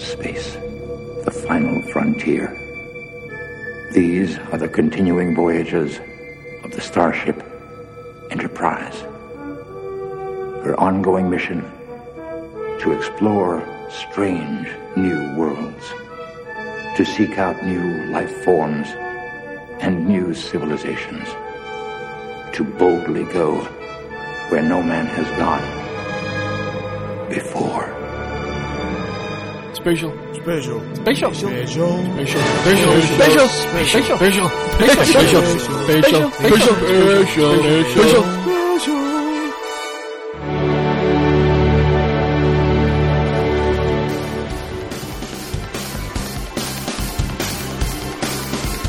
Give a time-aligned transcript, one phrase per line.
[0.00, 0.54] space,
[1.24, 2.56] the final frontier.
[3.92, 6.00] These are the continuing voyages
[6.64, 7.42] of the starship
[8.30, 9.00] Enterprise.
[10.64, 11.62] Her ongoing mission
[12.80, 15.84] to explore strange new worlds,
[16.96, 18.88] to seek out new life forms
[19.80, 21.28] and new civilizations,
[22.54, 23.56] to boldly go
[24.48, 25.64] where no man has gone
[27.28, 27.69] before.
[29.80, 30.12] Special.
[30.34, 30.80] Special.
[30.94, 31.34] Special.
[31.34, 31.64] Special.
[31.64, 31.80] Special.
[32.18, 32.40] Special.
[32.80, 33.48] Special.
[33.86, 34.18] Special.
[34.20, 34.20] Special.
[34.20, 34.50] Special.
[34.80, 35.40] Special.
[35.60, 36.30] Special.
[36.30, 36.76] Special.
[37.26, 37.54] Special.
[37.84, 38.40] Special.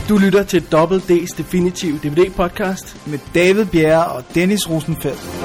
[0.09, 3.08] Du lytter til Double D's Definitive DVD podcast.
[3.08, 5.41] Med David Bjerre og Dennis Rosenfeldt.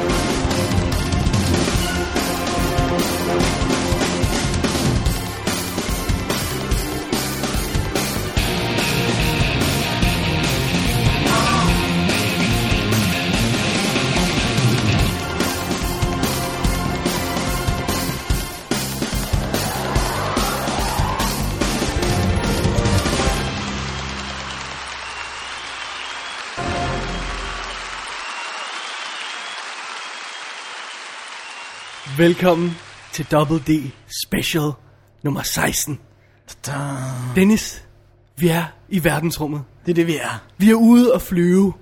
[32.19, 32.77] Velkommen
[33.13, 33.71] til Double D
[34.27, 34.71] Special
[35.23, 35.99] nummer 16.
[37.35, 37.85] Dennis,
[38.37, 39.63] vi er i verdensrummet.
[39.87, 40.43] Det er det, vi er.
[40.59, 41.73] Vi er ude og flyve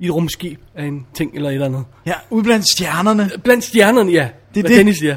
[0.00, 1.84] i et rumskib af en ting eller et eller andet.
[2.06, 3.30] Ja, ude blandt stjernerne.
[3.44, 4.28] Blandt stjernerne, ja.
[4.54, 4.78] Det er hvad det.
[4.78, 5.16] Dennis siger.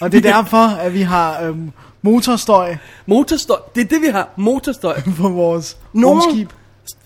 [0.00, 3.58] Og det er derfor, at vi har øhm, motorstøj Motorstøj.
[3.74, 4.30] Det er det, vi har.
[4.36, 5.00] Motorstøj.
[5.20, 6.52] på vores Nogle rumskib.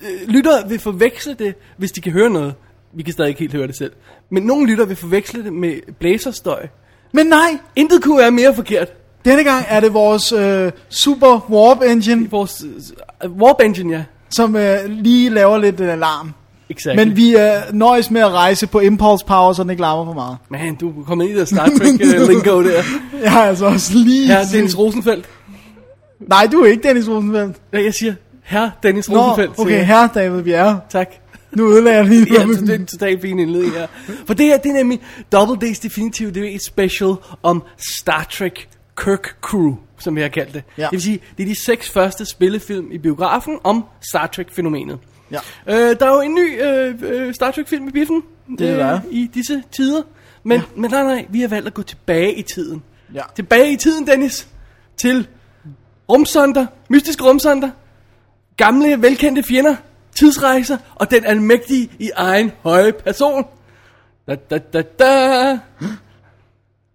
[0.02, 2.54] øh, lyttere vil forveksle det, hvis de kan høre noget.
[2.92, 3.92] Vi kan stadig ikke helt høre det selv.
[4.30, 6.66] Men nogle lyttere vil forveksle det med blæserstøj.
[7.12, 8.88] Men nej, Intet kunne være mere forkert.
[9.24, 12.64] denne gang er det vores øh, super warp engine, Vores
[13.24, 14.02] uh, warp engine, ja.
[14.30, 16.32] som øh, lige laver lidt øh, alarm.
[16.70, 16.96] Exakt.
[16.96, 17.40] Men vi øh,
[17.72, 20.36] nøjes med at rejse på impulse power, så den ikke larmer for meget.
[20.48, 22.82] Man, du er kommet ind i Star Trek uh, lingo der.
[23.22, 24.26] Jeg har altså også lige...
[24.26, 25.28] Herre Dennis Rosenfeldt.
[26.20, 27.56] Nej, du er ikke Dennis Rosenfeldt.
[27.72, 29.56] Ja, jeg siger herre Dennis Nå, Rosenfeldt.
[29.56, 29.86] siger okay, jeg.
[29.86, 30.80] herre David Bjerre.
[30.90, 31.08] Tak.
[31.52, 33.86] Nu ødelagde jeg lige Ja, det er en totalt fin indledning her.
[34.26, 35.00] For det her, det er nemlig
[35.32, 37.62] Double Days Definitive, det er et special om
[37.98, 38.68] Star Trek
[39.04, 40.62] Kirk Crew, som vi har kaldt det.
[40.78, 40.82] Ja.
[40.82, 44.98] Det vil sige, det er de seks første spillefilm i biografen om Star Trek-fænomenet.
[45.30, 45.38] Ja.
[45.68, 48.22] Øh, der er jo en ny øh, øh, Star Trek-film i biffen
[48.58, 49.00] Det er der.
[49.10, 50.02] i disse tider.
[50.44, 50.62] Men, ja.
[50.76, 52.82] men nej, nej, vi har valgt at gå tilbage i tiden.
[53.14, 53.22] Ja.
[53.36, 54.48] Tilbage i tiden, Dennis,
[54.96, 55.26] til
[56.12, 57.70] rumsonder, mystiske rumsonder,
[58.56, 59.76] gamle, velkendte fjender,
[60.14, 63.44] tidsrejser og den almægtige i egen høje person.
[64.28, 65.58] Da, da, da, da.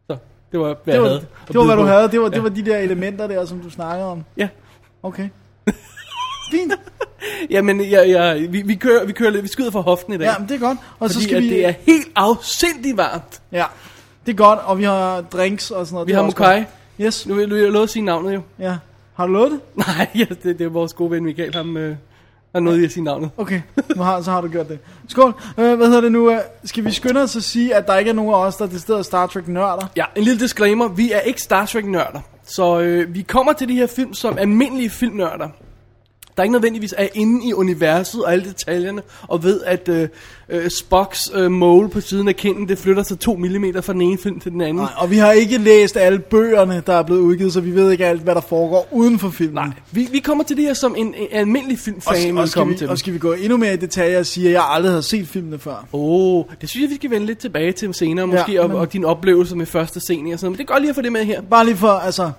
[0.07, 0.17] Så,
[0.51, 1.25] det var, hvad Det var, jeg havde.
[1.47, 2.11] det var hvad du havde.
[2.11, 4.23] Det var, det var de der elementer der, som du snakkede om.
[4.37, 4.47] Ja.
[5.03, 5.29] Okay.
[6.51, 6.73] Fint.
[7.49, 10.25] Jamen, ja, ja, vi, vi, kører, vi kører lidt, vi skyder fra hoften i dag.
[10.25, 10.77] Ja, men det er godt.
[10.99, 11.49] Og fordi så skal at vi...
[11.49, 13.41] det er helt afsindigt varmt.
[13.51, 13.65] Ja,
[14.25, 14.59] det er godt.
[14.59, 16.07] Og vi har drinks og sådan noget.
[16.07, 16.63] Vi Det har Mokai.
[17.01, 17.27] Yes.
[17.27, 18.41] Nu vil jeg love at sige navnet jo.
[18.59, 18.77] Ja.
[19.13, 19.59] Har du lovet det?
[19.87, 21.95] Nej, ja, det, det er vores gode ven Michael, ham øh,
[22.55, 23.29] har noget i at sige navnet.
[23.37, 23.61] Okay,
[23.95, 24.79] nu har, så har du gjort det.
[25.07, 25.33] Skål.
[25.57, 26.31] Øh, hvad hedder det nu?
[26.31, 28.65] øh, Skal vi skynde os at sige, at der ikke er nogen af os, der
[28.65, 29.87] er decideret Star Trek nørder?
[29.97, 30.87] Ja, en lille disclaimer.
[30.87, 32.19] Vi er ikke Star Trek-nørder.
[32.47, 35.49] Så øh, vi kommer til de her film som almindelige filmnørder.
[36.37, 40.07] Der er ikke nødvendigvis er inde i universet og alle detaljerne, og ved at øh,
[40.49, 44.01] øh, Spocks øh, mole på siden af kinden, det flytter sig 2 mm fra den
[44.01, 44.75] ene film til den anden.
[44.75, 47.91] Nej, og vi har ikke læst alle bøgerne, der er blevet udgivet, så vi ved
[47.91, 49.53] ikke alt, hvad der foregår uden for filmen.
[49.55, 52.37] Nej, vi, vi kommer til det her som en, en almindelig Og, filmfan.
[52.37, 54.63] og, skal vi, og skal vi gå endnu mere i detaljer og sige, at jeg
[54.69, 55.71] aldrig har set filmene før?
[55.93, 58.69] Åh, oh, det synes jeg, vi skal vende lidt tilbage til senere, måske, Ja, og,
[58.69, 60.51] men- og din oplevelse med første scene og sådan noget.
[60.51, 61.41] Men det er godt lige at få det med her.
[61.41, 62.31] Bare lige for, altså...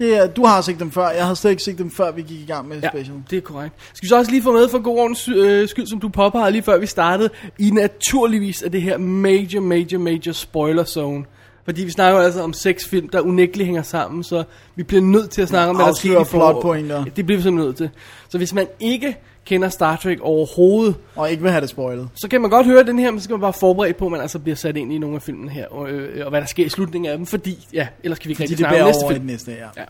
[0.00, 2.22] Det er, du har set dem før, jeg har slet ikke set dem før, vi
[2.22, 3.16] gik i gang med Ja, special.
[3.30, 3.74] det er korrekt.
[3.92, 6.50] Skal vi så også lige få med for god ordens øh, skyld, som du påpegede
[6.50, 11.24] lige før vi startede, i naturligvis er det her major, major, major spoiler zone.
[11.64, 14.44] Fordi vi snakker altså om seks film, der unægteligt hænger sammen, så
[14.76, 17.04] vi bliver nødt til at snakke om, hvad der sker i plotpointer.
[17.04, 17.90] Det bliver vi simpelthen nødt til.
[18.28, 22.08] Så hvis man ikke kender Star Trek overhovedet, Og ikke vil have det spoilet.
[22.14, 24.10] så kan man godt høre den her, men så skal man bare forberede på, at
[24.12, 26.46] man altså bliver sat ind i nogle af filmene her, og, øh, og hvad der
[26.46, 28.86] sker i slutningen af dem, fordi, ja, ellers kan vi ikke rigtig det snakke om
[28.88, 29.18] næste film.
[29.18, 29.66] den næste, ja.
[29.76, 29.84] Ja.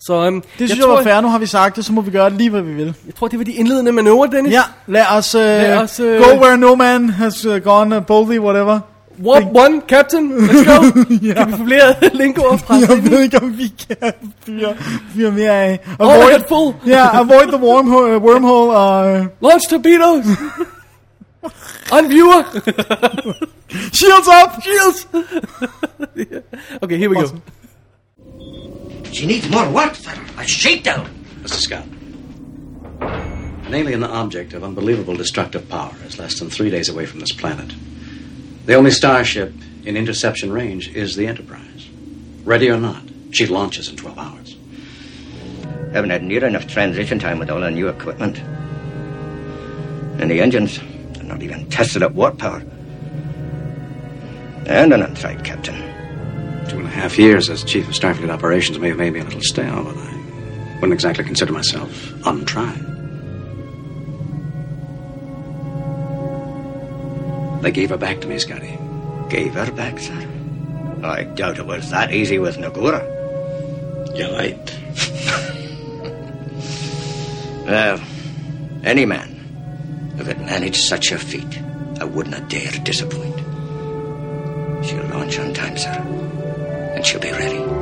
[0.00, 2.00] Så øhm, Det synes jeg, tror, var fair, nu har vi sagt det, så må
[2.00, 2.94] vi gøre lige, hvad vi vil.
[3.06, 4.52] Jeg tror, det var de indledende manøvrer, Dennis.
[4.52, 8.06] Ja, lad os, uh, Lad os, øh, go where no man has uh, gone uh,
[8.06, 8.80] boldly, whatever.
[9.20, 10.30] Warp one, Captain.
[10.30, 11.04] Let's go.
[11.28, 11.34] ja.
[11.34, 14.12] Kan vi få flere lingoer fra Jeg ved ikke, om vi kan
[14.44, 14.76] fyre,
[15.14, 15.80] fyre mere af.
[15.98, 16.74] Overhead full.
[16.86, 19.20] Ja, avoid the wormhole, uh, wormhole og...
[19.20, 20.26] Uh, Launch torpedoes.
[21.92, 22.42] On viewer.
[23.92, 24.62] shields up!
[24.62, 25.06] Shields.
[26.82, 27.26] okay, here we go.
[29.12, 30.10] She needs more what, sir?
[30.38, 31.06] A shakedown.
[31.42, 31.60] Mr.
[31.60, 31.84] Scott.
[33.66, 37.32] An alien object of unbelievable destructive power is less than three days away from this
[37.32, 37.72] planet.
[38.68, 39.54] The only starship
[39.86, 41.88] in interception range is the Enterprise.
[42.44, 44.56] Ready or not, she launches in 12 hours.
[45.94, 48.38] Haven't had near enough transition time with all the new equipment.
[50.20, 50.78] And the engines,
[51.14, 52.62] they're not even tested at warp power.
[54.66, 55.76] And an untried captain.
[56.68, 59.24] Two and a half years as Chief of Starfleet Operations may have made me a
[59.24, 62.97] little stale, but I wouldn't exactly consider myself untried.
[67.62, 68.78] They gave her back to me, Scotty.
[69.28, 70.28] Gave her back, sir.
[71.02, 73.02] I doubt it was that easy with Nagura.
[74.16, 75.54] You're right.
[77.68, 78.00] Well,
[78.82, 79.28] any man
[80.16, 81.60] who could manage such a feat,
[82.00, 83.36] I would not dare disappoint.
[84.86, 85.90] She'll launch on time, sir.
[86.96, 87.77] And she'll be ready.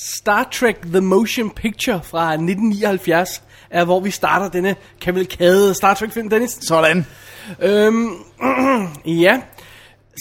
[0.00, 6.30] Star Trek The Motion Picture fra 1979 er, hvor vi starter denne kavalkade Star Trek-film,
[6.30, 6.58] Dennis.
[6.62, 7.06] Sådan.
[7.60, 8.08] Øhm,
[9.24, 9.40] ja.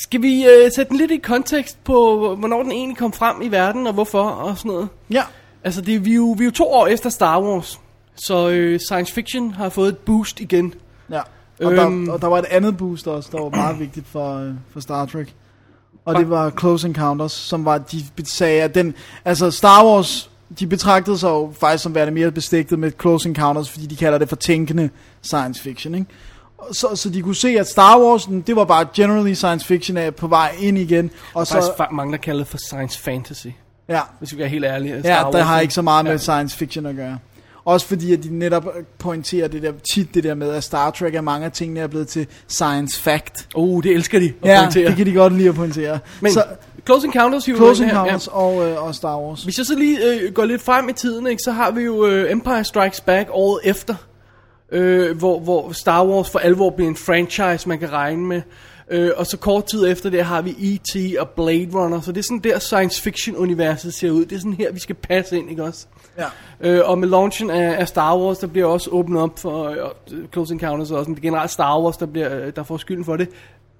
[0.03, 1.93] Skal vi øh, sætte den lidt i kontekst på,
[2.39, 4.89] hvornår den egentlig kom frem i verden, og hvorfor, og sådan noget?
[5.11, 5.23] Ja.
[5.63, 7.79] Altså, det, er, vi, er jo, vi er jo to år efter Star Wars,
[8.15, 10.73] så øh, science fiction har fået et boost igen.
[11.11, 11.21] Ja.
[11.61, 12.05] Og, Øhm.
[12.05, 14.79] der, og der var et andet boost også, der var meget vigtigt for, øh, for
[14.79, 15.33] Star Trek.
[16.09, 18.93] Og det var Close Encounters, som var, de sagde, at den,
[19.25, 20.29] altså Star Wars,
[20.59, 24.17] de betragtede sig jo faktisk som værende mere beslægtet med Close Encounters, fordi de kalder
[24.17, 24.89] det for tænkende
[25.21, 26.07] science fiction, ikke?
[26.57, 29.97] Og Så, så de kunne se, at Star Wars, det var bare generally science fiction
[29.97, 31.11] er på vej ind igen.
[31.33, 33.47] Og Så, faktisk så, fa- mange, der kalder det for science fantasy,
[33.89, 34.95] ja, hvis vi er helt ærlige.
[34.95, 36.17] ja, Star der Wars, har ikke så meget med Ja.
[36.17, 37.17] science fiction at gøre.
[37.65, 38.67] Også fordi, at de netop
[38.99, 41.87] pointerer det der, tit det der med, at Star Trek er mange af tingene er
[41.87, 43.47] blevet til science fact.
[43.55, 44.87] Oh, det elsker de at Ja, pointere.
[44.87, 45.99] det kan de godt lide at pointere.
[46.21, 46.43] Men så,
[46.85, 49.43] Close Encounters, hiver Close ind her, Encounters og, øh, og Star Wars.
[49.43, 52.05] Hvis jeg så lige øh, går lidt frem i tiden, ikke, så har vi jo
[52.05, 53.95] øh, Empire Strikes Back året efter,
[54.71, 58.41] øh, hvor, hvor Star Wars for alvor bliver en franchise, man kan regne med.
[58.91, 61.17] Øh, og så kort tid efter det har vi E.T.
[61.19, 64.25] og Blade Runner, så det er sådan der science fiction universet ser ud.
[64.25, 65.87] Det er sådan her, vi skal passe ind, ikke også?
[66.17, 66.25] Ja.
[66.61, 69.77] Øh, og med launchen af, af Star Wars, der bliver også åbnet op for øh,
[70.33, 72.77] Close Encounters og også, men det er generelt Star Wars, der, bliver, øh, der får
[72.77, 73.29] skylden for det.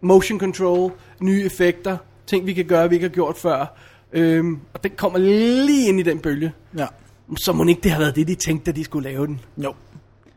[0.02, 0.92] Motion control,
[1.22, 1.98] nye effekter,
[2.28, 3.78] ting vi kan gøre, vi ikke har gjort før.
[4.14, 6.52] Øhm, og den kommer lige ind i den bølge.
[6.78, 6.86] ja.
[7.38, 9.40] Så må ikke det have været det, de tænkte, da de skulle lave den.
[9.58, 9.74] Jo.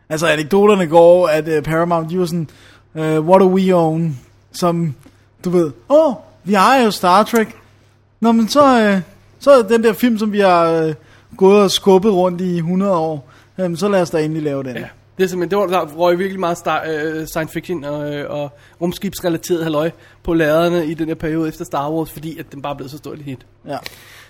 [0.08, 2.48] Altså anekdoterne går, at uh, Paramount, de var sådan,
[2.94, 4.18] uh, what do we own?
[4.52, 4.94] Som,
[5.44, 6.14] du ved, åh, oh,
[6.44, 7.56] vi har jo Star Trek.
[8.20, 9.00] Nå, men så, uh,
[9.38, 10.94] så er den der film, som vi har uh,
[11.36, 13.30] gået og skubbet rundt i 100 år,
[13.64, 14.76] um, så lad os da endelig lave den.
[14.76, 14.84] Ja.
[15.18, 18.30] Det er simpelthen, det var, der røg virkelig meget star, øh, science fiction og, øh,
[18.30, 18.50] og
[18.80, 19.90] rumskibsrelateret halløj
[20.22, 22.98] på laderne i den her periode efter Star Wars, fordi at den bare blev så
[22.98, 23.46] stort et hit.
[23.68, 23.78] ja.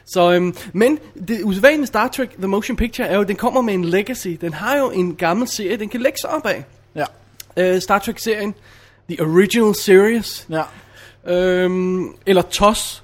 [0.07, 0.99] Så, øhm, men
[1.29, 4.29] det usædvanlige Star Trek The Motion Picture er jo, den kommer med en legacy.
[4.41, 6.65] Den har jo en gammel serie, den kan lægge sig op af.
[6.95, 7.05] Ja.
[7.57, 8.55] Øh, Star Trek-serien,
[9.11, 10.63] The Original Series, Ja.
[11.33, 13.03] øhm, eller TOS.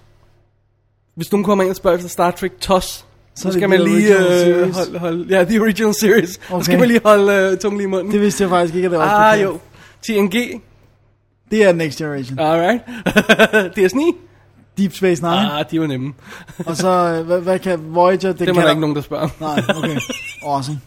[1.15, 3.05] Hvis nogen kommer ind og spørger efter Star Trek TOS, så,
[3.37, 6.41] så det skal man lige øh, holde, holde, ja, The Original Series.
[6.51, 6.61] Okay.
[6.61, 8.13] Så skal man lige holde øh, tungen lige i munden.
[8.13, 9.59] Det vidste jeg faktisk ikke, at det var ah, jo.
[10.07, 10.33] TNG,
[11.51, 12.39] Det er Next Generation.
[12.39, 12.83] alright.
[13.93, 14.17] DS9,
[14.79, 15.53] Deep Space Nine.
[15.53, 16.15] ah, de var nemme.
[16.67, 18.17] Og så, øh, hvad, hvad kan Voyager?
[18.33, 19.29] Det Dem kan er der ikke nogen, der spørger.
[19.41, 19.97] Nej, okay.
[20.47, 20.81] Awesome.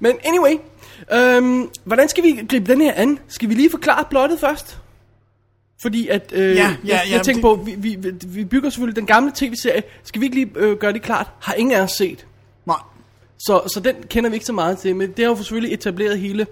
[0.00, 0.52] Men anyway,
[1.12, 3.18] øhm, hvordan skal vi gribe den her an?
[3.28, 4.78] Skal vi lige forklare plottet først?
[5.82, 8.70] Fordi at, øh, Ja, ja, jeg, ja, jeg tænker det- på, vi, vi, vi- bygger
[8.70, 9.82] selvfølgelig den gamle tv-serie.
[10.04, 11.26] Skal vi ikke lige øh, gøre det klart?
[11.40, 12.26] Har ingen af os set.
[12.66, 12.76] Nej.
[13.38, 16.18] Så, så den kender vi ikke så meget til, men det har jo selvfølgelig etableret
[16.18, 16.46] hele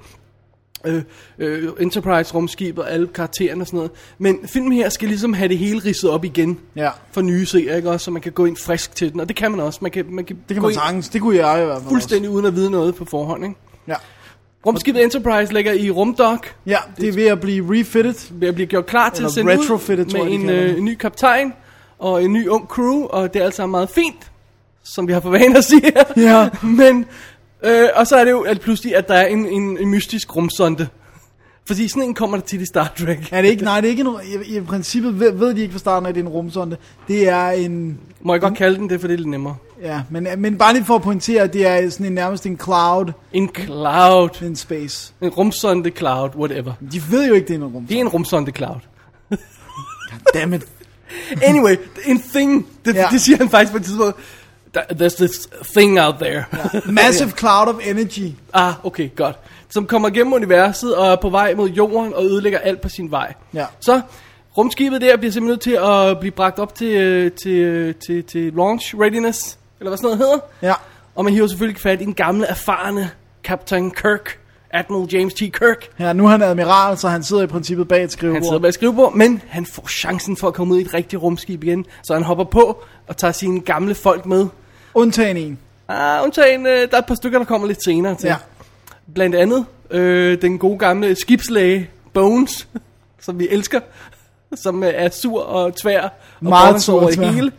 [0.85, 1.03] øh,
[1.39, 3.91] øh, Enterprise-rumskib og alle karaktererne og sådan noget.
[4.19, 6.91] Men filmen her skal ligesom have det hele ridset op igen Ja.
[7.13, 8.05] for nye seere, ikke også?
[8.05, 9.79] Så man kan gå ind frisk til den, og det kan man også.
[9.83, 11.09] Man kan, man kan, Det kan man sagtens.
[11.09, 13.57] Det kunne jeg i hvert fald fuldstændig uden at vide noget på forhånd, ikke?
[13.57, 13.83] også.
[13.89, 13.95] Ja.
[14.67, 18.15] Rumskibet Enterprise ligger i rumdok, Ja, det er ved at blive refitted.
[18.31, 20.79] ved at blive gjort klar til at sende retrofitted, ud tror med jeg, en, øh,
[20.79, 21.53] en ny kaptajn
[21.99, 24.31] og en ny ung crew, og det er alt sammen meget fint,
[24.85, 25.93] som vi har for vane at sige.
[26.17, 26.49] Ja.
[26.63, 27.07] Men,
[27.65, 30.37] øh, og så er det jo at pludselig, at der er en, en, en mystisk
[30.37, 30.89] rumsonde.
[31.67, 33.29] Fordi sådan en kommer der tit i Star Trek.
[33.33, 33.65] Er det ikke?
[33.65, 34.17] Nej, det er ikke en,
[34.49, 36.77] i, i princippet ved, ved de ikke fra starten, at det er en rumsonde.
[37.09, 39.57] Det er en, Må jeg godt kalde den det, for det er lidt nemmere.
[39.83, 42.61] ja, men, men bare lige for at pointere, at det er sådan en, nærmest en
[42.65, 44.43] cloud En cloud.
[44.43, 45.13] in space.
[45.21, 46.73] En rumsonde cloud, whatever.
[46.93, 47.89] De ved jo ikke, det er en rumsonde.
[47.89, 48.81] Det er en rumsonde cloud.
[50.35, 50.63] Dammit.
[51.43, 52.67] Anyway, en thing.
[52.85, 53.01] Det, Ja.
[53.01, 53.07] ja.
[53.11, 54.17] det siger han faktisk på et tidspunkt.
[54.77, 56.45] "There- There's this thing out there.
[56.87, 58.31] Massive cloud of energy.
[58.53, 59.37] Ah, okay, godt.
[59.71, 63.11] Som kommer gennem universet og er på vej mod jorden og ødelægger alt på sin
[63.11, 63.35] vej.
[63.55, 63.67] Ja.
[63.81, 64.01] Så
[64.59, 65.79] rumskibet der bliver simpelthen nødt til
[66.11, 70.19] at blive bragt op til, øh, til, øh, til, til launch readiness, eller hvad sådan
[70.19, 70.39] noget hedder.
[70.63, 70.75] Ja.
[71.15, 73.11] Og man hiver selvfølgelig fat i den gamle, erfarne
[73.45, 74.39] Captain Kirk,
[74.71, 75.39] Admiral James T.
[75.39, 75.89] Kirk.
[75.99, 78.37] ja, nu er han admiral, så han sidder i princippet bag et skrivebord.
[78.37, 80.95] Han sidder bag et skrivebord, men han får chancen for at komme ud i et
[80.95, 81.87] rigtigt rumskib igen.
[82.03, 84.47] Så han hopper på og tager sine gamle folk med.
[84.95, 85.59] Undtagen en.
[85.89, 88.27] Ah, undtagen, øh, der er et par stykker, der kommer lidt senere til.
[88.27, 88.37] Ja.
[89.15, 92.69] Blandt andet øh, den gode gamle skibslæge Bones,
[93.21, 93.81] som vi elsker,
[94.55, 96.03] som øh, er sur og tvær.
[96.03, 97.31] Og Meget sur og tvær.
[97.31, 97.53] hele.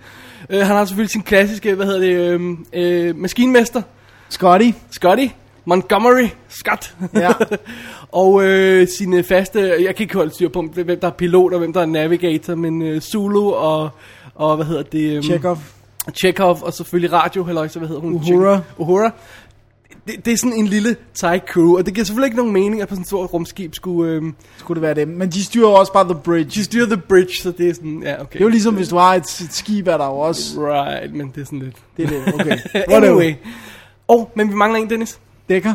[0.50, 3.82] Øh, han har selvfølgelig sin klassiske, hvad hedder det, øh, øh, maskinmester,
[4.30, 4.72] Scotty.
[4.92, 5.28] Scotty,
[5.66, 6.96] Montgomery Scott.
[7.14, 7.32] Ja.
[8.12, 11.60] og øh, sine faste, jeg kan ikke holde styr på, hvem der er pilot og
[11.60, 13.90] hvem der er navigator, men øh, Zulu og,
[14.36, 15.18] og hvad hedder det?
[15.18, 15.58] Øh, Chekhov.
[16.14, 18.14] Chekhov, og selvfølgelig radio, eller så hvad hedder hun?
[18.14, 18.60] Uhura.
[18.78, 19.12] Uhura.
[20.08, 22.82] Det, det er sådan en lille tight crew, og det giver selvfølgelig ikke nogen mening,
[22.82, 24.12] at på sådan et stort rumskib skulle...
[24.12, 24.24] Øh,
[24.58, 25.08] Skulle det være dem.
[25.08, 26.50] Men de styrer også bare The Bridge.
[26.50, 28.34] de styrer the bridge, så det er sådan, ja, okay.
[28.34, 30.44] Det er jo ligesom, hvis du har et, et skib, er der jo også...
[30.58, 31.76] Right, men det er sådan lidt...
[31.98, 32.58] Det er det, okay.
[32.96, 33.34] Anyway.
[34.08, 35.20] Åh, oh, men vi mangler en, Dennis.
[35.50, 35.74] Dækker.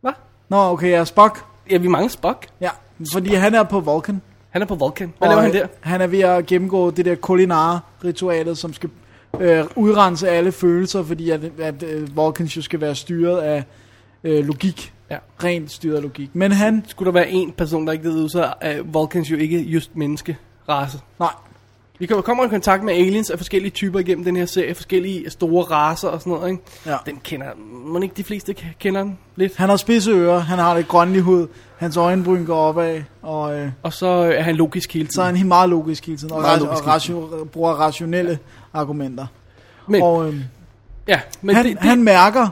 [0.00, 0.12] Hvad?
[0.48, 1.44] Nå, okay, jeg er Spock.
[1.70, 2.46] Ja, vi mangler Spock.
[2.60, 2.70] Ja,
[3.12, 4.20] fordi han er på Vulcan.
[4.50, 5.12] Han er på Vulcan.
[5.18, 5.66] Hvad Og, laver han der?
[5.80, 8.90] Han er ved at gennemgå det der kulinare-ritualet, som skal
[9.40, 13.64] øh, udrense alle følelser, fordi at, at øh, Vulcans jo skal være styret af
[14.24, 14.92] øh, logik.
[15.10, 15.16] Ja.
[15.44, 16.30] Rent styret af logik.
[16.32, 16.84] Men han...
[16.88, 19.96] Skulle der være en person, der ikke ved ud, så er Vulcans jo ikke just
[19.96, 20.98] menneskerace.
[21.18, 21.28] Nej,
[21.98, 25.30] Vi kommer- kommer i kontakt med aliens af forskellige typer igennem den her serie, forskellige
[25.30, 26.62] store raser og sådan noget, ikke?
[26.86, 26.96] Ja.
[27.06, 27.46] Den kender,
[27.86, 29.56] må ikke de fleste kender den lidt?
[29.56, 31.46] han har spidse ører, han har lidt grønlig hud,
[31.76, 35.36] hans øjenbryn går opad, og øh, Og så er han logisk hele så er tiden.
[35.36, 38.38] han meget logisk hele tiden, og, Meget ra- og ratio- bruger rationelle
[38.72, 39.26] argumenter.
[39.86, 40.40] Men, Og øh,
[41.08, 42.48] ja, men han, det, det, han mærker,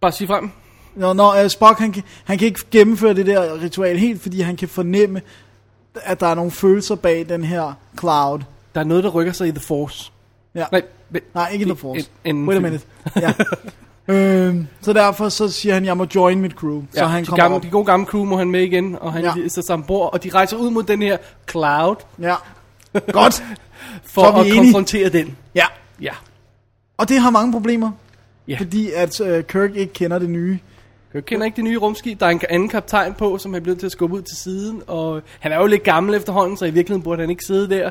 [0.00, 0.50] bare sig frem.
[0.94, 4.40] når, når uh, Spock han, kan- han kan ikke gennemføre det der ritual helt, fordi
[4.40, 5.22] han kan fornemme,
[5.94, 8.38] at der er nogle følelser bag den her cloud.
[8.74, 10.12] Der er noget, der rykker sig i The Force.
[10.54, 10.64] Ja.
[10.72, 12.08] Nej, men, Nej, ikke in the force.
[12.24, 12.84] en- en Wait a minute.
[13.20, 13.32] Ja.
[14.08, 16.82] øhm, så derfor så siger han, jeg må join mit crew.
[16.92, 17.62] Så Ja, han de, kommer gamle, op.
[17.62, 19.32] de gode gamle crew må han med igen, og han ja.
[19.34, 21.16] sætter sig ombord, og de rejser ud mod den her
[21.50, 22.34] cloud, Ja.
[23.12, 23.44] Godt.
[24.04, 24.60] for Så er vi at enige.
[24.72, 25.36] konfrontere den.
[25.54, 25.66] Ja.
[26.00, 26.12] Ja.
[26.96, 27.90] Og det har mange problemer.
[28.48, 28.56] Ja.
[28.58, 30.58] Fordi at uh, Kirk ikke kender det nye.
[31.14, 32.20] Jeg kender ikke det nye rumskib.
[32.20, 34.82] Der er en anden kaptajn på, som er blevet til at skubbe ud til siden.
[34.86, 37.90] Og han er jo lidt gammel efterhånden, så i virkeligheden burde han ikke sidde der.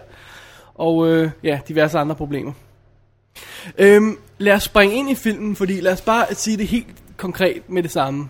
[0.76, 2.52] Og øh, ja, diverse andre problemer.
[3.78, 7.70] Øhm, lad os springe ind i filmen, fordi lad os bare sige det helt konkret
[7.70, 8.30] med det samme.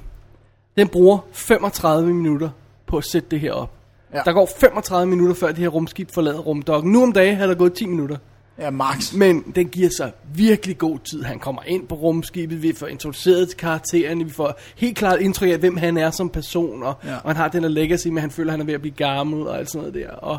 [0.77, 2.50] Den bruger 35 minutter
[2.88, 3.75] på at sætte det her op.
[4.15, 4.22] Ja.
[4.25, 6.91] Der går 35 minutter, før det her rumskib forlader rumdokken.
[6.91, 8.17] Nu om dagen har der gået 10 minutter.
[8.60, 9.13] Ja, Max.
[9.13, 11.24] Men den giver sig virkelig god tid.
[11.24, 15.50] Han kommer ind på rumskibet, vi får introduceret til karaktererne, vi får helt klart indtryk
[15.51, 17.15] af, hvem han er som person, og, Ja.
[17.15, 18.93] og han har den der legacy at han føler, at han er ved at blive
[18.95, 20.12] gammel, og alt sådan noget der.
[20.15, 20.38] Og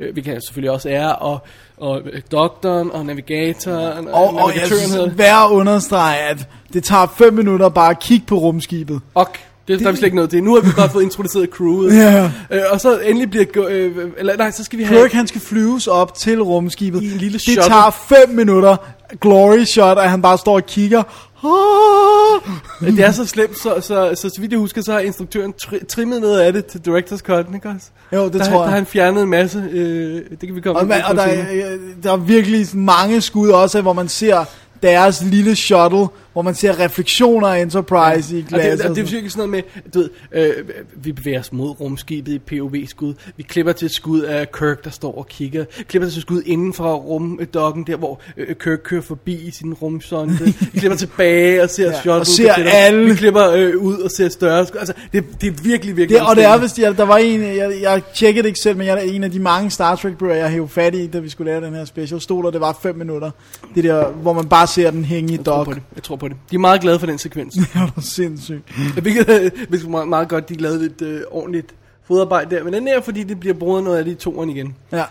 [0.00, 1.38] øh, vi kan selvfølgelig også ære, og,
[1.76, 6.84] og øh, doktoren, og navigatoren, Og, og jeg navigatøren synes, værd at understrege, at det
[6.84, 9.00] tager 5 minutter bare at kigge på rumskibet.
[9.14, 9.28] Og
[9.68, 10.42] det, der er vi slet ikke noget til.
[10.42, 11.96] Nu har vi godt fået introduceret crewet.
[11.96, 12.30] Ja.
[12.50, 13.66] Øh, og så endelig bliver...
[13.68, 15.00] Øh, eller nej, så skal vi have...
[15.00, 17.02] Kirk han skal flyves op til rumskibet.
[17.02, 17.62] I en lille det shuttle.
[17.62, 17.90] tager
[18.26, 18.76] 5 minutter
[19.20, 21.02] glory shot, at han bare står og kigger.
[21.44, 22.92] Ah!
[22.96, 25.86] Det er så slemt, så, så, så, så vidt jeg husker, så har instruktøren tri-
[25.86, 27.86] trimmet noget af det til Director's Cut, ikke også?
[28.12, 28.68] Jo, det der, tror Der jeg.
[28.68, 31.76] har han fjernet en masse, øh, det kan vi komme Og, på og der, er,
[32.02, 34.44] der er virkelig mange skud også, hvor man ser
[34.82, 38.38] deres lille shuttle, hvor man ser refleksioner af Enterprise ja.
[38.38, 38.78] i Og glasset.
[38.78, 40.52] det, og det er virkelig sådan noget med, du ved, øh,
[40.96, 43.14] vi bevæger os mod rumskibet i POV-skud.
[43.36, 45.64] Vi klipper til et skud af Kirk, der står og kigger.
[45.88, 49.74] Klipper til et skud inden for rumdokken, der hvor øh, Kirk kører forbi i sin
[49.74, 50.34] rumsonde.
[50.44, 52.12] vi klipper tilbage og ser Ja, shuttle.
[52.12, 53.04] og ser klipper- alle.
[53.10, 54.78] Vi klipper øh, ud og ser større skud.
[54.78, 56.20] Altså, det, det er virkelig, virkelig...
[56.20, 58.76] Det, og det er vist, jeg, der var en, jeg, jeg tjekkede det ikke selv,
[58.76, 61.28] men jeg, en af de mange Star Trek bøger, jeg hævde fat i, da vi
[61.28, 63.30] skulle lave den her special, stod der, det var 5 minutter.
[63.74, 65.46] Det der, hvor man bare ser den hænge i det.
[65.94, 66.36] Jeg tror på det.
[66.50, 67.54] De er meget glade for den sekvens.
[67.58, 68.70] Det var sindssygt.
[69.00, 71.74] Hvilket er er meget, meget godt, de lavede lidt øh, ordentligt
[72.04, 72.64] fodarbejde der.
[72.64, 74.74] Men den er, fordi det bliver brugt noget af det i toeren igen.
[74.92, 75.04] Ja.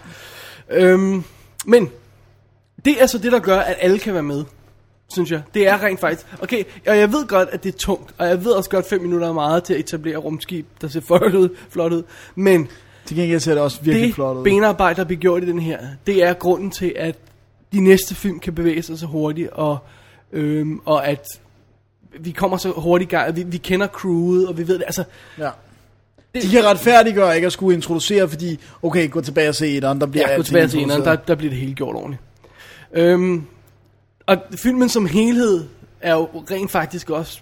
[0.70, 1.24] Øhm,
[1.66, 1.90] men
[2.86, 4.44] det er så det, der gør, at alle kan være med.
[5.14, 5.42] Synes jeg.
[5.54, 6.26] Det er rent faktisk.
[6.42, 8.14] Okay, og jeg ved godt, at det er tungt.
[8.18, 10.88] Og jeg ved også godt, at 5 minutter er meget til at etablere rumskib, der
[10.88, 11.50] ser flot ud.
[11.70, 12.04] Flot ud.
[12.36, 12.68] Men
[13.06, 14.44] Til gengæld ser det også virkelig det flot ud.
[14.44, 17.16] benarbejde, der bliver gjort i den her, det er grunden til, at
[17.74, 19.78] de næste film kan bevæge sig så hurtigt, og,
[20.34, 21.28] øhm, og at
[22.20, 24.84] vi kommer så hurtigt i gang, vi, vi kender crewet, og vi ved det.
[24.86, 25.04] Altså,
[25.38, 25.50] Ja.
[26.36, 30.06] De kan retfærdiggøre ikke at skulle introducere, fordi, okay, gå tilbage og se etteren, der
[30.06, 32.22] bliver Ja, gå tilbage til eneren, der, der bliver det hele gjort ordentligt.
[32.94, 33.46] Øhm,
[34.26, 35.64] og filmen som helhed
[36.02, 37.42] er jo rent faktisk også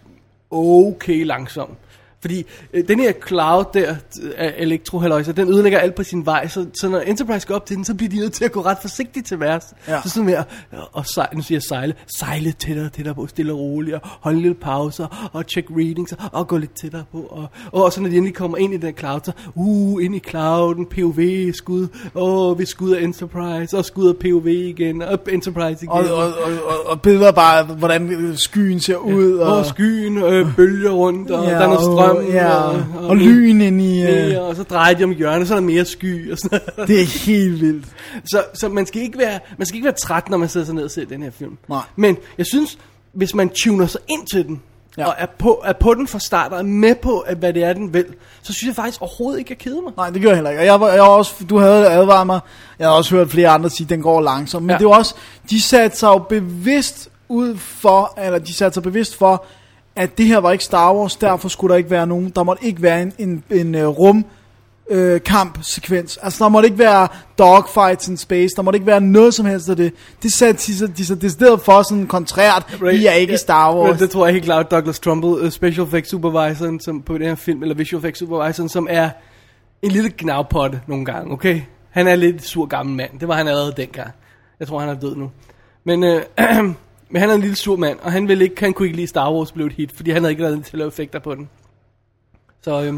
[0.52, 1.76] okay langsom.
[2.22, 6.48] Fordi øh, den her cloud der øh, af elektrohaløjser, den ødelægger alt på sin vej,
[6.48, 8.62] så, så når Enterprise går op til den, så bliver de nødt til at gå
[8.62, 9.74] ret forsigtigt til værs.
[9.88, 10.02] Ja.
[10.02, 10.46] Så sådan med at,
[10.94, 14.36] og sejle, nu siger jeg sejle, sejle tættere, tættere på, stille og roligt, og holde
[14.36, 18.10] en lille pauser, og tjekke readings, og gå lidt tættere på, og, og så når
[18.10, 22.50] de endelig kommer ind i den cloud, så, uh, ind i clouden, POV, skud, åh,
[22.50, 25.90] oh, vi skud af Enterprise, og skud af POV igen, og Enterprise igen.
[25.90, 29.34] Og, og, og, og, og billeder bare, hvordan skyen ser ud.
[29.34, 33.08] og, og skyen øh, bølger rundt, og ja, der er noget strøm, ja, og, og,
[33.08, 34.02] og lyn ind i...
[34.02, 36.60] Ja, Uh, og så drejer de om hjørnet, så er der mere sky og sådan
[36.78, 36.90] noget.
[36.90, 37.86] det er helt vildt.
[38.26, 40.76] Så, så man, skal ikke være, man skal ikke være træt, når man sidder sig
[40.76, 41.58] ned og ser den her film.
[41.70, 41.82] Nej.
[41.96, 42.78] Men jeg synes,
[43.14, 44.62] hvis man tuner sig ind til den,
[44.98, 45.06] Ja.
[45.08, 47.64] og er på, er på den fra start, og er med på, at, hvad det
[47.64, 48.06] er, den vil,
[48.42, 49.94] så synes jeg faktisk overhovedet ikke, jeg keder mig.
[49.98, 50.62] Nej, det gør jeg heller ikke.
[50.62, 52.40] Og jeg, var, jeg var også, du havde advaret mig.
[52.80, 54.66] Jeg har også hørt flere andre sige, at den går langsomt.
[54.66, 54.78] Men ja.
[54.78, 55.16] Det er også,
[55.50, 59.46] de satte sig jo bevidst ud for, eller de satte sig bevidst for,
[60.00, 62.66] at det her var ikke Star Wars, derfor skulle der ikke være nogen, der måtte
[62.66, 64.26] ikke være en, en, en uh, rum
[64.90, 66.18] øh, kampsekvens.
[66.18, 69.70] Altså der måtte ikke være dogfights in space, der måtte ikke være noget som helst
[69.70, 69.94] af det.
[70.24, 73.90] Det satte de, så- de så decideret for sådan kontrært, vi er ikke Star Wars.
[73.90, 77.22] Men det tror jeg helt klart, Douglas Trumbull, uh, special effects supervisoren som, på den
[77.28, 79.10] her film, eller visual effects supervisoren, som er
[79.82, 81.62] en lille gnavpotte nogle gange, okay?
[81.90, 83.20] Han er lidt sur gammel mand.
[83.20, 84.10] Det var han allerede dengang.
[84.60, 85.32] Jeg tror, han er død nu.
[85.86, 86.22] Men, øh,
[87.10, 89.08] men han er en lille sur mand, og han, ville ikke, han kunne ikke lide
[89.08, 91.36] Star Wars blev et hit, fordi han havde ikke lavet til at lave effekter på
[91.36, 91.50] den.
[92.62, 92.96] Så øhm,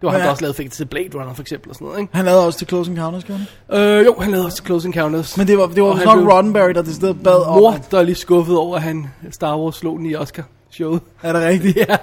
[0.00, 0.18] det var Ja.
[0.24, 2.16] der også lavede effekter til Blade Runner for eksempel og sådan noget, ikke?
[2.16, 3.80] Han lavede også til Close Encounters, gjorde han?
[3.80, 5.36] Øh, jo, han lavede også Close Encounters.
[5.36, 7.98] Men det var, det var han nok blev Roddenberry, der decideret bad om, mor, der
[7.98, 11.00] er lige skuffet over, at han Star Wars slog den i Oscar-showet.
[11.22, 11.76] er det rigtigt?
[11.88, 11.96] ja.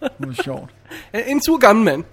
[0.00, 0.70] Det var sjovt.
[1.26, 2.04] En sur gammel mand.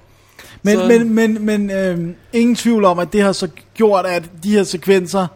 [0.63, 4.23] Men, Så- men, men, men øhm, ingen tvivl om, at det har så gjort, at
[4.43, 5.27] de her sekvenser,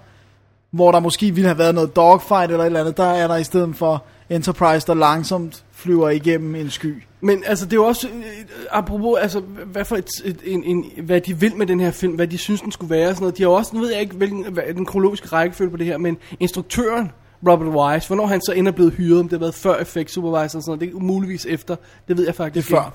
[0.71, 3.35] hvor der måske ville have været noget dogfight eller et eller andet, der er der
[3.35, 7.03] i stedet for Enterprise, der langsomt flyver igennem en sky.
[7.21, 8.23] Men altså, det er jo også, øh,
[8.71, 12.13] apropos, altså, hvad for et, et, en, en, hvad de vil med den her film,
[12.13, 13.38] hvad de synes, den skulle være, og sådan noget.
[13.38, 15.97] De har også, nu ved jeg ikke, hvilken hvad, den kronologiske rækkefølge på det her,
[15.97, 17.11] men instruktøren,
[17.47, 20.41] Robert Wise, hvornår han så ender blevet hyret, om det har været før Effect Supervisor
[20.41, 21.75] og sådan noget, det er muligvis efter,
[22.08, 22.93] det ved jeg faktisk Det er før.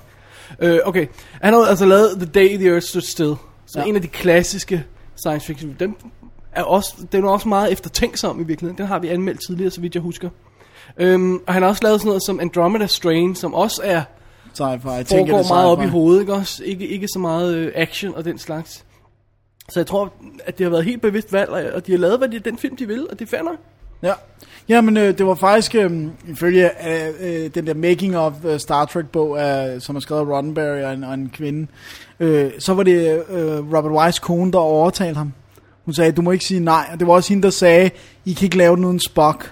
[0.61, 0.75] ikke.
[0.75, 1.07] Øh, okay,
[1.41, 3.33] han har altså lavet The Day the Earth Stood Still,
[3.65, 3.85] så ja.
[3.85, 4.83] en af de klassiske
[5.15, 5.95] science fiction, den
[6.55, 9.81] er også, den er også meget eftertænksom i virkeligheden, den har vi anmeldt tidligere, så
[9.81, 10.29] vidt jeg husker.
[10.97, 14.01] Øhm, og han har også lavet sådan noget som Andromeda Strain, som også er
[14.59, 14.61] Sci-fi.
[14.63, 16.63] Jeg tænker, det foregår er meget op i hovedet, ikke også?
[16.63, 18.85] Ikke, ikke så meget øh, action og den slags.
[19.69, 20.13] Så jeg tror,
[20.45, 22.75] at det har været helt bevidst valg, og- de har lavet hvad de, den film,
[22.75, 23.57] de vil, og det er nok.
[24.03, 24.13] Ja.
[24.69, 25.91] Jamen, øh, det var faktisk, øh,
[26.27, 30.25] ifølge øh, øh, den der Making of øh, Star Trek-bog, øh, som er skrevet af
[30.27, 31.67] Roddenberry og en, og en kvinde,
[32.19, 35.33] øh, så var det øh, Robert Wise kone, der overtalte ham.
[35.85, 37.89] Hun sagde, du må ikke sige nej, og det var også hende, der sagde,
[38.25, 39.51] I kan ikke lave den uden Spock.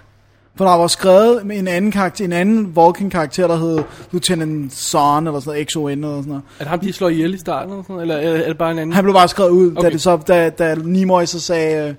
[0.56, 5.28] For der var skrevet med en anden karakter, en anden Vulcan-karakter, der hed Lieutenant Son,
[5.28, 6.44] eller sådan noget, XON, eller sådan noget.
[6.60, 8.78] At ham, de slår ihjel i starten, eller, sådan, noget, eller er, det bare en
[8.80, 8.94] anden?
[8.94, 9.82] Han blev bare skrevet ud, okay.
[9.82, 11.96] da, det så, da, da Nimoy så sagde,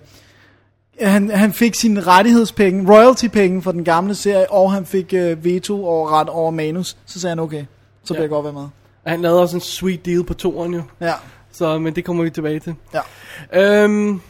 [1.00, 5.44] øh, han, han fik sine rettighedspenge, royalty-penge for den gamle serie, og han fik øh,
[5.44, 6.96] veto over ret over manus.
[7.06, 7.64] Så sagde han, okay,
[8.04, 8.22] så vil Ja.
[8.22, 8.66] jeg godt være med.
[9.06, 11.12] Han lavede også en sweet deal på toeren jo, Ja,
[11.54, 12.74] så, men det kommer vi tilbage til.
[12.94, 13.82] ja.
[13.84, 14.20] Øhm,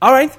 [0.00, 0.38] alright.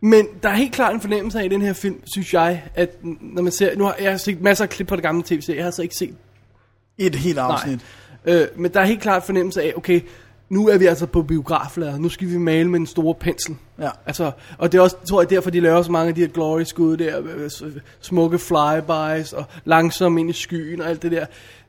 [0.00, 2.90] Men der er helt klart en fornemmelse af i den her film, synes jeg, at
[3.20, 5.66] når man ser, nu har jeg set masser af klip på det gamle tv-serie, jeg
[5.66, 6.14] har så ikke set
[6.98, 7.80] Et helt afsnit.
[8.24, 10.00] Øh, men der er helt klart fornemmelse af, okay,
[10.48, 13.56] nu er vi altså på biograflader, nu skal vi male med en store pensel.
[13.80, 13.90] Ja.
[14.06, 16.28] Altså, og det er også, tror jeg, derfor de laver så mange af de her
[16.28, 17.62] glory skud der, øh, s-
[18.00, 21.26] smukke flybys og langsomt ind i skyen og alt det der.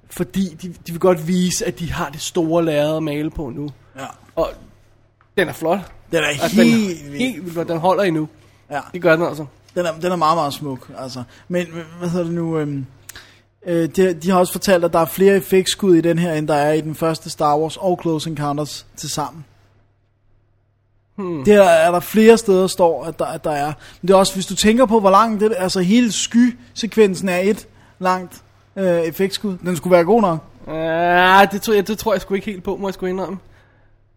[0.09, 3.49] Fordi de, de vil godt vise, at de har det store lærred at male på
[3.49, 3.69] nu.
[3.99, 4.05] Ja.
[4.35, 4.49] Og
[5.37, 5.79] den er flot.
[6.11, 7.69] Den er Altså, helt den, helt vildt.
[7.69, 8.27] Den holder endnu.
[8.71, 8.79] Ja.
[8.93, 9.45] Det gør den altså.
[9.75, 10.91] Den er, den er meget, meget smuk.
[10.97, 11.23] Altså.
[11.47, 11.67] Men
[11.99, 12.57] hvad hedder det nu?
[12.57, 12.85] Øhm,
[13.65, 16.47] øh, de, de har også fortalt, at der er flere effektskud i den her, end
[16.47, 19.45] der er i den første Star Wars og Close Encounters til sammen.
[21.15, 21.43] Hmm.
[21.45, 23.73] Det er, er der flere steder, står, at der, at der er.
[24.01, 27.37] Men det er også, hvis du tænker på, hvor langt det altså hele sky-sekvensen er
[27.37, 27.67] et
[27.99, 28.43] langt
[28.75, 29.57] øh, effektskud.
[29.57, 30.39] Den skulle være god nok.
[30.67, 33.37] Ja, det tror, jeg, det tror jeg sgu ikke helt på, må jeg sgu indrømme.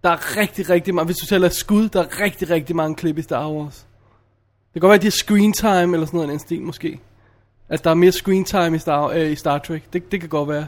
[0.05, 3.19] Der er rigtig, rigtig mange, hvis du tæller skud, der er rigtig, rigtig mange klip
[3.19, 3.87] i Star Wars.
[4.75, 6.63] Det kan godt være, at de har screen time eller sådan noget i den stil
[6.63, 7.01] måske.
[7.69, 9.83] At der er mere screen time i Star, øh, i Star Trek.
[9.93, 10.67] Det, det kan godt være.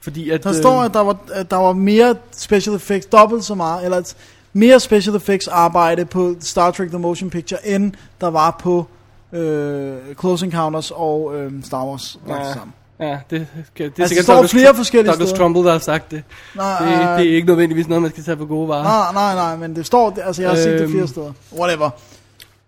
[0.00, 0.44] Fordi at...
[0.44, 3.96] Der står, at der var, at der var mere special effects, dobbelt så meget, eller
[3.98, 4.16] at
[4.52, 8.86] mere special effects arbejde på Star Trek The Motion Picture, end der var på
[9.32, 12.52] øh, Close Encounters og øh, Star Wars Ja.
[12.52, 12.74] sammen.
[13.00, 15.42] Ja, det, det, det er Altså, sikkert står flere forskellige Douglas steder.
[15.42, 16.22] Trumbull, der har sagt det.
[16.56, 19.12] Nej, Det, det er ikke nødvendigvis noget, man skal tage på gode varer.
[19.12, 20.92] nej, nej, nej, men det står, altså jeg har set det Øhm.
[20.92, 21.32] flere steder.
[21.58, 21.90] Whatever.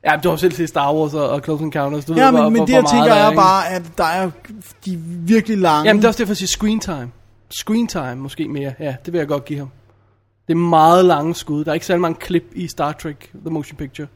[0.04, 2.04] Ja, du har selv set Star Wars og, og Close Encounters.
[2.04, 3.36] Du Ja, ved, men, hvor, men hvor, det jeg hvor tænker meget der er ikke?
[3.40, 4.30] bare, at der er
[4.86, 5.86] de virkelig lange.
[5.88, 7.10] Jamen, det er også derfor, jeg siger screen time.
[7.50, 8.72] screen time måske mere.
[8.80, 9.68] Ja, det vil jeg godt give ham.
[10.48, 11.64] Det er meget lange skud.
[11.64, 14.06] Der er ikke særlig mange klip i Star Trek The Motion Picture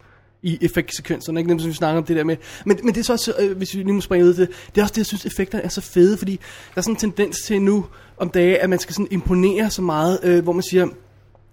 [0.43, 1.59] i effektsekvenserne, ikke?
[1.59, 2.37] Som vi snakker om det der med.
[2.65, 4.79] Men, men det er så også, øh, hvis vi lige må springe ud til, det.
[4.79, 6.33] Er også det, jeg synes, effekterne er så fede, fordi
[6.75, 7.87] der er sådan en tendens til nu
[8.19, 10.87] om dage, at man skal sådan imponere så meget, øh, hvor man siger,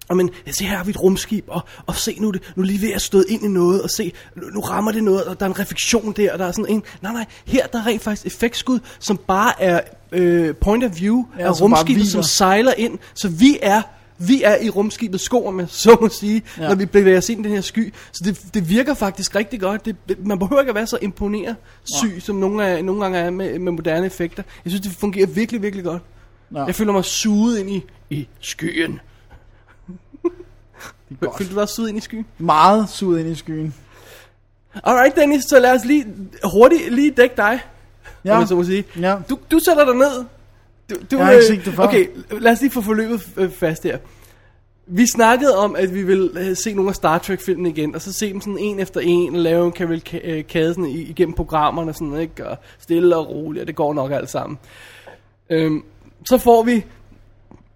[0.09, 2.81] og men, ser her har vi et rumskib, og, og se nu, det, nu lige
[2.81, 5.45] ved at støde ind i noget, og se, nu, nu rammer det noget, og der
[5.45, 8.01] er en refleksion der, og der er sådan en, nej nej, her der er rent
[8.01, 12.99] faktisk effektskud, som bare er øh, point of view Ja, af rumskibet, som sejler ind,
[13.13, 13.81] så vi er
[14.27, 16.63] vi er i rumskibets skor, med så må sige, Ja.
[16.63, 16.69] ja.
[16.69, 17.93] når vi bevæger os ind i den her sky.
[18.11, 19.85] Så det, det virker faktisk rigtig godt.
[19.85, 21.55] Det, det, man behøver ikke at være så imponeret
[21.99, 24.43] syg, som nogle, af, nogle gange er med, med moderne effekter.
[24.65, 26.01] Jeg synes, det fungerer virkelig, virkelig godt.
[26.55, 26.63] Ja.
[26.63, 28.99] Jeg føler mig suget ind i, i skyen.
[31.19, 31.37] godt.
[31.37, 32.25] Følte du dig suget ind i skyen?
[32.37, 33.73] Meget suget ind i skyen.
[34.83, 36.05] Alright Dennis, så lad os lige
[36.43, 37.59] hurtigt lige dække dig,
[38.25, 38.33] ja.
[38.33, 38.83] Ja, man så må sige.
[38.99, 39.17] ja.
[39.29, 40.25] Du, du sætter dig ned.
[40.89, 41.83] Du, du, Jeg har ikke øh, set det før.
[41.83, 43.97] Okay, lad os lige få forløbet øh, fast her.
[44.87, 48.13] Vi snakkede om, at vi ville øh, se nogle af Star Trek-filmene igen, og så
[48.13, 51.95] se dem sådan en efter en, og lave en kavalkade sådan i- igennem programmerne, og
[51.95, 52.47] sådan, ikke?
[52.47, 54.57] Og stille og roligt, og det går nok alt sammen.
[55.49, 55.83] Øhm,
[56.25, 56.73] så får vi,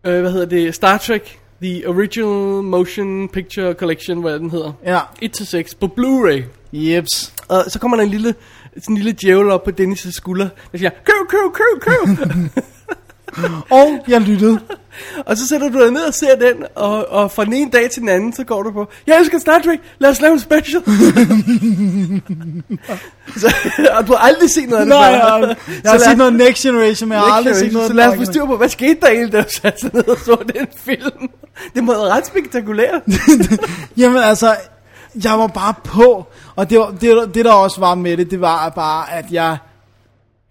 [0.04, 4.72] øh, hvad hedder det, Star Trek, The Original Motion Picture Collection, hvad den hedder.
[4.86, 5.00] Ja.
[5.24, 6.44] 1-6 på Blu-ray.
[6.72, 7.34] Jeps.
[7.48, 8.36] Og så kommer der en lille,
[8.78, 12.18] sådan en lille djævel op på Dennis' skulder, der siger, køb, køb, køb, køb.
[13.70, 14.60] Og jeg lyttede.
[15.26, 17.90] og så sætter du dig ned og ser den, og, og fra den ene dag
[17.92, 20.40] til den anden, så går du på, jeg elsker Star Trek, lad os lave en
[20.40, 20.84] special.
[23.38, 23.54] så,
[23.98, 26.18] og du har aldrig set noget af det Nej, jeg, jeg har Så lad- set
[26.18, 28.58] noget Next Generation, men jeg har aldrig set noget så lad os få styr på,
[28.58, 31.30] hvad skete der egentlig, da du satte sig ned og så den film?
[31.76, 33.02] Det må være ret spektakulært.
[33.98, 34.56] Jamen altså,
[35.24, 38.70] jeg var bare på, og det, det, det der også var med det, det var
[38.70, 39.58] bare, at jeg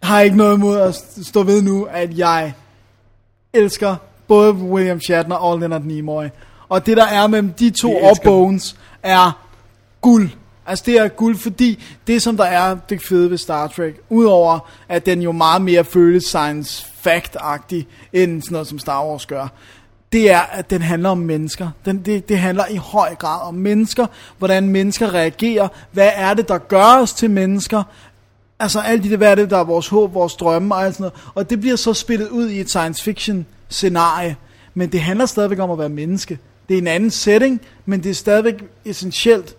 [0.03, 2.53] har ikke noget imod at stå ved nu, at jeg
[3.53, 3.97] elsker
[4.29, 6.25] både William Shatner og Leonard Nimoy.
[6.69, 8.17] Og det der er mellem de to Vi og.
[8.25, 9.33] Bones, er
[10.01, 10.31] guld.
[10.67, 14.59] Altså det er guld, fordi det som der er det fede ved Star Trek, udover
[14.89, 19.49] at den jo meget mere føles science fact-agtig, end sådan noget som Star Wars gør,
[20.13, 21.71] det er, at den handler om mennesker.
[21.85, 24.07] Den, det, det handler i høj grad om mennesker,
[24.39, 27.83] hvordan mennesker reagerer, hvad er det, der gør os til mennesker,
[28.59, 31.03] altså alt det, hvad er det, der er vores håb, vores drømme og alt sådan
[31.05, 34.37] noget, og det bliver så spillet ud i et science fiction scenarie,
[34.75, 36.39] men det handler stadigvæk om at være menneske.
[36.69, 39.57] Det er en anden setting, men det er stadigvæk essentielt,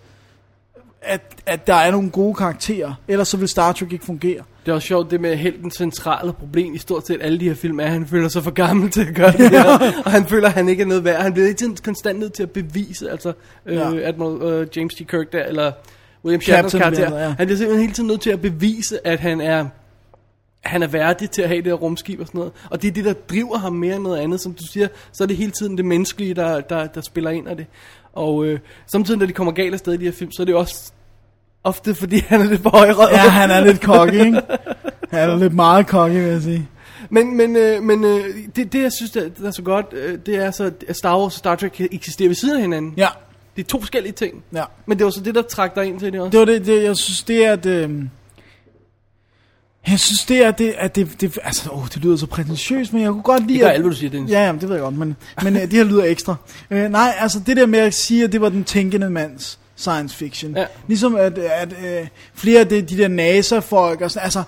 [1.02, 4.42] at, at der er nogle gode karakterer, ellers så vil Star Trek ikke fungere.
[4.66, 7.54] Det er også sjovt, det med heltens centrale problem i stort set alle de her
[7.54, 9.64] film er, at han føler sig for gammel til at gøre det her,
[10.04, 11.22] og han føler, at han ikke er noget værd.
[11.22, 13.32] Han bliver ikke konstant nødt til at bevise, altså
[13.66, 13.90] øh, Ja.
[13.90, 14.08] ja.
[14.08, 14.98] Admiral øh, James T.
[14.98, 15.72] Kirk der, eller
[16.24, 16.90] William Shatners karakter.
[16.90, 17.34] bliver det, ja.
[17.38, 19.66] Han bliver simpelthen hele tiden nødt til at bevise, at han er
[20.60, 22.52] han er værdig til at have det her rumskib og sådan noget.
[22.70, 24.40] Og det er det, der driver ham mere end noget andet.
[24.40, 27.48] Som du siger, så er det hele tiden det menneskelige, der, der, der spiller ind
[27.48, 27.66] af det.
[28.12, 30.54] Og øh, samtidig, når de kommer galt afsted i de her film, så er det
[30.54, 30.92] også
[31.64, 33.08] ofte, fordi han er lidt for højrød.
[33.12, 34.40] Ja, han er lidt cocky, ikke?
[35.10, 36.68] Han er lidt meget cocky, vil jeg sige.
[37.10, 38.24] Men, men, øh, men øh,
[38.56, 41.18] det, det, jeg synes, der, der er så godt, øh, det er så, at Star
[41.18, 42.94] Wars og Star Trek kan eksistere ved siden af hinanden.
[42.96, 43.08] Ja,
[43.58, 44.42] Det er to forskellige ting.
[44.54, 44.64] ja.
[44.86, 46.30] Men det var så det, der trak dig ind til det også.
[46.30, 47.66] Det var det, det jeg synes, det er, at...
[47.66, 48.02] Øh,
[49.88, 53.02] jeg synes, det er, det, at det, det, altså, åh, det lyder så prætentiøst, men
[53.02, 53.52] jeg kunne godt lide...
[53.52, 54.30] Det gør alt, hvad du siger, Dennis.
[54.30, 56.36] Ja, jamen, det ved jeg godt, men, men øh, det her lyder ekstra.
[56.70, 60.16] Øh, nej, altså det der med at sige, at det var den tænkende mands science
[60.16, 60.56] fiction.
[60.56, 60.64] Ja.
[60.86, 64.42] Ligesom at, at øh, flere af de, de der NASA-folk, og sådan, altså,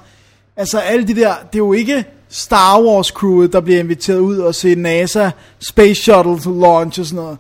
[0.57, 4.38] altså alle de der, det er jo ikke Star Wars crewet, der bliver inviteret ud
[4.38, 7.38] og se NASA Space Shuttle launch og sådan noget.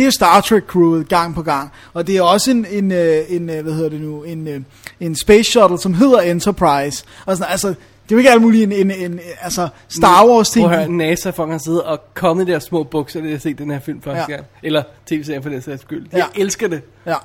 [0.00, 1.72] Det er Star Trek crewet gang på gang.
[1.92, 4.60] Og det er også en, en, øh, en øh, hvad hedder det nu, en, øh,
[5.00, 7.04] en Space Shuttle, som hedder Enterprise.
[7.26, 10.50] Og sådan, altså, det er jo ikke alt muligt en, en, en altså Star Wars
[10.50, 10.66] ting.
[10.66, 13.40] Prøv at høre, NASA folk har siddet og kommet i deres små bukser, da jeg
[13.40, 14.26] set den her film første Ja.
[14.28, 14.34] ja.
[14.34, 14.46] gang.
[14.62, 16.06] Eller tv-serien for den sags skyld.
[16.12, 16.16] Ja.
[16.16, 16.82] Jeg elsker det.
[17.06, 17.16] Ja.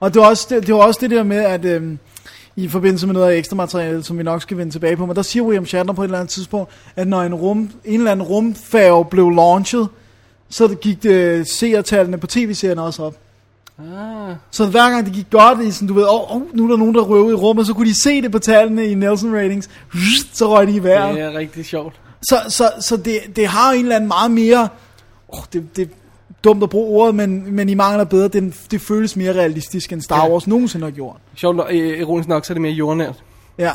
[0.00, 1.98] Og det var også det, det, var også det der med, at øhm,
[2.56, 5.16] i forbindelse med noget af ekstra materiale, som vi nok skal vende tilbage på, men
[5.16, 8.10] der siger William Shatner på et eller andet tidspunkt, at når en, rum, en eller
[8.10, 9.88] anden rumfærge blev launchet,
[10.50, 13.14] så gik det seertallene på tv-serien også op.
[13.78, 14.34] Ah.
[14.50, 16.76] Så hver gang det gik godt, i sådan, du ved, åh, oh, nu er der
[16.76, 19.70] nogen, der røver i rummet, så kunne de se det på tallene i Nelson Ratings,
[20.32, 21.14] så røg de i vejret.
[21.14, 22.00] Det er rigtig sjovt.
[22.22, 24.68] Så, så, så det, det har en eller anden meget mere,
[25.28, 25.90] oh, det, det
[26.44, 30.02] dumt at bruge ordet, men, men i mangler bedre, det, det føles mere realistisk, end
[30.02, 30.32] Star Ja.
[30.32, 31.16] Wars nogensinde har gjort.
[31.36, 33.14] Sjovt, øh, ironisk nok, så er det mere jordnært.
[33.58, 33.72] Ja,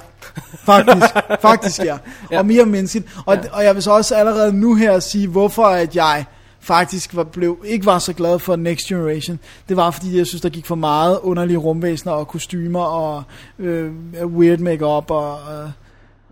[0.65, 1.97] faktisk, faktisk ja.
[2.31, 2.39] Ja.
[2.39, 3.07] Og mere menneskeligt.
[3.25, 3.41] Og, Ja.
[3.51, 6.25] og jeg vil så også allerede nu her sige, hvorfor at jeg
[6.65, 9.39] faktisk var, blev, ikke var så glad for Next Generation.
[9.69, 13.23] Det var fordi, jeg synes, der gik for meget underlige rumvæsener og kostymer og
[13.59, 13.91] øh,
[14.25, 15.37] weird makeup og...
[15.63, 15.69] Øh,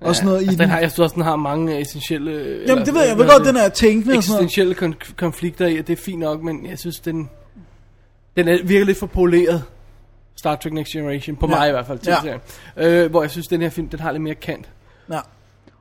[0.02, 0.60] og sådan noget i altså, den.
[0.60, 2.60] den har, jeg synes også, den har mange essentielle...
[2.68, 4.18] Jamen det ved jeg, jeg ved godt, den er tænkende og noget.
[4.18, 7.30] Eksistentielle kon- konflikter i, og det er fint nok, men jeg synes, den,
[8.38, 9.64] den er, virker lidt for poleret.
[10.36, 11.56] Star Trek Next Generation, på Ja.
[11.56, 12.16] mig i hvert fald, Ja.
[12.78, 12.88] ja.
[12.88, 14.70] øh, hvor jeg synes, den her film, den har lidt mere kant.
[15.12, 15.20] Ja.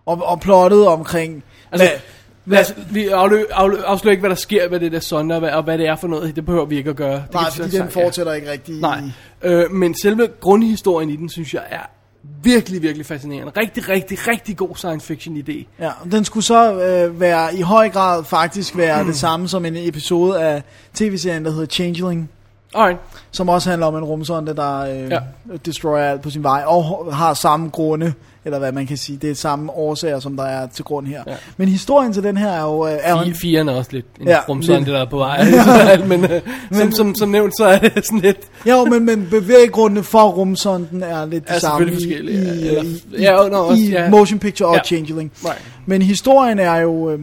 [0.07, 1.45] Og, og plottet omkring...
[1.73, 1.99] Altså, hvad,
[2.46, 5.50] Lad os, vi aflø, aflø, afslører ikke, hvad der sker med det der og hvad,
[5.50, 6.37] og hvad det er for noget.
[6.37, 7.14] Det behøver vi ikke at gøre.
[7.14, 8.81] Det nej, fordi den fortsætter ikke rigtig.
[8.81, 9.00] Nej,
[9.42, 11.90] øh, men selve grundhistorien i den, synes jeg, er
[12.42, 13.52] virkelig, virkelig fascinerende.
[13.57, 15.66] Rigtig, rigtig, rigtig god science fiction idé.
[15.81, 19.76] Ja, den skulle så øh, være i høj grad faktisk være det samme som en
[19.76, 20.62] episode af
[20.94, 22.31] tv-serien, der hedder Changeling.
[22.74, 22.98] Alright.
[23.31, 25.14] Som også handler om en rumsonde, der øh, Ja.
[25.14, 25.20] ja.
[25.66, 29.31] destroyer alt på sin vej, og har samme grunde, eller hvad man kan sige, det
[29.31, 31.22] er samme årsager, som der er til grund her.
[31.26, 31.35] Ja.
[31.57, 32.87] Men historien til den her er jo...
[32.87, 35.16] Øh, er Fire, en, firen er også lidt en Ja, ja, rumsonde, der er på
[35.18, 35.44] vej.
[36.09, 36.40] men, øh,
[36.72, 38.38] som, som, som nævnt, så er det sådan lidt...
[38.68, 42.52] jo, men, men bevæggrundene for rumsonden er lidt Er det samme selvfølgelig i, forskellige, ja.
[42.55, 42.83] i, Eller-
[43.18, 44.11] i, ja, nå, også, i ja.
[44.11, 44.83] motion picture og Ja.
[44.85, 45.33] Changeling.
[45.44, 45.62] Right.
[45.87, 47.18] Men historien er jo øh,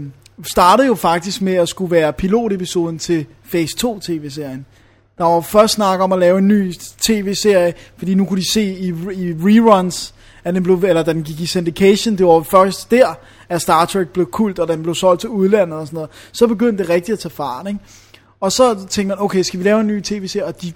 [0.51, 4.65] startede jo faktisk med at skulle være pilotepisoden til Phase 2 tv-serien.
[5.17, 8.62] Der var først snak om at lave en ny tv-serie, fordi nu kunne de se
[8.63, 10.13] i, i reruns,
[10.50, 13.14] at den blev, eller da den gik i syndication, det var først der,
[13.50, 16.10] at Star Trek blev kult, og den blev solgt til udlandet og sådan noget.
[16.32, 17.80] Så begyndte det rigtigt at tage fart, ikke?
[18.40, 20.46] Og så tænkte man, okay, skal vi lave en ny tv-serie?
[20.46, 20.74] Og de,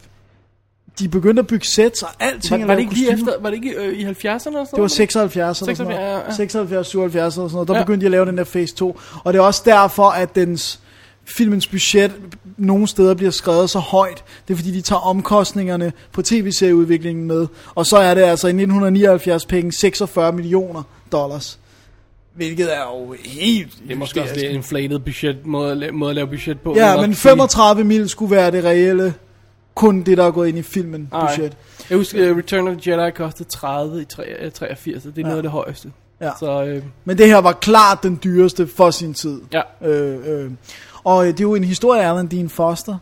[0.99, 2.61] de begyndte at bygge sets og alting.
[2.61, 4.81] Var, var det ikke lige efter, var det ikke øh, i 70'erne eller sådan Det
[4.81, 6.19] var 76 eller 76, sådan ja, ja.
[6.19, 6.35] noget.
[6.35, 7.67] 76, 77 eller sådan noget.
[7.67, 7.83] Der ja.
[7.83, 8.99] begyndte de at lave den der Phase 2.
[9.23, 10.79] Og det er også derfor, at dens
[11.37, 12.11] filmens budget
[12.57, 14.23] nogle steder bliver skrevet så højt.
[14.47, 17.47] Det er fordi, de tager omkostningerne på tv-serieudviklingen med.
[17.75, 21.59] Og så er det altså i 1979 penge 46 millioner dollars.
[22.35, 26.09] Hvilket er jo helt Det er måske også lidt inflated budget, måde, at la- måde
[26.09, 26.75] at lave budget på.
[26.75, 27.15] Ja, men nok sige.
[27.15, 29.13] 35 mil skulle være det reelle.
[29.75, 31.35] Kun det, der er gået ind i filmen Alright.
[31.37, 31.57] budget.
[31.89, 35.17] Jeg husker, uh, Return of the Jedi kostede 30 i tre- øh, 83, og det
[35.17, 35.23] er Ja.
[35.23, 35.91] noget af det højeste.
[36.21, 36.29] Ja.
[36.39, 39.41] Så øh, Men det her var klart den dyreste for sin tid.
[39.53, 40.51] ja, Øh, øh.
[41.03, 42.97] Og øh, det er jo en historie af Alan Dean Foster,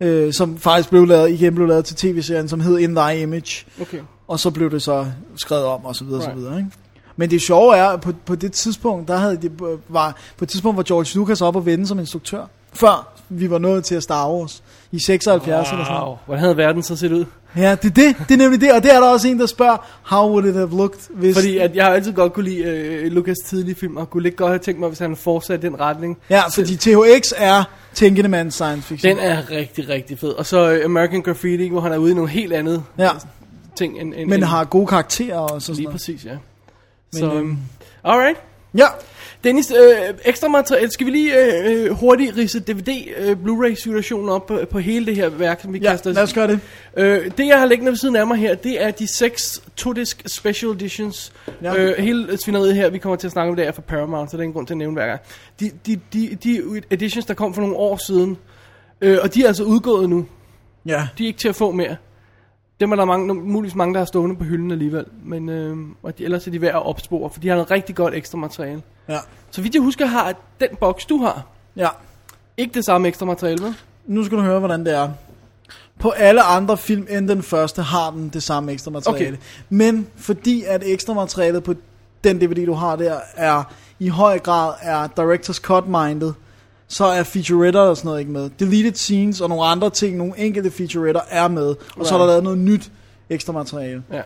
[0.00, 3.66] øh, som faktisk blev lavet, igen blev lavet til tv-serien, som hed In Thy Image.
[3.80, 3.98] okay.
[4.28, 6.32] Og så blev det så skrevet om, og så videre, Right.
[6.32, 6.70] så videre, ikke?
[7.16, 9.52] Men det sjove er, at på, på det tidspunkt, der havde det,
[9.88, 12.44] var, på et tidspunkt var George Lucas op og vende som instruktør.
[12.72, 14.62] Før vi var nået til at Star Wars.
[14.92, 16.08] I 76 eller sådan noget.
[16.08, 17.24] Wow, hvordan havde verden så set ud?
[17.56, 18.16] Ja, det er det.
[18.28, 18.72] Det er nemlig det.
[18.72, 21.36] Og det er der også en, der spørger, how would it have looked, hvis...
[21.36, 24.36] Fordi at jeg har altid godt kunne lide øh, Lucas tidlige film, og kunne lidt
[24.36, 26.18] godt have tænkt mig, hvis han fortsatte den retning.
[26.30, 29.16] Ja, fordi THX er tænkende mands science fiction.
[29.16, 30.28] Den er rigtig, rigtig fed.
[30.30, 33.10] Og så øh, American Graffiti, hvor han er ude i nogle helt andet Ja,
[33.76, 34.14] ting end...
[34.16, 35.94] end men har gode karakterer og sådan Lige noget.
[35.94, 36.30] præcis, ja.
[37.12, 37.58] Men, så, øhm,
[38.04, 38.38] alright.
[38.74, 38.86] Ja,
[39.44, 40.90] Dennis, øh, ekstra materiale.
[40.90, 41.34] Skal vi lige
[41.68, 45.78] øh, hurtigt rise DVD, øh, Blu-ray-situationen op på, på hele det her værk, som vi
[45.78, 46.60] ja kaster lad os gøre det.
[46.96, 50.22] Øh, det jeg har liggende ved siden af mig her, det er de seks to-disc
[50.26, 51.32] special editions.
[51.62, 51.76] Ja.
[51.76, 54.36] Øh, hele svineriet her, vi kommer til at snakke om det, er fra Paramount, så
[54.36, 55.20] det er en grund til at nævne hver gang.
[55.60, 58.36] De, de, de, de editions, der kom for nogle år siden,
[59.00, 60.26] øh, og de er altså udgået nu.
[60.86, 61.96] Ja, De er ikke til at få mere.
[62.80, 65.04] Dem er der mange, muligvis mange, der har stående på hylden alligevel.
[65.24, 67.94] Men øh, og de, ellers er de værd at opspore, for de har noget rigtig
[67.94, 68.82] godt ekstra materiale.
[69.08, 69.18] ja,
[69.50, 71.88] Så vidt jeg husker, har den boks, du har, ja.
[72.56, 73.74] ikke det samme ekstra materiale, vel?
[74.06, 75.08] Nu skal du høre, hvordan det er.
[75.98, 79.28] På alle andre film end den første har den det samme ekstra materiale.
[79.28, 79.36] Okay.
[79.68, 81.74] Men fordi at ekstra materialet på
[82.24, 83.62] den DVD, du har der, er
[83.98, 86.32] i høj grad er director's cut minded,
[86.92, 88.50] så er featuretter og sådan noget ikke med.
[88.58, 91.74] Deleted scenes og nogle andre ting, nogle enkelte featuretter er med.
[91.96, 92.28] Og så er der Right.
[92.30, 92.90] lavet noget nyt
[93.30, 94.02] ekstra materiale.
[94.12, 94.20] Ja.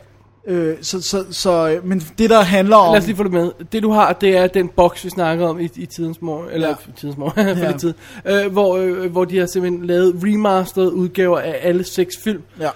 [0.46, 2.92] Øh, så, så, så, men det der handler om...
[2.92, 3.50] Lad os lige få det med.
[3.72, 6.68] Det du har, det er den boks, vi snakker om i, i tidens morgen, eller
[6.68, 6.74] Ja.
[6.96, 7.72] tidens morgen, for Ja.
[7.77, 12.42] tid, øh, hvor, øh, hvor de har simpelthen lavet remastered udgaver af alle seks film
[12.61, 12.70] Ja,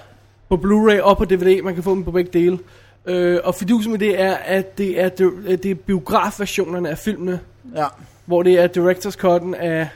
[0.49, 1.63] på Blu-ray og på DVD.
[1.63, 2.59] Man kan få dem på begge dele.
[3.07, 7.41] Øh, og fidusen med det er, at det er, det, det er biografversionerne af filmene,
[7.77, 7.87] ja.
[8.29, 9.89] Hvor det er director's cutten af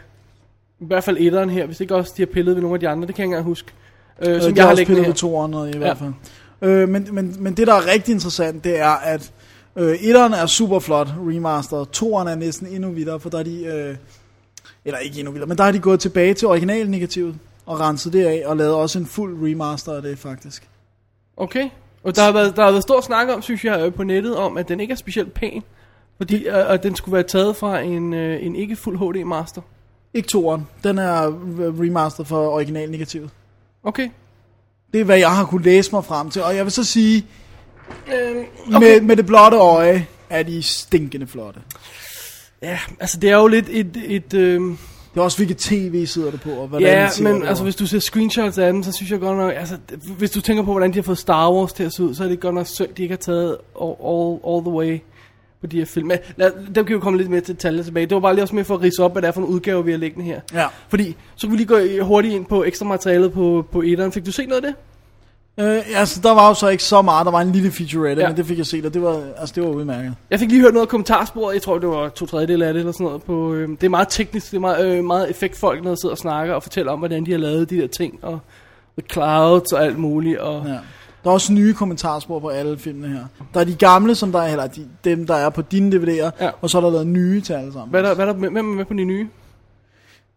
[0.80, 2.88] i hvert fald etteren her, hvis ikke også de har pillet ved nogle af de
[2.88, 3.72] andre, det kan jeg ikke engang huske.
[4.22, 5.12] Øh, Øh, som de jeg har har spillet her.
[5.12, 5.78] på toeren i Ja.
[5.78, 6.12] hvert fald.
[6.62, 9.32] Øh, men, men, men det, der er rigtig interessant, det er, at
[9.76, 13.64] øh, etteren er super flot remaster, toeren er næsten endnu vildere, for der er de,
[13.64, 13.96] øh,
[14.84, 17.34] eller ikke endnu vildere, men der har de gået tilbage til originalnegativet
[17.66, 20.68] og renset det af, og lavet også en fuld remaster af det faktisk.
[21.36, 21.68] Okay.
[22.04, 24.36] Og der har været, der har været stor snak om, synes jeg, øh, på nettet,
[24.36, 25.62] om at den ikke er specielt pæn.
[26.22, 29.62] Fordi øh, at den skulle være taget fra en, øh, en ikke fuld HD master.
[30.14, 33.30] Ikke toeren, den er øh, remaster for originalnegativet.
[33.82, 34.08] Okay.
[34.92, 37.26] Det er, hvad jeg har kunne læse mig frem til, og jeg vil så sige,
[38.14, 38.86] Øhm, okay.
[38.86, 41.60] med, med det blotte øje, er de stinkende flotte.
[42.62, 44.02] Ja, altså det er jo lidt et...
[44.04, 44.60] et øh,
[45.14, 47.76] Det er også, hvilket tv sidder det på, og hvordan ja, men det altså hvis
[47.76, 49.52] du ser screenshots af den, så synes jeg godt nok...
[49.56, 49.76] Altså,
[50.18, 52.24] hvis du tænker på, hvordan de har fået Star Wars til at se ud, så
[52.24, 55.00] er det godt nok synd, de ikke har taget all, all, all the way
[55.62, 56.06] på de her film.
[56.08, 58.06] Men lad, dem kan vi jo komme lidt mere til detaljer tilbage.
[58.06, 59.46] Det var bare lige også med for at rise op, hvad det er for en
[59.46, 60.40] udgave, vi har liggende her.
[60.54, 60.66] Ja.
[60.88, 64.12] Fordi, så kunne vi lige gå hurtigt ind på ekstra materialet på, på etteren.
[64.12, 64.76] Fik du set noget af det?
[65.60, 67.24] Øh, altså, der var jo så ikke så meget.
[67.26, 68.28] Der var en lille featurette, Ja.
[68.28, 70.14] men det fik jeg set, og det var, altså, det var udmærket.
[70.30, 71.54] Jeg fik lige hørt noget af kommentarsporet.
[71.54, 73.22] Jeg tror, det var to tredjedel af det eller sådan noget.
[73.22, 74.50] På, øh, det er meget teknisk.
[74.50, 77.30] Det er meget, øh, meget effektfolk, der sidder og snakker og fortæller om, hvordan de
[77.30, 78.18] har lavet de der ting.
[78.22, 78.38] Og
[78.98, 80.38] the clouds og alt muligt.
[80.38, 80.76] Og, Ja.
[81.24, 83.24] Der er også nye kommentarspor på alle filmene her.
[83.54, 86.30] Der er de gamle, som der er, eller de, dem, der er på dine DVD'er,
[86.44, 86.50] Ja.
[86.60, 87.90] og så er der lavet nye til alle sammen.
[87.90, 89.28] Hvad er der, hvad er der med, hvem er med på de nye?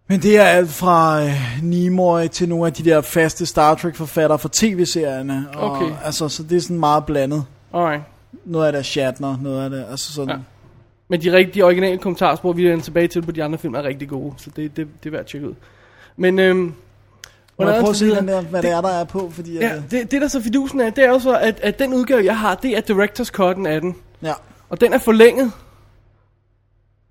[0.07, 1.31] Men det er alt fra øh,
[1.63, 5.45] Nimoy til nogle af de der faste Star Trek forfattere for tv-serierne.
[5.55, 5.91] Og, Okay.
[6.03, 7.43] Altså, så det er sådan meget blandet.
[7.73, 8.03] Alright.
[8.45, 10.29] Noget af det er Shatner, noget af det, altså sådan.
[10.29, 10.35] Ja.
[11.07, 14.09] Men de, rigtige, originale kommentarspor, vi vender tilbage til på de andre film, er rigtig
[14.09, 14.33] gode.
[14.37, 15.53] Så det, det, det er værd at tjekke ud.
[16.17, 16.73] Men øhm,
[17.59, 19.83] Må jeg prøve at se det hvad det, er, der er på, fordi Ja, at,
[19.91, 22.37] det, det der så fidusen er, det er jo så, at, at den udgave, jeg
[22.39, 23.95] har, det er Directors Cut'en af den.
[24.21, 24.33] ja.
[24.69, 25.51] Og den er forlænget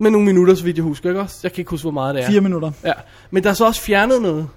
[0.00, 1.36] med nogle minutter, så vidt jeg husker, ikke også?
[1.42, 2.28] Jeg kan ikke huske, hvor meget det er.
[2.30, 2.72] fire minutter.
[2.84, 2.92] Ja,
[3.30, 4.48] men der er så også fjernet noget.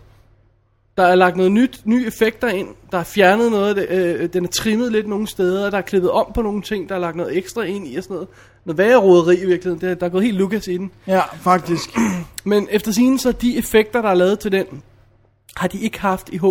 [0.97, 2.67] Der er lagt noget nyt, nye effekter ind.
[2.91, 3.88] Der er fjernet noget det.
[3.89, 5.69] Øh, den er trimmet lidt nogle steder.
[5.69, 6.89] Der er klippet om på nogle ting.
[6.89, 8.28] Der er lagt noget ekstra ind i og sådan noget.
[8.65, 9.82] Noget værre roderi i virkeligheden.
[9.82, 10.91] Det, er- der er gået helt Lucas i den.
[11.08, 11.89] Ja, faktisk.
[12.43, 14.65] Men efter sigende så de effekter, der er lavet til den,
[15.55, 16.43] har de ikke haft i HD.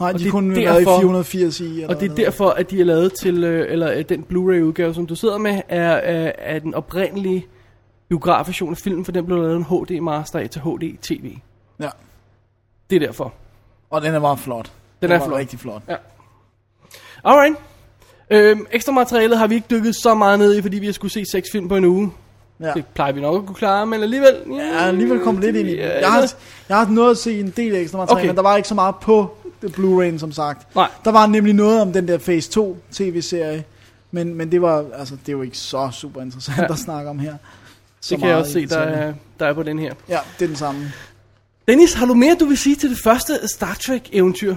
[0.00, 1.64] Nej, Og de det er kunne være i derfor- 480 i.
[1.64, 4.62] Eller Og det er derfor, at de er lavet til, øh, eller øh, den Blu-ray
[4.62, 7.46] udgave, som du sidder med, er, er, er den oprindelige
[8.08, 11.32] biografversion af filmen, for den blev lavet en HD master af til HD TV.
[11.80, 11.88] Ja,
[12.90, 13.32] Det er derfor.
[13.90, 14.72] og den er meget flot.
[15.02, 15.38] Den er var flot.
[15.38, 15.82] rigtig flot.
[15.88, 15.96] Ja.
[17.24, 17.56] Alright.
[18.30, 21.12] Øhm, ekstra materialet har vi ikke dykket så meget ned i, fordi vi har skulle
[21.12, 22.12] se seks film på en uge.
[22.60, 22.72] Ja.
[22.72, 24.34] Det plejer vi nok at kunne klare, men alligevel...
[24.52, 25.74] Ja, alligevel kom lidt ind i.
[25.74, 26.32] Ja, Jeg har,
[26.68, 28.26] jeg har nået at se en del ekstra materiale, Okay.
[28.28, 30.74] men der var ikke så meget på Blu-ray, som sagt.
[30.74, 30.88] Nej.
[31.04, 33.64] Der var nemlig noget om den der Phase 2 tv-serie,
[34.10, 36.62] men, men det var altså det er jo ikke så super interessant Ja.
[36.62, 36.72] ja.
[36.72, 37.34] at snakke om her.
[38.00, 39.94] Så Det kan jeg også se, der er, der er på den her.
[40.08, 40.92] Ja, det er den samme.
[41.68, 44.54] Dennis, har du mere, du vil sige til det første Star Trek-eventyr?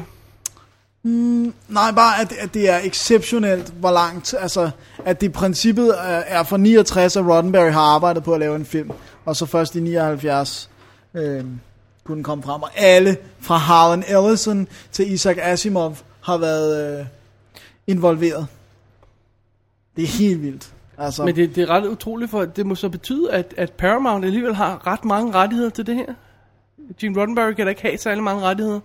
[1.03, 4.71] Mm, Nej, bare at, at det er exceptionelt, hvor langt, altså,
[5.05, 8.55] at det i princippet er, er fra 69, at Roddenberry har arbejdet på at lave
[8.55, 8.91] en film,
[9.25, 10.69] og så først i 79
[11.13, 11.43] øh,
[12.03, 17.05] kunne den komme frem, og alle fra Harlan Ellison til Isaac Asimov har været øh,
[17.87, 18.47] involveret.
[19.95, 20.73] Det er helt vildt.
[20.97, 24.25] Altså, Men det, det er ret utroligt, for det må så betyde, at, at Paramount
[24.25, 26.13] alligevel har ret mange rettigheder til det her.
[26.99, 28.79] Gene Roddenberry kan da ikke have særlig mange rettigheder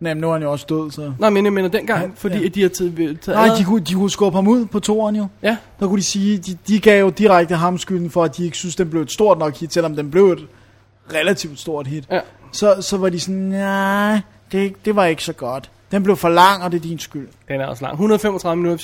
[0.00, 1.12] nej, men nu er han jo også død, så...
[1.18, 2.48] Nej, men jeg mener dengang, Ja, fordi ja.
[2.48, 3.26] de har taget...
[3.26, 5.26] Nej, de kunne, de kunne skubbe ham ud på toeren jo.
[5.42, 8.44] Ja, Der kunne de sige, de, de gav jo direkte ham skylden for, at de
[8.44, 10.46] ikke synes, den blev et stort nok hit, selvom den blev et
[11.14, 12.04] relativt stort hit.
[12.10, 12.20] ja.
[12.52, 14.20] Så, så var de sådan, nej,
[14.52, 15.70] det, det var ikke så godt.
[15.90, 17.28] Den blev for lang, og det er din skyld.
[17.48, 17.92] Den er også lang.
[17.92, 18.82] 135 minutter,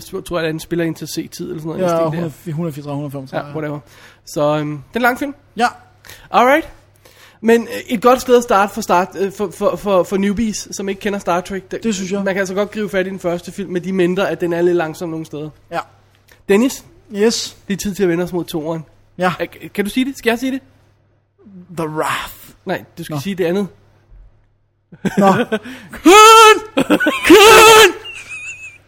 [0.00, 1.80] så jeg tror jeg, at den spiller ind til C-tid eller sådan noget.
[1.80, 2.48] i Ja, den stil der.
[2.48, 3.48] 134, 135.
[3.48, 3.78] Ja, whatever.
[4.26, 5.34] Så øhm, den er lang film.
[5.56, 5.66] Ja,
[6.30, 6.68] Alright.
[7.40, 10.68] Men øh, et godt sted at starte for, start, øh, for, for, for, for newbies,
[10.70, 11.70] som ikke kender Star Trek.
[11.82, 12.22] Det synes jeg.
[12.24, 14.52] Man kan altså godt gribe fat i den første film, med de mindre, at den
[14.52, 15.50] er lidt langsom nogle steder.
[15.70, 15.80] ja.
[16.48, 17.56] Dennis, Yes.
[17.68, 18.84] det er tid til at vende os mod toeren.
[19.18, 19.32] Ja,
[19.74, 20.18] Kan du sige det?
[20.18, 20.60] Skal jeg sige det?
[21.76, 22.34] The Wrath.
[22.64, 23.20] Nej, du skal Nå.
[23.20, 23.68] sige det andet.
[25.18, 25.26] Nå,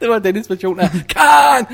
[0.01, 1.67] Det var Dennis version af Khan!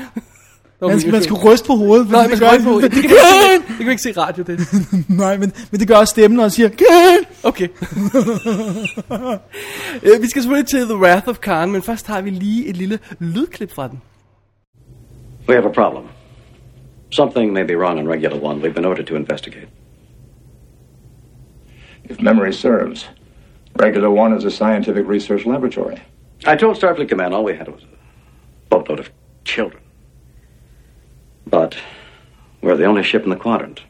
[0.79, 1.51] Det man skal, man skal version.
[1.53, 2.09] ryste på hovedet.
[2.09, 2.79] Nej, man det skal gør- ikke på.
[2.81, 4.73] Det kan vi ikke, se- det kan ikke se radio, Dennis.
[5.23, 7.25] Nej, men, men det gør også stemmen, når han siger, Khan!
[7.43, 7.67] Okay.
[10.03, 12.77] Øh, vi skal selvfølgelig til The Wrath of Khan, men først har vi lige et
[12.77, 14.01] lille lydklip fra den.
[15.49, 16.03] We have a problem.
[17.11, 18.61] Something may be wrong in Regular One.
[18.63, 19.67] We've been ordered to investigate.
[22.09, 23.11] If memory serves,
[23.81, 25.95] Regular One is a scientific research laboratory.
[26.47, 27.87] I told Starfleet Command all we had was a
[28.69, 29.09] boatload of
[29.45, 29.79] children.
[31.47, 31.77] But
[32.61, 33.81] we're the only ship in the quadrant.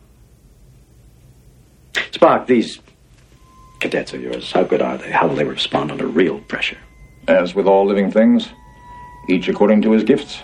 [1.94, 2.80] Spock, these
[3.80, 5.12] cadets of yours, how good are they?
[5.12, 6.78] How will they respond under real pressure?
[7.28, 8.50] As with all living things,
[9.30, 10.42] each according to his gifts.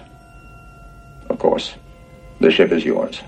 [1.29, 1.75] Of course,
[2.39, 3.21] the ship is yours.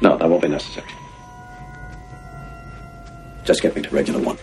[0.00, 0.88] No, that won't be necessary.
[3.44, 4.38] Just get me to Regular One.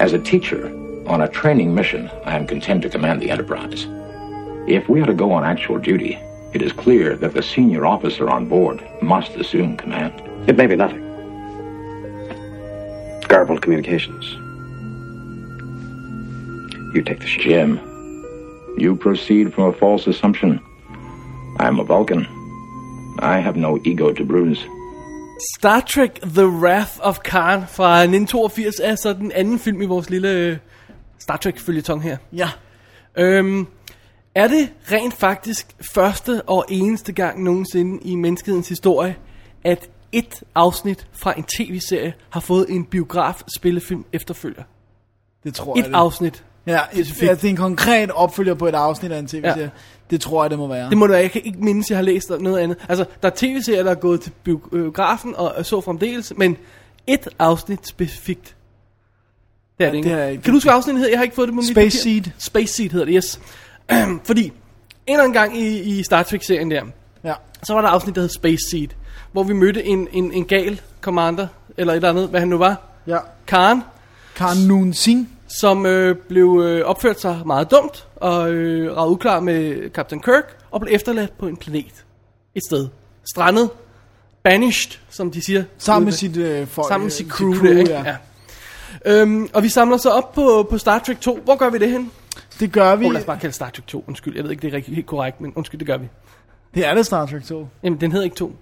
[0.00, 0.68] As a teacher
[1.06, 3.86] on a training mission, I am content to command the Enterprise.
[4.66, 6.18] If we are to go on actual duty,
[6.54, 10.12] it is clear that the senior officer on board must assume command.
[10.48, 11.02] It may be nothing.
[13.28, 14.24] Garbled communications.
[16.94, 17.42] You take the ship.
[17.42, 17.80] Jim,
[18.78, 20.60] you proceed from a false assumption.
[21.58, 22.26] I am a Vulcan.
[23.18, 24.64] I have no ego to bruise.
[25.58, 30.10] Star Trek The Wrath of Khan fra 1982 er så den anden film i vores
[30.10, 30.56] lille øh,
[31.18, 32.16] Star Trek følgetong her.
[32.32, 32.48] Ja,
[33.18, 33.66] Øhm,
[34.34, 39.16] Er det rent faktisk første og eneste gang nogensinde i menneskehedens historie,
[39.64, 44.62] at et afsnit fra en tv-serie har fået en biograf-spillefilm efterfølger?
[45.44, 45.86] Det tror jeg.
[45.86, 46.44] Et afsnit.
[46.66, 47.28] Ja, et, specifikt.
[47.30, 49.62] ja, det er en konkret opfølger på et afsnit af en tv-serie.
[49.62, 49.68] Ja.
[50.10, 50.90] Det tror jeg, det må være.
[50.90, 51.22] Det må du være.
[51.22, 52.76] Jeg kan ikke mindes, jeg har læst noget andet.
[52.88, 56.56] Altså, der er tv-serier, der er gået til biografen og så fremdeles, men
[57.06, 58.56] et afsnit specifikt.
[59.78, 60.08] Det er det ikke.
[60.10, 61.12] det er ikke- Kan du huske, afsnittet hedder?
[61.12, 62.22] Jeg har ikke fået det på mit Space papir.
[62.22, 62.22] Seed.
[62.38, 63.40] Space Seed hedder det, yes.
[64.26, 64.52] Fordi, en
[65.06, 66.82] eller anden gang i, i Star Trek-serien der,
[67.24, 67.34] Ja.
[67.62, 68.88] så var der et afsnit, der hed Space Seed,
[69.32, 72.58] hvor vi mødte en, en, en gal commander, eller et eller andet, hvad han nu
[72.58, 72.76] var,
[73.06, 73.18] ja.
[73.46, 73.82] Karen,
[74.36, 75.28] Karen Noon Singh.
[75.48, 80.56] som øh, blev øh, opført sig meget dumt, og øh, var uklar med Captain Kirk,
[80.70, 82.04] og blev efterladt på en planet.
[82.54, 82.88] Et sted.
[83.34, 83.70] Strandet.
[84.42, 85.64] Banished, som de siger.
[85.78, 86.88] Sammen med sit øh, folk.
[86.88, 87.92] sammen med øh, sit crew, der, ikke?
[87.92, 88.16] Ja.
[89.06, 91.38] Øhm, og vi samler så op på, på Star Trek 2.
[91.44, 92.10] Hvor gør vi det hen?
[92.60, 93.06] Det gør vi.
[93.06, 94.04] Oh, lad os bare kalde Star Trek 2.
[94.08, 96.08] Undskyld, jeg ved ikke, det er rigtig, helt korrekt, men undskyld, det gør vi.
[96.74, 97.68] Det er det Star Trek 2.
[97.82, 98.56] Jamen, den hedder ikke 2.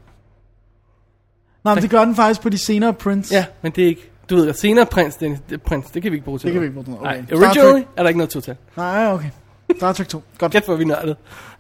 [1.65, 3.33] Nej, men det gør den faktisk på de senere prints.
[3.33, 4.09] Ja, men det er ikke...
[4.31, 6.61] Du ved, senere prins, det, det, prins, det kan vi ikke bruge til Det kan
[6.61, 7.05] vi ikke bruge til noget.
[7.05, 7.37] Nej, Okay.
[7.37, 8.57] Star originally er der ikke noget total.
[8.77, 9.29] Nej, okay.
[9.77, 10.23] Star Trek 2.
[10.39, 10.53] Godt.
[10.53, 11.17] Gæt, hvor vi nørdede.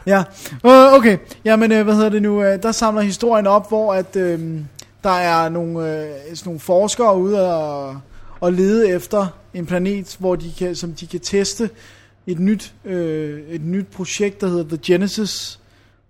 [0.06, 0.24] Ja,
[0.64, 1.18] uh, okay.
[1.44, 2.38] Jamen, uh, hvad hedder det nu?
[2.38, 4.22] Uh, der samler historien op, hvor at uh,
[5.04, 5.84] der er nogle, uh,
[6.36, 8.00] sådan nogle forskere ude og,
[8.40, 11.70] og lede efter en planet, hvor de kan, som de kan teste
[12.26, 15.58] et nyt, uh, et nyt projekt, der hedder The Genesis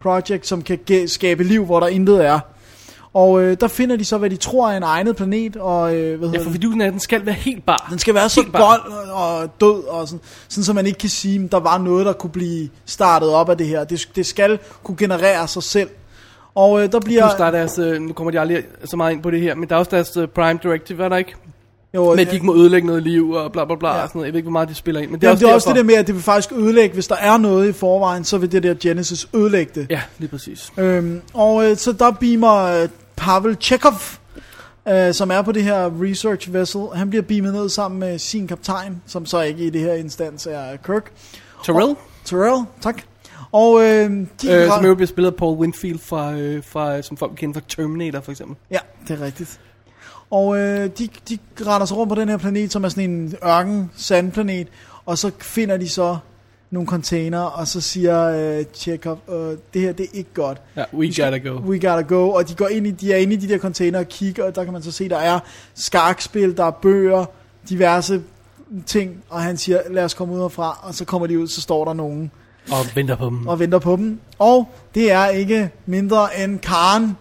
[0.02, 2.40] Project, som kan ge- skabe liv, hvor der intet er.
[3.14, 5.88] Og uh, der finder de så, hvad de tror er en egnet planet, og uh,
[5.90, 6.52] hvad Ja, hedder for det?
[6.52, 7.86] fidusen er, at den skal være helt bar.
[7.90, 8.62] Den skal være så Helt bare.
[8.62, 12.06] gold og død, og sådan, sådan så man ikke kan sige, at der var noget,
[12.06, 13.84] der kunne blive startet op af det her.
[13.84, 15.88] Det, det skal kunne generere sig selv.
[16.54, 17.22] Og øh, der bliver...
[17.28, 19.54] Plus der er deres, øh, nu kommer de aldrig så meget ind på det her,
[19.54, 21.34] men der er også deres øh, Prime Directive, er der ikke?
[21.94, 24.02] Jo, Men at de ikke må ødelægge noget liv og bla bla bla Ja.
[24.02, 24.26] og sådan noget.
[24.26, 25.68] Jeg ved ikke, hvor meget de spiller ind, men det er også det er også
[25.68, 25.76] derfor.
[25.76, 28.38] det der med, at det vil faktisk ødelægge, hvis der er noget i forvejen, så
[28.38, 29.86] vil det der Genesis ødelægge det.
[29.90, 30.72] Ja, lige præcis.
[30.78, 33.94] Øhm, og øh, så der beamer øh, Pavel Chekhov,
[34.88, 38.46] øh, som er på det her research vessel, han bliver beamet ned sammen med sin
[38.46, 41.12] kaptajn, som så ikke i det her instans er Kirk.
[41.64, 43.02] Terrell, Terrell, tak.
[43.52, 44.10] Og øh,
[44.42, 47.60] de øh, som jo bliver spillet af Paul Winfield, fra, øh, fra, som folk kender
[47.60, 48.56] fra Terminator for eksempel.
[48.70, 48.78] Ja,
[49.08, 49.60] det er rigtigt.
[50.32, 53.34] Og øh, de, de render sig rundt på den her planet, som er sådan en
[53.46, 54.68] ørken sandplanet,
[55.06, 56.16] og så finder de så
[56.70, 58.22] nogle container, og så siger
[58.58, 60.60] øh, Chekhov, øh, det her det er ikke godt.
[60.76, 61.58] Ja, we Vi skal- gotta go.
[61.58, 62.30] We gotta go.
[62.30, 64.54] Og de, går ind i, de er inde i de der container og kigger, og
[64.54, 65.38] der kan man så se, der er
[65.74, 67.24] skakspil, der er bøger,
[67.68, 68.22] diverse
[68.86, 71.60] ting, og han siger, lad os komme ud herfra, og så kommer de ud, så
[71.60, 72.30] står der nogen
[72.70, 73.46] Og venter på dem.
[73.46, 74.20] og venter på dem.
[74.38, 77.16] Og det er ikke mindre end Karen,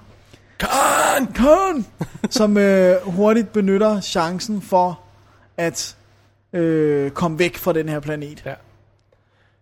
[0.62, 1.28] Karen!
[1.28, 1.86] Karen,
[2.30, 5.00] som øh, hurtigt benytter chancen for
[5.58, 5.96] at
[6.54, 8.42] øh, komme væk fra den her planet.
[8.46, 8.54] Ja.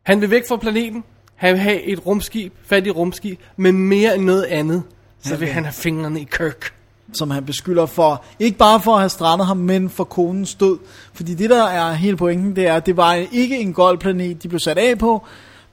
[0.03, 1.03] Han vil væk fra planeten.
[1.35, 4.83] Han vil have et rumskib, fat i rumskib, men mere end noget andet,
[5.23, 6.73] så vil vil- han have fingrene i Kirk.
[7.13, 10.77] som han beskylder for, ikke bare for at have strandet ham, men for konens død.
[11.13, 14.43] Fordi det der er hele pointen, det er, at det var ikke en gold planet,
[14.43, 15.25] de blev sat af på,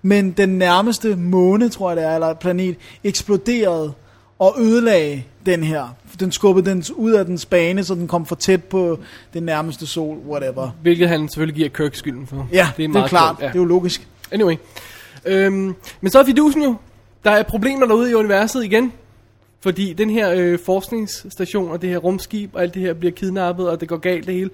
[0.02, 3.92] men den nærmeste måne, tror jeg det er, eller planet, eksploderede
[4.38, 5.88] og ødelagde den her.
[6.20, 8.98] Den skubbede den ud af dens bane, så den kom for tæt på
[9.34, 10.70] den nærmeste sol, whatever.
[10.82, 12.48] Hvilket han selvfølgelig giver Kirk skylden for.
[12.52, 13.46] Ja, det er, det er klart, ja.
[13.46, 14.08] det er jo logisk.
[14.32, 14.54] Anyway.
[15.24, 16.74] Øhm, men så er fidusen jo.
[17.24, 18.92] Der er problemer derude i universet igen.
[19.60, 23.68] Fordi den her øh, forskningsstation og det her rumskib og alt det her bliver kidnappet,
[23.70, 24.50] og det går galt det hele.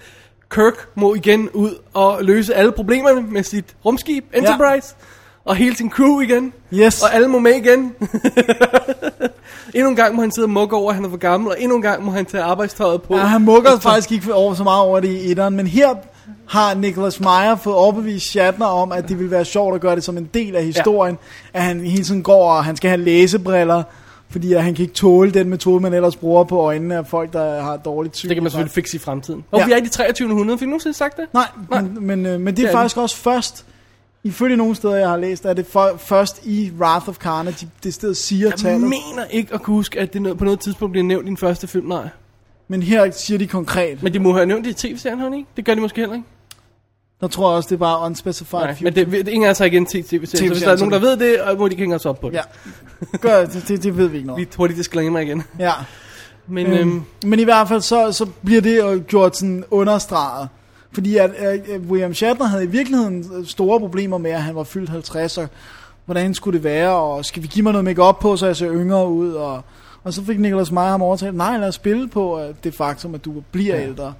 [0.51, 4.95] Kirk må igen ud og løse alle problemerne med sit rumskib, Enterprise.
[4.99, 5.07] Ja.
[5.45, 6.53] Og hele sin crew igen.
[6.74, 7.03] Yes.
[7.03, 7.95] Og alle må med igen.
[9.75, 11.51] endnu en gang må han sidde og mukke over, at han er for gammel.
[11.51, 13.17] Og endnu en gang må han tage arbejdstøjet på.
[13.17, 15.89] Ja, han mukker faktisk ikke over så meget over det i etteren, men her
[16.49, 20.05] har Nicholas Meyer fået overbevist Shatner om, at det ville være sjovt at gøre det
[20.05, 21.19] som en del af historien,
[21.55, 21.59] ja.
[21.59, 23.83] at han hele tiden går, og han skal have læsebriller,
[24.31, 27.33] fordi at han kan ikke tåle den metode, man ellers bruger på øjnene af folk,
[27.33, 28.29] der har dårligt syn.
[28.29, 29.45] Det kan man selvfølgelig fikse i fremtiden.
[29.51, 29.67] Og Ja.
[29.67, 31.25] vi er i de 2300, fik du nogensinde sagt det?
[31.33, 31.81] Nej, Nej.
[31.81, 33.65] men, men, øh, men det Det er er faktisk også først,
[34.25, 37.61] ifølge nogle steder, jeg har læst, er det for, først i Wrath of Khan, at
[37.61, 38.81] de det sted siger Jeg tallet.
[38.81, 41.66] mener ikke at kunne huske, at det på noget tidspunkt bliver nævnt i den første
[41.66, 42.09] film, nej.
[42.68, 44.03] Men her siger de konkret.
[44.03, 45.49] Men de må have nævnt det i tv-serien, har ikke?
[45.57, 46.27] Det gør de måske heller ikke.
[47.20, 48.85] Der tror jeg også, det er bare unspecified Nej, future.
[48.85, 50.99] men det, det ingen af har igen set tv-serien, så hvis der er nogen, der
[50.99, 52.35] ved det, og må de hænge os op på det.
[52.35, 52.43] Ja,
[53.18, 54.41] Gør, det, det, det ved vi ikke noget.
[54.41, 55.43] Vi hurtigt disclaimer igen.
[55.59, 55.73] Ja.
[56.47, 60.49] Men Øhm, øhm, men i hvert fald så, så bliver det jo gjort sådan understreget.
[60.93, 64.90] Fordi at uh, William Shatner havde i virkeligheden store problemer med, at han var fyldt
[64.90, 65.49] 50, og
[66.05, 68.72] hvordan skulle det være, og skal vi give mig noget make på, så jeg ser
[68.72, 69.62] yngre ud, og,
[70.05, 73.14] og så fik Nicholas Meyer ham overtalt, nej lad os spille på uh, det faktum,
[73.14, 73.82] at du bliver ja.
[73.82, 74.14] ældre,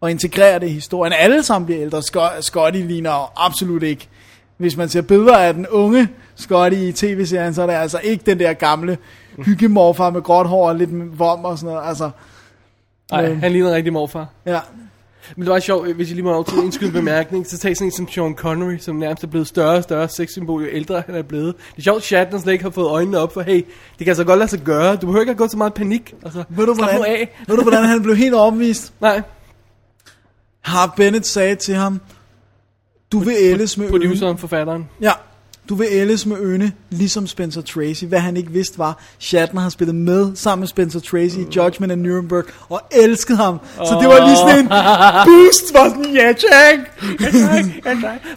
[0.00, 1.12] og integrere det i historien.
[1.12, 2.02] Alle sammen bliver ældre.
[2.02, 4.08] Scott, Scotty ligner absolut ikke
[4.56, 8.22] Hvis man ser billeder af den unge Scotty i tv-serien, så er det altså ikke
[8.26, 8.98] den der gamle
[9.38, 11.88] hyggemorfar med gråt hår og lidt vom og sådan noget.
[11.88, 12.10] Altså,
[13.10, 14.26] Nej, han ligner en rigtig morfar.
[14.46, 14.60] ja.
[15.36, 17.58] Men det var sjovt, hvis jeg lige må have lov til indskyde en bemærkning, så
[17.58, 20.68] tag sådan en som Sean Connery, som nærmest er blevet større og større sexsymbol, jo
[20.72, 21.54] ældre han er blevet.
[21.56, 24.08] Det er sjovt, at Shatner slet ikke har fået øjnene op for, hey, det kan
[24.08, 24.96] altså godt lade sig gøre.
[24.96, 26.14] Du behøver ikke at gå så meget panik.
[26.24, 27.42] Altså, Ved du, hvordan, af.
[27.48, 28.92] ved du, hvordan han blev helt overbevist?
[29.00, 29.22] Nej,
[30.60, 32.00] Har Bennett sagde til ham,
[33.12, 34.88] du vil ældes med produceren, forfatteren.
[35.00, 35.12] Ja,
[35.68, 38.04] du vil ældes med øne, ligesom Spencer Tracy.
[38.04, 41.92] Hvad han ikke vidste var, Shatner har spillet med sammen med Spencer Tracy i Judgment
[41.92, 43.60] of Nuremberg, og elskede ham.
[43.76, 44.68] Så det var lige sådan en
[45.26, 47.02] boost, var sådan, ja, Jack!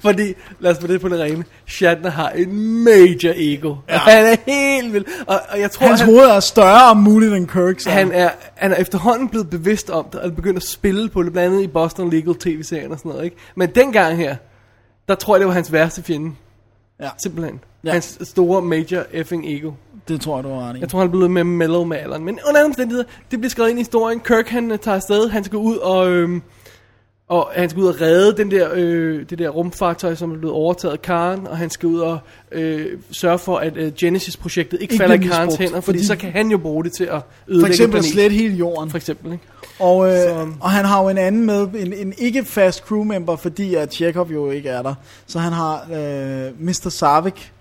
[0.02, 3.76] Fordi, lad os få det på det rene, Shatner har en major ego.
[3.90, 3.98] Ja.
[3.98, 5.06] Han er helt vild.
[5.28, 7.90] Og, og jeg tror, Hans han, hoved er større om muligt end Kirk, så.
[7.90, 11.32] han, er, han er efterhånden blevet bevidst om det, og begyndt at spille på det,
[11.32, 13.26] blandt andet i Boston Legal tv-serien og sådan noget.
[13.26, 13.38] Ikke?
[13.56, 14.36] Men dengang her,
[15.08, 16.32] der tror jeg, det var hans værste fjende.
[17.00, 17.10] Ja.
[17.18, 17.60] Simpelthen.
[17.84, 17.92] Ja.
[17.92, 19.72] Hans store major effing ego.
[20.08, 20.80] Det tror jeg, du har ret i.
[20.80, 22.24] Jeg tror, han er blevet med mellow med alderen.
[22.24, 24.20] Men under alle omstændigheder, det bliver skrevet ind i historien.
[24.20, 25.30] Kirk, han tager afsted.
[25.30, 26.12] Han skal ud og...
[26.12, 26.42] Øhm,
[27.30, 30.56] og han skal ud og redde den der, øh, det der rumfartøj, som er blevet
[30.56, 32.20] overtaget af Karen, og han skal ud og
[32.52, 36.06] øh, sørge for, at øh, Genesis-projektet ikke, Ikke falder i Karens misbrugt, hænder, fordi, fordi-
[36.08, 38.90] så kan han jo bruge det til at For ødelægge eksempel planeten, slet hele jorden.
[38.90, 39.44] For eksempel, ikke?
[39.80, 43.36] Og, øh, Så- og han har jo en anden med, en, en ikke fast crewmember,
[43.36, 44.94] fordi at Chekhov jo ikke er der.
[45.28, 46.90] Så han har øh, Mr.
[46.90, 47.52] Savik.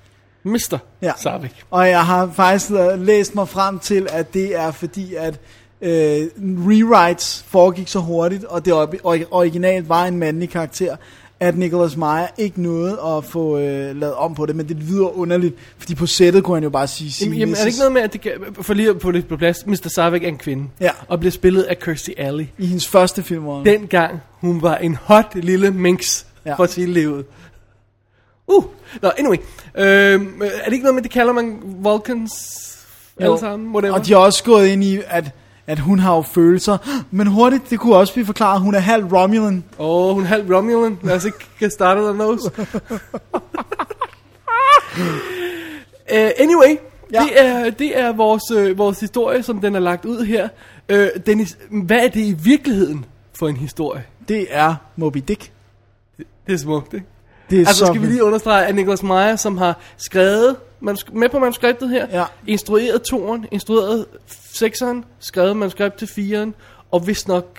[0.44, 0.56] Mr.
[0.72, 0.78] Ja.
[1.06, 1.12] Ja.
[1.22, 1.50] Sarvik.
[1.70, 5.40] Og jeg har faktisk øh, læst mig frem til, at det er fordi, at
[5.83, 10.97] øh, rewrites foregik så hurtigt, og det ori- ori- originalt var en mandlig karakter,
[11.41, 15.18] at Nicholas Meyer ikke nåede at få øh, lavet om på det, men det lyder
[15.18, 17.79] underligt, fordi på sættet kunne han jo bare sige, sige Jamen, jamen, er det ikke
[17.79, 19.89] noget med, at det for lige at få det på plads, Mr.
[19.95, 20.91] Sarvik er en kvinde, Ja.
[21.09, 22.47] og bliver spillet af Kirstie Alley.
[22.59, 23.43] i hendes første film.
[23.43, 26.55] hvor- dengang hun var en hot lille minx Ja.
[26.55, 27.24] for sit liv.
[28.47, 28.64] Uh,
[29.03, 29.37] nå, anyway.
[29.74, 32.33] Øhm, er det ikke noget med, det kalder man Vulcans
[33.20, 33.24] Jo.
[33.26, 33.72] alle sammen?
[33.72, 33.95] Whatever.
[33.95, 35.31] Og de har også gået ind i, at,
[35.68, 37.02] at hun har jo følelser.
[37.10, 39.64] Men hurtigt, det kunne også blive forklaret, at hun er halv Romulan.
[39.78, 40.98] Åh, oh, hun er halv Romulan.
[41.02, 42.50] Lad os ikke get started on those.
[46.10, 46.76] uh, anyway,
[47.12, 47.20] Ja.
[47.22, 50.48] det, er, det er vores, øh, vores historie, som den er lagt ud her.
[50.88, 53.04] Øh, Dennis, hvad er det i virkeligheden
[53.38, 54.04] for en historie?
[54.28, 55.52] Det er Moby Dick.
[56.46, 57.06] Det er smukt, ikke?
[57.50, 61.12] Det er Altså så skal vi lige understrege, at Nicholas Meyer, som har skrevet manusk-
[61.14, 62.24] med på manuskriptet her, Ja.
[62.47, 64.07] instrueret toren, instrueret
[64.53, 66.55] sekseren, skrevet manuskript til firen,
[66.91, 67.59] og vist nok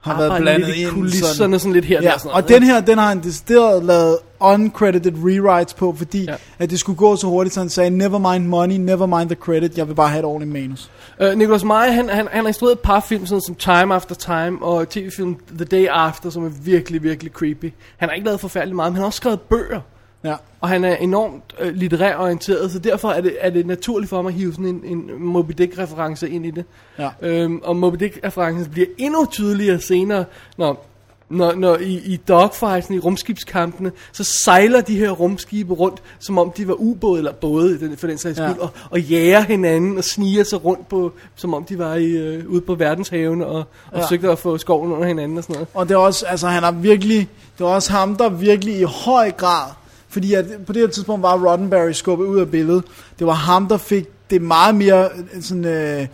[0.00, 1.58] Har været blandet lidt i kulisserne, sådan.
[1.58, 2.18] sådan, lidt her og Ja, der.
[2.18, 6.34] Sådan og noget, den her, den har han decideret lavet uncredited rewrites på, fordi ja.
[6.58, 9.36] At det skulle gå så hurtigt, så han sagde, never mind money, never mind the
[9.40, 10.90] credit, jeg vil bare have et ordentligt manus.
[11.20, 14.14] Uh, Nicholas Meyer, han, han, han har instrueret et par film, sådan som Time After
[14.14, 17.72] Time, og tv-film The Day After, som er virkelig, virkelig creepy.
[17.96, 19.80] Han har ikke lavet forfærdeligt meget, men han har også skrevet bøger.
[20.24, 20.34] Ja.
[20.60, 24.22] Og han er enormt øh, litterær orienteret, så derfor er det, er det naturligt for
[24.22, 26.64] mig at hive sådan en, en Moby Dick-reference ind i det.
[26.98, 27.08] Ja.
[27.22, 30.24] Øhm, og Moby Dick-referencen bliver endnu tydeligere senere,
[30.56, 30.86] når,
[31.28, 36.50] når, når i, i dogfightsen, i rumskibskampene, så sejler de her rumskibe rundt, som om
[36.56, 38.48] de var ubåde eller både, for den sags Ja.
[38.50, 42.04] skyld, og, og jager hinanden og sniger sig rundt på, som om de var i,
[42.10, 43.64] øh, ude på verdenshavene og, og
[43.94, 44.02] Ja.
[44.02, 45.68] forsøgte at få skoven under hinanden og sådan noget.
[45.74, 48.82] Og det er også, altså han har virkelig, det er også ham, der virkelig i
[48.82, 49.70] høj grad,
[50.12, 52.84] fordi at på det her tidspunkt var Roddenberry skubbet ud af billedet,
[53.18, 55.04] det var ham, der fik det meget mere
[55.34, 56.06] øh, sådan, øh,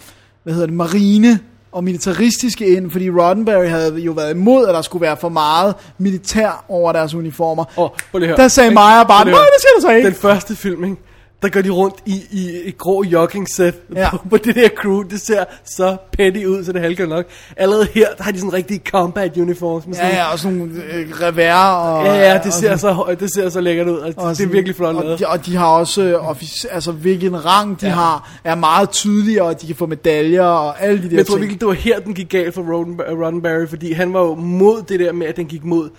[0.42, 1.40] hvad hedder det, marine
[1.72, 5.74] og militaristiske ind, fordi Roddenberry havde jo været imod, at der skulle være for meget
[5.98, 7.64] militær over deres uniformer.
[7.76, 8.36] Og, at høre.
[8.36, 8.70] Der sagde?
[8.70, 10.06] Meyer bare, nej, det skal du så ikke.
[10.06, 10.96] Den første film, ikke?
[11.42, 14.10] Der går de rundt i, i et grå jogging-sæt Ja.
[14.10, 15.02] på, på det der crew.
[15.02, 17.26] Det ser så petty ud, så det halker nok.
[17.56, 19.86] Allerede her, der har de sådan rigtig combat uniforms.
[19.86, 22.04] Med sådan, Ja, ja, og sådan nogle øh, revær og...
[22.06, 23.96] ja, ja, det og ser, sådan- så, det ser så lækkert ud.
[23.96, 25.18] Og og det er sådan- virkelig flot og lavet.
[25.18, 27.92] de, og de har også, øh, offic- altså hvilken rang de ja.
[27.92, 31.26] Har, er meget tydeligere, og de kan få medaljer og alle de der Men jeg
[31.26, 31.40] tror ting.
[31.42, 35.00] virkelig, det var her, den gik galt for Roddenberry fordi han var jo mod det
[35.00, 35.90] der med, at den gik mod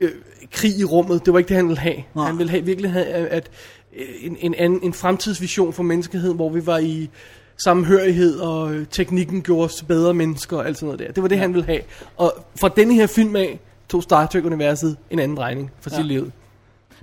[0.00, 0.10] øh,
[0.52, 1.24] krig i rummet.
[1.26, 1.96] Det var ikke det, han ville have.
[2.14, 2.26] Nej.
[2.26, 3.50] Han ville have, virkelig have, at,
[3.98, 7.10] øh, en, en, anden, en fremtidsvision for menneskeheden, hvor vi var i
[7.64, 11.12] sammenhørighed, og øh, teknikken gjorde os til bedre mennesker og alt sådan noget der.
[11.12, 11.40] Det var det, ja.
[11.40, 11.80] han ville have.
[12.16, 15.96] Og fra denne her film af, tog Star Trek-universet en anden drejning for Ja.
[15.96, 16.30] sit liv.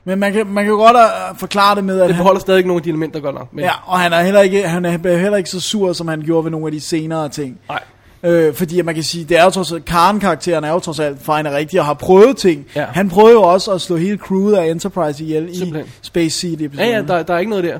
[0.03, 0.97] Men man kan, man kan godt
[1.31, 3.53] uh, forklare det med, at Det han, beholder stadig nogle af de elementer godt nok.
[3.53, 6.21] Men, ja, og han er, heller ikke, han er heller ikke så sur, som han
[6.21, 7.59] gjorde ved nogle af de senere ting.
[7.69, 7.83] Nej.
[8.23, 11.21] Øh, fordi man kan sige, det er jo trods alt, Karen-karakteren er jo trods alt
[11.25, 12.65] fejl og rigtig, og har prøvet ting.
[12.75, 12.85] Ja.
[12.85, 15.91] Han prøvede jo også at slå hele crewet af Enterprise ihjel i Simpelthen.
[16.01, 16.89] Space Seed Ja, episoden.
[16.91, 17.77] ja, der, der er ikke noget der.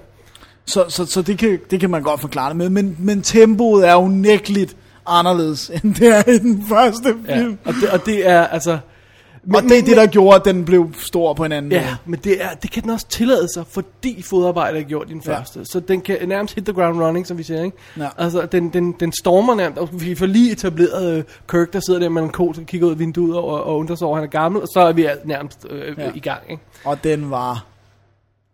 [0.65, 2.69] Så, så, så det, kan, det kan man godt forklare det med.
[2.69, 4.75] Men, men tempoet er unægteligt
[5.07, 7.57] anderledes, end det er i den første Ja, film.
[7.65, 8.77] og, det, og det er altså
[9.43, 11.81] Men, og det er det, der gjorde, at den blev stor på en anden Ja,
[11.81, 11.95] måde.
[12.05, 15.21] men det, er, det kan den også tillade sig, fordi fodarbejdet er gjort i den
[15.25, 15.37] Ja.
[15.37, 15.65] første.
[15.65, 17.77] Så den kan nærmest hit the ground running, som vi siger, ikke?
[17.97, 18.07] Ja.
[18.17, 21.99] Altså, den, den, den stormer nærmest, og vi får lige etableret øh, Kirk, der sidder
[21.99, 24.21] der med en kol, som kigger ud af vinduet og, og undrer sig over, at
[24.21, 26.09] han er gammel, og så er vi nærmest øh, ja.
[26.15, 26.63] i gang, ikke?
[26.85, 27.65] Og den var...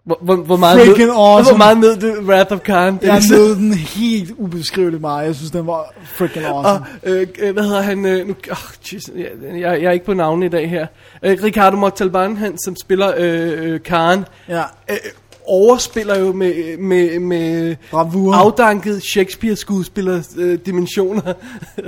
[0.07, 1.49] Hvor, hvor, hvor meget Freaking ned, awesome.
[1.49, 2.99] Hvor meget ned det Wrath of Khan.
[3.01, 5.25] Jeg nød den helt ubeskriveligt meget.
[5.25, 6.85] Jeg synes, den var freaking awesome.
[7.03, 8.05] Og, øh, øh, hvad hedder han?
[8.05, 8.57] Øh, nu, oh,
[8.93, 9.25] jeez, jeg,
[9.59, 10.87] jeg, jeg er ikke på navnet i dag her.
[11.23, 14.63] Øh, Ricardo Montalban, han som spiller øh, øh, Karen, Ja.
[14.89, 14.97] øh,
[15.45, 18.33] overspiller jo med, med, med Bravur.
[18.35, 21.33] afdanket Shakespeare-skuespiller øh, dimensioner.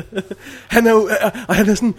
[0.76, 1.96] han er jo, øh, og han er sådan,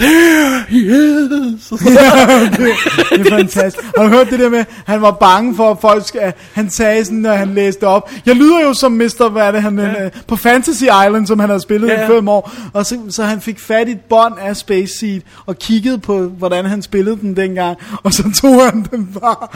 [0.00, 1.68] there he is.
[1.68, 3.84] Det er fantastisk.
[3.96, 7.04] Har du hørt det der med, han var bange for, at folk skal, han sagde
[7.04, 9.28] sådan, når han læste op, jeg lyder jo som Mr.
[9.28, 10.08] Hvad er det, han, ja.
[10.26, 12.00] på Fantasy Island, som han har spillet Ja, ja.
[12.00, 12.06] ja.
[12.06, 15.20] i fem år, og så, så han fik fat i et bånd af Space Seed,
[15.46, 19.48] og kiggede på, hvordan han spillede den dengang, og så tog han den bare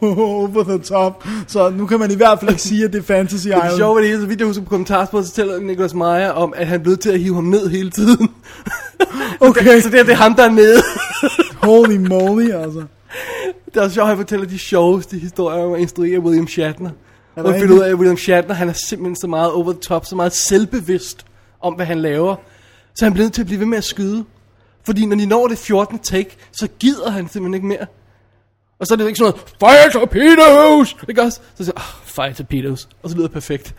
[0.18, 1.24] over the top.
[1.46, 3.76] Så nu kan man i hvert fald ikke sige, at det er Fantasy Det Island.
[3.76, 6.52] sjove ved det er, så vidt jeg husker på kommentarsporet, så fortæller Nicholas Meyer om,
[6.56, 8.28] at han blev til at hive ham ned hele tiden.
[9.48, 10.82] Okay, så det er, det er ham, der er nede.
[11.68, 12.84] holy moly, altså.
[13.66, 16.90] Det er også sjovt, at han fortæller de sjoveste historier om at instruere William Shatner.
[17.36, 19.80] Er Og finder ud af, at William Shatner, han er simpelthen så meget over the
[19.80, 21.26] top, så meget selvbevidst
[21.60, 22.36] om, hvad han laver.
[22.94, 24.24] Så han bliver nødt til at blive ved med at skyde.
[24.84, 25.98] Fordi når de når det 14.
[25.98, 27.86] take, så gider han simpelthen ikke mere.
[28.78, 30.96] Og så er det ikke sådan noget, fire torpedoes!
[31.08, 31.40] Ikke også?
[31.54, 32.88] Så siger jeg, oh, fire torpedoes.
[33.02, 33.74] Og så lyder det perfekt.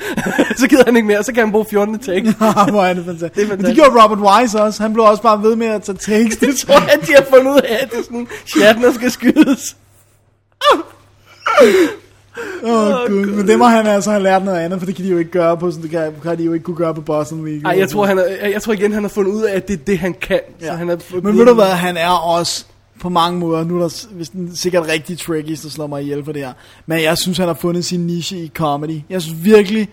[0.60, 1.98] så gider han ikke mere, og så kan han bruge 14.
[1.98, 2.34] take.
[2.70, 3.34] Hvor er det fantastisk.
[3.34, 3.74] Det er Men det fantastisk.
[3.76, 4.82] gjorde Robert Wise også.
[4.82, 6.36] Han blev også bare ved med at tage takes.
[6.46, 9.76] Det tror jeg, de har fundet ud af, at det er sådan, Shatner skal skydes.
[12.62, 13.26] Åh, oh, gud.
[13.26, 15.30] Men det må han altså have lært noget andet, for det kan de jo ikke
[15.30, 17.62] gøre på, sådan, det kan, kan de jo ikke kunne gøre på Boston League.
[17.72, 19.74] Ej, jeg tror, han er, jeg tror igen, han har fundet ud af, at det
[19.80, 20.40] er det, han kan.
[20.60, 20.72] Så Ja.
[20.72, 22.64] han er Men ved du hvad, han er også
[23.00, 26.24] på mange måder, nu er der hvis den sikkert rigtig tricky, der slår mig ihjel
[26.24, 26.52] for det her,
[26.86, 29.00] men jeg synes, han har fundet sin niche i comedy.
[29.10, 29.88] Jeg synes virkelig,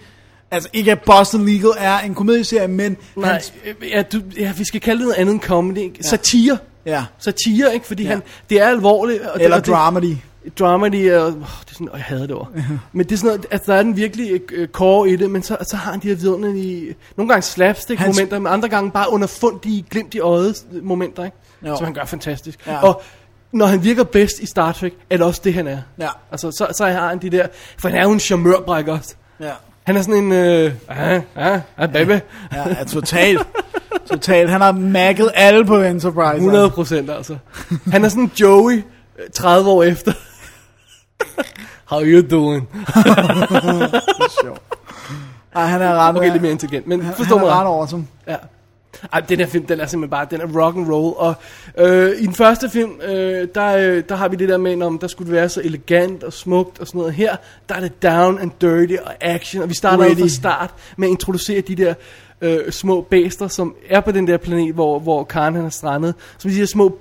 [0.52, 4.54] altså ikke at Boston Legal er en komedieserie, men Nej, hans, øh, ja, du, ja,
[4.58, 5.78] vi skal kalde det noget andet end comedy.
[5.78, 6.04] Ikke?
[6.04, 6.58] Satire.
[6.86, 7.86] ja, Satire, ikke?
[7.88, 8.10] Fordi Ja.
[8.10, 8.16] ja.
[8.16, 9.22] han, det er alvorligt.
[9.22, 10.16] Og eller det, og dramedy.
[10.44, 12.52] Det, dramedy er, oh, det er sådan, og jeg hader det ord.
[12.94, 15.44] men det er sådan noget, altså der er den virkelig øh, core i det, men
[15.44, 18.92] så, så har han de her vidunderlige, nogle gange slapstick Hans- momenter, men andre gange
[18.92, 21.38] bare underfundige, glimt i øjet momenter, ikke?
[21.62, 21.76] Jo.
[21.76, 22.68] Som han gør fantastisk.
[22.68, 22.84] Ja.
[22.84, 23.02] Og
[23.52, 25.78] når han virker bedst i Star Trek, er det også det, han er.
[26.00, 26.10] Ja.
[26.32, 27.48] Altså, så, så har han de der,
[27.80, 29.16] for han er jo en charmeurbrækker også.
[29.40, 29.52] Ja.
[29.84, 32.12] Han er sådan en, øh, ah, ah, ah, baby.
[32.12, 32.20] Ja,
[32.68, 33.48] ja, totalt.
[34.10, 34.50] Totalt.
[34.50, 36.36] Han har magget alle på Enterprise.
[36.36, 37.38] 100 procent altså.
[37.92, 38.84] Han er sådan Joey,
[39.20, 40.12] øh, 30 år efter.
[41.86, 42.70] How you doing?
[45.56, 47.66] Ej, han er ret, Okay, lidt mere intelligent, men han, forstå han mig er ret
[47.66, 48.08] awesome.
[48.28, 48.36] Ja.
[49.14, 51.36] Ej, den her film, den er simpelthen bare, den er rock and roll, og
[51.78, 55.00] øh, i den første film, øh, der, øh, der har vi det der med, om
[55.00, 57.14] der skulle det være så elegant og smukt og sådan noget.
[57.14, 57.36] Her,
[57.70, 60.20] der er det down and dirty og action, og vi starter Ready.
[60.20, 61.94] fra start med at introducere de der
[62.42, 66.16] øh, små bæster, som er på den der planet, hvor, hvor Karen han er strandet.
[66.38, 67.00] Som de her små,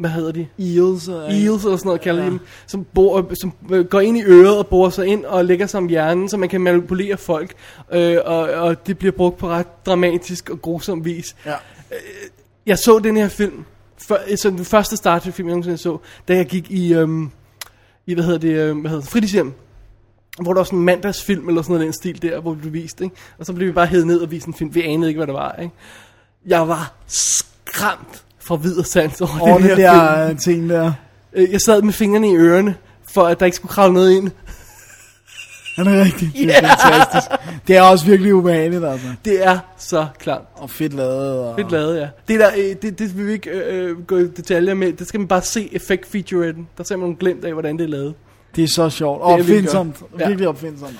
[0.00, 0.46] hvad hedder de?
[0.58, 1.08] Eels.
[1.08, 2.24] Og, Eels eller sådan noget, kalder Ja.
[2.24, 2.32] ja.
[2.32, 5.44] de dem, som, bor, som øh, går ind i øret og borer sig ind og
[5.44, 7.54] lægger sig om hjernen, så man kan manipulere folk,
[7.92, 11.36] øh, og, og det bliver brugt på ret dramatisk og grusom vis.
[11.46, 11.54] Ja.
[12.66, 13.64] Jeg så den her film,
[14.08, 17.30] før, så den første Star film, jeg nogensinde så, da jeg gik i, øhm,
[18.06, 19.52] i hvad hedder det, øhm, hvad hedder det, fritidshjem,
[20.42, 22.72] hvor der var sådan en mandagsfilm eller sådan noget den stil der, hvor vi blev
[22.72, 23.16] vist, ikke?
[23.38, 25.26] Og så blev vi bare hævet ned og vist en film, vi anede ikke, hvad
[25.26, 25.74] det var, ikke?
[26.46, 30.30] Jeg var skræmt fra vid og sans over, den det her der film.
[30.34, 30.92] øh, ting der.
[31.32, 32.74] Øh, Jeg sad med fingrene i ørerne,
[33.14, 34.30] for at der ikke skulle kravle noget ind.
[35.76, 36.30] Han er rigtig.
[36.34, 36.68] Det er Ja.
[36.74, 37.26] fantastisk.
[37.68, 39.06] Det er også virkelig ubehageligt, altså.
[39.24, 40.42] Det er så klart.
[40.54, 41.38] Og fedt lavet.
[41.40, 41.54] Og...
[41.58, 42.08] Fedt lavet, ja.
[42.28, 44.92] Det, der, øh, det, det vil vi ikke øh, gå i detaljer med.
[44.92, 46.68] Det skal man bare se effekt featuretten.
[46.78, 48.14] Der ser man nogle glimt af, hvordan det er lavet.
[48.56, 49.18] Det er så sjovt.
[49.18, 49.96] Det Og virkelig opfindsomt.
[50.20, 50.26] Ja.
[50.28, 50.94] Virkelig opfindsomt.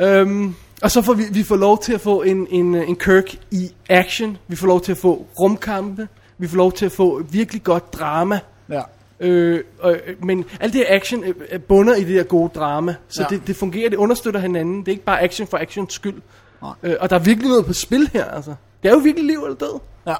[0.00, 0.14] Altså.
[0.20, 3.34] Øhm, og så får vi, vi får lov til at få en, en, en Kirk
[3.50, 4.38] i action.
[4.48, 6.08] Vi får lov til at få rumkampe.
[6.38, 8.40] Vi får lov til at få virkelig godt drama.
[8.68, 8.82] Ja.
[9.20, 12.94] Øh, øh, men alt det her action øh, bunder i det der gode drama.
[13.08, 13.36] Så Ja.
[13.36, 14.80] det, det fungerer, det understøtter hinanden.
[14.80, 16.22] Det er ikke bare action for actions skyld.
[16.62, 16.72] Nej.
[16.82, 18.54] Øh, og der er virkelig noget på spil her, altså.
[18.82, 19.80] Det er jo virkelig liv eller død.
[20.06, 20.14] Ja.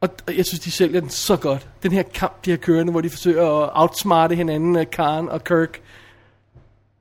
[0.00, 1.68] Og jeg synes, de sælger den så godt.
[1.82, 5.44] Den her kamp, de har kørende, hvor de forsøger at outsmarte hinanden, øh, Karen og
[5.44, 5.80] Kirk.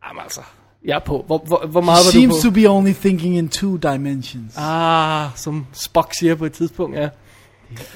[0.08, 0.42] Jamen altså,
[0.86, 1.24] jeg er på.
[1.28, 2.54] Hvor, hvor, hvor meget var Seems du to på?
[2.54, 4.54] be only thinking in two dimensions.
[4.58, 7.10] Ah, som Spock siger på et tidspunkt, ja.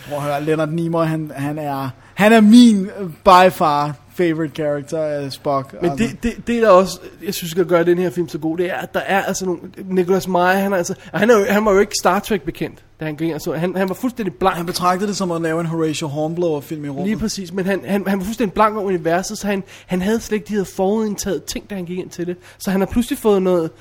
[0.10, 4.56] Prøv at høre, Leonard Nimoy, han, han er, han er min øh, by far favorite
[4.56, 5.82] character af Spock.
[5.82, 8.58] Men det, det, det der også, jeg synes, skal gøre den her film så god,
[8.58, 9.62] det er, at der er altså nogle...
[9.86, 12.84] Nicholas Meyer, han, er altså, han, er jo, han var jo ikke Star Trek bekendt,
[13.00, 13.54] da han gik ind og så.
[13.54, 14.56] Han, han var fuldstændig blank.
[14.56, 17.06] Han betragtede det som at lave en Horatio Hornblower-film i rummet.
[17.06, 20.20] Lige præcis, men han, han, han var fuldstændig blank over universet, så han, han havde
[20.20, 22.38] slet ikke de her forudindtaget ting, da han gik ind til det.
[22.58, 23.72] Så han har pludselig fået noget...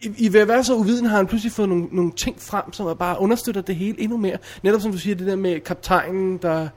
[0.00, 2.72] I, I ved at være så uviden, har han pludselig fået nogle, nogle ting frem,
[2.72, 4.36] som er bare understøtter det hele endnu mere.
[4.62, 6.68] Netop som du siger, det der med kaptajnen, der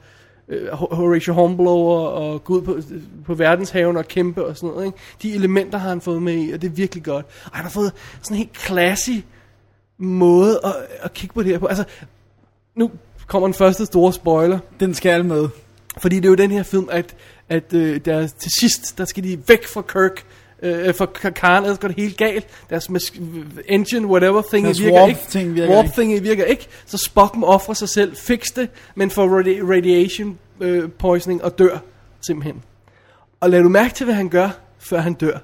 [0.48, 2.78] øh, Horatio Hornblower og gå ud på,
[3.24, 4.86] på verdenshaven og kæmpe og sådan noget.
[4.86, 4.98] Ikke?
[5.22, 7.26] De elementer har han fået med i, og det er virkelig godt.
[7.44, 7.92] Og han har fået
[8.22, 9.24] sådan en helt classy
[9.98, 11.66] måde at, at kigge på det her på.
[11.66, 11.84] Altså,
[12.74, 12.90] nu
[13.26, 14.58] kommer den første store spoiler.
[14.80, 15.48] Den skal med.
[15.98, 17.14] Fordi det er jo den her film, at,
[17.48, 20.24] at øh, der, til sidst, der skal de væk fra Kirk,
[20.62, 22.46] øh, fra K- Khan, ellers går det helt galt.
[22.70, 22.90] Deres
[23.68, 25.20] engine, whatever thing, Deres virker warp ikke.
[25.28, 26.68] ting virker warp thing virker ikke.
[26.86, 31.58] Så Spock må ofre sig selv, fix det, men får radi- radiation øh, poisoning og
[31.58, 31.78] dør
[32.26, 32.62] simpelthen.
[33.40, 34.48] Og lad du mærke til, hvad han gør,
[34.78, 35.38] før han dør.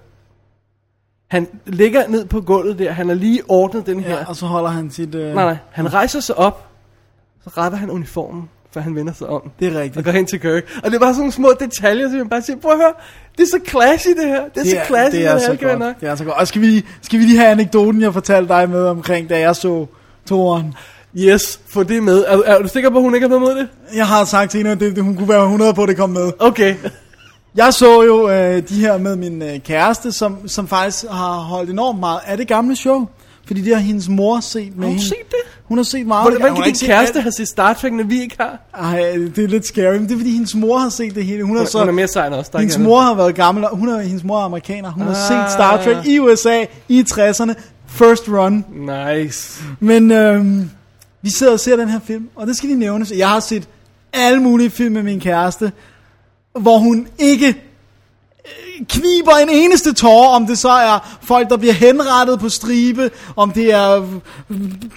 [1.29, 4.19] Han ligger ned på gulvet der, han har lige ordnet den her.
[4.19, 5.14] Ja, og så holder han sit...
[5.14, 5.35] Øh...
[5.35, 6.69] Nej, nej, han rejser sig op,
[7.45, 9.51] så retter han uniformen, før han vender sig om.
[9.61, 10.05] Det er Og rigtigt.
[10.05, 10.64] går hen til Kirk.
[10.85, 12.93] Og det er bare sådan nogle små detaljer, som jeg bare siger, prøv at høre,
[13.39, 14.43] det er så classy det her.
[14.55, 15.79] Det er, så classy, det er det så her, være godt.
[15.79, 16.01] nok.
[16.01, 16.37] Det er så godt.
[16.37, 19.57] Og skal vi, skal vi lige have anekdoten, jeg fortalte dig med omkring, da jeg
[19.57, 19.87] så
[20.29, 20.75] toren?
[21.16, 22.25] Yes, få det med.
[22.29, 23.69] Er, er, du sikker på, at hun ikke har noget med det?
[23.97, 25.97] Jeg har sagt til hende, at det, det, hun kunne være 100 på, at det
[25.97, 26.33] kom med.
[26.39, 26.75] Okay.
[27.57, 31.71] Jeg så jo øh, de her med min øh, kæreste, som, som faktisk har holdt
[31.71, 33.09] enormt meget af det gamle show.
[33.49, 35.05] Fordi det har hendes mor set med Har hun hende.
[35.09, 35.36] set det?
[35.64, 36.22] Hun har set meget.
[36.22, 38.59] Hvordan, hvordan Hun har kan din kæreste have set Star Trek, når vi ikke har?
[38.74, 39.01] Ej,
[39.36, 41.42] det er lidt scary, men det er fordi hendes mor har set det hele.
[41.44, 42.49] Hun, har Så, hun er mere sej end os.
[42.49, 44.90] Der er hendes mor har været gammel, og hun er, hendes mor er amerikaner.
[44.92, 45.46] Hun har Ah.
[45.46, 47.55] set Star Trek i USA i 60'erne.
[47.86, 48.64] First run.
[49.16, 49.62] Nice.
[49.80, 50.70] Men øhm,
[51.22, 53.12] vi sidder og ser den her film, og det skal lige nævnes.
[53.16, 53.68] Jeg har set
[54.12, 55.72] alle mulige film med min kæreste,
[56.61, 57.55] hvor hun ikke
[58.89, 63.51] kniber en eneste tårer, om det så er folk, der bliver henrettet på stribe, om
[63.51, 64.07] det er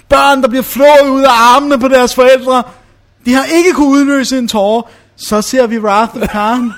[0.08, 2.62] børn, der bliver flået ud af armene på deres forældre.
[3.24, 4.82] De har ikke kunne udløse en tårer.
[5.16, 6.72] Så ser vi Wrath of Khan.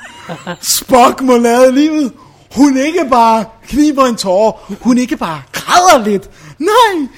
[0.79, 2.13] Spock må lade livet.
[2.57, 4.75] Hun ikke bare kniber en tårer.
[4.81, 6.31] Hun ikke bare græder lidt.
[6.59, 7.09] Nej,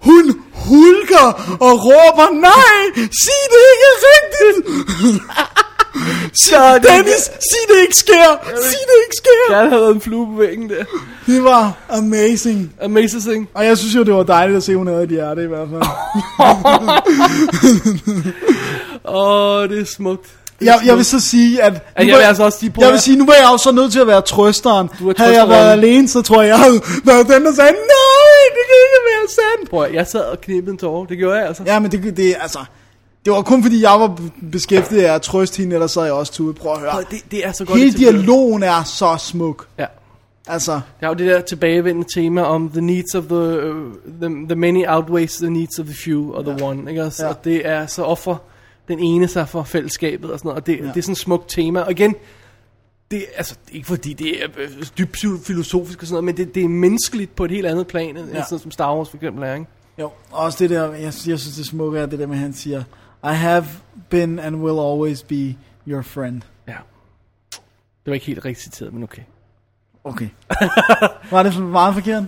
[0.00, 4.82] hun hulker og råber, nej, sig det ikke rigtigt.
[6.34, 8.38] Så Dennis, sig det ikke sker.
[8.46, 9.54] Sig det ikke sker.
[9.54, 10.84] Gerne have været en flue på væggen der.
[11.26, 12.72] Det var amazing.
[12.82, 13.48] Amazing.
[13.54, 15.68] Og jeg synes jo, det var dejligt at se, hun havde et hjerte i hvert
[15.70, 15.82] fald.
[19.04, 20.26] Åh, oh, det er smukt.
[20.60, 21.72] Det Jeg, jeg vil så sige, at...
[21.72, 23.72] nu jeg vil altså også sige, Jeg at- vil sige, nu var jeg også så
[23.72, 24.88] nødt til at være trøsteren.
[24.98, 27.70] Du er havde jeg været alene, så tror jeg, jeg havde været den, der sagde,
[27.72, 29.70] nej, det kan ikke være sandt.
[29.70, 31.06] Prøv at, jeg sad og knippede en tårer.
[31.06, 31.62] Det gjorde jeg altså.
[31.66, 32.58] Ja, men det, det, altså,
[33.24, 34.18] det var kun fordi, jeg var
[34.52, 36.54] beskæftiget af at trøste hende, eller så jeg også tude.
[36.54, 36.90] Prøv at høre.
[36.92, 37.78] Prøv det, det er så godt.
[37.78, 39.66] Hele dialogen er så smuk.
[39.78, 39.86] Ja.
[40.46, 44.46] Altså, Der er jo det der tilbagevendende tema om the needs of the, uh, the,
[44.48, 47.24] the many outweighs the needs of the few or the one, ikke også?
[47.24, 47.30] Ja.
[47.30, 48.36] Og det er så offer
[48.88, 50.84] den ene sig for fællesskabet og sådan noget, og det, Ja.
[50.84, 50.88] ja.
[50.88, 51.80] det er sådan et smukt tema.
[51.80, 52.14] Og igen,
[53.10, 54.68] det, altså, det er ikke fordi det er øh,
[54.98, 55.16] dybt
[55.46, 58.28] filosofisk og sådan noget, men det, det er menneskeligt på et helt andet plan, end
[58.32, 58.36] Ja.
[58.38, 58.44] ja.
[58.44, 59.66] sådan som Star Wars for eksempel er, ikke?
[59.98, 62.54] jo, også det der, jeg, jeg synes det smukke er det der med, at han
[62.54, 62.82] siger,
[63.24, 63.66] I have
[64.10, 65.56] been and will always be
[65.86, 66.42] your friend.
[66.68, 66.76] Ja.
[68.04, 69.22] Det var ikke helt rigtigt citeret, men okay.
[70.04, 70.28] Okay.
[71.30, 72.24] var det for meget forkert?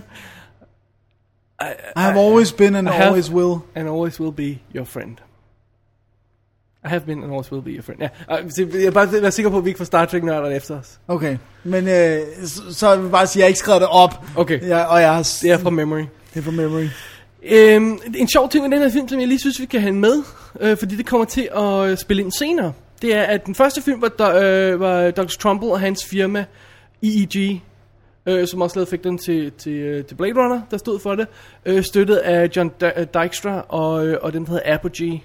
[1.61, 3.59] I have always been and I have- always will.
[3.75, 5.17] And always will be your friend.
[6.85, 8.01] I have been and always will be your friend.
[8.01, 10.99] Ja, jeg er bare være sikker på, at vi ikke får Star Trek-nørderne efter os.
[11.07, 14.25] Okay, men øh, så, så vil jeg bare sige, at jeg ikke skrev det op.
[14.35, 14.67] Okay.
[14.67, 15.37] Ja, og jeg har...
[15.41, 16.05] Det er fra memory.
[16.33, 16.87] Det er fra memory.
[17.51, 19.93] Øhm, en sjov ting med den her film, som jeg lige synes, vi kan have
[19.93, 20.23] med,
[20.59, 23.81] øh, fordi det kommer til at øh, spille ind senere, det er, at den første
[23.81, 25.23] film var, do, øh, var Dr.
[25.39, 26.45] Trumbull og hans firma
[27.03, 27.63] EEG,
[28.25, 31.15] øh, som også lavede fik den til, til, øh, til Blade Runner, der stod for
[31.15, 31.27] det,
[31.65, 35.21] øh, støttet af John D- øh, Dykstra og, øh, og den, der hedder Apogee.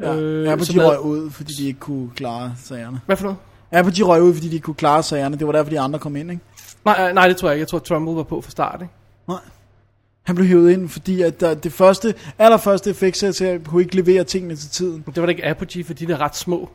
[0.00, 3.00] Ja, Øh, Apogee røg ud, fordi de ikke kunne klare sagerne.
[3.06, 3.38] Hvad for noget?
[3.72, 5.38] Apogee røg ud, fordi de ikke kunne klare sagerne.
[5.38, 6.42] Det var derfor, de andre kom ind, ikke?
[6.84, 7.60] Nej, nej, det tror jeg ikke.
[7.62, 8.94] Jeg tror, Trumbull var på fra start, ikke?
[9.28, 9.38] Nej.
[10.22, 14.56] Han blev hævet ind, fordi at der, det første, allerførste effektsæt kunne ikke levere tingene
[14.56, 15.04] til tiden.
[15.06, 16.68] Det var da ikke Apogee, for de er ret små.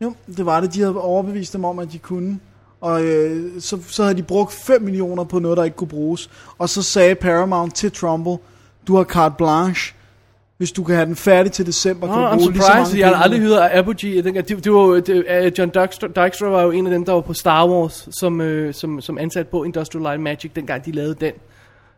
[0.00, 0.74] Jo, det var det.
[0.74, 2.40] De havde overbevist dem om, at de kunne.
[2.80, 6.30] Og øh, så, så havde de brugt 5 millioner på noget, der ikke kunne bruges.
[6.58, 8.38] Og så sagde Paramount til Trumbull,
[8.86, 9.94] du har carte blanche.
[10.56, 12.66] Hvis du kan have den færdig til december, Nå, kan du I'm bruge lige så
[12.66, 14.22] surprised, mange fordi jeg har aldrig hørt af Apogee.
[14.22, 17.12] Det, det, det var, det, uh, John Dykstra, Dykstra var jo en af dem, der
[17.12, 20.92] var på Star Wars, som, øh, som, som ansat på Industrial Light Magic, dengang de
[20.92, 21.32] lavede den.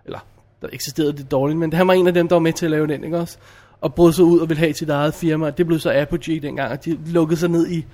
[0.05, 0.19] Eller,
[0.63, 2.71] der eksisterede det dårligt, men han var en af dem, der var med til at
[2.71, 3.39] lave den, ikke også?
[3.81, 5.51] Og brød sig ud og ville have sit eget firma.
[5.51, 7.85] Det blev så Apogee dengang, og de lukkede sig ned i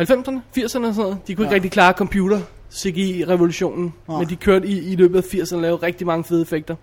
[0.00, 1.18] 90'erne, 80'erne og sådan noget.
[1.26, 1.54] De kunne ikke Ja.
[1.54, 2.40] rigtig klare computer
[2.72, 4.18] CGI-revolutionen, Nej.
[4.18, 6.76] men de kørte i, i løbet af 80'erne og lavede rigtig mange fede effekter.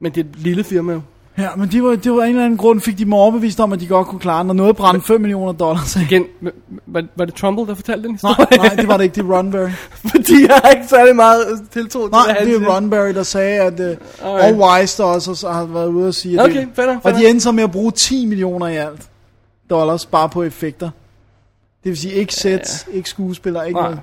[0.00, 1.00] Men det er et lille firma.
[1.38, 3.72] Ja, men det var, det var en eller anden grund, fik de mig overbevist om,
[3.72, 5.96] at de godt kunne klare, når noget brændte 5 millioner dollars.
[5.96, 6.00] af.
[6.00, 6.24] Igen,
[6.86, 8.58] var, var det Trumbull, der fortalte den Nej, historie?
[8.68, 9.68] nej, det var det ikke, det er Ronberry.
[10.10, 12.60] Fordi jeg har ikke særlig meget tiltro til, Nej, det siger.
[12.68, 14.60] er Ronberry, der sagde, at uh, Alright.
[14.62, 17.28] og Wise, der også har været ude og sige, at Okay, det, fair og de
[17.28, 19.02] endte så med at bruge 10 millioner i alt
[19.70, 20.90] dollars bare på effekter.
[21.84, 23.88] Det vil sige ikke sæt, ikke skuespillere, ikke Nej.
[23.88, 24.00] noget.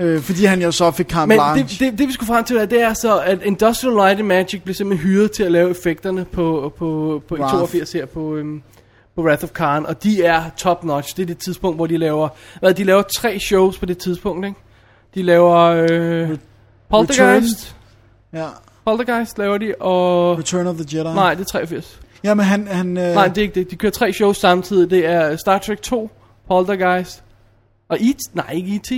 [0.00, 1.62] Øh, fordi han jo så fik carte Men blanche.
[1.62, 4.62] det, det, det vi skulle frem til, det er så, at Industrial Light and Magic
[4.62, 7.52] blev simpelthen hyret til at lave effekterne på, på, på Wrath.
[7.54, 8.62] 82 her på, øhm,
[9.14, 11.16] på Wrath of Khan, og de er top notch.
[11.16, 12.28] Det er det tidspunkt, hvor de laver,
[12.60, 14.58] hvad, de laver tre shows på det tidspunkt, ikke?
[15.14, 16.36] De laver øh,
[16.90, 17.76] Poltergeist,
[18.32, 18.46] Ja,
[18.84, 20.38] Poltergeist laver de, og...
[20.38, 21.14] Return of the Jedi.
[21.14, 22.00] Nej, det er 83.
[22.24, 22.66] Ja, men han...
[22.66, 23.70] han øh, Nej, det er ikke det.
[23.70, 24.90] De kører tre shows samtidig.
[24.90, 26.10] Det er Star Trek 2,
[26.48, 27.22] Poltergeist,
[27.88, 28.34] og E.T.
[28.34, 28.92] Nej, ikke E.T.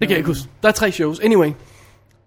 [0.00, 0.48] Det kan jeg ikke huske.
[0.62, 1.20] Der er tre shows.
[1.20, 1.52] Anyway,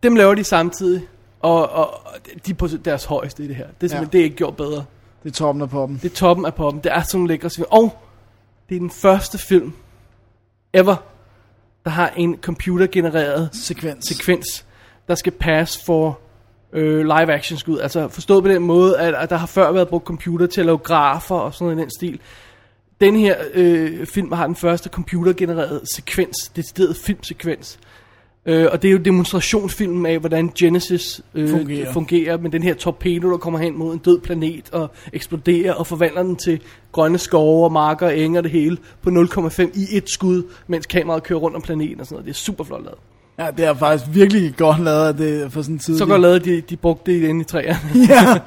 [0.03, 1.01] dem laver de samtidig,
[1.39, 2.01] og, og,
[2.45, 3.67] de er på deres højeste i det her.
[3.81, 4.11] Det er simpelthen, Ja.
[4.11, 4.85] det er ikke gjort bedre.
[5.23, 5.99] Det er toppen af poppen.
[6.03, 6.83] Det er toppen af poppen.
[6.83, 7.67] Det er sådan lækre film.
[7.71, 7.99] Og
[8.69, 9.73] det er den første film
[10.73, 10.95] ever,
[11.83, 14.05] der har en computergenereret Sekvens.
[14.05, 14.65] sekvens,
[15.07, 16.19] der skal passe for
[16.73, 17.79] øh, live action skud.
[17.79, 20.65] Altså forstået på den måde, at, at der har før været brugt computer til at
[20.65, 22.19] lave grafer og sådan noget i den stil.
[23.01, 27.79] Den her øh, film har den første computergenererede sekvens, decideret filmsekvens.
[28.45, 31.93] Øh, og det er jo demonstrationsfilmen af, hvordan Genesis øh, Fungerer.
[31.93, 32.37] fungerer.
[32.37, 36.23] med den her torpedo, der kommer hen mod en død planet og eksploderer og forvandler
[36.23, 36.59] den til
[36.91, 40.85] grønne skove og marker og enge og det hele på 0,5 i et skud, mens
[40.85, 42.25] kameraet kører rundt om planeten og sådan noget.
[42.25, 42.97] Det er super flot lavet.
[43.39, 45.97] Ja, det er faktisk virkelig godt lavet det for sådan en tid.
[45.97, 47.79] Så godt lavet, de, de brugte det inde i træerne.
[48.09, 48.39] ja,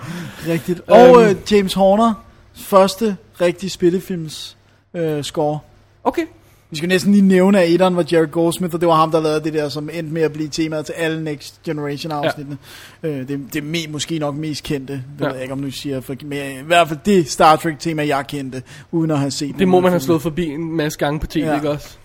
[0.52, 0.80] rigtigt.
[0.86, 1.30] Og Øhm.
[1.30, 2.14] øh, James Horner,
[2.54, 4.56] første rigtig spillefilms
[4.94, 5.58] øh, score.
[6.04, 6.22] Okay.
[6.70, 9.20] Vi skal næsten lige nævne, at etteren var Jared Goldsmith, og det var ham, der
[9.20, 12.58] lavede det der, som endte med at blive temaet til alle Next Generation afsnittene.
[13.02, 13.08] Ja.
[13.08, 15.24] Øh, det, det er me, måske nok mest kendte, det ja.
[15.24, 18.06] Ved jeg ikke, om du siger, for, men i hvert fald det Star Trek tema,
[18.06, 20.98] jeg kendte, uden at have set Det må nogen man have slået forbi en masse
[20.98, 21.54] gange på tv, Ja.
[21.54, 21.96] ikke også?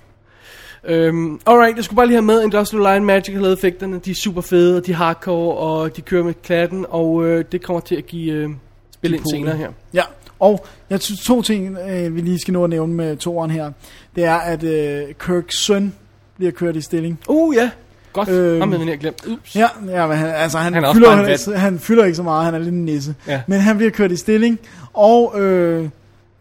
[0.84, 4.00] Øhm, alright, jeg skulle bare lige have med Industrial Light and Magic har lavet effekterne.
[4.00, 7.46] De er super fede, og de er hardcore, og de kører med klatten, og øh,
[7.52, 8.50] det kommer til at give øh,
[8.94, 9.70] spil ind senere her.
[9.94, 10.02] Ja,
[10.40, 13.72] og jeg synes to ting, øh, vi lige skal nå at nævne med toeren her,
[14.16, 15.94] det er, at øh, Kirks søn
[16.38, 17.20] bliver kørt i stilling.
[17.28, 17.70] Uh, ja.
[18.14, 18.30] Godt.
[18.30, 19.28] Øhm, Ham havde jeg glemt.
[19.28, 19.56] Ups.
[19.56, 22.46] Ja, ja men han, altså han, Han er fylder, han, han fylder ikke så meget,
[22.46, 23.16] han er lidt en nisse.
[23.28, 23.42] Ja.
[23.48, 24.60] Men han bliver kørt i stilling,
[24.94, 25.90] og øh,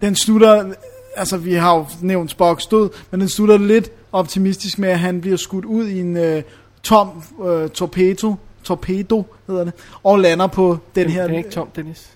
[0.01, 0.64] den slutter,
[1.16, 5.20] altså vi har jo nævnt Spocks død, men den slutter lidt optimistisk med, at han
[5.20, 6.42] bliver skudt ud i en øh,
[6.82, 8.34] tom øh, torpedo,
[8.64, 9.72] torpedo hedder det,
[10.03, 11.22] og lander på den her...
[11.22, 12.15] Den er ikke tom, Dennis.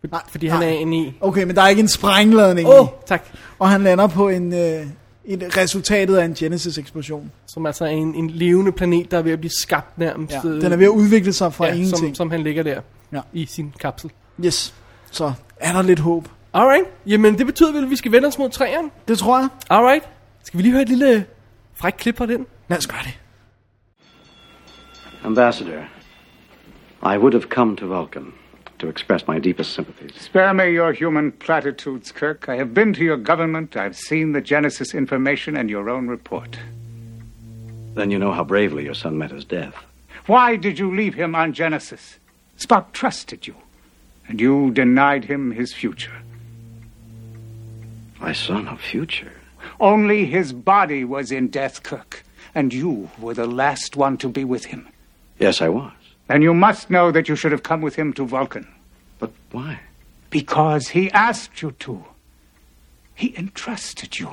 [0.00, 0.68] For, Nej, fordi han nej.
[0.68, 1.12] er inde i.
[1.20, 3.24] Okay, men der er ikke en sprængladning Åh, i, oh, tak.
[3.58, 4.86] og han lander på en, øh,
[5.24, 7.30] et resultatet af en Genesis-eksplosion.
[7.46, 10.34] Som altså er en, en levende planet, der er ved at blive skabt nærmest.
[10.44, 11.98] Ja, den er ved at udvikle sig fra ja, ingenting.
[11.98, 12.80] som, som han ligger der
[13.12, 13.20] Ja.
[13.32, 14.10] i sin kapsel.
[14.44, 14.74] Yes,
[15.10, 16.28] så er der lidt håb.
[16.54, 18.90] Alright, jamen det betyder vel, at vi skal vende os mod træerne.
[19.08, 19.48] Det tror jeg.
[19.70, 20.08] Alright,
[20.44, 21.24] skal vi lige høre et lille
[21.74, 22.46] fræk klip fra den?
[22.68, 23.18] Lad os gøre det.
[25.24, 25.80] Ambassador,
[27.02, 28.26] I would have come to Vulcan
[28.78, 30.14] to express my deepest sympathies.
[30.20, 32.48] Spare me your human platitudes, Kirk.
[32.48, 33.76] I have been to your government.
[33.76, 36.58] I've seen the Genesis information and your own report.
[37.94, 39.74] Then you know how bravely your son met his death.
[40.26, 42.18] Why did you leave him on Genesis?
[42.58, 43.54] Spock trusted you,
[44.28, 46.12] and you denied him his future.
[48.20, 49.32] I saw no future.
[49.80, 52.24] Only his body was in death, Kirk,
[52.54, 54.88] and you were the last one to be with him.
[55.38, 55.92] Yes, I was.
[56.28, 58.66] Then you must know that you should have come with him to Vulcan.
[59.18, 59.80] But why?
[60.30, 62.04] Because he asked you to.
[63.14, 64.30] He entrusted you.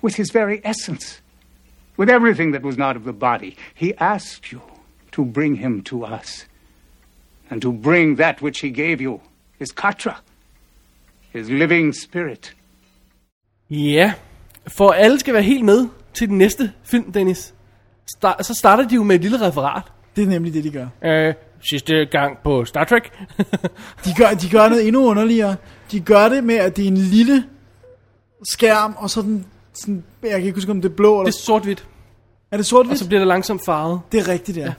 [0.00, 1.20] With his very essence.
[1.96, 3.56] With everything that was not of the body.
[3.74, 4.62] He asked you
[5.12, 6.46] to bring him to us.
[7.50, 9.20] And to bring that which he gave you.
[9.58, 10.16] His katra.
[11.32, 12.54] His living spirit.
[13.70, 14.14] Ja,
[14.68, 17.54] for alle skal være helt med til den næste film, Dennis.
[18.16, 19.82] Star- så starter de jo med et lille referat.
[20.16, 20.86] Det er nemlig det, de gør.
[21.04, 21.34] Øh,
[21.70, 23.12] sidste gang på Star Trek.
[24.04, 25.56] De gør, de gør noget endnu underligere.
[25.92, 27.44] De gør det med, at det er en lille
[28.50, 29.44] skærm, og så den,
[29.74, 31.86] sådan, jeg kan ikke huske, om det er blå, eller, det er sort-hvidt,
[32.50, 34.00] er det sort og så bliver det langsomt farvet.
[34.12, 34.72] Det er rigtigt, ja.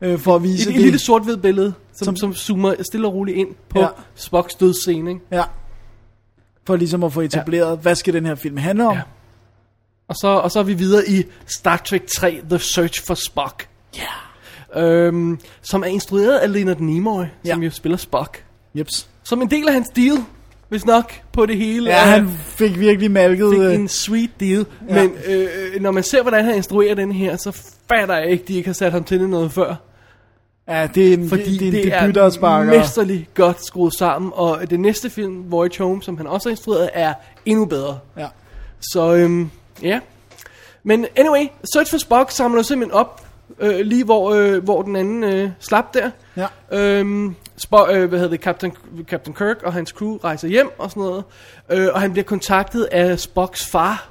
[0.00, 0.82] Øh, for at vise Et, et det.
[0.82, 3.84] lille sort-hvidt billede, som, Som- som, zoomer stille og roligt ind på Ja.
[3.84, 3.90] ja.
[4.14, 5.22] Spocks dødsscene, ikke?
[5.30, 5.42] Ja.
[6.66, 7.74] For ligesom at få etableret, ja.
[7.76, 8.94] hvad skal den her film handle om?
[8.94, 9.00] Ja.
[10.08, 13.68] Og så, og så er vi videre i Star Trek 3, The Search for Spock.
[13.96, 14.82] Ja.
[14.82, 17.50] Øhm, som er instrueret af Leonard Nimoy, Ja.
[17.52, 18.44] som jo spiller Spock.
[18.74, 19.08] Jeps.
[19.22, 20.16] Som en del af hans deal
[20.68, 21.90] hvis nok, på det hele.
[21.90, 23.50] Ja, han fik virkelig malket...
[23.52, 24.66] fik øh, en sweet deal.
[24.88, 24.94] Ja.
[25.02, 25.48] Men øh,
[25.80, 27.52] når man ser, hvordan han instruerer den her, så
[27.88, 29.74] fatter jeg ikke, de ikke har sat ham til det noget før.
[30.68, 32.78] Ja, det er en, Fordi det, det, det er er der sparker.
[32.78, 34.30] mesterligt godt skruet sammen.
[34.34, 37.14] Og det næste film, Voyage Home, som han også har instrueret, er
[37.46, 37.98] endnu bedre.
[38.18, 38.26] Ja.
[38.80, 39.50] Så øhm,
[39.82, 40.00] ja.
[40.82, 43.26] Men anyway, Search for Spock samler simpelthen op,
[43.58, 46.10] øh, lige hvor, øh, hvor den anden øh, slap der.
[46.36, 46.46] Ja.
[46.72, 48.72] Øhm, Spock, øh, hvad hedder det, Captain,
[49.08, 51.24] Captain Kirk og hans crew rejser hjem og sådan noget.
[51.70, 54.10] Øh, og han bliver kontaktet af Spocks far,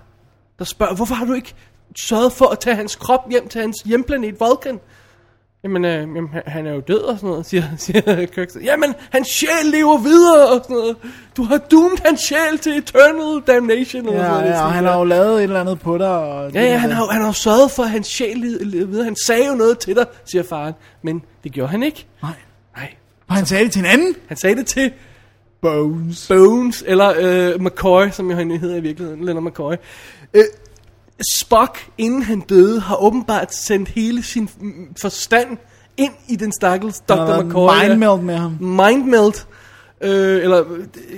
[0.59, 1.53] der spørger, hvorfor har du ikke
[1.95, 4.79] sørget for at tage hans krop hjem til hans hjemplanet Vulcan?
[5.63, 8.49] Jamen, øh, jamen han- er jo død og sådan noget, siger, siger Kirk.
[8.63, 10.95] Jamen, hans sjæl lever videre og sådan noget.
[11.37, 14.07] Du har doomed hans sjæl til eternal damnation.
[14.07, 14.45] Og sådan Ja, noget.
[14.45, 16.07] Ja, og han har jo lavet et eller andet på dig.
[16.17, 19.03] Og Ja, ja, han har, han har jo sørget for, at hans sjæl levede videre.
[19.05, 20.73] Han sagde jo noget til dig, siger faren.
[21.03, 22.05] Men det gjorde han ikke.
[22.21, 22.31] Nej.
[22.77, 22.93] Nej.
[23.27, 24.15] Og han sagde det til en anden.
[24.27, 24.91] Han sagde det til
[25.61, 26.27] Bones.
[26.27, 29.73] Bones, eller øh, McCoy, som jo han hedder i virkeligheden, Leonard McCoy.
[30.33, 30.43] Øh,
[31.39, 34.49] Spock, inden han døde, har åbenbart sendt hele sin
[35.01, 35.57] forstand
[35.97, 37.15] ind i den stakkels Dr.
[37.15, 37.87] Der er McCoy.
[37.87, 38.57] mindmeld med ham.
[38.59, 39.47] Mindmelt.
[40.03, 40.63] Øh, eller,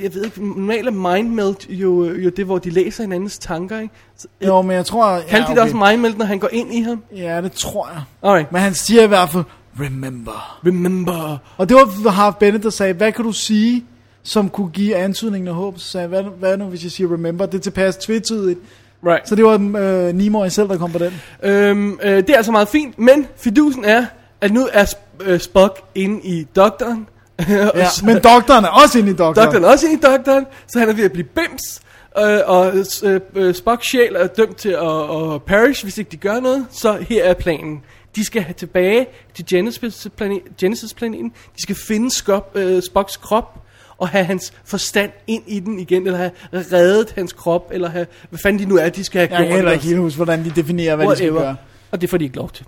[0.03, 3.93] jeg ved ikke, normalt er mindmelt jo, jo det, hvor de læser hinandens tanker, ikke?
[4.17, 5.09] Så, øh, Jo, men jeg tror...
[5.31, 7.03] Ja, de det også mindmelt, når han går ind i ham?
[7.15, 8.01] Ja, det tror jeg.
[8.23, 8.51] Alright.
[8.51, 9.43] Men han siger i hvert fald,
[9.79, 10.59] remember.
[10.65, 11.37] Remember.
[11.57, 13.85] Og det var Harv Bennett, der sagde, hvad kan du sige,
[14.23, 15.79] som kunne give antydningen af håb?
[15.79, 17.45] Så sagde hvad, hvad nu, hvis jeg siger remember?
[17.45, 18.59] Det er tilpas tvetydigt.
[19.05, 19.29] Right.
[19.29, 21.21] Så det var øh, Nimoy selv, der kom på den.
[21.43, 24.05] Øhm, øh, det er altså meget fint, men fidusen er,
[24.41, 27.07] at nu er Sp- øh, Spock inde i doktoren.
[27.49, 27.67] Ja,
[28.05, 29.45] men doktoren er også inde i doktoren.
[29.45, 31.81] doktoren er også inde i doktoren, så han er ved at blive bims.
[32.17, 32.73] Øh, og
[33.03, 36.65] øh, øh, Spocks sjæl er dømt til at, at perish, hvis ikke de gør noget.
[36.71, 37.81] Så her er planen.
[38.15, 40.93] De skal have tilbage til Genesis, planet, Genesis.
[40.93, 41.27] De
[41.57, 43.62] skal finde Skop, øh, Spocks krop
[44.03, 48.05] og have hans forstand ind i den igen, eller have reddet hans krop, eller have,
[48.29, 49.55] hvad fanden de nu er, de skal have Jeg kan gjort.
[49.55, 51.41] heller ikke helt huske, hvordan de definerer, hvad de skal Whatever.
[51.45, 51.55] gøre.
[51.91, 52.65] Og det får de ikke lov til.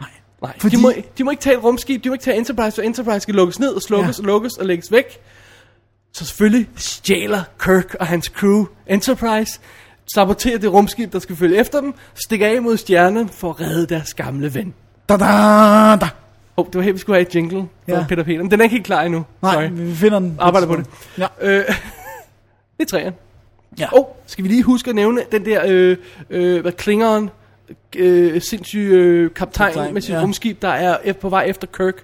[0.00, 0.08] Nej.
[0.42, 2.74] Nej, Fordi- de, må, de må ikke tage et rumskib, de må ikke tage Enterprise,
[2.74, 4.22] for Enterprise skal lukkes ned og slukkes ja.
[4.22, 5.20] og lukkes og lægges væk.
[6.14, 9.60] Så selvfølgelig stjæler Kirk og hans crew Enterprise,
[10.14, 13.86] saboterer det rumskib, der skal følge efter dem, stikker af mod stjernen for at redde
[13.86, 14.74] deres gamle ven.
[15.08, 15.24] Da, da,
[16.00, 16.08] da.
[16.60, 18.04] Oh, det var her, vi skulle have et jingle Ja.
[18.08, 19.24] Peter Peter, men den er ikke helt klar endnu.
[19.42, 19.68] Nej, Sorry.
[19.72, 20.36] vi finder den.
[20.38, 20.86] Arbejder på det.
[21.18, 21.26] Ja.
[21.40, 21.64] Øh,
[22.78, 23.16] det er træerne.
[23.78, 23.92] Ja.
[23.92, 25.96] Og skal vi lige huske at nævne den der, øh,
[26.30, 27.30] øh, hvad klingeren,
[27.96, 30.20] øh, sindssyge øh, kaptajn, Kaptajn, med sit ja.
[30.22, 31.94] rumskib, der er på vej efter Kirk.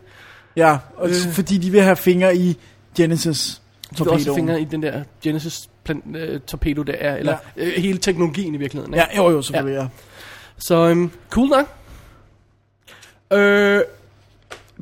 [0.57, 1.15] Ja, og Øh.
[1.33, 2.59] fordi de vil have fingre i
[2.97, 3.63] Genesis
[3.99, 7.63] De vil også fingre i den der Genesis plan, øh, torpedo der er, eller Ja.
[7.63, 7.67] ja.
[7.69, 8.95] øh, hele teknologien i virkeligheden.
[8.95, 9.17] Ja, ikke?
[9.17, 9.87] jo jo, selvfølgelig, ja.
[10.59, 11.67] Så øhm, cool nok.
[13.33, 13.81] Øh,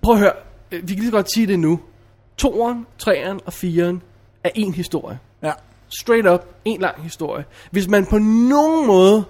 [0.05, 0.33] prøv at høre,
[0.73, 1.81] Øh, vi kan lige så godt sige det nu.
[2.37, 4.03] Toeren, treeren og fireren
[4.45, 5.19] er en historie.
[5.43, 5.53] ja.
[6.01, 7.45] Straight up, en lang historie.
[7.71, 9.25] Hvis man på nogen måde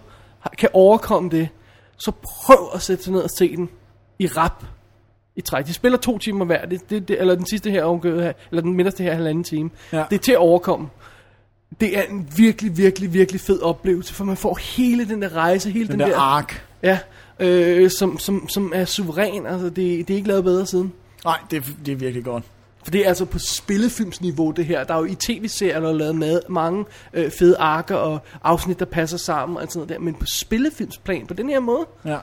[0.59, 1.49] kan overkomme det,
[1.97, 3.69] så prøv at sætte sig ned og se den
[4.19, 4.65] i rap
[5.37, 5.67] i træk.
[5.67, 8.73] De spiller to timer hver, det, det, det, eller den sidste her, omgø- eller den
[8.75, 9.71] midterste her halvanden time.
[9.93, 10.05] Ja.
[10.11, 10.89] Det er til at overkomme.
[11.81, 15.71] Det er en virkelig, virkelig, virkelig fed oplevelse, for man får hele den der rejse,
[15.71, 16.67] hele Den den, der der, ark.
[16.83, 16.99] ja,
[17.39, 19.47] øh, som, som, som er suveræn.
[19.47, 19.77] Altså, det,
[20.09, 20.93] det er ikke lavet bedre siden.
[21.25, 22.45] Nej, det, er- det er virkelig godt.
[22.85, 24.85] For det er altså på spillefilmsniveau det her.
[24.85, 28.79] Der er jo i tv-serier, der er lavet med mange øh, fede arker og afsnit,
[28.79, 29.99] der passer sammen og sådan noget der.
[29.99, 32.19] Men på spillefilmsplan, på den her måde, Ja.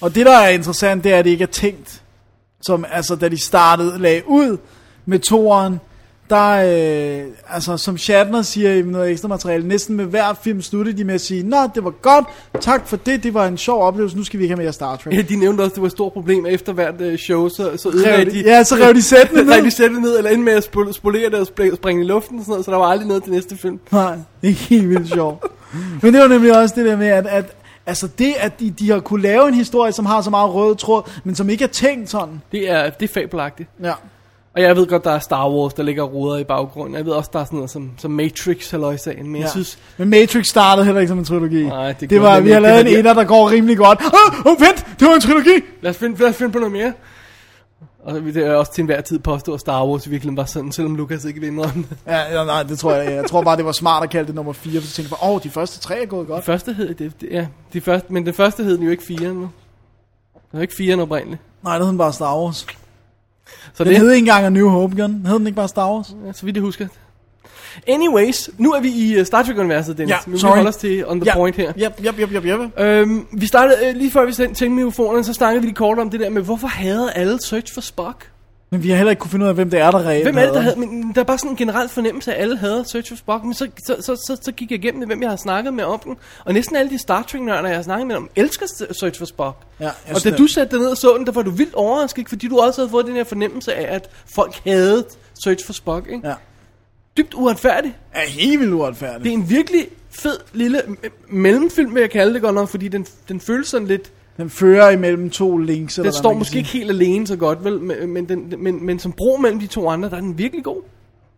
[0.00, 2.02] Og det, der er interessant, det er, at det ikke er tænkt.
[2.60, 4.56] Som, altså, da de startede, lagde ud
[5.06, 5.80] med toeren,
[6.30, 6.50] der,
[7.20, 11.04] øh, altså, som Shatner siger i noget ekstra materiale, næsten med hver film sluttede de
[11.04, 12.24] med at sige, Nå, det var godt,
[12.60, 14.96] tak for det, det var en sjov oplevelse, nu skal vi ikke have mere Star
[14.96, 15.14] Trek.
[15.14, 17.70] ja, de nævnte også, at det var et stort problem, efter hvert øh, show, så,
[17.76, 19.64] så Rev de- ja, så rev de sættene ned.
[19.64, 21.46] de sættene ned, eller endte med at spol- spolere det og
[21.76, 23.78] springe i luften og sådan noget, så der var aldrig noget til næste film.
[23.92, 25.44] Nej, det er helt vildt sjovt.
[26.02, 27.44] Men det var nemlig også det der med, at, at
[27.86, 30.76] altså det, at de, de har kunne lave en historie, som har så meget rød
[30.76, 32.42] tråd, men som ikke er tænkt sådan.
[32.52, 33.68] Det er, det er fabelagtigt.
[33.82, 33.92] Ja.
[34.56, 36.94] Og jeg ved godt, der er Star Wars, der ligger ruder i baggrunden.
[36.94, 39.26] Jeg ved også, der er sådan noget som, som Matrix, halløjsagen.
[39.26, 39.42] Men ja.
[39.42, 41.64] jeg synes, Men Matrix startede heller ikke som en trilogi.
[41.64, 44.00] Nej, det det, var, vi har lavet en ener, der går rimelig godt.
[44.00, 45.64] Åh, oh, vent, det var en trilogi!
[45.80, 46.92] Lad os finde, lad os finde på noget mere.
[48.04, 50.72] Og det er også til enhver tid påstå, at Star Wars i virkeligheden var sådan,
[50.72, 51.96] selvom Lucas ikke vil indrømme det.
[52.06, 53.12] Ja, nej, det tror jeg.
[53.12, 55.28] Jeg tror bare, det var smart at kalde det nummer 4, for så tænkte jeg,
[55.28, 56.44] åh, oh, de første tre er gået godt.
[56.44, 59.34] første hed, det, det, ja, de første, men den første hed den jo ikke 4
[59.34, 59.40] nu.
[59.40, 59.50] Det
[60.52, 61.42] var ikke 4 oprindeligt.
[61.64, 62.66] Nej, det hed bare Star Wars.
[63.74, 65.26] Så Den det, hed ikke engang A New Hope, Gun.
[65.26, 66.14] Hed den ikke bare Star Wars?
[66.26, 66.88] ja, så vidt jeg husker.
[67.88, 70.10] Anyways, nu er vi i uh, Star Trek-universet, Dennis.
[70.12, 70.50] Ja, nu sorry.
[70.50, 71.72] vi holde os til on the point her.
[71.78, 72.80] Yep, yep, yep, yep, yep.
[72.80, 76.10] Øhm, vi startede, øh, lige før vi tændte mikrofonerne, så snakkede vi lige kort om
[76.10, 78.30] det der med, hvorfor hader alle Search for Spock?
[78.70, 80.38] Men vi har heller ikke kunne finde ud af, hvem det er, der reelt Hvem
[80.38, 82.56] er det, der havde, men der er bare sådan en generel fornemmelse af, at alle
[82.56, 85.22] havde Search for Spock, men så, så, så, så, så gik jeg igennem det, hvem
[85.22, 88.06] jeg har snakket med om den, og næsten alle de Star Trek-nørder, jeg har snakket
[88.06, 88.66] med om, elsker
[89.00, 89.56] Search for Spock.
[89.80, 92.28] Ja, og da du satte dig ned og så den, der var du vildt overrasket,
[92.28, 95.04] fordi du også havde fået den her fornemmelse af, at folk havde
[95.44, 96.28] Search for Spock, ikke?
[96.28, 96.34] Ja.
[97.16, 97.94] Dybt uretfærdigt.
[98.12, 99.24] Er helt vildt uretfærdigt.
[99.24, 100.82] Det er en virkelig fed lille
[101.28, 104.12] mellemfilm, vil jeg kalde det godt nok, fordi den, den føles sådan lidt...
[104.36, 105.98] Den fører imellem to links.
[105.98, 106.58] eller Den hvad står kan måske sige.
[106.58, 107.80] ikke helt alene så godt, vel?
[107.80, 110.64] Men, men, den, men, men som bro mellem de to andre, der er den virkelig
[110.64, 110.82] god.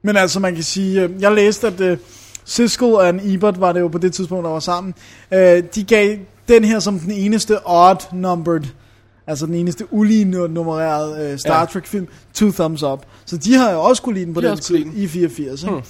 [0.02, 1.98] Men altså, man kan sige, øh, jeg læste, at uh,
[2.44, 4.94] Siskel og Ebert var det jo på det tidspunkt, der var sammen.
[5.32, 5.38] Uh,
[5.74, 6.16] de gav
[6.48, 8.62] den her som den eneste odd numbered,
[9.26, 11.60] altså den eneste ulige nu- nummererede uh, Star Ja.
[11.60, 11.64] ja.
[11.66, 13.02] Trek film, two thumbs up.
[13.24, 15.62] Så de har jo også kunne lide den på De den tid, i 84.
[15.62, 15.72] Hmm.
[15.72, 15.82] Hmm.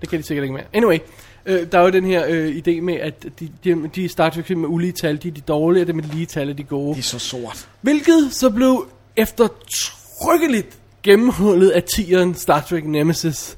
[0.00, 0.64] Det kan de sikkert ikke mere.
[0.72, 0.98] Anyway,
[1.46, 4.50] øh, der er jo den her øh, idé med, at de, de, de Star Trek
[4.50, 6.94] med ulige tal, de er de dårlige, og det med lige tal er de gode.
[6.94, 7.68] Det er så sort.
[7.80, 8.86] Hvilket så blev
[9.16, 13.56] eftertrykkeligt gennemhullet af tieren Star Trek Nemesis.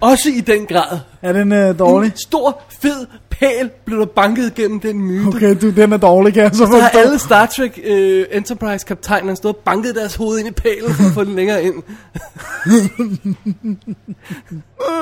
[0.00, 0.98] Også i den grad.
[1.22, 2.10] Er den uh, dårlig?
[2.10, 5.26] En stor, fed pæl blev der banket gennem den myte.
[5.36, 6.98] Okay, du, den er dårlig, kan jeg så Så har forstå.
[6.98, 11.04] alle Star Trek uh, Enterprise kaptajner stået og banket deres hoved ind i pælen for
[11.04, 11.74] at få den længere ind.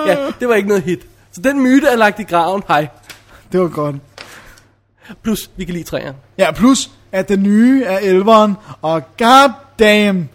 [0.07, 1.07] ja, det var ikke noget hit.
[1.33, 2.89] Så den myte er lagt i graven, hej.
[3.53, 3.97] Det var godt.
[5.23, 6.17] Plus, vi kan lide træerne.
[6.39, 10.29] Ja, plus at den nye er elveren, og god damn,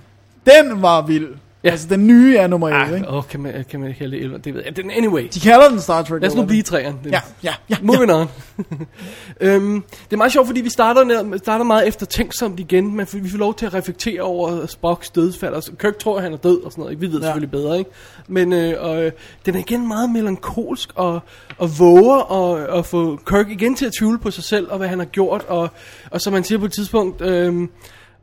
[0.46, 1.28] den var vild.
[1.64, 1.68] Ja.
[1.68, 1.72] Ja.
[1.72, 3.10] Altså, den nye er nummer 1, Ah, ikke?
[3.10, 4.38] åh, kan man, kan man kalde det 11?
[4.38, 4.76] Det ved jeg.
[4.76, 6.22] Den, anyway, De kalder den Star Trek.
[6.22, 6.98] lad os nu blive træerne.
[7.12, 7.76] Ja, ja, ja.
[7.82, 8.28] Moving on.
[9.42, 13.38] øhm, det er meget sjovt, fordi vi starter, starter meget eftertænksomt igen, men vi får
[13.38, 15.56] lov til at reflektere over Spocks dødsfald.
[15.56, 16.92] Altså, Kirk tror, han er død og sådan noget.
[16.92, 17.02] ikke?
[17.02, 17.20] Vi ved ja.
[17.20, 17.26] Ja.
[17.28, 17.90] selvfølgelig bedre, ikke?
[18.28, 19.12] Men øh, og, øh,
[19.46, 21.20] den er igen meget melankolsk og,
[21.58, 24.88] og våger at, at få Kirk igen til at tvivle på sig selv og hvad
[24.88, 25.46] han har gjort.
[25.48, 25.70] Og,
[26.12, 27.22] og som man siger på et tidspunkt...
[27.22, 27.68] Øh,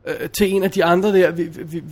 [0.09, 1.83] øh, til en af de andre der, vi, vi,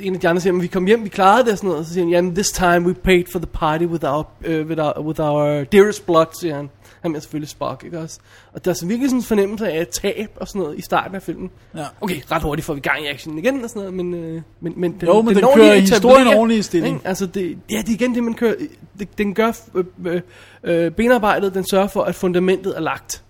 [0.00, 1.80] en af de andre siger, "Men vi kom hjem, vi klarede det og sådan noget,
[1.80, 4.66] og så siger han, jamen, this time we paid for the party with our, uh,
[4.66, 6.70] with our, with our dearest blood, siger han.
[7.00, 8.18] Han er selvfølgelig Spock, ikke også?
[8.52, 11.14] Og der er så virkelig sådan en fornemmelse af tab og sådan noget i starten
[11.14, 11.50] af filmen.
[11.76, 11.84] Ja.
[12.00, 14.72] Okay, ret hurtigt får vi gang i action igen og sådan noget, men, øh, men,
[14.76, 16.96] men den, Jo, men den når kører at historien i stilling.
[16.96, 17.08] ikke?
[17.08, 18.54] Altså, det, ja, det er igen det, man kører.
[18.98, 20.20] Det, den gør øh, øh,
[20.64, 23.22] øh, benarbejdet, den sørger for, at fundamentet er lagt.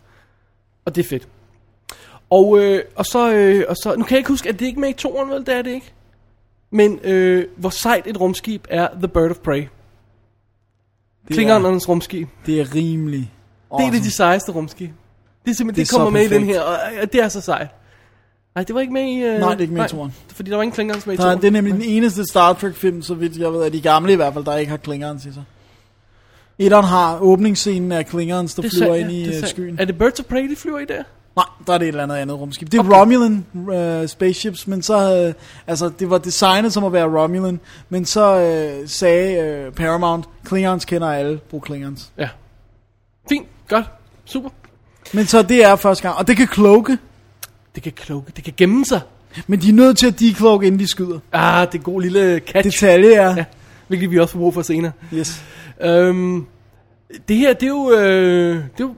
[0.85, 1.29] Og det er fedt.
[2.31, 4.81] Og, øh, og, så, øh, og så, nu kan jeg ikke huske, at det ikke
[4.81, 5.47] med i toren, vel?
[5.47, 5.93] Det er det ikke.
[6.71, 9.67] Men øh, hvor sejt et rumskib er The Bird of Prey.
[11.29, 12.29] Det Klingernes rumskib.
[12.47, 13.33] Det er rimelig
[13.79, 14.91] Det er det de sejeste rumskib.
[15.45, 17.29] Det er simpelthen, det, Det er kommer med i den her, og, og det er
[17.29, 17.69] så sejt.
[18.55, 19.23] Nej, det var ikke med i...
[19.23, 20.15] Øh, Nej, det er ikke med i toeren.
[20.29, 21.39] Fordi der var ingen Klingons med i toren.
[21.39, 24.13] det er nemlig den eneste Star Trek film, så vidt jeg ved, af de gamle
[24.13, 25.45] i hvert fald, der ikke har Klingons i sig.
[26.59, 29.79] Etteren har åbningsscenen af Klingons, der er flyver sandt, ind ja, i er øh, skyen.
[29.79, 31.03] Er det Birds of Prey, de flyver i der?
[31.37, 32.73] Nej, der er det et eller andet andet rumskib.
[32.73, 32.91] Det er Okay.
[33.01, 33.45] Romulan
[34.03, 35.33] uh, spaceships, men så, uh,
[35.67, 38.37] altså det var designet som at være Romulan, men så
[38.83, 42.11] uh, sagde uh, Paramount, Klingons kender alle, brug Klingons.
[42.19, 42.29] Ja.
[43.29, 43.85] Fint, godt,
[44.25, 44.49] super.
[45.13, 46.99] Men så det er første gang, og det kan cloake,
[47.75, 49.01] Det kan kloge, det kan gemme sig.
[49.47, 51.19] men de er nødt til at decloak, inden de skyder.
[51.33, 52.65] Ah, det er god lille catch.
[52.81, 53.45] Detalje er, Ja,
[53.89, 54.93] hvilket vi også får brug for senere.
[55.15, 55.43] yes.
[55.83, 56.47] Øhm,
[57.29, 58.95] det her, det er jo, øh, det er jo,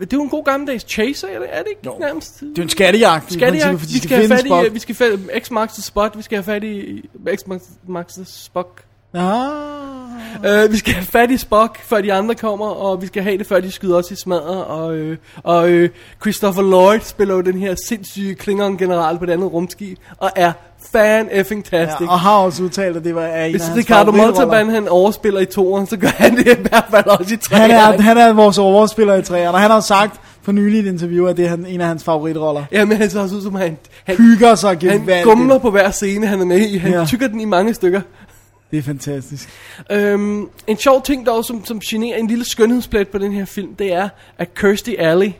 [0.00, 1.98] det er jo en god gammeldags chaser, er det, er det ikke Jo.
[2.00, 2.40] nærmest?
[2.40, 5.50] Det er en skattejagt, Skattejagt, vi skal have fat i, vi skal have fat, X
[5.50, 7.02] marks the spot, vi skal have fat i
[7.36, 7.40] X
[7.86, 8.84] marks, the Spock.
[9.14, 10.64] Ah.
[10.64, 13.38] Uh, vi skal have fat i Spock, før de andre kommer, og vi skal have
[13.38, 14.64] det, før de skyder os i smadret.
[14.64, 19.52] Og, øh, og øh, Christopher Lloyd spiller jo den her sindssyge Klingon-general på det andet
[19.52, 20.52] rumskib, og er
[20.92, 22.00] fan effing tastic.
[22.06, 24.10] Ja, og har også udtalt, at det var en Hvis Ricardo.
[24.12, 27.70] Montalban han overspiller i toeren, så gør han det i hvert fald også i Han
[27.70, 27.94] treeren.
[27.94, 30.86] er, han er vores overspiller i træerne, og han har sagt for nylig i et
[30.92, 32.64] interview, at det er han, en af hans favoritroller.
[32.72, 35.24] Ja, men han ser også ud som han, han, Hygger sig han gevaldigt.
[35.24, 36.76] gumler på hver scene, han er med i.
[36.78, 37.04] Han Ja.
[37.04, 38.00] tykker den i mange stykker.
[38.70, 39.48] Det er fantastisk.
[39.92, 43.74] Øhm, en sjov ting dog, som, som generer en lille skønhedsplet på den her film,
[43.74, 44.08] det er,
[44.38, 45.30] at Kirstie Alley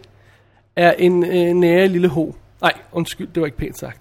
[0.77, 2.33] er en øh, nære lille ho.
[2.62, 3.99] Nej, undskyld, det var ikke pænt sagt.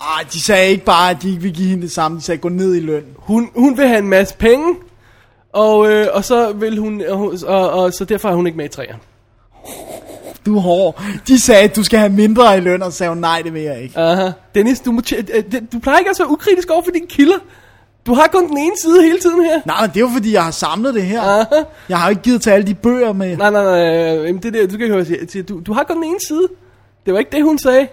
[0.00, 2.18] Ej, de sagde ikke bare, at de ikke ville give hende det samme.
[2.18, 3.04] De sagde, gå ned i løn.
[3.16, 4.74] Hun, hun vil have en masse penge,
[5.52, 8.64] og, øh, og så vil hun, og, og, og, så derfor er hun ikke med
[8.64, 8.98] i træerne.
[10.46, 11.02] Du er hård.
[11.28, 13.54] De sagde, at du skal have mindre i løn, og så sagde hun, nej, det
[13.54, 13.98] vil jeg ikke.
[13.98, 14.30] Aha.
[14.54, 17.38] Dennis, du, må øh, det- du plejer ikke at være ukritisk over for dine kilder.
[18.06, 19.60] Du har kun den ene side hele tiden her.
[19.66, 21.44] Nej, men det er jo fordi, jeg har samlet det her.
[21.88, 23.36] Jeg har jo ikke givet til alle de bøger med.
[23.36, 25.84] Nej, nej, nej, øh, jamen, det der, du kan høre, jeg siger, du, du har
[25.84, 26.48] kun den ene side.
[27.06, 27.88] Det var ikke det, hun sagde.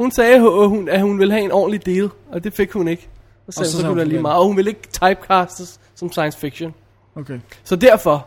[0.00, 2.88] Hun sagde, at hun, at hun ville have en ordentlig del, og det fik hun
[2.88, 3.08] ikke.
[3.46, 5.80] Og så, Og så, så så kunne der lige meget, og hun ville ikke typecastes
[5.94, 6.74] som science fiction.
[7.16, 7.38] Okay.
[7.64, 8.26] Så derfor,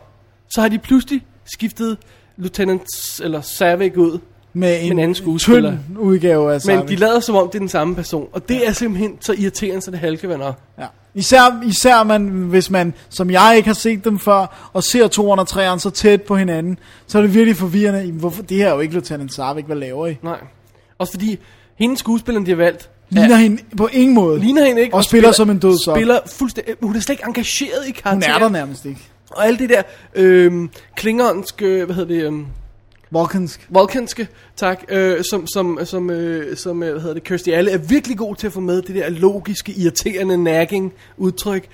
[0.50, 1.98] så har de pludselig skiftet
[2.36, 2.86] Lieutenant
[3.22, 4.18] eller Savik ud,
[4.52, 5.70] med en, en anden skuespiller.
[5.88, 6.88] tynd udgave af Men Savage.
[6.88, 8.28] de lader som om, det er den samme person.
[8.32, 9.98] Og det er simpelthen så irriterende, så det
[10.38, 10.54] nok.
[10.78, 10.86] Ja.
[11.14, 15.78] Især, især man, hvis man, som jeg ikke har set dem før, og ser 203'eren
[15.78, 18.12] så tæt på hinanden, så er det virkelig forvirrende.
[18.12, 20.18] Hvorfor, det her er jo ikke Lieutenant Sarvik, hvad laver I?
[20.22, 20.40] Nej.
[20.98, 21.38] Også fordi,
[21.80, 24.40] hende skuespilleren, de har valgt, Ligner hende på ingen måde.
[24.40, 24.94] ligner hende ikke.
[24.94, 25.96] Og spiller som en død sok.
[25.96, 28.34] Spiller fuldstændig, hun er slet ikke engageret i Hun karakteren.
[28.34, 29.00] er der nærmest ikke.
[29.30, 29.82] Og alle det der
[30.14, 32.46] øhm, klingonske, hvad hedder det, øhm,
[33.10, 33.66] Volkansk.
[33.70, 37.78] Vulkanske, tak, øh, som, som, som, øh, som øh, hvad hedder det, Kirsty Alle er
[37.78, 41.68] virkelig god til at få med det der logiske, irriterende nagging udtryk.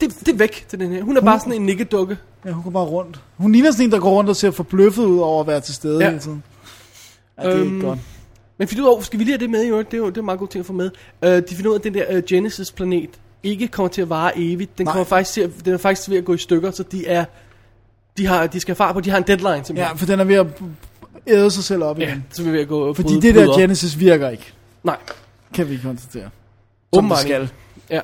[0.00, 1.02] Det, det er væk til den her.
[1.02, 2.16] Hun er bare sådan en nikkedukke.
[2.46, 3.20] Ja, hun går bare rundt.
[3.36, 5.74] Hun ligner sådan en, der går rundt og ser forbløffet ud over at være til
[5.74, 6.08] stede Ja.
[6.10, 6.42] hele tiden.
[7.38, 7.98] Ja, det er Øhm, ikke godt.
[8.60, 9.90] Men finder ud af, skal vi lige have det med i øvrigt?
[9.90, 10.90] Det er jo det er en meget god ting at få med.
[11.22, 13.10] Øh, de finder ud af, at den der øh, Genesis-planet
[13.42, 14.78] ikke kommer til at vare evigt.
[14.78, 14.92] Den, Nej.
[14.92, 17.24] kommer faktisk til at, den er faktisk ved at gå i stykker, så de er...
[18.18, 19.98] De, har, de skal fare på, de har en deadline Ja, simpelthen.
[19.98, 20.46] for den er ved at
[21.26, 22.24] æde sig selv op ja, igen.
[22.30, 23.58] så er vi ved at gå Fordi bryde- det der.
[23.58, 24.52] Genesis virker ikke,
[24.84, 24.96] Nej,
[25.54, 26.22] kan vi konstatere.
[26.22, 26.30] Som
[26.98, 27.50] Åbenbart det skal.
[27.90, 28.00] Ja.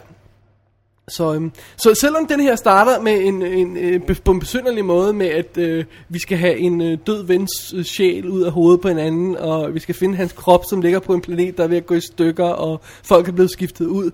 [1.08, 4.84] Så, øhm, så selvom den her starter med en, en, øh, en på en besynderlig
[4.84, 8.52] måde med, at øh, vi skal have en øh, død vens øh, sjæl ud af
[8.52, 11.56] hovedet på en anden, og vi skal finde hans krop, som ligger på en planet,
[11.56, 14.10] der er ved at gå i stykker, og folk er blevet skiftet ud,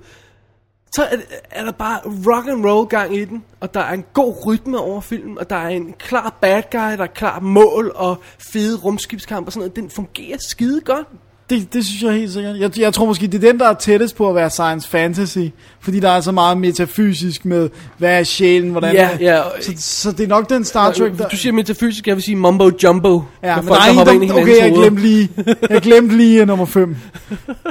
[0.95, 1.17] så er,
[1.51, 4.79] er der bare rock and roll gang i den, og der er en god rytme
[4.79, 8.17] over filmen, og der er en klar bad guy, der er klar mål og
[8.53, 9.77] fede rumskibskamp og sådan noget.
[9.77, 11.07] Den fungerer skide godt.
[11.53, 12.57] Det, det synes jeg helt sikkert.
[12.59, 15.39] Jeg, jeg tror måske, det er den, der er tættest på at være science fantasy.
[15.81, 17.69] Fordi der er så meget metafysisk med,
[17.99, 19.19] hvad er sjælen, hvordan Ja, er...
[19.21, 19.43] ja.
[19.61, 21.29] Så, så det er nok den Star Trek, der...
[21.29, 23.23] Du siger metafysisk, jeg vil sige mumbo jumbo.
[23.43, 25.29] Ja, men folk, der er en, ind okay, jeg glemte lige,
[25.71, 26.97] jeg glemte lige uh, nummer 5.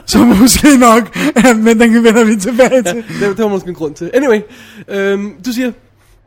[0.06, 2.96] Så måske nok, ja, men den vender vi tilbage til.
[2.96, 4.12] det, det var måske en grund til.
[4.14, 4.40] Anyway,
[4.88, 5.72] øhm, du siger,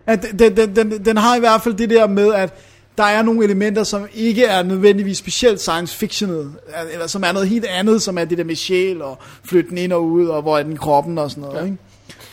[0.07, 2.55] At den, den, den, den har i hvert fald det der med, at
[2.99, 6.55] der er nogle elementer, som ikke er nødvendigvis specielt science fictionet,
[6.93, 9.79] eller som er noget helt andet, som er det der med sjæl, og flytte den
[9.79, 11.65] ind og ud, og hvor er den kroppen og sådan noget, ja.
[11.65, 11.79] ikke?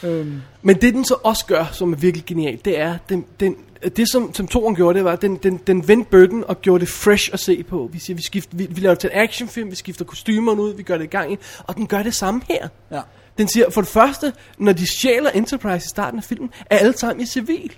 [0.04, 3.56] Øhm, men det den så også gør, som er virkelig genialt, det er, den, den,
[3.96, 6.90] det som, som toren gjorde, det var, den, den, den vendte bøtten og gjorde det
[6.90, 7.90] fresh at se på.
[7.94, 10.84] Vi siger, vi, skifter, vi, vi laver til en actionfilm, vi skifter kostymerne ud, vi
[10.84, 12.68] gør det i gang og den gør det samme her.
[12.92, 13.02] ja.
[13.38, 16.98] Den siger, for det første, når de stjæler Enterprise i starten af filmen, er alle
[16.98, 17.72] sammen i civil.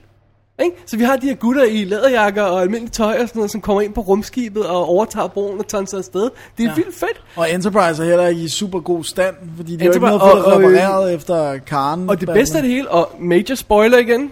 [0.59, 0.75] Ikke?
[0.85, 3.61] Så vi har de her gutter i læderjakker og almindelig tøj og sådan noget, som
[3.61, 6.29] kommer ind på rumskibet og overtager broen og tager sig afsted.
[6.57, 6.75] Det er ja.
[6.75, 7.23] Vildt fedt.
[7.35, 10.09] Og Enterprise er heller ikke i super god stand, fordi de har jo ikke Enterprise-
[10.25, 12.09] noget fået repareret efter Karen.
[12.09, 14.31] Og det bedste af det hele, og major spoiler igen,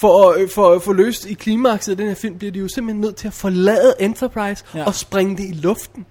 [0.00, 2.68] for, øh, for at få løst i klimakset af den her film, bliver de jo
[2.68, 4.64] simpelthen nødt til at forlade Enterprise.
[4.74, 4.84] Ja.
[4.84, 6.06] og springe det i luften.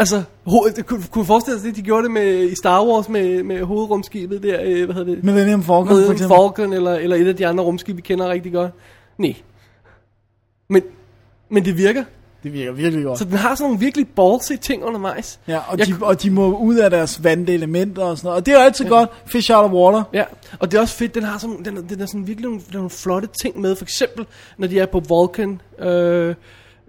[0.00, 3.08] Altså, ho- det kunne, kunne forestille sig det, de gjorde det med, i Star Wars
[3.08, 5.24] med, med hovedrumskibet der, øh, hvad hedder det?
[5.24, 6.36] Millennium Falcon, for Med eksempel.
[6.36, 8.72] Falcon eller, eller et af de andre rumskibe, vi kender rigtig godt.
[9.18, 9.34] Nej.
[10.68, 10.82] Men,
[11.48, 12.04] men det virker.
[12.42, 13.18] Det virker virkelig godt.
[13.18, 15.40] Så den har sådan nogle virkelig ballsy ting undervejs.
[15.48, 18.40] Ja, og, Jeg de, og de må ud af deres vante elementer og sådan noget.
[18.40, 18.90] Og det er jo altid ja.
[18.90, 19.10] godt.
[19.26, 20.02] Fish out of water.
[20.12, 20.24] Ja,
[20.58, 22.90] og det er også fedt, den har sådan, den, den er sådan virkelig nogle, nogle
[22.90, 23.76] flotte ting med.
[23.76, 24.26] For eksempel,
[24.58, 26.34] når de er på Vulcan, øh,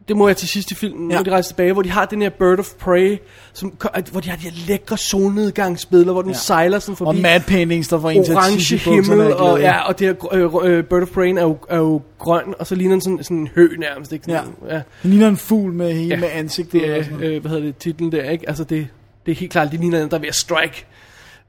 [0.10, 1.15] det må jeg til sidst i filmen, ja.
[1.15, 3.18] Når de rejser tilbage, hvor de har den her Bird of Prey,
[3.53, 3.73] som,
[4.11, 6.38] hvor de har de her lækre solnedgangsbilleder, hvor den ja.
[6.38, 7.18] Sejler sådan forbi.
[7.18, 10.72] Og mad paintings, der får en til orange himmel, og, ja, og det her øh,
[10.72, 13.38] øh, Bird of Prey er jo, er jo grøn, og så ligner den sådan, sådan
[13.38, 14.26] en hø nærmest, ikke?
[14.26, 14.76] Sådan, ja.
[14.76, 14.81] ja.
[15.03, 16.19] Den ligner en fugl med hele Ja.
[16.19, 16.81] med ansigtet.
[16.81, 18.49] Det og er, øh, hvad hedder det, titlen der, ikke?
[18.49, 18.88] Altså det,
[19.26, 20.86] det er helt klart, det ligner en, der er ved at strike.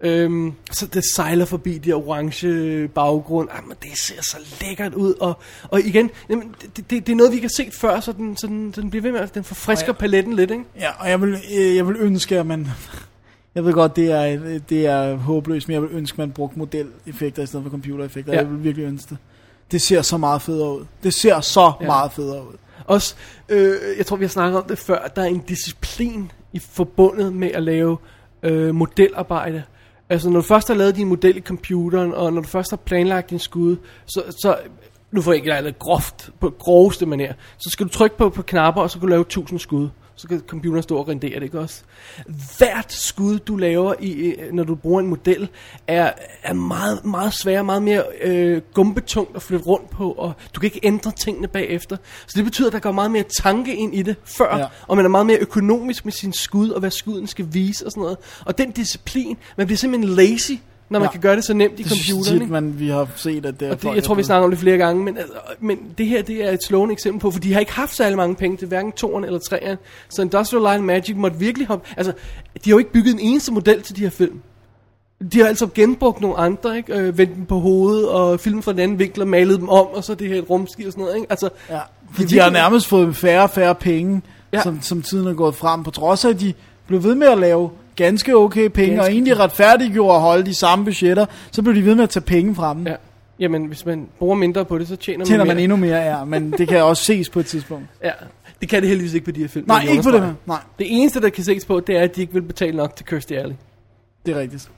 [0.02, 3.48] Øhm, så det sejler forbi de orange baggrund.
[3.52, 5.14] Ah, men det ser så lækkert ud.
[5.20, 8.12] Og, og igen, jamen, det, det, det, er noget, vi ikke har set før, så
[8.12, 9.92] den, så den, så den bliver ved med, at den forfrisker ja.
[9.92, 10.64] paletten lidt, ikke?
[10.78, 12.68] Ja, og jeg vil, øh, jeg vil ønske, at man...
[13.54, 16.58] Jeg ved godt, det er, det er håbløst, men jeg vil ønske, at man brugte
[16.58, 18.32] modeleffekter i stedet for computereffekter.
[18.32, 18.38] Ja.
[18.38, 19.18] Jeg vil virkelig ønske det.
[19.70, 20.84] Det ser så meget federe ud.
[21.02, 21.86] Det ser så Ja.
[21.86, 22.56] meget federe ud.
[22.86, 23.14] Også,
[23.48, 27.32] øh, jeg tror, vi har snakket om det før, der er en disciplin i forbundet
[27.32, 27.98] med at lave
[28.42, 29.62] øh, modelarbejde.
[30.10, 32.76] Altså, når du først har lavet din model i computeren, og når du først har
[32.76, 33.76] planlagt din skud,
[34.06, 34.56] så, så
[35.10, 38.42] nu får jeg ikke lidt groft, på groveste manér, så skal du trykke på, på
[38.42, 39.88] knapper, og så kan du lave 1000 skud.
[40.20, 41.82] Så kan computeren stå og rendere det, ikke også?
[42.58, 45.48] Hvert skud, du laver, i, i- når du bruger en model,
[45.86, 50.60] er, er meget, meget sværere, meget mere øh, gumbetungt at flytte rundt på, og du
[50.60, 51.96] kan ikke ændre tingene bagefter.
[52.26, 54.56] Så det betyder, at der går meget mere tanke ind i det før.
[54.58, 54.66] Ja.
[54.88, 57.90] og man er meget mere økonomisk med sin skud, og hvad skuden skal vise og
[57.92, 58.18] sådan noget.
[58.46, 60.52] Og den disciplin, man bliver simpelthen lazy,
[60.90, 61.10] når man Ja.
[61.12, 62.24] kan gøre det så nemt i Det computeren.
[62.24, 62.52] tit, ikke?
[62.52, 64.58] man, vi har set, at det er Og det, jeg tror, vi snakker om det
[64.60, 67.52] flere gange, men, altså, men det her det er et slående eksempel på, for de
[67.52, 69.76] har ikke haft særlig mange penge til hverken toeren eller treeren.
[70.08, 71.88] Så Industrial Light Magic måtte virkelig hoppe...
[71.96, 72.12] Altså,
[72.64, 74.40] de har jo ikke bygget en eneste model til de her film.
[75.32, 76.92] De har altså genbrugt nogle andre, ikke?
[76.98, 79.86] Øh, vendt dem på hovedet og filmet fra en anden vinkel og malet dem om,
[79.86, 81.26] og så det her rumskib og sådan noget, ikke?
[81.30, 81.82] Altså, Ja, Det
[82.16, 84.22] for er de har nærmest fået færre og færre penge
[84.52, 84.62] ja.
[84.62, 86.54] som, som tiden er gået frem, på trods af, at de
[86.86, 87.70] blev ved med at lave
[88.04, 91.84] ganske okay penge, Ganske og egentlig retfærdiggjorde at holde de samme budgetter, så blev de
[91.84, 92.86] ved med at tage penge fra dem.
[92.86, 92.94] Ja.
[93.40, 95.62] Jamen, hvis man bruger mindre på det, så tjener, Tjener man man mere.
[95.64, 97.86] endnu mere, ja, men det kan også ses på et tidspunkt.
[98.04, 98.10] Ja,
[98.60, 99.64] det kan det heldigvis ikke på de her film.
[99.68, 100.34] Nej, ikke på det her.
[100.46, 102.96] Nej, Det eneste, der kan ses på, det er, at de ikke vil betale nok
[102.96, 103.54] til Kirstie Alley.
[104.26, 104.70] det er rigtigt.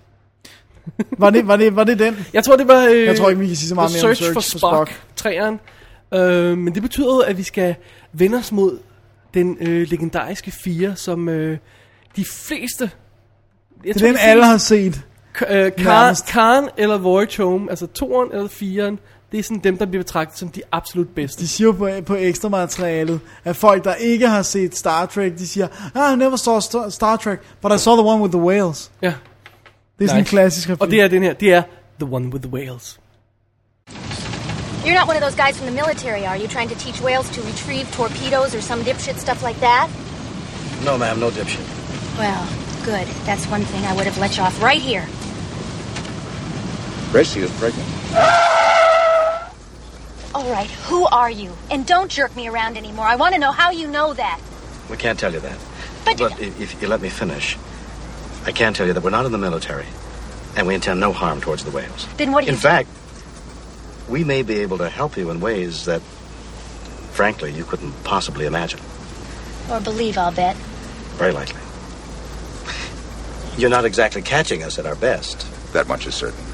[1.19, 2.17] Var det, var det, var det den?
[2.33, 2.87] Jeg tror, det var...
[2.87, 4.59] Øh, Jeg tror ikke, vi kan sige så meget mere om Search, Search for for
[4.59, 5.03] Spock, Spock.
[5.17, 5.61] træeren.
[6.15, 7.75] Øh, men det betyder jo, at vi skal
[8.13, 8.79] vende os mod
[9.35, 11.59] den øh, legendariske fire, som øh,
[12.17, 12.91] de fleste...
[13.85, 15.01] Jeg Det er den, alle har set.
[15.39, 16.27] K- øh, Nærmest.
[16.27, 18.99] Khan eller Voyage Home, altså toeren eller fireren,
[19.33, 21.41] det er sådan dem, der bliver betragtet som de absolut bedste.
[21.43, 25.33] De siger jo på, på ekstra materialet, at folk, der ikke har set Star Trek,
[25.39, 28.33] de siger, ah, I never saw Star, Star Trek, but I saw the one with
[28.33, 28.91] the whales.
[29.03, 29.13] Ja.
[29.99, 30.31] Det er sådan en Nice.
[30.31, 31.63] klassisk Og det er den her, det er
[32.01, 32.99] The One with the Whales.
[34.85, 36.47] You're not one of those guys from the military, are you?
[36.49, 39.87] Trying to teach whales to retrieve torpedoes or some dipshit stuff like that?
[40.85, 41.67] No, ma'am, no dipshit.
[42.19, 42.43] Well,
[42.85, 43.07] good.
[43.25, 45.07] That's one thing I would have let you off right here.
[47.13, 47.89] Gracie is pregnant.
[50.35, 51.53] All right, who are you?
[51.71, 53.05] And don't jerk me around anymore.
[53.05, 54.41] I want to know how you know that.
[54.91, 55.59] We can't tell you that.
[56.05, 57.57] But, But if, if you let me finish,
[58.45, 59.87] I can tell you that we're not in the military,
[60.57, 62.09] and we intend no harm towards the whales.
[62.17, 62.89] then what do you In fact,
[64.09, 66.03] we may be able to help you in ways that,
[67.13, 68.81] frankly, you couldn't possibly imagine.
[69.71, 70.57] Or believe, I'll bet.
[71.17, 71.62] Very likely.
[73.57, 75.47] You're not exactly catching us at our best.
[75.73, 76.45] That much is certain.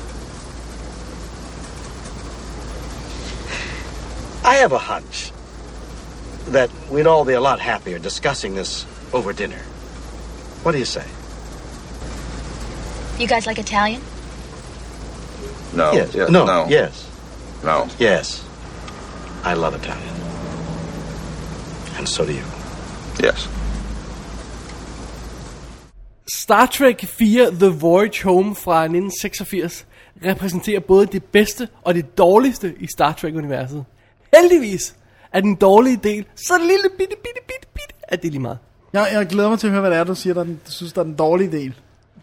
[4.44, 5.32] I have a hunch
[6.48, 9.58] that we'd all be a lot happier discussing this over dinner.
[10.62, 11.04] What do you say?
[13.20, 14.00] You guys like Italian?
[15.74, 15.92] No.
[15.92, 16.14] yes.
[16.14, 16.46] yeah, no.
[16.46, 16.66] no.
[16.68, 17.08] Yes.
[17.62, 17.88] No.
[17.98, 18.44] Yes.
[19.44, 20.14] I love Italian.
[21.96, 22.44] And so do you.
[23.20, 23.48] Yes.
[26.32, 29.86] Star Trek 4 The Voyage Home fra 1986
[30.26, 33.84] repræsenterer både det bedste og det dårligste i Star Trek-universet.
[34.36, 34.94] Heldigvis
[35.32, 38.58] er den dårlige del så lille bitte, bitte, bitte, bitte, at det er lige meget.
[38.92, 40.60] Jeg, jeg glæder mig til at høre, hvad det er, du siger, der er den,
[40.66, 41.74] du synes, der er den dårlige del.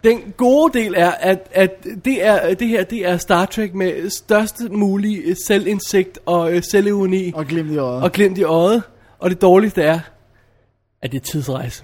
[0.04, 4.10] Den gode del er, at, at det, er, det her det er Star Trek med
[4.10, 8.04] største mulige selvindsigt og øh, selvironi Og glimt i øjet.
[8.04, 8.84] og glimt i øjet.
[9.20, 10.00] Og det dårligste er,
[11.02, 11.84] at det er tidsrejse.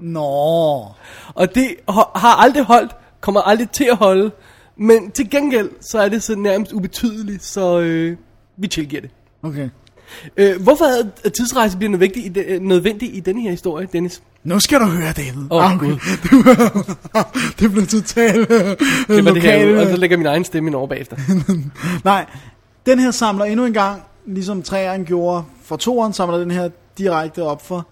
[0.00, 0.86] Nå.
[1.34, 4.30] Og det har aldrig holdt, kommer aldrig til at holde.
[4.76, 8.16] Men til gengæld, så er det så nærmest ubetydeligt, så øh,
[8.56, 9.10] vi tilgiver det.
[9.42, 9.68] Okay.
[10.36, 10.84] Øh, hvorfor
[11.24, 14.22] er tidsrejse bliver nødvendig i, de, øh, nødvendig i denne her historie, Dennis?
[14.44, 15.42] Nu skal du høre, David.
[15.50, 15.96] Åh, Ah, Gud.
[17.58, 20.68] det blev totalt øh, Det var det her, lokale- og så lægger min egen stemme
[20.68, 21.16] ind over bagefter.
[22.04, 22.26] Nej,
[22.86, 26.68] den her samler endnu en gang, ligesom træeren gjorde for toeren, samler den her
[26.98, 27.86] direkte op for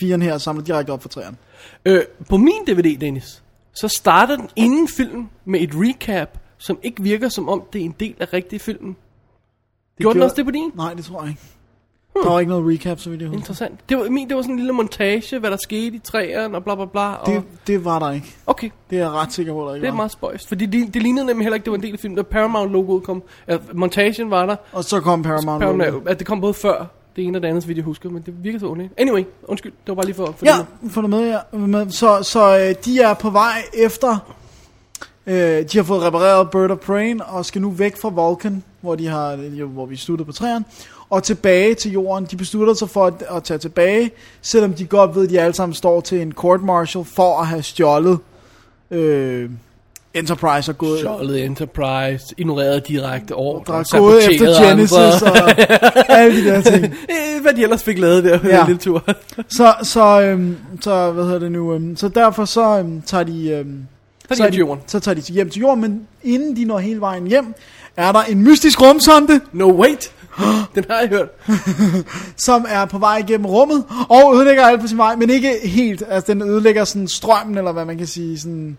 [0.00, 1.36] firen her, samler direkte op for træeren.
[1.84, 3.42] øh, på min DVD, Dennis,
[3.74, 7.84] så starter den inden film med et recap, som ikke virker som om det er
[7.84, 8.96] en del af rigtig filmen.
[9.98, 10.70] Det gjorde den også det på din?
[10.74, 11.42] Nej, det tror jeg ikke.
[12.22, 13.38] Der var ikke noget recap, så vidt jeg husker.
[13.40, 13.80] Interessant.
[13.88, 16.64] Det var, min, det var sådan en lille montage, hvad der skete i træerne og
[16.64, 17.14] bla bla bla.
[17.14, 18.36] Og, Det, det var der ikke.
[18.46, 19.96] okay, Det er jeg ret sikker på, der ikke det er var.
[19.96, 20.48] meget spøjst.
[20.48, 22.16] Fordi det, det lignede nemlig heller ikke, det var en del af filmen.
[22.16, 24.56] Da Paramount-logoet kom, ja, montagen var der.
[24.72, 25.62] Og så kom Paramount.
[25.62, 28.10] Paramount, at det kom både før det ene og det andet, så vidt jeg husker,
[28.10, 28.92] men det virker så ondt.
[28.96, 30.34] Anyway, undskyld, det var bare lige for...
[30.36, 30.92] for Ja, det.
[30.92, 31.58] få det med, ja.
[31.58, 31.90] Med.
[31.90, 34.34] Så, så øh, de er på vej efter...
[35.26, 38.94] Øh, de har fået repareret Bird of Prey og skal nu væk fra Vulcan, hvor,
[38.94, 40.64] de har, jo, hvor vi sluttede på træerne,
[41.10, 42.26] og tilbage til jorden.
[42.30, 44.10] De beslutter sig for at, at tage tilbage,
[44.42, 47.46] selvom de godt ved, at de alle sammen står til en court martial for at
[47.46, 48.18] have stjålet
[48.90, 49.50] øh,
[50.18, 54.92] Enterprise og gået, Stjålet Enterprise, ignoreret direkte ordre, der er gået efter Genesis
[55.22, 55.60] og
[56.18, 56.94] alle de der ting.
[57.42, 58.64] Hvad de ellers fik lavet der på Ja.
[58.66, 59.04] lille tur.
[59.48, 61.74] Så, så, øhm, så hvad hedder det nu?
[61.74, 63.48] Øhm, så derfor så øhm, tager de...
[63.50, 63.82] Øhm,
[64.30, 64.82] Så så, er er de til jorden.
[64.86, 67.54] så tager de hjem til jorden, men inden de når hele vejen hjem,
[67.96, 70.12] er der en mystisk rumsonde, No wait,
[70.74, 71.28] den har jeg hørt.
[72.36, 76.02] som er på vej igennem rummet, og ødelægger alt på sin vej, men ikke helt.
[76.10, 78.38] Altså, den ødelægger sådan strømmen, eller hvad man kan sige.
[78.38, 78.78] Sådan,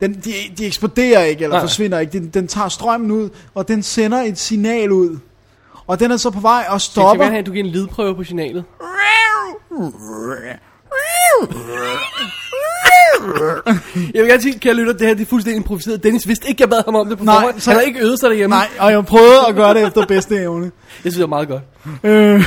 [0.00, 1.62] den, de, de eksploderer ikke, eller Nej.
[1.66, 2.12] forsvinder ikke.
[2.12, 5.18] Den, den tager strømmen ud, og den sender et signal ud.
[5.86, 7.22] Og den er så på vej og Jeg stopper.
[7.24, 8.64] gerne have, at du giver en lydprøve på signalet.
[14.14, 16.02] Jeg vil gerne sige, kære lytter, det her det er fuldstændig improviseret.
[16.02, 17.60] Dennis vidste ikke, jeg bad ham om det på Nej, forhånd.
[17.60, 18.56] så- Han har ikke øvet sig derhjemme.
[18.56, 20.64] Nej, og jeg prøvede at gøre det efter bedste evne.
[20.64, 20.72] Jeg
[21.12, 21.62] synes, det var meget godt.
[22.04, 22.44] Øh,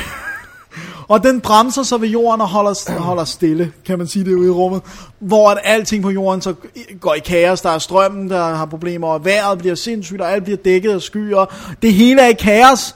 [1.07, 4.47] og den bremser så ved jorden og holder, holder stille, kan man sige det ude
[4.47, 4.81] i rummet.
[5.19, 6.53] Hvor at alting på jorden så
[6.99, 7.61] går i kaos.
[7.61, 11.01] Der er strømmen, der har problemer, og vejret bliver sindssygt, og alt bliver dækket af
[11.01, 11.45] skyer.
[11.81, 12.95] Det hele er i kaos.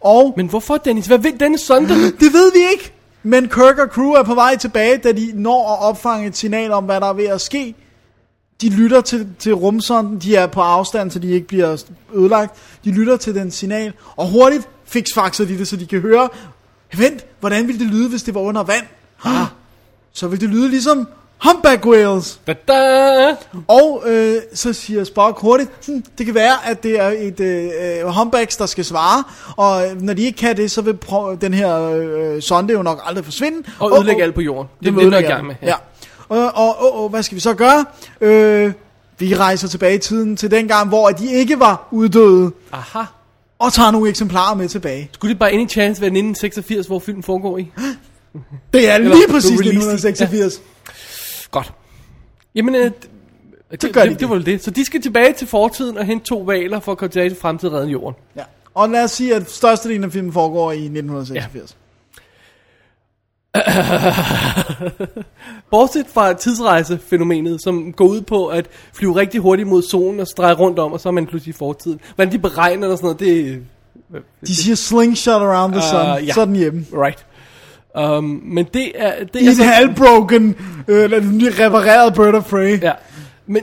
[0.00, 1.06] Og Men hvorfor, Dennis?
[1.06, 1.88] Hvad vil denne sonde?
[2.20, 2.92] det ved vi ikke.
[3.22, 6.72] Men Kirk og crew er på vej tilbage, da de når at opfange et signal
[6.72, 7.74] om, hvad der er ved at ske.
[8.60, 11.84] De lytter til, til rumsonden, de er på afstand, så de ikke bliver
[12.14, 12.54] ødelagt.
[12.84, 16.28] De lytter til den signal, og hurtigt fiksfakser de det, så de kan høre,
[16.96, 18.84] vent, hvordan ville det lyde, hvis det var under vand?
[19.24, 19.46] Ah,
[20.12, 21.08] så vil det lyde ligesom
[21.44, 22.40] humpback whales.
[22.46, 23.36] Da-da!
[23.68, 28.08] Og øh, så siger Spock hurtigt, hm, det kan være, at det er et øh,
[28.08, 29.24] humpbacks, der skal svare,
[29.56, 30.98] og øh, når de ikke kan det, så vil
[31.40, 33.62] den her øh, sonde jo nok aldrig forsvinde.
[33.78, 34.68] Og ødelægge alt på jorden.
[34.80, 35.54] Det er det, er i ødelægge gang med.
[35.60, 35.68] alt.
[35.68, 35.74] Ja.
[36.28, 37.84] Og, og, og, og hvad skal vi så gøre?
[38.20, 38.72] Øh,
[39.18, 43.04] vi rejser tilbage i tiden til den gang, hvor de ikke var uddøde, Aha.
[43.60, 45.10] Og tager nogle eksemplarer med tilbage.
[45.12, 47.72] Skulle det bare any chance være 1986, hvor filmen foregår i?
[48.72, 50.62] Det er Eller lige blev præcis released i- 1986.
[51.50, 51.72] Godt.
[52.54, 52.84] Jamen, øh,
[53.70, 54.64] det, det, gør de det, det var det.
[54.64, 57.38] Så de skal tilbage til fortiden og hente to valer for at komme tilbage til
[57.38, 58.16] fremtiden og redde jorden.
[58.36, 58.42] Ja.
[58.74, 61.76] Og lad os sige, at størstedelen af filmen foregår i 1986.
[65.70, 70.54] Bortset fra tidsrejsefænomenet, som går ud på at flyve rigtig hurtigt mod solen og strege
[70.54, 72.00] rundt om, og så er man pludselig i fortiden.
[72.14, 73.62] Hvordan de beregner og sådan noget, det.
[74.46, 76.32] De siger slingshot around the sun, Ah, ja.
[76.32, 76.86] så er den hjemme.
[76.92, 77.26] Right.
[78.18, 79.24] Um, men det er...
[79.24, 80.56] Det I er en halvbroken,
[80.88, 82.82] øh, repareret Bird of Prey.
[82.82, 82.92] Ja,
[83.46, 83.62] men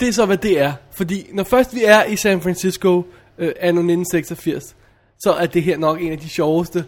[0.00, 0.72] det er så, hvad det er.
[0.92, 3.06] Fordi når først vi er i San Francisco
[3.38, 4.76] øh, anno 1986,
[5.20, 6.84] så er det her nok en af de sjoveste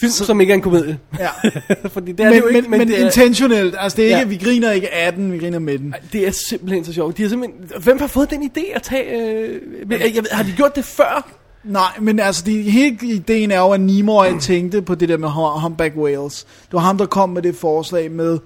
[0.00, 0.98] film, så, som ikke er en komedie.
[1.18, 1.28] Ja.
[1.88, 4.06] Fordi det er men, det jo ikke, men, men det, er, intentionelt, altså det er
[4.06, 4.24] ikke, Ja.
[4.24, 5.94] vi griner ikke af den, vi griner med den.
[6.12, 7.16] det er simpelthen så sjovt.
[7.16, 9.20] De har simpelthen, hvem har fået den idé at tage...
[9.20, 9.60] Øh,
[9.90, 11.30] jeg, jeg, ved- har de gjort det før?
[11.64, 15.28] Nej, men altså, det, hele ideen er jo, at Nimoy tænkte på det der med
[15.28, 16.42] hum- humpback whales.
[16.44, 18.38] Det var ham, der kom med det forslag med,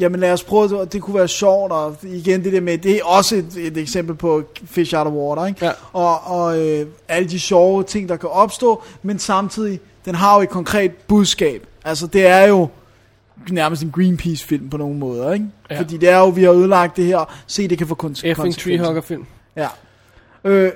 [0.00, 2.96] jamen lad os prøve, det, det kunne være sjovt, og igen det der med, det
[2.96, 5.64] er også et, et eksempel på fish out of water, ikke?
[5.66, 5.72] Ja.
[5.92, 10.40] Og, og øh, alle de sjove ting, der kan opstå, men samtidig, den har jo
[10.42, 11.66] et konkret budskab.
[11.84, 12.68] Altså, det er jo
[13.50, 15.46] nærmest en Greenpeace-film på nogle måder, ikke?
[15.70, 15.78] Ja.
[15.80, 18.36] Fordi det er jo, vi har ødelagt det her, se det kan få konse- Effing
[18.36, 18.84] konsekvenser.
[18.84, 19.26] Treehugger film.
[19.56, 19.68] Ja.
[20.44, 20.72] Øh,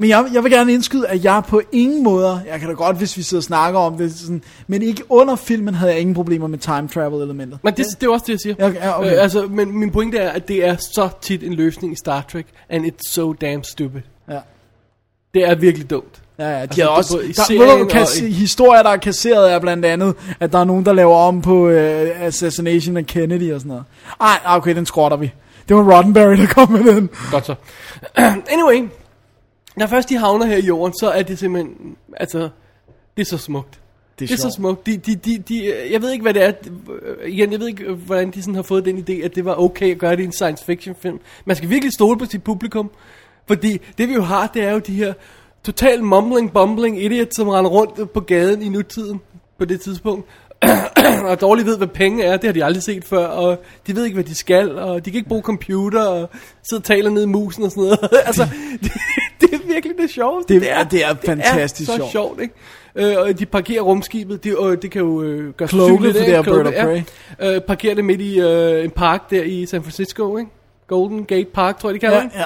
[0.00, 2.96] men jeg, jeg vil gerne indskyde, at jeg på ingen måder, jeg kan da godt,
[2.96, 6.14] hvis vi sidder og snakker om det, sådan, men ikke under filmen havde jeg ingen
[6.14, 7.58] problemer med time travel elementet.
[7.62, 8.54] Men det, det er også det, jeg siger.
[8.58, 9.12] Ja, ja, okay.
[9.16, 12.24] øh, altså, men min pointe er, at det er så tit en løsning i Star
[12.32, 14.00] Trek, and it's so damn stupid.
[14.30, 14.40] Ja.
[15.34, 16.22] Det er virkelig dumt.
[16.38, 18.96] Ja, ja, de Altså, er også, i der, ved du, og kas, historier, der er
[18.96, 23.06] kasseret er blandt andet, at der er nogen, der laver om på øh, Assassination af
[23.06, 23.84] Kennedy og sådan noget.
[24.20, 25.32] Ej, okay, den skrotter vi.
[25.68, 27.10] Det var Roddenberry, der kom med den.
[27.30, 27.54] Godt så.
[28.54, 28.88] anyway,
[29.76, 32.48] når først de havner her i jorden, så er det simpelthen, altså,
[33.16, 33.80] det er så smukt.
[34.18, 34.86] Det er, Det er så smukt.
[34.86, 36.52] De, de, de, de, jeg ved ikke, hvad det er.
[37.26, 39.90] Igen, jeg ved ikke, hvordan de sådan har fået den idé, at det var okay
[39.90, 41.20] at gøre det i en science fiction film.
[41.44, 42.90] Man skal virkelig stole på sit publikum.
[43.46, 45.12] Fordi det vi jo har, det er jo de her
[45.72, 49.20] total mumbling, bumbling idiots, som render rundt på gaden i nutiden
[49.58, 50.26] på det tidspunkt.
[51.28, 54.04] og dårligt ved, hvad penge er, det har de aldrig set før, og de ved
[54.04, 56.28] ikke, hvad de skal, og de kan ikke bruge computer, og
[56.70, 57.98] sidde og taler ned i musen og sådan noget.
[58.26, 58.42] altså,
[58.82, 58.92] det,
[59.40, 60.54] det er virkelig det sjoveste.
[60.60, 62.10] Det er- det er fantastisk så sjovt.
[62.12, 62.54] sjovt, ikke?
[62.96, 66.34] Øh, og de parkerer rumskibet, det, øh, det kan jo øh, gøre sig synligt, det
[66.34, 67.02] er Bird of ja.
[67.54, 70.50] Øh, parkerer det midt i øh, en park der i San Francisco, ikke?
[70.86, 72.30] Golden Gate Park, tror jeg, de kalder Ja, det.
[72.34, 72.44] ja.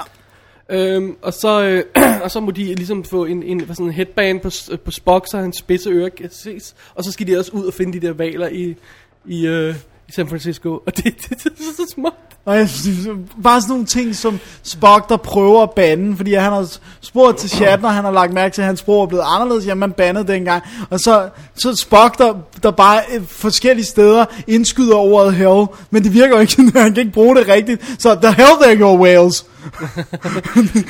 [0.68, 1.84] Øhm, og, så, øh,
[2.24, 4.50] og så må de ligesom få en, en hvad sådan en headband på,
[4.84, 6.74] på Spock, så hans spidse ører kan ses.
[6.94, 8.76] Og så skal de også ud og finde de der valer i,
[9.24, 9.74] i, øh,
[10.08, 10.70] i San Francisco.
[10.86, 12.16] Og det, det, det, det er så smukt.
[12.44, 13.08] Og jeg synes,
[13.42, 17.50] bare sådan nogle ting som Spock, der prøver at bande, fordi han har spurgt til
[17.50, 20.26] Shatner, han har lagt mærke til, at hans sprog er blevet anderledes, jamen man bandede
[20.26, 20.62] dengang.
[20.90, 26.14] Og så, så Spock, der, der bare øh, forskellige steder indskyder ordet hell, men det
[26.14, 27.94] virker jo ikke, han kan ikke bruge det rigtigt.
[27.98, 29.46] Så the hell there go Wales.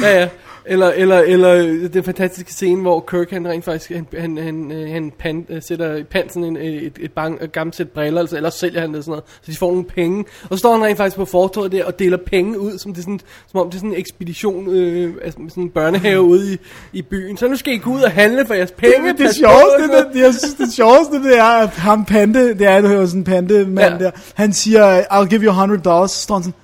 [0.03, 0.29] Ja, ja.
[0.67, 4.91] Eller, eller, eller den fantastiske scene, hvor Kirk han rent faktisk han, han, han, øh,
[4.93, 7.89] han pan, øh, sætter i pant sådan en, øh, et, et, bang, et gammelt sæt
[7.89, 10.25] briller, altså, eller sælger han det sådan noget, så de får nogle penge.
[10.43, 13.03] Og så står han rent faktisk på fortovet der og deler penge ud, som, det
[13.05, 13.21] sådan,
[13.51, 16.59] som om det er sådan en ekspedition, øh, altså sådan en børnehave ude i,
[16.93, 17.37] i byen.
[17.37, 19.09] Så nu skal I gå ud og handle for jeres penge.
[19.09, 22.67] Det, det sjoveste, så- det, jeg synes, det sjoveste, det er, at ham pante, det
[22.67, 24.05] er, det hører sådan en pante mand Ja.
[24.05, 26.55] der, han siger, I'll give you 100 dollars, så står han sådan,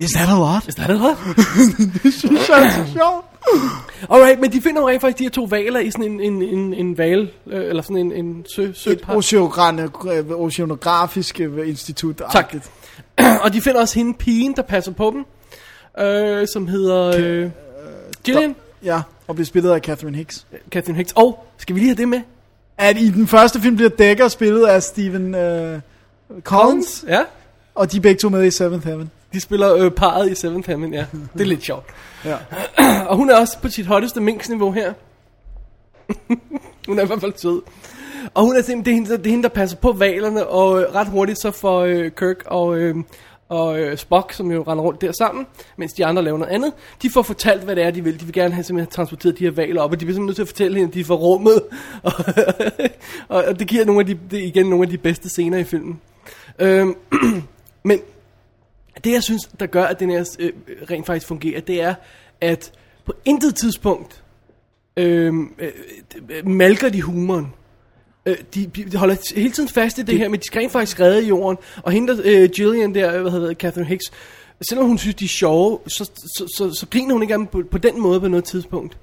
[0.00, 0.68] Is that a lot?
[0.68, 1.16] Is that it, what?
[2.02, 3.24] Det synes jeg er så sjovt.
[4.10, 6.42] Alright, men de finder jo rent faktisk de her to valer i sådan en, en,
[6.42, 9.16] en, en val, øh, eller sådan en, en sø, Et søpark.
[9.16, 12.22] oceanogra- oceanografisk øh, institut.
[12.32, 12.54] Tak.
[13.44, 15.24] og de finder også hende pigen, der passer på dem,
[16.06, 17.50] øh, som hedder øh,
[18.24, 18.54] Gillian,
[18.84, 20.46] Ja, og bliver spillet af Catherine Hicks.
[20.70, 21.12] Catherine Hicks.
[21.16, 22.20] Og, skal vi lige have det med?
[22.78, 25.80] At i den første film bliver Dekker spillet af Stephen øh,
[26.42, 27.20] Collins, Ja.
[27.74, 29.10] og de er begge to med i Seventh Heaven.
[29.32, 31.06] De spiller øh, parret i Seventh Heaven, ja.
[31.32, 31.86] Det er lidt sjovt.
[32.24, 32.36] Ja.
[33.08, 34.92] og hun er også på sit hotteste minksniveau her.
[36.88, 37.62] hun er i hvert fald sød.
[38.34, 40.80] Og hun er simpelthen, det er, hende, det er hende, der passer på valerne, og
[40.80, 42.96] øh, ret hurtigt så får øh, Kirk og, øh,
[43.48, 45.46] og øh, Spock, som jo render rundt der sammen,
[45.76, 46.72] mens de andre laver noget andet,
[47.02, 48.20] de får fortalt, hvad det er, de vil.
[48.20, 50.36] De vil gerne have simpelthen transporteret de her valer op, og de bliver simpelthen nødt
[50.36, 51.62] til at fortælle hende, at de får rummet.
[52.02, 52.12] Og,
[53.28, 55.58] og, og det giver nogle af de, det er igen nogle af de bedste scener
[55.58, 56.00] i filmen.
[56.58, 56.94] Øhm,
[57.84, 58.00] men
[59.04, 60.52] det, jeg synes, der gør, at den her øh,
[60.90, 61.94] rent faktisk fungerer, det er,
[62.40, 62.72] at
[63.06, 64.22] på intet tidspunkt
[64.96, 67.52] øh, øh, malker de humoren.
[68.26, 70.72] Øh, de, de holder hele tiden fast i det, det her, men de skal rent
[70.72, 71.58] faktisk redde jorden.
[71.82, 74.12] Og hende der, øh, Gillian der, hvad hedder det, Catherine Hicks,
[74.68, 77.46] selvom hun synes, de er sjove, så, så, så, så griner hun ikke af dem
[77.46, 78.96] på, på den måde på noget tidspunkt.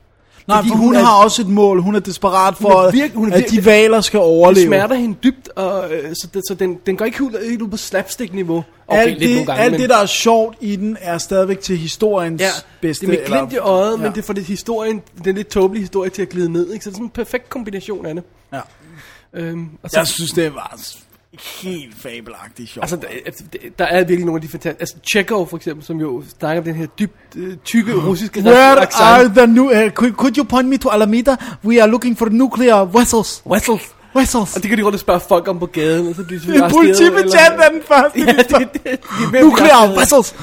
[0.47, 1.81] Nej, Fordi for hun, er- har også et mål.
[1.81, 4.25] Hun er desperat for, Hun er virke- hun er at virke- de valer skal Det
[4.27, 4.65] overleve.
[4.67, 7.77] smerter hende dybt, og, øh, så, det, så den, den går ikke helt, ud på
[7.77, 8.63] slapstick-niveau.
[8.87, 11.77] Okay, alt det, gange, alt men- det, der er sjovt i den, er stadigvæk til
[11.77, 12.49] historiens Ja,
[12.81, 13.05] bedste.
[13.07, 14.03] det er med glimt i øjet, ja.
[14.03, 16.71] men det får det historien, den lidt tåbelige historie til at glide ned.
[16.73, 16.83] Ikke?
[16.83, 18.23] Så det er sådan en perfekt kombination af det.
[18.53, 18.59] Ja.
[19.33, 20.77] Øhm, og så, Jeg synes, det var
[21.63, 22.83] helt fabelagtigt sjovt.
[22.83, 23.43] altså, der, altså,
[23.79, 24.81] der er virkelig nogle af de fantastiske...
[24.81, 28.81] Altså, Chekhov for eksempel, som jo snakker om den her dybt øh, tykke russiske Where
[28.81, 29.01] accent.
[29.01, 29.65] are the new...
[29.65, 31.35] Uh, could, could you point me to Alameda?
[31.65, 33.43] We are looking for nuclear vessels.
[33.45, 33.95] Wessels.
[34.15, 34.55] Vessels.
[34.55, 36.45] Og det kan de rundt og spørge folk om på gaden, og så bliver de
[36.45, 38.19] selvfølgelig politibetjent er den første.
[38.19, 40.35] Ja, det, det, de ved at blive Nuclear vessels.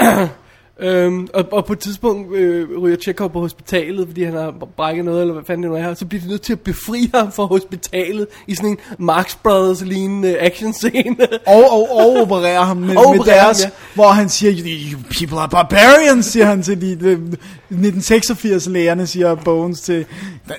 [0.82, 5.04] Øhm, og, og på et tidspunkt øh, ryger Chekhov på hospitalet, fordi han har brækket
[5.04, 7.10] noget, eller hvad fanden det nu er, og så bliver de nødt til at befri
[7.14, 11.28] ham fra hospitalet i sådan en Marx Brothers lignende actionscene.
[11.46, 13.70] Og, og, og opererer ham med, Og med opererer ham, deres, ja.
[13.94, 14.52] hvor han siger,
[14.92, 17.36] you people are barbarians, siger han til de, de
[17.70, 20.04] 1986-lægerne, siger Bones til,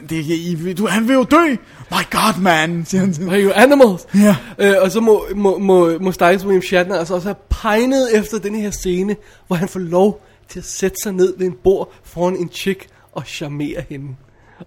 [0.09, 1.55] det, I, du, han vil jo dø.
[1.91, 4.01] My god, man, siger han til Are you animals?
[4.15, 4.35] Ja.
[4.59, 8.37] Øh, og så må, må, må, må Stiles William Shatner altså også have pegnet efter
[8.37, 9.15] den her scene,
[9.47, 10.12] hvor han får lov
[10.49, 14.15] til at sætte sig ned ved en bord foran en chick og charmere hende.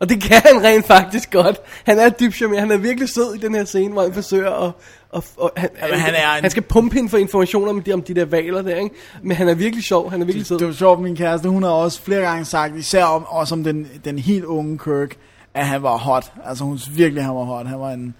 [0.00, 1.56] Og det kan han rent faktisk godt.
[1.84, 2.60] Han er dybt charmerende.
[2.60, 4.72] Han er virkelig sød i den her scene, hvor han forsøger at...
[5.14, 7.92] at, at han, Jamen, han er en- han skal pumpe hende for information om de,
[7.92, 8.94] om de der valer der, ikke?
[9.22, 10.10] Men han er virkelig sjov.
[10.10, 10.58] Han er virkelig sød.
[10.58, 13.64] Det var sjovt, min kæreste, hun har også flere gange sagt, især om, også om
[13.64, 15.16] den, den helt unge Kirk,
[15.54, 16.32] at han var hot.
[16.44, 17.66] Altså hun synes virkelig, han var hot.
[17.66, 18.14] Han var en,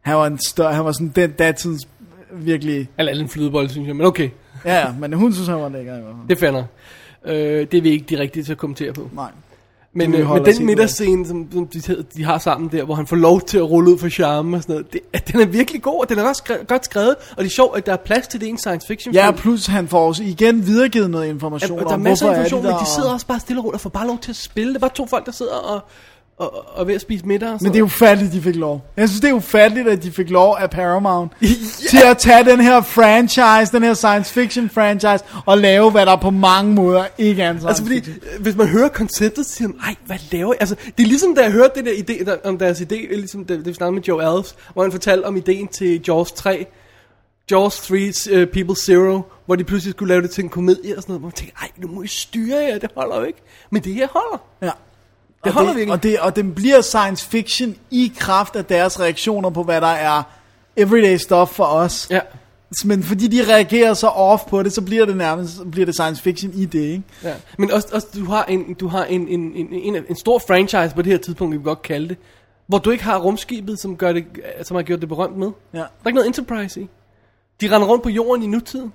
[0.00, 1.88] han var en større, han var sådan den datidens
[2.32, 3.96] virkelig, Eller en flydebold, synes jeg.
[3.96, 4.30] Men okay,
[4.64, 6.28] ja, ja, men hun synes, han var lækker i hvert fald.
[6.28, 6.64] det finder.
[7.28, 9.08] Øh, det er vi ikke de rigtige til at kommentere på.
[9.14, 9.30] Nej.
[9.92, 13.16] Men, øh, men den middagsscene, som, som de, de har sammen der, hvor han får
[13.16, 16.00] lov til at rulle ud for charme og sådan noget, det, den er virkelig god,
[16.00, 18.28] og den er også skre, godt skrevet, og det er sjovt, at der er plads
[18.28, 19.38] til det i en science fiction Ja, film.
[19.38, 22.66] plus han får også igen videregivet noget information og der er masser af information, de
[22.66, 24.36] men der, de sidder også bare stille og roligt og får bare lov til at
[24.36, 24.68] spille.
[24.68, 25.80] Det er bare to folk, der sidder og,
[26.38, 27.48] og, og, ved at spise middag.
[27.52, 28.84] Og Men det er ufatteligt, de fik lov.
[28.96, 31.46] Jeg synes, det er ufatteligt, at de fik lov af Paramount Ja.
[31.90, 36.16] til at tage den her franchise, den her science fiction franchise, og lave, hvad der
[36.16, 38.16] på mange måder ikke er en Altså fordi, fiction.
[38.34, 40.56] øh, hvis man hører konceptet, så siger man, ej, hvad laver I?
[40.60, 43.10] Altså, det er ligesom, da jeg hørte det der idé, der, om deres idé, øh,
[43.10, 46.32] ligesom det, det vi snakkede med Joe Alves, hvor han fortalte om ideen til Jaws
[46.32, 46.66] 3,
[47.50, 51.02] Jaws 3, uh, People Zero, hvor de pludselig skulle lave det til en komedie og
[51.02, 53.38] sådan noget, hvor man tænkte, ej, nu må I styre jer, det holder jo ikke.
[53.70, 54.38] Men det her holder.
[54.62, 54.70] Ja.
[55.44, 55.92] Det og holder det, virkelig.
[55.92, 59.86] og, det, og den bliver science fiction i kraft af deres reaktioner på, hvad der
[59.86, 60.22] er
[60.76, 62.06] everyday stuff for os.
[62.10, 62.20] Ja.
[62.84, 66.22] Men fordi de reagerer så off på det, så bliver det nærmest bliver det science
[66.22, 67.02] fiction i det, ikke?
[67.24, 70.38] Ja, men også, også du har, en, du har en, en, en, en, en stor
[70.46, 72.16] franchise på det her tidspunkt, vi kan godt kalde det,
[72.66, 74.24] hvor du ikke har rumskibet, som, gør det,
[74.62, 75.50] som har gjort det berømt med.
[75.72, 75.78] Ja.
[75.78, 76.88] Der er ikke noget Enterprise i.
[77.60, 78.92] De render rundt på jorden i nutiden.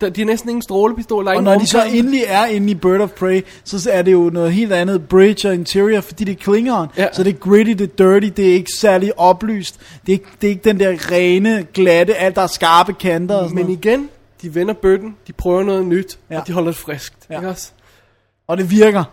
[0.00, 1.24] Der, de har næsten ingen strålepistol.
[1.24, 1.98] Der er Og ingen når de så rumkapsel.
[1.98, 5.48] endelig er inde i Bird of Prey, så er det jo noget helt andet bridge
[5.48, 6.88] og interior, fordi det er Klingon.
[6.96, 7.06] Ja.
[7.12, 9.80] Så det er gritty, det er dirty, det er ikke særlig oplyst.
[10.06, 13.34] Det er ikke, det er ikke den der rene, glatte, alt der er skarpe kanter
[13.34, 13.84] og sådan Men noget.
[13.84, 14.08] igen,
[14.42, 16.40] de vender bøtten, de prøver noget nyt, ja.
[16.40, 17.16] Og de holder det friskt.
[17.30, 17.36] Ja.
[17.36, 17.70] Ikke også?
[18.46, 19.04] Og det virker.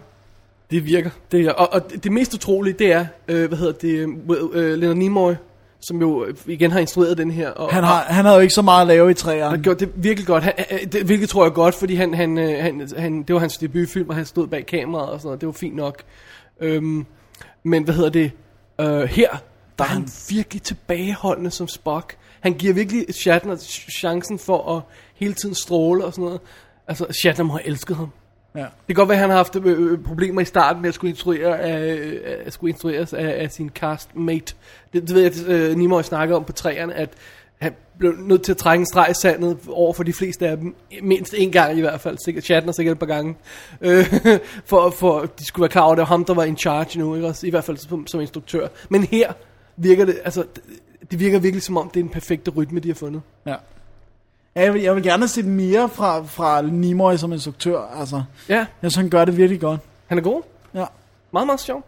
[0.71, 1.09] Det virker.
[1.31, 4.15] Det er, og, og det, mest utrolige, det er, øh, hvad hedder det,
[4.53, 5.33] øh, Leonard Nimoy,
[5.79, 7.49] som jo igen har instrueret den her.
[7.49, 9.49] Og, Han har, han havde jo ikke så meget at lave i træerne.
[9.49, 10.43] Han gjorde det virkelig godt.
[10.43, 10.53] Han,
[10.91, 14.09] det, hvilket tror jeg godt, fordi han, han, øh, han, han, det var hans debutfilm,
[14.09, 15.41] og han stod bag kameraet og sådan noget.
[15.41, 16.03] Det var fint nok.
[16.59, 17.05] Øhm,
[17.63, 18.31] men hvad hedder det?
[18.81, 19.29] Øh, her,
[19.79, 22.17] der er han virkelig tilbageholdende som Spock.
[22.39, 24.81] Han giver virkelig Shatner ch- chancen for at
[25.15, 26.39] hele tiden stråle og sådan noget.
[26.87, 28.09] Altså, Shatner må have elsket ham.
[28.57, 28.61] Ja.
[28.61, 30.95] Det kan godt være, at han har haft øh, øh, problemer i starten med at
[30.95, 34.55] skulle, instruere af, øh, at skulle instrueres af, af sin castmate.
[34.93, 37.09] Det, det ved jeg, at øh, Nimoy snakker om på træerne, at
[37.57, 40.57] han blev nødt til at trække en streg i sandet over for de fleste af
[40.57, 43.35] dem, mindst en gang i hvert fald, sikkert Shatner sikkert et par gange,
[43.81, 44.05] øh,
[44.69, 46.99] for, for de skulle være klar over, at det var ham, der var in charge
[46.99, 47.27] nu, ikke?
[47.27, 48.67] Også, i hvert fald som, som instruktør.
[48.89, 49.33] Men her
[49.77, 50.43] virker det, altså,
[51.11, 53.21] det, virker virkelig som om, det er den perfekte rytme, de har fundet.
[53.45, 53.55] Ja.
[54.57, 57.79] Ja, Jeg vil, jeg vil gerne se mere fra, fra Nimoy som instruktør.
[57.99, 59.79] Altså, Ja, jeg synes, han gør det virkelig godt.
[60.07, 60.41] han er god.
[60.73, 60.85] Ja.
[61.33, 61.83] Meget, meget sjov.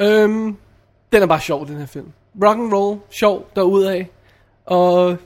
[0.00, 0.56] Øhm,
[1.12, 2.06] den er bare sjov, den her film.
[2.44, 4.04] rock and roll, sjov derudad,
[4.66, 5.16] og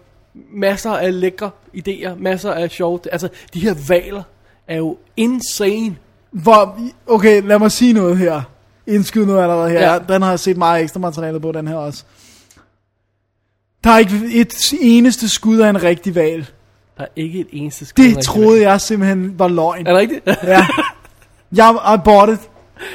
[0.53, 4.23] masser af lækre idéer, masser af sjov, altså de her valer
[4.69, 5.97] er jo insane.
[6.31, 8.43] Hvor, okay, lad mig sige noget her.
[8.87, 9.81] Indskyd noget allerede her.
[9.81, 9.93] Ja.
[9.93, 9.99] Ja.
[9.99, 12.05] Den har jeg set meget ekstra materiale på, den her også.
[13.85, 16.47] Der er ikke et eneste skud af en rigtig val.
[17.01, 18.05] Der er ikke et eneste skud.
[18.05, 19.87] Det troede jeg simpelthen var løgn.
[19.87, 20.27] Er det rigtigt?
[20.27, 20.67] Ja.
[21.57, 22.51] Jeg bought it.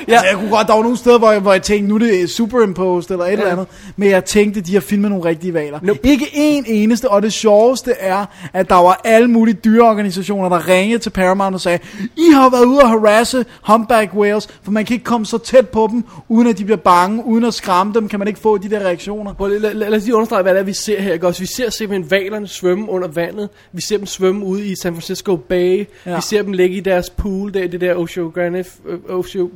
[0.08, 0.14] Ja.
[0.14, 2.00] Altså, jeg kunne godt, der var nogle steder, hvor jeg, hvor jeg tænkte, nu er
[2.00, 3.34] det superimposed eller et ja.
[3.34, 3.68] eller andet.
[3.96, 5.80] Men jeg tænkte, de har filmet nogle rigtige valer.
[5.82, 6.00] Nope.
[6.04, 11.00] Ikke en eneste, og det sjoveste er, at der var alle mulige dyreorganisationer, der ringede
[11.00, 11.80] til Paramount og sagde,
[12.18, 15.70] I har været ude og harasse humpback whales, for man kan ikke komme så tæt
[15.70, 18.58] på dem, uden at de bliver bange, uden at skræmme dem, kan man ikke få
[18.58, 19.34] de der reaktioner.
[19.34, 21.14] Prøv lad, lad, lad os lige understrege, hvad det er, vi ser her.
[21.14, 21.28] Ikke?
[21.28, 23.50] Også, vi ser simpelthen valerne svømme under vandet.
[23.72, 25.78] Vi ser dem svømme ude i San Francisco Bay.
[26.06, 26.12] Ja.
[26.12, 26.16] Ja.
[26.16, 29.50] Vi ser dem ligge i deres pool, der, det der Oceanographic, øh, Ocean,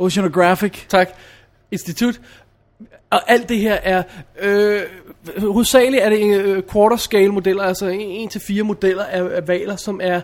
[0.00, 0.86] Oceanographic.
[0.88, 1.08] tak,
[1.70, 2.20] institut.
[3.10, 4.02] Og alt det her er,
[4.40, 4.82] øh,
[5.38, 7.90] hovedsageligt er det øh, quarter scale modeller, altså
[8.60, 10.20] 1-4 modeller af, af valer, som er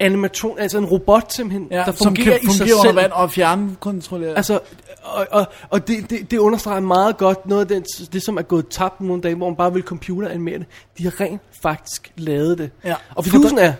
[0.00, 2.96] animation, altså en robot simpelthen, Ja, der som fungerer kan i sig fungere under selv.
[2.96, 4.36] vand og fjernkontrollere.
[4.36, 4.60] Altså,
[5.02, 8.42] og, og, og det, det, det understreger meget godt noget af det, det, som er
[8.42, 10.66] gået tabt nogle dage, hvor man bare vil computeranimere det.
[10.98, 12.70] De har rent faktisk lavet det.
[12.84, 12.94] Ja.
[13.14, 13.72] Og fidusen er,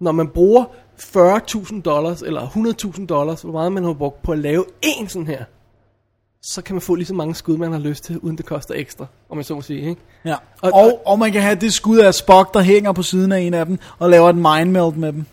[0.00, 0.64] når man bruger
[1.00, 2.46] 40.000 dollars, eller
[2.96, 5.44] 100.000 dollars, hvor meget man har brugt på at lave en sådan her,
[6.42, 8.74] så kan man få lige så mange skud, man har lyst til, uden det koster
[8.76, 10.00] ekstra, om jeg så må sige, ikke?
[10.24, 10.34] Ja.
[10.62, 13.38] Og- Og, og, man kan have det skud af Spock, der hænger på siden af
[13.40, 15.24] en af dem, og laver et mind melt med dem.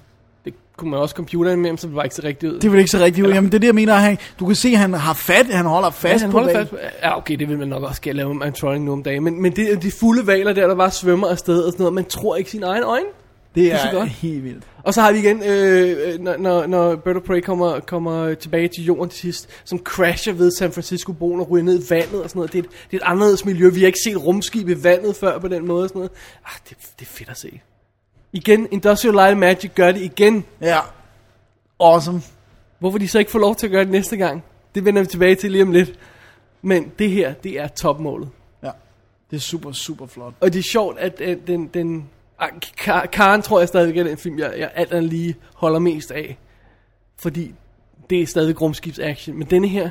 [0.45, 2.59] Det kunne man også computeranimere, så det var ikke så rigtigt ud.
[2.59, 3.31] Det vil ikke så rigtigt ud.
[3.33, 3.93] Jamen det er det, jeg mener.
[3.93, 6.53] Han, du kan se, at han har fat, han holder Ja, fast han på holder
[6.53, 6.67] væggen.
[6.77, 6.81] fast.
[6.81, 9.23] på- Ja, okay, det vil man nok også skal lave med trolling nu om dagen.
[9.23, 11.93] Men, men det de fulde valer der, der bare svømmer afsted og sådan noget.
[11.93, 13.05] Man tror ikke sine egne øjne.
[13.55, 14.09] Det er så er godt.
[14.09, 14.63] helt vildt.
[14.83, 18.67] Og så har vi igen, øh, når, når, når Bird of Prey kommer, kommer tilbage
[18.67, 22.29] til jorden til sidst, som crasher ved San Francisco-broen og ryger ned i vandet og
[22.29, 22.53] sådan noget.
[22.53, 23.69] Det er, et, det er et anderledes miljø.
[23.69, 26.11] Vi har ikke set rumskib i vandet før på den måde og sådan noget.
[26.45, 27.61] Ah, det, det er fedt at se.
[28.33, 30.45] Igen, Industrial Light Magic gør det igen.
[30.61, 30.79] Ja.
[31.79, 32.21] Awesome.
[32.79, 34.43] Hvorfor de så ikke får lov til at gøre det næste gang?
[34.75, 35.99] Det vender vi tilbage til lige om lidt.
[36.61, 38.29] Men det her, det er topmålet.
[38.63, 38.71] Ja.
[39.31, 40.33] Det er super, super flot.
[40.39, 41.67] Og det er sjovt, at, at den...
[41.67, 42.09] den
[42.81, 46.11] Ka- Karen tror jeg stadigvæk er den film, jeg, jeg alt andet lige holder mest
[46.11, 46.37] af.
[47.21, 47.53] Fordi
[48.09, 49.37] det er stadig rumskibsaction.
[49.37, 49.89] Men denne her,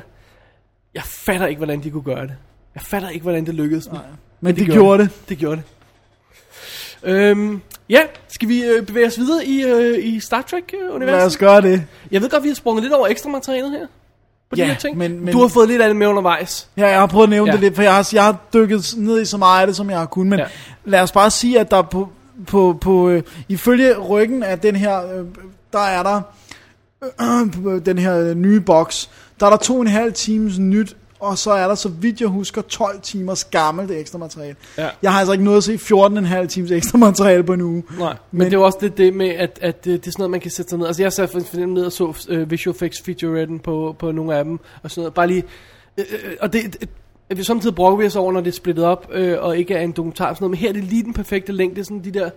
[0.93, 2.35] jeg fatter ikke, hvordan de kunne gøre det.
[2.75, 3.85] Jeg fatter ikke, hvordan det lykkedes.
[3.85, 3.97] dem.
[4.41, 5.09] Men det, det gjorde det.
[5.29, 5.63] Det gjorde det.
[7.03, 11.39] Øhm, ja, skal vi øh, bevæge os videre i, øh, i Star Lad os Trek-universet?
[11.39, 11.83] gøre det.
[12.11, 13.87] Jeg ved godt, vi har sprunget lidt over ekstra materialet her.
[14.49, 14.97] På de Ja, her ting.
[14.97, 16.69] men- men- Du har fået lidt af det med undervejs.
[16.77, 17.53] Ja, jeg har prøvet at nævne Ja.
[17.53, 19.89] det lidt, for jeg har, jeg har dykket ned i så meget af det, som
[19.89, 20.29] jeg har kunnet.
[20.29, 20.45] Men ja.
[20.85, 22.09] lad os bare sige, at der på,
[22.47, 25.25] på, på øh, ifølge ryggen af den her, øh,
[25.73, 26.21] der er der
[27.03, 31.37] øh, den her nye boks, der er der to og en halv times nyt, og
[31.37, 34.55] så er der, så vidt jeg husker, 12 timers gammelt ekstra materiale.
[34.77, 34.89] Ja.
[35.01, 37.83] Jeg har altså ikke nået at se 14,5 times ekstra materiale på en uge.
[37.99, 40.11] Nej, men, men det er jo også det, det med, at, at det, det er
[40.11, 40.87] sådan noget, man kan sætte sig ned.
[40.87, 44.35] Altså jeg satte for eksempel ned og så uh, Visual Effects featuretten på, på nogle
[44.35, 45.13] af dem, og sådan noget.
[45.13, 45.43] Bare lige,
[45.97, 46.89] øh, øh, og det, det
[47.29, 49.73] at vi samtidig brokker vi os over, når det er splittet op, øh, og ikke
[49.73, 52.03] er en dokumentar og sådan noget, men her er det lige den perfekte længde, sådan
[52.03, 52.29] de der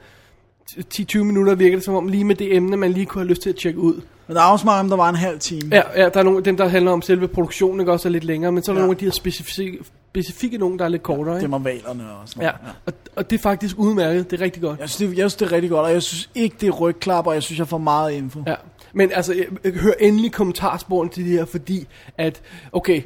[0.95, 3.43] 10-20 minutter virker det som om, lige med det emne, man lige kunne have lyst
[3.43, 4.01] til at tjekke ud.
[4.27, 5.69] Men der er også meget om, der var en halv time.
[5.73, 8.25] Ja, ja der er nogle dem, der handler om selve produktionen, ikke også er lidt
[8.25, 8.87] længere, men så er der Ja.
[8.87, 9.79] nogle af de her specifikke,
[10.11, 11.35] specifikke nogen, der er lidt kortere.
[11.35, 11.53] Det Ikke?
[11.53, 12.77] var valerne og sådan Ja, noget.
[12.87, 14.81] og, og det er faktisk udmærket, det er rigtig godt.
[14.81, 16.71] Jeg synes, det, jeg synes, det er rigtig godt, og jeg synes ikke, det er
[16.73, 18.43] rygklap, og jeg synes, jeg får meget info.
[18.47, 18.55] Ja,
[18.93, 21.87] men altså, jeg, jeg hør endelig kommentarsporene til det her, fordi
[22.19, 22.41] at,
[22.73, 23.03] okay,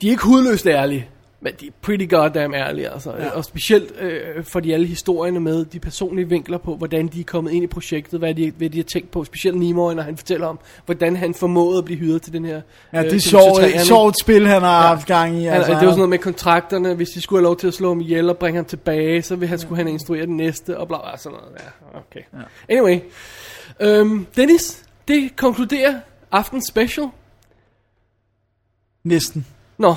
[0.00, 1.08] de er ikke hudløst ærlige,
[1.40, 3.10] men de er pretty goddamn ærlige, altså.
[3.16, 3.30] Ja.
[3.30, 7.24] Og specielt øh, for de alle historierne med de personlige vinkler på, hvordan de er
[7.24, 10.16] kommet ind i projektet, hvad de, hvad de har tænkt på, specielt Nimoy, når han
[10.16, 12.60] fortæller om, hvordan han formåede at blive hyret til den her...
[12.92, 13.76] Ja, det er til sjovt, TV3.
[13.76, 15.44] Han- sjovt spil, han har haft gang i.
[15.44, 17.74] Han, Altså, det var sådan noget med kontrakterne, hvis de skulle have lov til at
[17.74, 20.78] slå ham ihjel og bringe ham tilbage, så ville han, skulle han instruere den næste,
[20.78, 21.52] og bla bla, sådan noget.
[21.60, 22.20] Ja, okay.
[22.68, 22.74] Ja.
[22.74, 22.98] Anyway.
[23.80, 25.94] Øhm, Dennis, det konkluderer
[26.32, 27.06] aftens special.
[29.04, 29.46] Næsten.
[29.78, 29.94] Nå,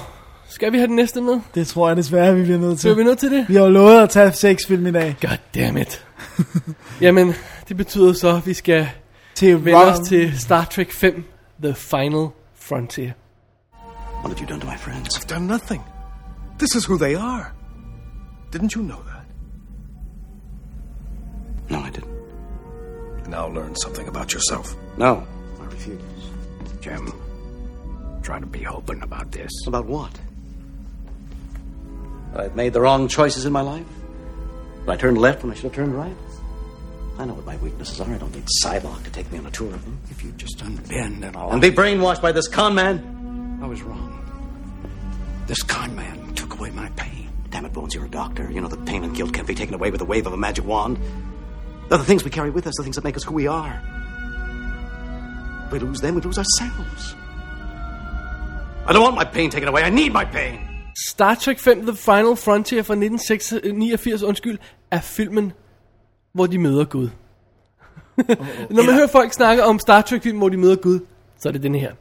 [0.50, 1.40] skal vi have den næste med?
[1.56, 3.00] Det tror jeg desværre, vi bliver nødt Så er til.
[3.00, 3.46] vi nødt til det?
[3.50, 5.16] Vi har jo lovet at tage seks film i dag.
[5.22, 6.06] God damn it.
[7.02, 7.34] Jamen,
[7.68, 8.90] det betyder så, at vi skal
[9.36, 11.24] Til vende os til Star Trek 5,
[11.64, 13.12] The Final Frontier.
[14.24, 15.18] What have you done to my friends?
[15.18, 15.82] I've done nothing.
[16.60, 17.46] This is who they are.
[18.56, 19.24] Didn't you know that?
[21.70, 23.30] No, I didn't.
[23.30, 24.76] Now learn something about yourself.
[24.98, 25.24] No,
[25.62, 26.02] I refuse.
[26.82, 27.14] Jim,
[28.28, 29.50] try to be open about this.
[29.68, 30.12] About what?
[32.34, 33.86] That I've made the wrong choices in my life?
[34.86, 36.14] That I turned left when I should have turned right?
[37.18, 38.14] I know what my weaknesses are.
[38.14, 39.98] I don't need Psylocke to take me on a tour of them.
[40.12, 41.54] If you just unbend and all.
[41.54, 43.60] And be brainwashed by this con man?
[43.64, 44.12] I was wrong.
[45.48, 47.30] This con man took away my pain.
[47.50, 48.52] Damn it, Bones, you're a doctor.
[48.52, 50.38] You know that pain and guilt can't be taken away with a wave of a
[50.38, 51.00] magic wand.
[51.88, 53.82] They're the things we carry with us, the things that make us who we are.
[55.72, 57.16] We lose them, we lose ourselves.
[58.90, 59.82] I don't want my pain taken away.
[59.84, 60.60] I need my pain.
[61.10, 64.58] Star Trek 5 The Final Frontier fra 1989, undskyld,
[64.92, 65.54] er filmen,
[66.34, 67.10] hvor de møder Gud.
[68.76, 71.00] Når man hører folk snakke om Star Trek film, hvor de møder Gud,
[71.40, 71.92] så er det den her.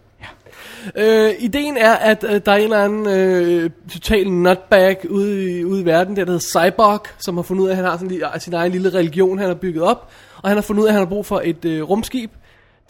[0.97, 5.65] Øh, ideen er, at øh, der er en eller anden øh, total nutbag ude i,
[5.65, 7.97] ude i verden, der, der hedder Cyborg, som har fundet ud af, at han har
[7.99, 10.11] sådan, sin egen lille religion, han har bygget op.
[10.43, 12.31] Og han har fundet ud af, at han har brug for et øh, rumskib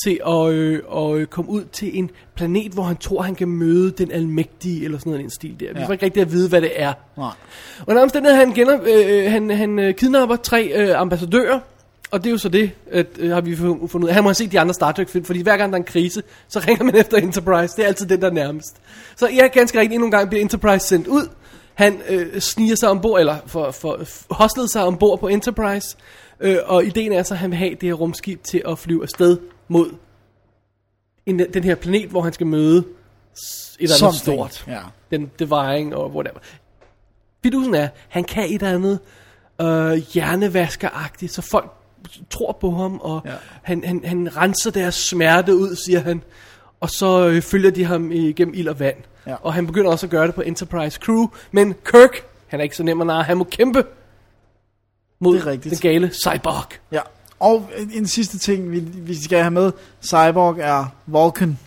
[0.05, 3.49] til at, øh, at øh, komme ud til en planet, hvor han tror, han kan
[3.49, 5.73] møde den almægtige, eller sådan noget i den stil der.
[5.73, 5.87] Vi Ja.
[5.87, 6.93] får ikke rigtig at vide, hvad det er.
[7.17, 7.31] Nej.
[7.87, 11.61] Under omstændighed, han, gener, øh, han, han øh, kidnapper tre øh, ambassadører,
[12.11, 14.15] og det er jo så det, at, øh, har vi fu- fundet ud af.
[14.15, 15.85] Han må have set de andre Star Trek film, fordi hver gang der er en
[15.87, 17.77] krise, så ringer man efter Enterprise.
[17.77, 18.77] Det er altid den, der er nærmest.
[19.17, 21.29] Så ja, ganske rigtigt, endnu en gang bliver Enterprise sendt ud.
[21.75, 24.01] Han øh, sniger sig ombord, eller for, for,
[24.31, 25.97] hostlet sig ombord på Enterprise.
[26.41, 29.03] Øh, og ideen er så, at han vil have det her rumskib til at flyve
[29.03, 29.91] afsted mod
[31.27, 32.85] en, den her planet, hvor han skal møde et
[33.79, 34.65] eller andet Something, stort.
[34.67, 34.81] ja.
[35.11, 36.39] Den divine og whatever.
[37.43, 39.01] Fidusen er, han kan et eller andet
[39.61, 41.73] øh, hjernevaskeragtigt, så folk
[42.31, 43.33] tror på ham, og ja.
[43.63, 46.23] Han, han, han renser deres smerte ud, siger han.
[46.81, 48.97] Og så øh, følger de ham igennem ild og vand.
[49.27, 49.35] Ja.
[49.43, 51.27] Og han begynder også at gøre det på Enterprise Crew.
[51.51, 53.85] Men Kirk, han er ikke så nem at narre, han må kæmpe
[55.19, 56.73] mod er den gale cyborg.
[56.93, 57.01] Ja.
[57.41, 59.73] Og en, sidste ting, vi, vi skal have med.
[60.03, 61.59] Cyborg er Vulcan.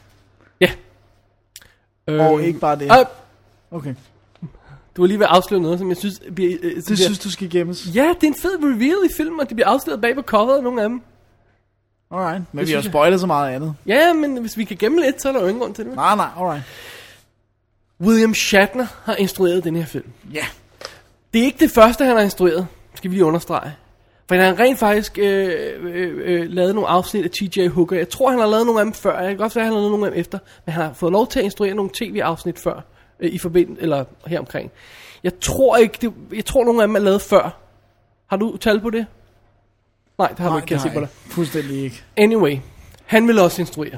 [0.61, 0.71] Ja.
[2.07, 2.85] Øh, Og ikke bare det.
[2.85, 3.05] Øh,
[3.71, 3.95] Okay.
[4.95, 6.21] du var lige ved at afsløre noget, som jeg synes...
[6.35, 7.87] Bliver, øh, Det bliver, synes du skal gemmes.
[7.95, 10.63] Ja, det er en fed reveal i filmen, og det bliver afsløret bag på coveret,
[10.63, 11.01] nogle af dem.
[12.11, 12.43] Alright.
[12.51, 13.75] Men vi har spoilet så meget andet.
[13.85, 15.95] Ja, men hvis vi kan gemme lidt, så er der jo ingen grund til det.
[15.95, 16.63] Nej, nej, alright.
[18.01, 20.07] William Shatner har instrueret den her film.
[20.33, 20.45] Ja.
[21.33, 23.75] Det er ikke det første, han har instrueret, skal vi lige understrege.
[24.29, 25.49] For han har rent faktisk øh,
[25.79, 27.67] øh, øh, lavet nogle afsnit af T.J.
[27.67, 27.97] Hooker.
[27.97, 29.19] Jeg tror, han har lavet nogle af dem før.
[29.19, 30.39] Jeg kan godt være, han har lavet nogle af dem efter.
[30.65, 32.81] Men han har fået lov til at instruere nogle tv-afsnit før.
[33.19, 34.71] Øh, I forbindelse, eller her omkring.
[35.23, 37.59] Jeg tror ikke, det, jeg tror nogle af dem er lavet før.
[38.27, 39.05] Har du tal på det?
[40.17, 41.09] Nej, det har Nej, du ikke, kan jeg se det på dig.
[41.09, 42.03] Fuldstændig ikke.
[42.17, 42.57] Anyway,
[43.05, 43.97] han vil også instruere.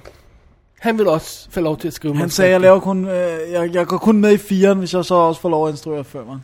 [0.79, 3.73] Han vil også få lov til at skrive Han sagde, jeg laver kun, øh, jeg,
[3.73, 6.43] jeg går kun med i firen, hvis jeg så også får lov at instruere femeren.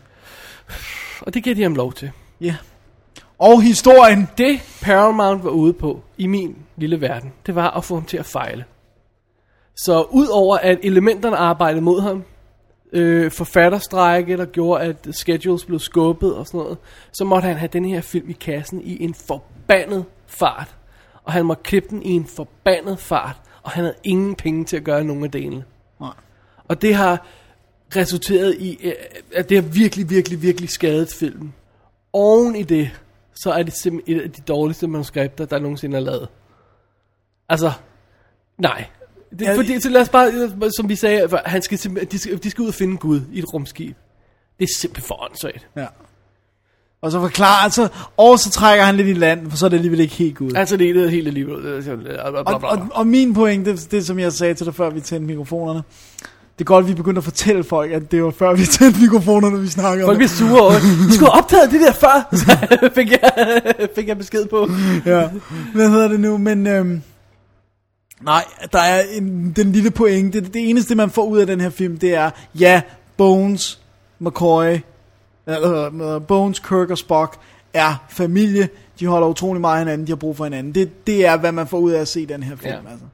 [1.22, 2.12] Og det giver de ham lov til.
[2.42, 2.56] Ja.
[3.40, 4.30] Og historien.
[4.38, 8.18] Det Paramount var ude på i min lille verden, det var at få ham til
[8.18, 8.66] at fejle.
[9.76, 12.24] Så udover at elementerne arbejdede mod ham,
[12.94, 16.78] øh, forfatterstrække, der gjorde, at schedules blev skubbet og sådan noget,
[17.14, 20.76] så måtte han have den her film i kassen i en forbandet fart.
[21.24, 24.78] Og han måtte klippe den i en forbandet fart, og han havde ingen penge til
[24.78, 25.64] at gøre nogen af delene.
[26.00, 26.14] Nej.
[26.68, 27.28] Og det har
[27.96, 28.94] resulteret i, øh,
[29.34, 31.54] at det har virkelig, virkelig, virkelig skadet filmen.
[32.14, 32.92] Oven i det,
[33.44, 36.28] så er det simpelthen et af de dårligste manuskripter, der nogensinde er lavet.
[37.50, 37.72] Altså,
[38.58, 38.86] nej.
[39.40, 41.78] Det, Ja, fordi, så lad os bare, øh, som vi sagde, for han skal,
[42.12, 43.98] de skal, de skal ud og finde Gud i et rumskib.
[44.60, 45.68] Det er simpelthen for åndssvagt.
[45.76, 45.86] Ja.
[47.02, 47.88] Og så forklarer, altså,
[48.18, 50.52] og så trækker han lidt i land, for så er det alligevel ikke helt ud.
[50.56, 50.94] Altså, det er
[51.82, 54.76] simpelthen- bla, bla, Og, og, og min pointe, det, det som jeg sagde til dig,
[54.76, 55.84] før vi tændte mikrofonerne,
[56.58, 59.02] det er godt, at vi begyndte at fortælle folk, at det var før vi tændte
[59.02, 60.72] mikrofonerne, vi snakkede Folk bliver sure over,
[61.10, 63.62] I skulle have optaget det der før, så fik jeg,
[63.96, 64.70] fik jeg besked på.
[65.06, 65.30] ja.
[65.74, 66.38] Hvad hedder det nu?
[66.38, 67.02] Men øhm,
[68.22, 68.44] nej,
[68.74, 70.42] der er en, den lille pointe.
[70.42, 72.30] Det, det eneste, man får ud af den her film, det er,
[72.60, 72.82] ja,
[73.18, 73.80] Bones,
[74.20, 74.78] McCoy,
[75.48, 77.40] eller, øh, Bones, Kirk og Spock
[77.74, 78.70] er familie.
[79.00, 80.08] De holder utrolig meget af hinanden.
[80.08, 80.76] De har brug for hinanden.
[80.76, 82.74] Det, det er, hvad man får ud af at se den her film.
[82.74, 82.92] Ja.
[82.92, 83.06] Altså.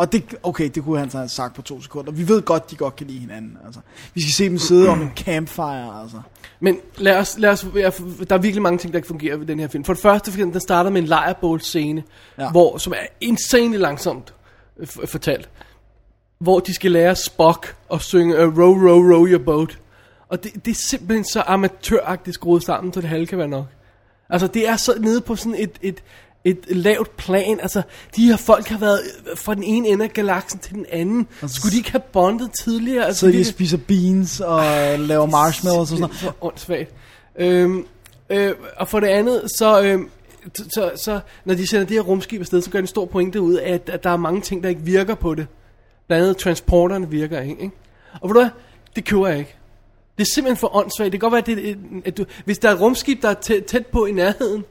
[0.00, 2.12] Og det, okay, det kunne han så have sagt på to sekunder.
[2.12, 3.58] Vi ved godt, de godt kan lide hinanden.
[3.66, 3.80] Altså.
[4.14, 6.02] Vi skal se dem sidde om en campfire.
[6.02, 6.20] Altså.
[6.60, 7.90] Men lad os, lad os, ja,
[8.28, 9.84] der er virkelig mange ting, der ikke fungerer ved den her film.
[9.84, 12.02] For det første, fordi den starter med en lejrbål scene,
[12.38, 12.50] Ja.
[12.50, 14.34] hvor, som er insanely langsomt
[14.78, 15.48] øh, fortalt.
[16.38, 19.78] Hvor de skal lære Spock at synge uh, Row, row, row your boat.
[20.28, 23.66] Og det, det er simpelthen så amatøragtigt skruet sammen, så det halve kan være nok.
[24.28, 26.02] Altså, det er så nede på sådan et, et,
[26.44, 27.60] et lavt plan.
[27.60, 27.82] Altså,
[28.16, 29.00] de her folk har været
[29.30, 31.26] øh, fra den ene ende af galaksen til den anden.
[31.46, 33.06] Skulle de ikke have bondet tidligere?
[33.06, 34.62] Altså, Så de spiser beans og
[34.98, 36.16] laver marshmallows og sådan noget.
[36.16, 36.90] så åndssvagt.
[37.38, 37.84] Øhm,
[38.30, 40.08] øh, og for det andet, så, øhm,
[40.54, 43.04] så, så, så når de sender det her rumskib afsted, så gør de en stor
[43.06, 45.46] pointe ud af, at, at der er mange ting, der ikke virker på det.
[46.06, 47.62] Blandt andet transporterne virker ikke.
[47.62, 47.74] ikke?
[48.20, 48.50] Og ved du hvad?
[48.96, 49.54] Det køber jeg ikke.
[50.18, 51.12] Det er simpelthen for åndssvagt.
[51.12, 53.34] Det kan godt være, at, det, at du, hvis der er et rumskib, der er
[53.34, 54.64] tæt, tæt på i nærheden,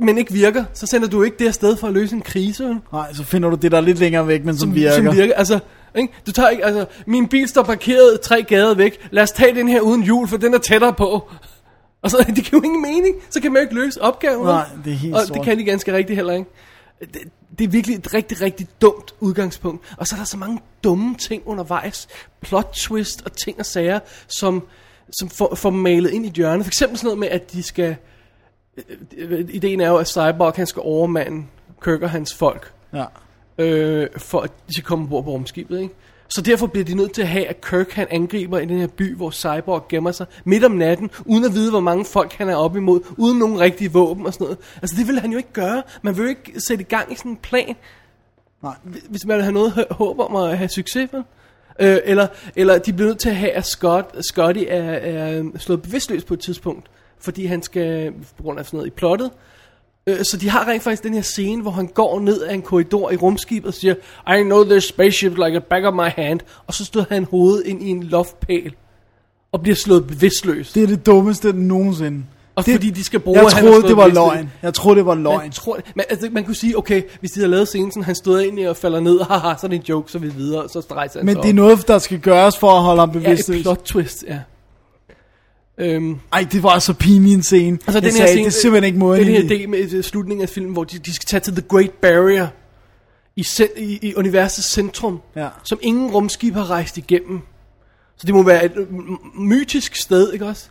[0.00, 2.76] men ikke virker, så sender du ikke det afsted for at løse en krise.
[2.92, 4.96] Nej, så finder du det, der er lidt længere væk, men som, virker.
[4.96, 5.34] Som virker.
[5.34, 5.58] Altså,
[5.94, 6.12] Ikke?
[6.26, 9.08] Du tager ikke, altså, min bil står parkeret tre gader væk.
[9.10, 11.30] Lad os tage den her uden hjul, for den er tættere på.
[12.02, 13.16] Og så, det giver jo ingen mening.
[13.30, 14.44] Så kan man jo ikke løse opgaven.
[14.44, 15.36] Nej, det er helt Og sort.
[15.36, 16.50] det kan de ganske rigtigt heller ikke.
[17.00, 17.20] Det,
[17.58, 19.94] det er virkelig et rigtig, rigtig dumt udgangspunkt.
[19.96, 22.08] Og så er der så mange dumme ting undervejs.
[22.40, 23.98] Plot twist og ting og sager,
[24.28, 24.62] som,
[25.18, 26.64] som får, får malet ind i et hjørne.
[26.64, 27.96] For eksempel sådan noget med, at de skal...
[29.16, 31.46] øh, Ideen er jo, at Cyborg han skal overmande
[31.84, 33.04] Kirk og hans folk Ja.
[33.58, 35.94] øh, for at de skal komme ombord på rumskibet, ikke?
[36.28, 38.86] Så derfor bliver de nødt til at have, at Kirk han angriber i den her
[38.86, 42.48] by, hvor Cyborg gemmer sig midt om natten, uden at vide, hvor mange folk han
[42.48, 44.58] er op imod, uden nogen rigtige våben og sådan noget.
[44.82, 45.82] Altså det vil han jo ikke gøre.
[46.02, 47.76] Man vil jo ikke sætte i gang i sådan en plan,
[48.62, 48.74] Nej.
[49.08, 51.22] hvis man vil have noget håb om at have succes, vel?
[51.80, 52.26] Øh, eller,
[52.56, 56.34] eller de bliver nødt til at have, at Scott, Scotty er, er slået bevidstløs på
[56.34, 56.86] et tidspunkt,
[57.20, 59.30] fordi han skal, på grund af sådan noget i plottet,
[60.08, 62.62] Øh, Så de har rent faktisk den her scene, hvor han går ned ad en
[62.62, 63.94] korridor i rumskibet og siger,
[64.38, 66.40] I know this spaceship like a back of my hand.
[66.66, 68.74] Og så stod han hovedet ind i en loftpæl
[69.52, 70.72] og bliver slået bevidstløs.
[70.72, 72.24] Det er det dummeste nogensinde.
[72.54, 74.14] Og det, fordi de skal bruge, Jeg troede, det var bevidstløs.
[74.14, 74.50] løgn.
[74.62, 75.38] Jeg troede, det var løgn.
[75.38, 78.14] Man, tror, man, altså, man kunne sige, okay, hvis de havde lavet scenen, sådan, han
[78.14, 80.82] stod ind og falder ned, haha, så er det en joke, så vi videre, så
[80.92, 83.18] rejser han Men sig det er noget, der skal gøres for at holde ham Ja,
[83.18, 83.62] et bevidstløs.
[83.62, 84.38] plot twist, ja.
[85.78, 87.78] Øhm, Ej, det var så pinlig en scene.
[87.86, 89.26] Altså, jeg den sagde, her scene, det er simpelthen ikke måden.
[89.26, 91.62] Den her idé med øh, slutningen af filmen, hvor de, de skal tage til The
[91.68, 92.48] Great Barrier
[93.36, 93.46] i,
[93.76, 95.48] i, i universets centrum, Ja.
[95.64, 97.40] som ingen rumskib har rejst igennem.
[98.16, 98.72] Så det må være et
[99.38, 100.68] mytisk sted, ikke også?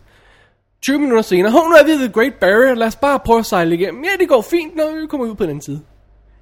[0.82, 3.38] 20 minutter senere, hov, nu er vi ved The Great Barrier, lad os bare prøve
[3.38, 4.04] at sejle igennem.
[4.04, 5.80] Ja, det går fint, når vi kommer ud på den anden side.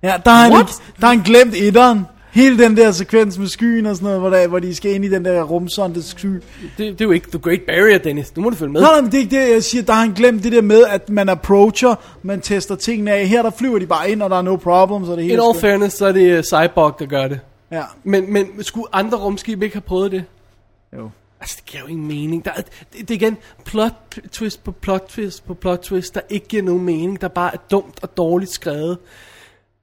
[0.02, 0.60] Ja, der What?
[0.60, 2.06] ikke, der har han glemt etteren.
[2.34, 5.04] Hele den der sekvens med skyen og sådan noget, hvor, der, hvor de skal ind
[5.04, 6.26] i den der rumsonde sky.
[6.26, 6.42] Det,
[6.78, 8.36] det er jo ikke The Great Barrier, Dennis.
[8.36, 8.80] Nu må du følge med.
[8.80, 9.82] Nej, nej, det er ikke det, jeg siger.
[9.82, 13.26] Der har han glemt det der med, at man approacher, man tester tingene af.
[13.28, 15.40] Her der flyver de bare ind, og der er no problems, og det hele In
[15.40, 15.60] all skønt.
[15.60, 17.40] fairness, så er det uh, Cyborg, der gør det.
[17.70, 20.24] Ja, Men, men skulle andre rumskib ikke have prøvet det?
[20.96, 21.10] jo.
[21.40, 22.44] Altså, det giver jo ingen mening.
[22.44, 26.20] Der er, det, det er igen plot twist på plot twist på plot twist, der
[26.30, 28.98] ikke giver nogen mening, der bare er dumt og dårligt skrevet.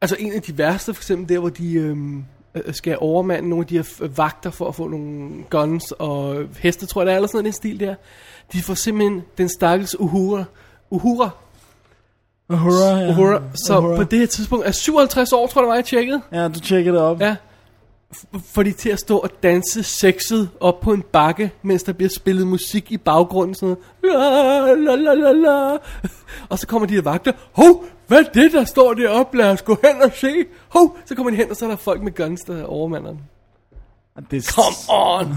[0.01, 2.23] Altså, en af de værste, for eksempel der, hvor de øhm, øh,
[2.71, 7.01] skal overmande nogle af de her vagter for at få nogle guns og heste, tror
[7.01, 7.95] jeg, der er, eller sådan den stil der.
[8.53, 10.43] De får simpelthen den stakkels Uhura,
[10.89, 11.29] Uhura,
[12.49, 13.11] Uhura, ja.
[13.11, 13.97] Uhura, som Uhura.
[13.97, 16.21] på det her tidspunkt er 57 år, tror jeg, det var, jeg tjekkede.
[16.31, 17.21] Ja, du tjekker det op.
[17.21, 17.35] Ja.
[18.45, 22.09] Får de til at stå og danse sexet op på en bakke, mens der bliver
[22.09, 24.75] spillet musik i baggrunden, sådan noget.
[24.83, 25.77] La, la, la, la, la.
[26.49, 27.31] Og så kommer de her vagter.
[27.51, 29.37] Hov, hvad er det, der står deroppe?
[29.37, 30.45] Lad os gå hen og se.
[30.69, 33.19] Hov, så kommer de hen, og så er der folk med guns, der overmander dem.
[34.31, 35.35] Det, er- Come on!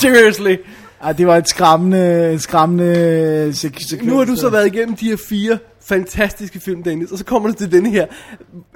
[0.00, 0.56] Seriously!
[1.02, 4.04] Ej, det var et skræmmende, et skræmmende sek- sekvens.
[4.12, 4.50] Nu har du så der.
[4.52, 8.06] været igennem de her fire fantastiske film, Dennis, og så kommer du til denne her.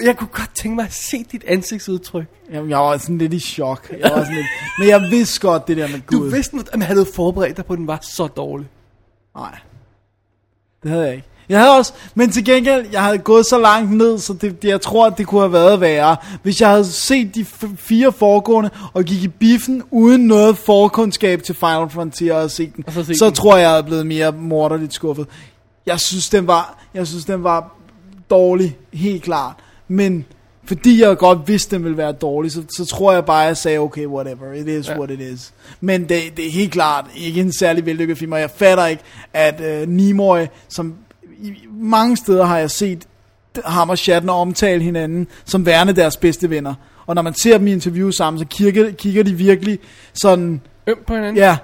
[0.02, 2.26] Jeg kunne godt tænke mig at se dit ansigtsudtryk.
[2.52, 3.90] Jamen, jeg var sådan lidt i chok.
[3.90, 4.46] Jeg var sådan lidt...
[4.78, 6.30] Men jeg vidste godt det der med Du Gud.
[6.30, 8.66] vidste, at man havde forberedt dig på, at den var så dårlig.
[9.36, 9.58] Nej.
[10.82, 11.28] Det havde jeg ikke.
[11.48, 14.68] Jeg havde også, men til gengæld, jeg havde gået så langt ned, så det, det,
[14.68, 16.16] jeg tror, at det kunne have været værre.
[16.42, 21.42] Hvis jeg havde set de f- fire foregående, og gik i biffen uden noget forkundskab
[21.42, 23.34] til Final Frontier og set den, Og så set så den.
[23.34, 25.26] tror jeg, jeg havde blevet mere morderligt skuffet.
[25.86, 27.76] Jeg synes, den var, jeg synes, den var
[28.30, 29.54] dårlig, helt klart.
[29.88, 30.24] Men
[30.64, 33.56] fordi jeg godt vidste, den ville være dårlig, så, så tror jeg bare, at jeg
[33.56, 34.98] sagde, okay, whatever, it is ja.
[34.98, 35.52] what it is.
[35.80, 39.02] Men det, det er helt klart ikke en særlig vellykket film, og jeg fatter ikke,
[39.32, 40.94] at øh, Nimoy, som
[41.43, 43.06] i mange steder har jeg set
[43.65, 46.74] ham og Shatner omtale hinanden som værende deres bedste venner.
[47.06, 49.78] Og når man ser dem i interview sammen, så kigger, kigger de virkelig
[50.12, 51.36] sådan, Øm på hinanden.
[51.36, 51.56] ja,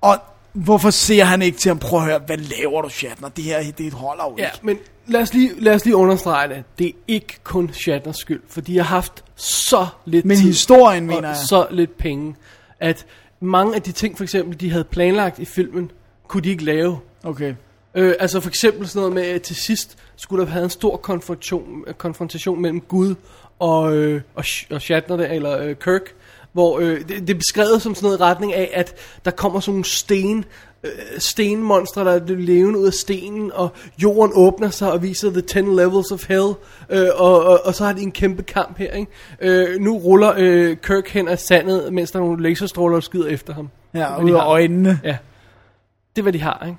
[0.00, 0.16] og
[0.52, 3.28] hvorfor ser han ikke til ham, prøv at høre, hvad laver du Shatner?
[3.28, 4.58] Det her, det holder jo Ja, ikke.
[4.62, 4.76] men
[5.06, 6.64] lad os, lige, lad os lige understrege det.
[6.78, 11.08] Det er ikke kun Shatners skyld, for de har haft så lidt Men tid historien,
[11.10, 11.36] og mener jeg.
[11.36, 12.34] så lidt penge,
[12.80, 13.06] at
[13.40, 15.90] mange af de ting, for eksempel, de havde planlagt i filmen,
[16.28, 16.98] kunne de ikke lave.
[17.24, 17.54] Okay.
[17.94, 20.96] Øh, altså for eksempel sådan noget med, at til sidst skulle der have en stor
[20.96, 23.14] konfrontation, konfrontation mellem Gud
[23.58, 26.14] og, øh, og, og Shatner, der, eller øh, Kirk,
[26.52, 28.94] hvor øh, det, det er beskrevet som sådan noget i retning af, at
[29.24, 30.44] der kommer sådan nogle sten,
[30.84, 33.68] øh, stenmonstre, der er levende ud af stenen, og
[34.02, 36.54] jorden åbner sig og viser the 10 levels of hell,
[36.90, 38.92] øh, og, og, og så har de en kæmpe kamp her.
[38.92, 39.12] Ikke?
[39.40, 43.26] Øh, nu ruller øh, Kirk hen ad sandet, mens der er nogle laserstråler, der skyder
[43.26, 43.68] efter ham.
[43.94, 45.00] Ja, ud af øjnene.
[45.04, 45.16] Ja.
[46.16, 46.78] Det er, hvad de har, ikke?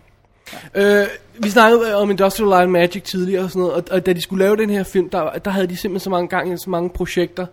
[0.76, 1.08] Øh,
[1.40, 4.22] vi snakkede om Industrial Light and Magic tidligere og sådan noget, og, og da de
[4.22, 6.90] skulle lave den her film, der, der havde de simpelthen så mange gange så mange
[6.90, 7.46] projekter,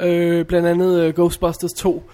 [0.00, 2.10] øh, blandt andet uh, Ghostbusters 2,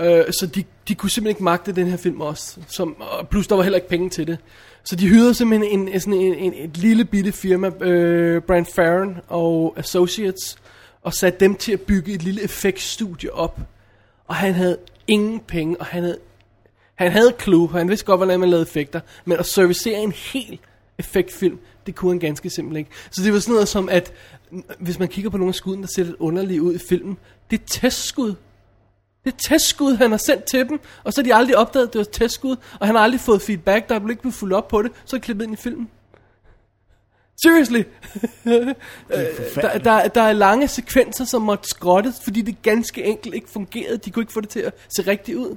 [0.00, 3.46] øh, så de, de kunne simpelthen ikke magte den her film også, som, og plus
[3.46, 4.38] der var heller ikke penge til det.
[4.84, 8.66] Så de hyrede simpelthen en, en, sådan en, en, et lille bitte firma, øh, Brand
[8.76, 10.58] Farron og Associates,
[11.02, 13.60] og satte dem til at bygge et lille effektstudie op.
[14.26, 16.18] og han havde ingen penge, og han havde,
[16.98, 20.58] han havde clue, han vidste godt, hvordan man lavede effekter, men at servicere en hel
[20.98, 22.90] effektfilm, det kunne han ganske simpelthen ikke.
[23.10, 24.12] Så det var sådan noget som, at
[24.78, 27.18] hvis man kigger på nogle af skuden, der ser lidt underligt ud i filmen,
[27.50, 28.34] det er testskud.
[29.24, 31.92] Det er testskud, han har sendt til dem, og så har de aldrig opdaget, at
[31.92, 34.68] det var testskud, og han har aldrig fået feedback, der er ikke blevet fuldt op
[34.68, 35.88] på det, så er det klippet ind i filmen.
[37.42, 37.82] Seriously.
[39.54, 43.98] der, der, der er lange sekvenser, som måtte skrottes, fordi det ganske enkelt ikke fungerede.
[43.98, 45.56] De kunne ikke få det til at se rigtigt ud.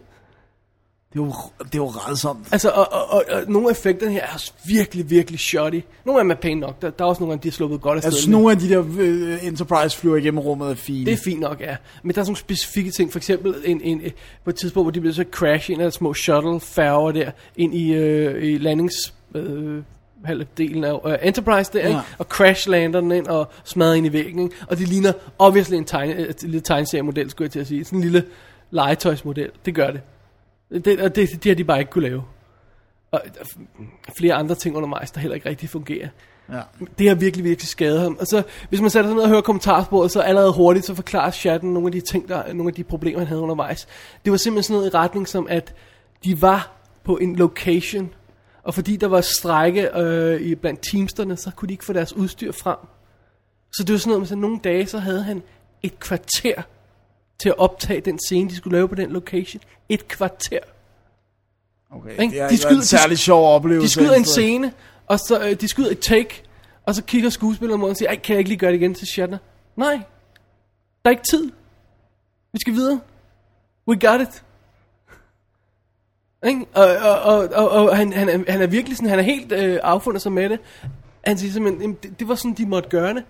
[1.14, 2.48] Det var, det var redsomt.
[2.52, 5.82] Altså, og, og, og, og nogle af effekterne her er virkelig, virkelig shoddy.
[6.06, 6.82] Nogle af dem er pæne nok.
[6.82, 8.38] Der, der er også nogle af dem, de har sluppet godt afsted Jeg synes, med.
[8.38, 11.06] nogle af de der øh, Enterprise flyver igennem rummet er fine.
[11.06, 11.76] Det er fint nok, ja.
[12.04, 13.12] Men der er sådan nogle specifikke ting.
[13.12, 14.02] For eksempel en, en,
[14.44, 17.76] på et tidspunkt, hvor de bliver så crash en af de små shuttle-færger der, ind
[17.76, 19.14] i, øh, i landings...
[19.36, 19.84] Øh,
[20.26, 21.88] halvdelen af uh, Enterprise der, ja.
[21.88, 22.00] Ikke?
[22.18, 24.56] og crash lander den ind og smadrer ind i væggen, ikke?
[24.68, 28.00] og det ligner obviously en tegne, et lille tegneseriemodel, skulle jeg til at sige, sådan
[28.00, 28.24] en lille
[28.72, 30.02] legetøjsmodel, det gør det.
[30.72, 32.24] Det og det, det har de bare ikke kunne lave.
[33.12, 33.44] Og er
[34.18, 36.08] flere andre ting undervejs, der heller ikke rigtig fungerer.
[36.52, 36.62] Ja.
[37.00, 38.18] Det har virkelig, virkelig skadet ham.
[38.20, 41.74] Altså, hvis man sætter sig ned og hører kommentarsporet, så allerede hurtigt, så forklarer chatten
[41.74, 43.88] nogle af de ting, der, nogle af de problemer, han havde undervejs.
[44.26, 45.74] Det var simpelthen sådan noget i retning som, at
[46.24, 46.72] de var
[47.04, 48.14] på en location,
[48.64, 52.14] og fordi der var strække øh, i blandt teamsterne, så kunne de ikke få deres
[52.14, 52.78] udstyr frem.
[53.74, 55.44] Så det var sådan noget, at nogle dage, så havde han
[55.84, 56.62] et kvarter
[57.42, 59.62] til at optage den scene, de skulle lave på den location.
[59.90, 60.60] Et kvarter.
[61.92, 62.34] Okay, Ikke?
[62.34, 63.86] det er De de skyder- en særlig sjov oplevelse.
[63.88, 64.74] De skyder en scene,
[65.08, 66.44] og så øh, de skyder et take,
[66.86, 68.94] og så kigger skuespilleren mod og siger, Ej, kan jeg ikke lige gøre det igen
[68.94, 69.38] til Shatner?
[69.76, 69.94] Nej,
[71.06, 71.52] der er ikke tid.
[72.54, 73.00] Vi skal videre.
[73.88, 74.44] We got it.
[76.48, 76.66] Ikke?
[76.74, 79.52] Og, og, og, og, og han, han, er- han er virkelig sådan, han er helt
[79.52, 80.60] øh, affundet sig med det.
[81.26, 83.24] Han siger simpelthen, "Jamen, det, det var sådan, de måtte gøre det.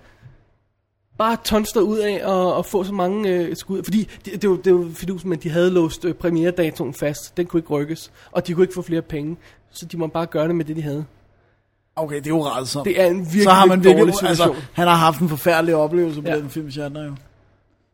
[1.22, 3.84] Bare tons ud af og, og få så mange øh, skud.
[3.84, 7.38] Fordi det, det, var, det var fidusen, men de havde låst øh, premieredatoen fast.
[7.38, 8.11] Den kunne ikke rykkes.
[8.31, 9.38] Og de kunne ikke få flere penge.
[9.72, 11.06] Så de må bare gøre det med det, de havde.
[11.95, 12.85] Okay, det er jo redsomt.
[12.85, 14.64] Det er en virkelig, så har man virkelig dårlig altså, situation.
[14.73, 16.38] han har haft en forfærdelig oplevelse på Ja.
[16.38, 17.15] den film, Shatner jo.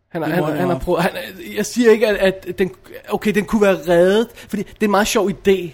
[0.10, 1.12] Han, har, han, han, han har prøvet, han,
[1.56, 2.72] jeg siger ikke, at, at den,
[3.10, 5.70] okay, den kunne være reddet, fordi det er en meget sjov idé.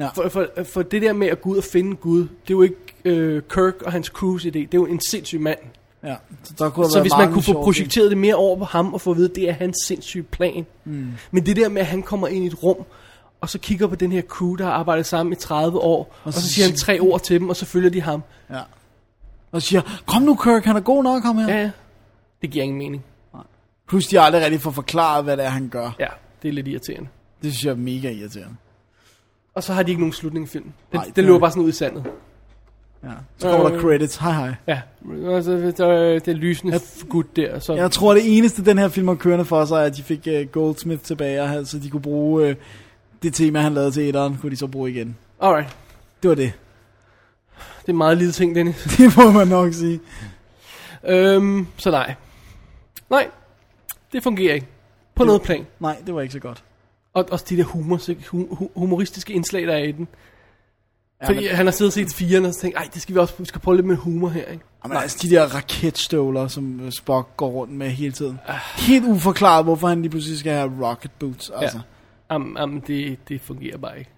[0.00, 0.08] Ja.
[0.14, 2.62] For, for, for det der med at gå ud og finde Gud, det er jo
[2.62, 5.58] ikke øh, Kirk og hans crews idé, det er jo en sindssyg mand.
[6.04, 8.94] Ja, så der kunne Så hvis man kunne få projekteret det mere over på ham
[8.94, 10.66] og få at vide, at det er hans sindssyge plan.
[10.84, 11.12] Mm.
[11.30, 12.76] Men det der med, at han kommer ind i et rum,
[13.40, 16.12] og så kigger på den her crew, der har arbejdet sammen i 30 år, og,
[16.24, 18.22] og så, så siger han tre ord til dem, og så følger de ham.
[18.50, 18.60] Ja.
[19.52, 21.56] Og siger, kom nu Kirk, han er god nok, ham her.
[21.58, 21.70] Ja.
[22.42, 23.04] Det giver ingen mening.
[23.88, 25.90] Plus de aldrig rigtig får forklaret, hvad det er, han gør.
[26.00, 26.06] Ja,
[26.42, 27.08] det er lidt irriterende.
[27.42, 28.56] Det synes jeg er mega irriterende.
[29.54, 30.74] Og så har de ikke nogen slutning i filmen.
[30.92, 32.04] Den, Nej, den det- løber bare sådan ud i sandet.
[33.04, 33.08] Ja.
[33.38, 33.82] Så kommer der Øh.
[33.82, 34.16] credits.
[34.16, 34.54] Hej hej.
[34.66, 34.80] Ja,
[35.26, 37.58] og så der er det lysende gut der.
[37.58, 40.02] Så, Jeg tror, det eneste, den her film har kørende for sig, er, at de
[40.02, 42.54] fik uh, Goldsmith tilbage, og så de kunne bruge uh,
[43.22, 45.16] det tema, han lavede til etteren, kunne de så bruge igen.
[45.40, 45.76] Alright,
[46.22, 46.52] Det var det.
[47.80, 48.82] det er en meget lille ting, Dennis.
[48.98, 50.00] Det må man nok sige.
[51.08, 52.14] øhm, så nej.
[53.10, 53.28] Nej,
[54.12, 54.66] det fungerer ikke.
[55.14, 55.66] På noget plan.
[55.80, 56.64] Nej, det var ikke så godt.
[57.14, 58.00] Og også de der humor,
[58.30, 60.08] hu, hu, humoristiske indslag, der er i den.
[61.22, 63.14] Ja, Fordi men, han har siddet og set firen og så tænkt, ej, det skal
[63.14, 64.64] vi også, vi skal prøve lidt med humor her, ikke?
[64.88, 68.38] men altså, de der raketstøvler, som øh, Spock går rundt med hele tiden.
[68.46, 68.56] Ah.
[68.76, 71.50] Helt uforklaret, hvorfor han lige pludselig skal have rocket boots.
[71.56, 71.76] Altså.
[71.76, 72.34] Ja.
[72.34, 74.10] Jamen, jamen det, det fungerer bare ikke.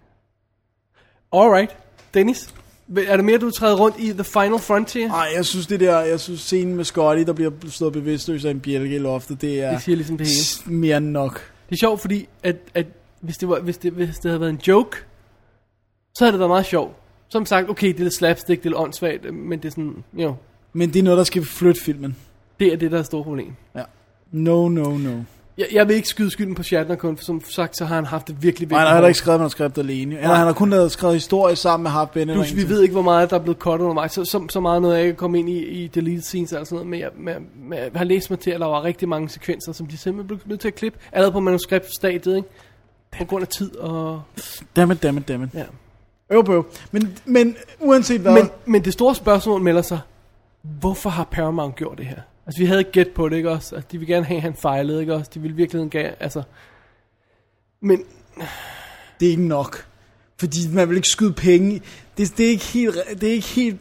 [1.32, 1.76] Alright,
[2.14, 2.54] Dennis.
[2.96, 5.08] Er der mere, du træder rundt i The Final Frontier?
[5.08, 8.50] Nej, jeg synes det der, jeg synes scenen med Scotty, der bliver slået bevidstløs af
[8.50, 10.76] en bjælke i loftet, det er Det siger ligesom det hele.
[10.76, 11.52] mere end nok.
[11.68, 12.86] Det er sjovt, fordi at, at
[13.20, 14.96] hvis, det var, hvis, det, hvis det havde været en joke,
[16.18, 16.92] så havde det været meget sjovt.
[17.28, 20.04] Som sagt, okay, det er lidt slapstick, det er lidt åndssvagt, men det er sådan,
[20.14, 20.34] jo,
[20.72, 22.16] Men det er noget, der skal flytte filmen.
[22.60, 23.52] det er det, der er et stort problem.
[23.76, 23.82] Ja.
[24.32, 25.10] No, no, no.
[25.58, 28.04] Jeg, jeg vil ikke skyde skylden på Shatner kun, for som sagt, så har han
[28.04, 30.16] haft det virkelig, Nej, virkelig han har heller ikke skrevet manuskript alene.
[30.16, 32.36] Eller han har kun lavet skrevet historie sammen med Harp Bennett.
[32.36, 32.76] Plus, og vi ingenting.
[32.76, 34.12] ved ikke, hvor meget der er blevet cut undervejs.
[34.12, 36.76] Så, så, så meget noget, jeg ikke komme ind i, i deleted scenes og sådan
[36.76, 36.86] noget.
[36.90, 37.34] Men jeg, men,
[37.68, 40.26] men jeg har læst mig til, at der var rigtig mange sekvenser, som de simpelthen
[40.26, 40.98] blev nødt til at klippe.
[41.12, 42.48] Allerede på manuskriptstadiet, ikke?
[43.18, 44.22] På grund af tid og...
[44.76, 45.48] Dammit, dammit, dammit.
[45.54, 45.64] Ja.
[46.34, 46.66] Øv på.
[46.90, 48.32] Men, men uanset hvad...
[48.32, 50.00] Men, men det store spørgsmål melder sig,
[50.62, 52.20] hvorfor har Paramount gjort det her?
[52.46, 53.74] Altså, vi havde ikke gæt på det, ikke også?
[53.74, 55.30] Altså, de vil gerne have, at han fejlede, ikke også?
[55.34, 56.42] De ville virkelig gerne, altså...
[57.80, 58.04] Men
[59.20, 59.86] det er ikke nok.
[60.40, 61.82] Fordi man vil ikke skyde penge.
[62.18, 62.96] Det, det er ikke helt...
[63.20, 63.80] Det er ikke helt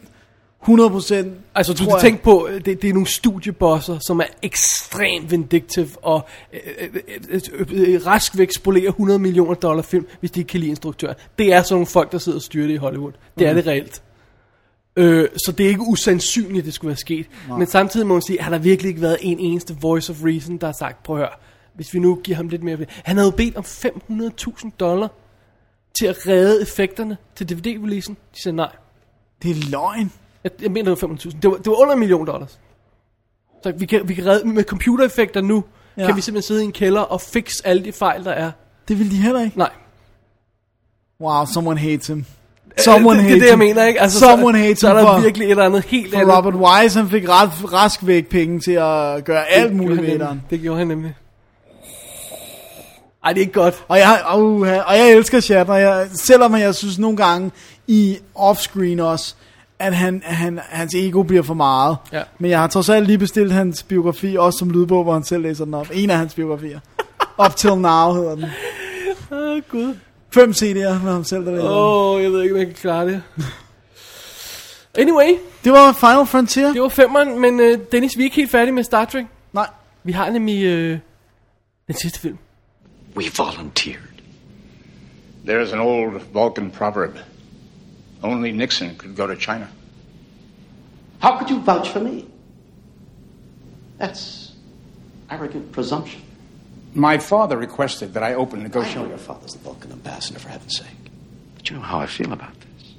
[0.64, 2.00] 100 procent, Altså, du jeg.
[2.00, 6.88] tænke på, det, det er nogle studiebosser, som er ekstremt vindictive og øh, øh,
[7.30, 10.70] øh, øh, øh, rask væk spolerer 100 millioner dollar film, hvis de ikke kan lide
[10.70, 11.14] instruktøren.
[11.38, 13.12] Det er sådan nogle folk, der sidder og styrer det i Hollywood.
[13.38, 13.62] Det er Mhm.
[13.62, 14.02] det reelt.
[14.96, 17.26] Øh, så det er ikke usandsynligt, det skulle være sket.
[17.58, 20.56] Men samtidig må man sige, har der virkelig ikke været en eneste voice of reason,
[20.56, 21.30] der har sagt, prøv at høre,
[21.74, 22.76] Hvis vi nu giver ham lidt mere...
[23.04, 25.08] Han havde jo bedt om 500.000 dollar
[25.98, 28.16] til at redde effekterne til DVD-releasen.
[28.34, 28.72] De sagde nej.
[29.42, 30.12] Det er løgn.
[30.44, 31.36] Jeg, jeg mener, det var 500.000.
[31.42, 32.58] Det var, det var under en million dollars.
[33.62, 35.64] Så vi kan, vi kan redde med computereffekter nu.
[35.96, 36.06] Ja.
[36.06, 38.50] Kan vi simpelthen sidde i en kælder og fixe alle de fejl, der er.
[38.88, 39.58] Det vil de heller ikke.
[39.58, 39.70] Nej.
[41.20, 42.24] Wow, someone hates him.
[42.78, 44.00] Someone det, hates det er det, jeg mener, ikke?
[44.00, 46.36] Altså, someone så, hates så er der for, virkelig et eller andet helt for andet.
[46.36, 50.18] Robert Wise, han fik ret, rask væk penge til at gøre alt Det muligt gjorde
[50.18, 50.42] med han den.
[50.50, 51.14] Det gjorde han nemlig.
[53.24, 53.84] Ej, det er ikke godt.
[53.88, 57.50] Og jeg, uh, og jeg elsker Shatner, jeg, selvom jeg synes nogle gange
[57.86, 59.34] i offscreen også,
[59.78, 61.96] at han, han, hans ego bliver for meget.
[62.12, 62.22] Ja.
[62.38, 65.42] Men jeg har trods alt lige bestilt hans biografi, også som lydbog, hvor han selv
[65.42, 65.90] læser den op.
[65.92, 66.80] En af hans biografier.
[67.46, 68.44] Up Till Now hedder den.
[69.30, 69.94] Åh, oh, gud.
[70.34, 71.68] Fem CD'er med ham selv, der læser.
[71.70, 73.22] Åh, oh, jeg ved ikke, om jeg kan klare det.
[74.98, 76.72] Anyway, Det var Final Frontier.
[76.72, 79.24] det var femmeren, men uh, Dennis, vi er ikke helt færdige med Star Trek.
[79.52, 79.66] Nej.
[80.04, 80.98] Vi har nemlig uh,
[81.86, 82.38] den sidste film.
[83.16, 83.98] We volunteered.
[85.48, 87.18] There's an old Vulcan proverb.
[88.24, 89.70] Only Nixon could go to China.
[91.18, 92.26] How could you vouch for me?
[93.98, 94.52] That's
[95.30, 96.22] arrogant presumption.
[96.94, 98.96] My father requested that I open negotiations.
[98.96, 100.86] I know your father's the Vulcan ambassador, for heaven's sake.
[101.56, 102.94] But you know how I feel about this.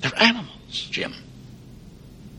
[0.00, 0.88] They're animals.
[0.90, 1.14] Jim,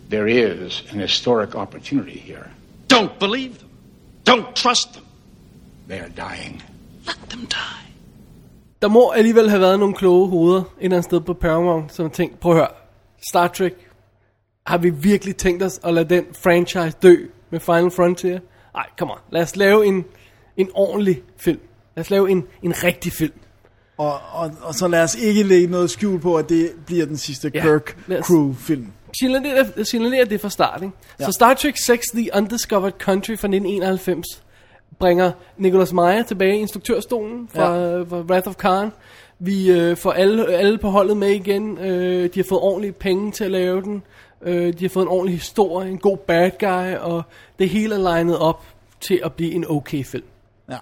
[0.09, 2.51] there is an historic opportunity here.
[2.89, 3.69] Don't believe them.
[4.25, 5.05] Don't trust them.
[5.87, 6.61] They are dying.
[7.05, 7.88] Let them die.
[8.81, 12.05] Der må alligevel have været nogle kloge hoveder et eller andet sted på Paramount, som
[12.05, 12.67] har tænkt, prøv at høre,
[13.29, 13.73] Star Trek,
[14.65, 17.15] har vi virkelig tænkt os at lade den franchise dø
[17.49, 18.39] med Final Frontier?
[18.73, 20.05] Nej, come on, lad os lave en,
[20.57, 21.59] en ordentlig film.
[21.95, 23.33] Lad os lave en, en rigtig film.
[23.97, 27.17] Og, og, og så lad os ikke lægge noget skjul på, at det bliver den
[27.17, 28.87] sidste Ja, Kirk Crew-film.
[29.19, 30.93] Signalerer, signalerer det fra start, ikke?
[31.19, 31.25] Ja.
[31.25, 34.25] Så Star Trek 6, The Undiscovered Country fra 1991,
[34.99, 38.01] bringer Nicholas Meyer tilbage i instruktørstolen fra, ja.
[38.01, 38.91] fra Wrath of Khan.
[39.39, 41.77] Vi øh, får alle, alle på holdet med igen.
[41.77, 44.03] Øh, de har fået ordentlige penge til at lave den.
[44.41, 47.23] Øh, de har fået en ordentlig historie, en god bad guy, og
[47.59, 48.63] det hele er legnet op
[49.01, 50.23] til at blive en okay film.
[50.69, 50.77] Ja.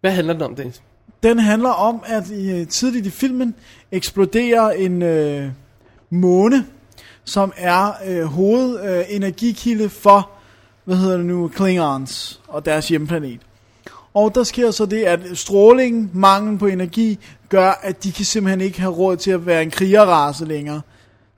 [0.00, 0.82] Hvad handler den om, Dennis?
[1.22, 3.54] Den handler om, at i, øh, tidligt i filmen
[3.92, 5.50] eksploderer en øh,
[6.10, 6.66] måne,
[7.24, 10.30] som er øh, hovedenergikilde øh, energikilde for,
[10.86, 13.40] hvad hedder det nu, Klingons og deres hjemplanet.
[14.14, 17.18] Og der sker så det, at strålingen, mangel på energi,
[17.48, 20.80] gør, at de kan simpelthen ikke have råd til at være en krigerrace længere.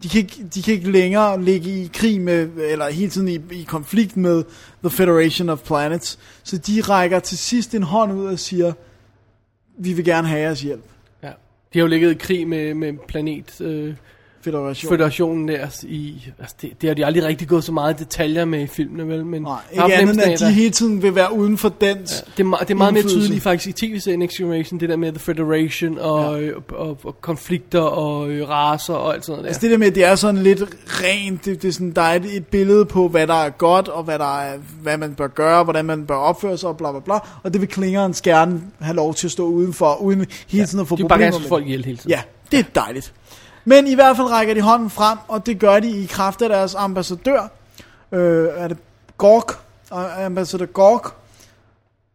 [0.02, 3.40] De kan, ikke, de kan ikke længere ligge i krig med, eller hele tiden i,
[3.50, 4.44] i konflikt med
[4.82, 6.18] The Federation of Planets.
[6.42, 8.72] Så de rækker til sidst en hånd ud og siger,
[9.78, 10.84] vi vil gerne have jeres hjælp.
[11.22, 11.28] Ja.
[11.72, 13.60] De har jo ligget i krig med, med planet...
[13.60, 13.94] Øh,
[14.40, 14.89] Federation.
[14.89, 18.44] føderationen der i, altså det, det har de aldrig rigtig gået så meget i detaljer
[18.44, 19.27] med i filmene, vel?
[19.27, 22.47] Men Nej, ikke andet end, at de hele tiden vil være uden for dens Det
[22.47, 25.19] er, det er meget mere tydeligt faktisk i tv-serien Next Generation, det der med The
[25.19, 26.51] Federation og, ja.
[26.55, 29.48] og, og, og konflikter og øh, raser og alt sådan noget der.
[29.48, 32.02] Altså det der med, at det er sådan lidt rent, det, det er sådan, der
[32.02, 35.15] er et, et billede på, hvad der er godt, og hvad, der er, hvad man
[35.15, 37.19] bør gøre, hvordan man bør opføre sig, og bla bla bla.
[37.43, 40.89] Og det vil Klingerens gerne have lov til at stå udenfor, uden hele tiden at
[40.89, 41.66] få de bare problemer gerne slå med folk det.
[41.66, 42.10] ihjel hele tiden.
[42.10, 42.20] Ja,
[42.51, 43.12] det er dejligt.
[43.68, 46.48] Men i hvert fald rækker de hånden frem, og det gør de i kraft af
[46.48, 47.48] deres ambassadør.
[48.12, 48.76] Øh, er det
[49.18, 49.52] Gork?
[49.92, 51.12] Øh, Ambassadør Gork?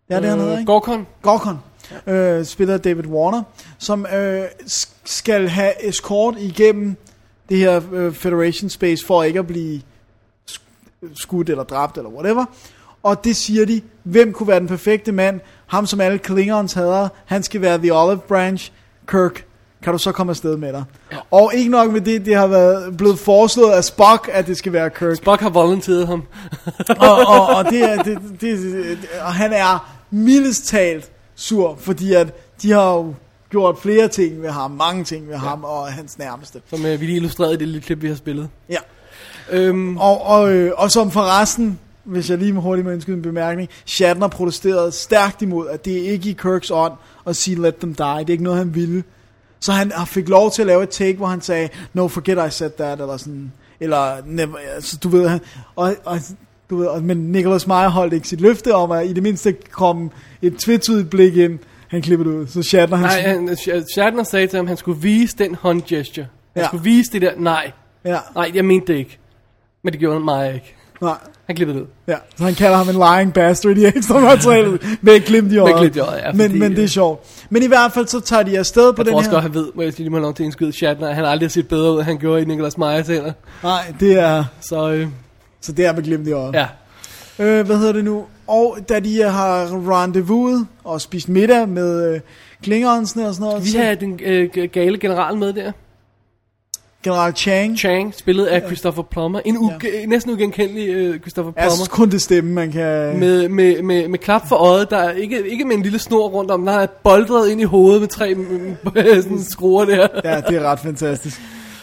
[0.09, 0.71] Ja, det er han hedder, ikke?
[0.71, 1.07] Gorkon.
[1.21, 1.59] Gorkon,
[2.07, 3.43] øh, spiller David Warner,
[3.77, 6.95] som øh, sk- skal have escort igennem
[7.49, 9.81] det her øh, Federation Space, for ikke at blive
[10.51, 10.61] sk-
[11.15, 12.45] skudt eller dræbt eller whatever.
[13.03, 15.39] Og det siger de, hvem kunne være den perfekte mand?
[15.67, 18.71] Ham som alle Klingons hader, han skal være The Olive Branch,
[19.07, 19.45] Kirk.
[19.83, 20.83] Kan du så komme afsted med dig?
[21.11, 21.17] Ja.
[21.31, 24.73] Og ikke nok med det, det har været blevet foreslået af Spock, at det skal
[24.73, 25.15] være Kirk.
[25.15, 26.23] Spock har volunteeret ham.
[27.09, 32.13] og, og, og, det er, det, det, det, og han er mildest talt sur, fordi
[32.13, 32.27] at
[32.61, 33.13] de har jo
[33.49, 35.39] gjort flere ting ved ham, mange ting ved ja.
[35.39, 36.61] ham og hans nærmeste.
[36.69, 38.49] Som øh, vi lige illustrerede i det lille klip, vi har spillet.
[38.69, 38.77] Ja.
[39.51, 43.69] Øhm, Og, og, øh, og som forresten, hvis jeg lige hurtigt må indskyde en bemærkning,
[43.85, 46.93] Shatner protesterede stærkt imod, at det er ikke i Kirks ånd
[47.27, 48.19] at sige let them die.
[48.19, 49.03] Det er ikke noget, han ville.
[49.63, 52.51] Så han fik lov til at lave et take, hvor han sagde, no, forget I
[52.51, 55.39] said that, eller sådan, eller, never, altså, du ved,
[55.75, 56.19] og, og,
[56.69, 60.11] du ved, men Nicholas Meyer holdt ikke sit løfte om, at i det mindste kom
[60.41, 62.47] et tvetydigt blik ind, han klippede ud.
[62.47, 63.21] Så Shatner, han, nej,
[63.73, 66.27] han, Shatner sagde til ham, at han skulle vise den håndgesture.
[66.53, 66.67] Han Ja.
[66.67, 67.71] skulle vise det der, nej,
[68.05, 69.17] ja, nej, jeg mente det ikke.
[69.83, 70.75] Men det gjorde han mig ikke.
[71.03, 71.87] Nej, Han klippede det ud.
[72.07, 75.57] Ja, så han kalder ham en lying bastard i ekstra materialet med et glimt i
[75.57, 75.75] øjet.
[75.77, 77.25] glimt i øjet, ja, men, fordi, men det er øh, sjovt.
[77.49, 79.35] Men i hvert fald så tager de afsted på Jeg den tror også her...
[79.35, 81.25] godt, han ved, må jeg lige må have lov til at indskyde Shatner, at han
[81.25, 83.31] aldrig har set bedre ud, end han gjorde i Nicholas Meyers hænder.
[83.63, 84.43] Nej, det er...
[84.61, 85.07] Så øh,
[85.61, 86.53] Så det er med glimt i øjet.
[86.55, 86.65] ja.
[87.39, 88.23] Øh, hvad hedder det nu?
[88.47, 89.65] Og da de har
[90.01, 92.19] rendezvouset og spist middag med øh,
[92.63, 95.71] Klingeronsen og sådan noget, Vi så- har den øh, gale general med der.
[97.03, 97.77] General Chang.
[97.79, 99.39] Chang, spillet af Christopher Plummer.
[99.45, 99.73] En uge,
[100.07, 101.95] næsten ugenkendelig øh, Christopher Jeg synes Plummer.
[101.97, 103.19] kun det stemme, man kan...
[103.19, 106.27] Med, med, med, med klap for øjet, der er ikke, ikke med en lille snor
[106.29, 108.35] rundt om, der er boldret ind i hovedet med tre
[109.21, 110.07] sådan skruer der.
[110.23, 111.41] Ja, det er ret fantastisk.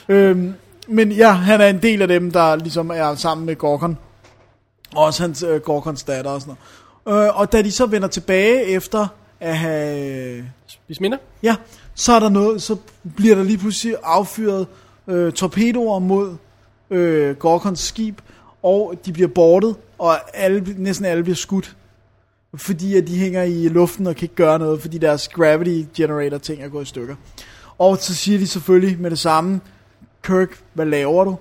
[0.09, 0.55] Øhm,
[0.89, 3.99] men ja, han er en del af dem, der ligesom er sammen med Gorkon.
[4.97, 6.55] Og også hans øh, Gorkons datter og sådan
[7.07, 7.27] noget.
[7.27, 9.07] Øh, og da de så vender tilbage efter
[9.41, 10.37] at have...
[10.39, 11.19] Øh, Spis minder.
[11.43, 11.57] ja,
[11.95, 12.77] så er der noget, så
[13.17, 14.67] bliver der lige pludselig affyret
[15.11, 16.37] øh, torpedoer mod
[16.91, 18.21] øh, Gorkons skib,
[18.63, 21.77] og de bliver bortet, og alle, næsten alle bliver skudt.
[22.55, 26.39] Fordi at de hænger i luften og kan ikke gøre noget, fordi deres gravity generator
[26.39, 27.15] ting er gået i stykker.
[27.79, 29.61] Og så siger de selvfølgelig med det samme,
[30.23, 31.37] Kirk, hvad laver du?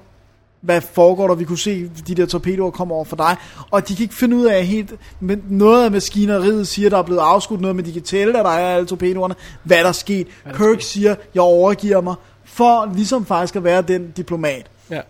[0.62, 1.36] Hvad foregår der?
[1.36, 3.36] Vi kunne se de der torpedoer komme over for dig.
[3.72, 4.94] Og de kan ikke finde ud af helt...
[5.20, 8.46] Men noget af maskineriet siger, der er blevet afskudt noget, men de kan tælle, at
[8.46, 9.36] der er alle torpedoerne.
[9.64, 10.28] Hvad der er sket.
[10.58, 12.16] Kirk siger, jeg overgiver mig.
[12.50, 14.66] For ligesom faktisk at være den diplomat.
[14.92, 15.02] Ja.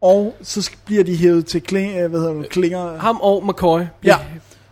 [0.00, 2.98] Og så bliver de hævet til kling, øh, hvad hedder det, klinger...
[2.98, 3.80] Ham og McCoy.
[4.04, 4.16] Ja,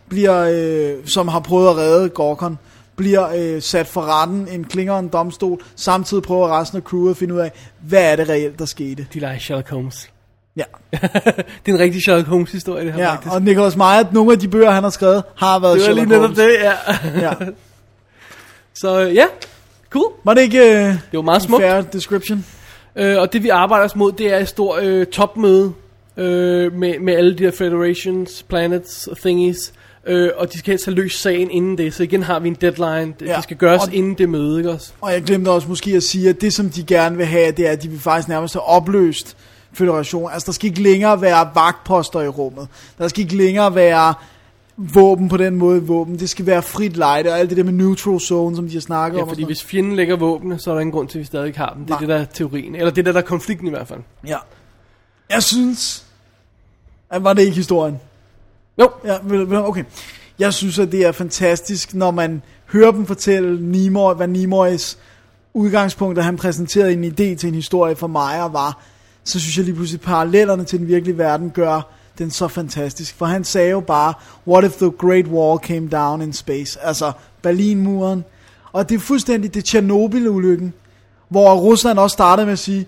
[0.09, 2.59] bliver, øh, som har prøvet at redde Gorkon,
[2.97, 7.11] bliver øh, sat for retten en klinger og en domstol, samtidig prøver resten af crewet
[7.11, 9.07] at finde ud af, hvad er det reelt, der skete.
[9.15, 10.11] De leger Sherlock Holmes.
[10.57, 10.63] Ja,
[11.67, 13.35] Det er en rigtig Sherlock Holmes historie, det her ja faktisk.
[13.35, 16.07] og Nicholas Meyer, nogle af de bøger, han har skrevet, har været Det var lige
[16.07, 16.39] Sherlock netop Holmes.
[16.39, 17.29] det, ja.
[17.29, 17.51] Ja.
[18.81, 19.25] Så øh, ja,
[19.91, 20.13] cool.
[20.25, 21.63] Var det ikke øh, Det var meget smukt.
[21.63, 22.45] fair description?
[22.97, 25.73] Øh, og det vi arbejder os mod, det er et stort øh, topmøde
[26.17, 29.73] øh, med, med alle de her federations, planets, thingies.
[30.07, 32.55] Øh, og de skal helst have løst sagen inden det, så igen har vi en
[32.55, 33.15] deadline.
[33.21, 33.35] Det, Ja.
[33.37, 34.93] det skal gøres Og- inden det møde, ikke også?
[35.01, 37.67] Og jeg glemte også måske at sige, at det som de gerne vil have, det
[37.69, 39.37] er, at de vil faktisk nærmest have opløst
[39.73, 40.31] federation.
[40.33, 42.69] Altså der skal ikke længere være vagtposter i rummet.
[42.99, 44.15] Der skal ikke længere være
[44.79, 46.19] våben på den måde våben.
[46.19, 48.81] Det skal være frit lejde og alt det der med neutral zone, som de har
[48.81, 49.29] snakket Ja, om.
[49.29, 51.59] fordi hvis fjenden lægger våbne, så er der ingen grund til, at vi stadig ikke
[51.59, 51.83] har dem.
[51.85, 52.01] Det er Nej.
[52.01, 52.75] det, der er teorien.
[52.75, 54.01] Eller det er der, der er konflikten i hvert fald.
[54.27, 54.37] Ja.
[55.31, 56.05] Jeg synes...
[57.11, 58.01] At var det ikke historien?
[58.79, 58.91] Jo.
[59.05, 59.85] Ja, okay.
[60.39, 64.99] Jeg synes, at det er fantastisk, når man hører dem fortælle Nimoy, hvad Nimoys
[65.55, 68.83] udgangspunkt, da han præsenterede en idé til en historie for mig og var,
[69.25, 71.81] så synes jeg lige pludselig, at parallellerne til den virkelige verden gør
[72.19, 73.15] den så fantastisk.
[73.15, 74.15] For han sagde jo bare,
[74.47, 76.79] what if the Great Wall came down in space?
[76.83, 77.13] Altså
[77.43, 78.25] Berlinmuren.
[78.73, 80.75] Og det er fuldstændig det Tjernobyl-ulykken,
[81.29, 82.87] hvor Rusland også startede med at sige,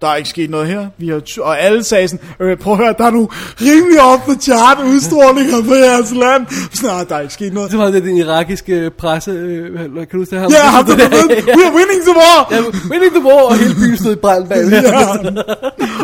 [0.00, 0.86] der er ikke sket noget her.
[0.98, 3.28] Vi har ty- og alle sagde sådan, øh, prøv at høre, der er nogle
[3.60, 6.46] rimelig op the chart udstrålinger på jeres land.
[6.74, 7.70] Sådan, "Nej, der er ikke sket noget.
[7.70, 10.48] Det var det den irakiske presse, øh, kan du huske det her?
[10.50, 12.48] Ja, ham der ved, we are winning the war!
[12.50, 12.60] Ja,
[12.90, 14.58] winning the war, og hele byen stod i brand bag.
[14.82, 15.08] Ja.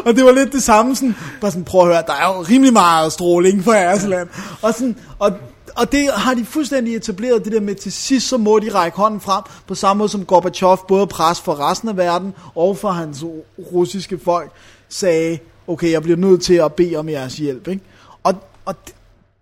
[0.07, 2.45] og det var lidt det samme, sådan, bare sådan, prøv at høre, der er jo
[2.51, 4.29] rimelig meget stråling for jeres land.
[4.63, 5.33] Og, sådan, og,
[5.77, 8.97] og det har de fuldstændig etableret, det der med, til sidst så må de række
[8.97, 12.91] hånden frem, på samme måde som Gorbachev, både pres for resten af verden, og for
[12.91, 13.25] hans
[13.73, 14.51] russiske folk,
[14.89, 17.69] sagde, okay, jeg bliver nødt til at bede om jeres hjælp.
[17.69, 17.83] Ikke?
[18.23, 18.35] Og,
[18.65, 18.75] og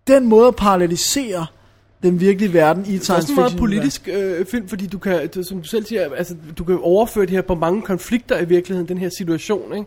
[0.06, 1.46] den måde at parallelisere
[2.02, 4.68] den virkelige verden i et Det er også science en meget fiction politisk øh, film,
[4.68, 7.82] fordi du kan, som du selv siger, altså, du kan overføre det her på mange
[7.82, 9.86] konflikter i virkeligheden, den her situation, ikke?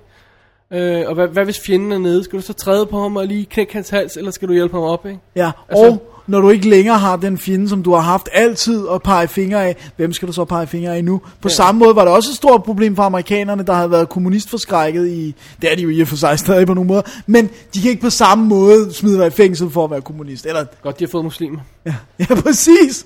[0.73, 2.23] Øh, og hvad, hvad hvis fjenden er nede?
[2.23, 4.75] Skal du så træde på ham og lige knække hans hals, eller skal du hjælpe
[4.75, 5.19] ham op, ikke?
[5.35, 8.87] Ja, Altså- og når du ikke længere har den fjende, som du har haft altid
[8.93, 11.21] at pege fingre af, hvem skal du så pege fingre af nu?
[11.41, 11.53] På ja.
[11.53, 15.35] samme måde var det også et stort problem for amerikanerne, der havde været kommunistforskrækket i,
[15.61, 17.89] det er de jo i og for sig stadig på nogle måder, men de kan
[17.89, 20.45] ikke på samme måde smide dig i fængsel for at være kommunist.
[20.45, 21.59] Eller, Godt, de har fået muslimer.
[21.85, 23.05] ja, ja præcis.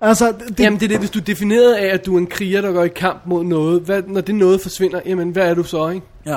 [0.00, 2.26] Altså, det, Jamen det er det, hvis du er defineret af, at du er en
[2.26, 5.54] kriger, der går i kamp mod noget, hvad, når det noget forsvinder, jamen hvad er
[5.54, 6.06] du så, ikke?
[6.26, 6.36] Ja.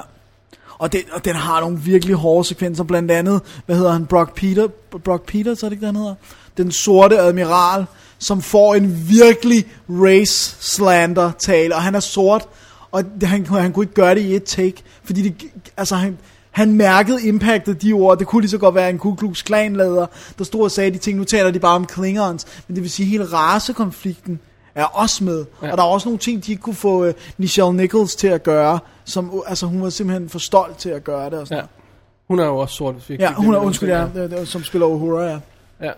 [0.79, 4.35] Og, den, og den har nogle virkelig hårde sekvenser, blandt andet, hvad hedder han, Brock
[4.35, 4.67] Peter,
[5.03, 6.15] Brock Peters, er det ikke, det, hedder?
[6.57, 7.85] Den sorte admiral,
[8.19, 12.47] som får en virkelig race slander tale, og han er sort,
[12.91, 15.35] og han, han kunne ikke gøre det i et take, fordi det,
[15.77, 16.17] altså han,
[16.51, 19.75] han mærkede impactet de ord, det kunne lige så godt være en Ku Klux Klan
[19.75, 20.05] leder,
[20.37, 22.91] der stod og sagde de ting, nu taler de bare om Klingons, men det vil
[22.91, 24.39] sige hele racekonflikten
[24.81, 25.71] er også med, ja.
[25.71, 28.43] og der er også nogle ting, de ikke kunne få uh, Nichelle Nichols til at
[28.43, 31.67] gøre, som, altså hun var simpelthen for stolt til at gøre det og sådan Ja.
[32.27, 34.47] Hun er jo også sort, hvis vi ikke Ja, hun er, undskyld, ja, det, det,
[34.47, 35.39] som spiller Uhura, ja.
[35.81, 35.91] Ja.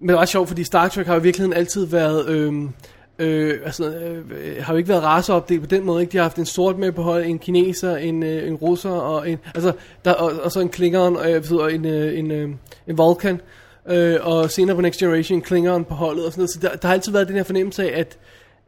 [0.00, 2.28] Men det er ret sjovt, fordi Star Trek har jo i virkeligheden altid været...
[2.28, 2.70] Øhm,
[3.18, 6.12] øh, altså, øh, har jo ikke været raceopdelt på den måde, ikke?
[6.12, 9.30] De har haft en sort med på holdet, en kineser, en, øh, en russer og
[9.30, 9.38] en...
[9.54, 9.72] Altså,
[10.04, 12.50] der, og, og så en klingon, og, øh, og en, øh, en, øh,
[12.86, 13.40] en Vulcan.
[13.88, 16.50] Øh, og senere på Next Generation, klingeren på holdet og sådan noget.
[16.50, 18.18] Så der, der har altid været den her fornemmelse af, at,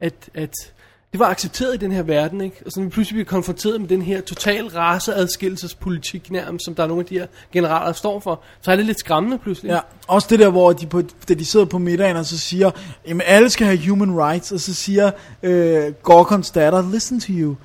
[0.00, 0.54] at, at
[1.12, 2.56] det var accepteret i den her verden, ikke?
[2.66, 6.86] Og så vi pludselig bliver konfronteret med den her total raceadskillelsespolitik nærmest, som der er
[6.86, 9.70] nogle af de her generaler der står for, så er det lidt skræmmende pludselig.
[9.70, 9.78] Ja,
[10.08, 12.70] også det der, hvor de, på, da de sidder på middagen, og så siger,
[13.08, 15.10] jamen alle skal have human rights, og så siger
[15.42, 17.56] øh, Gorkons datter, listen to you,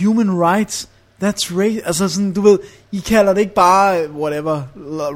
[0.00, 0.88] human rights,
[1.24, 2.58] that's right, altså sådan, du ved,
[2.92, 4.62] I kalder det ikke bare, øh, whatever,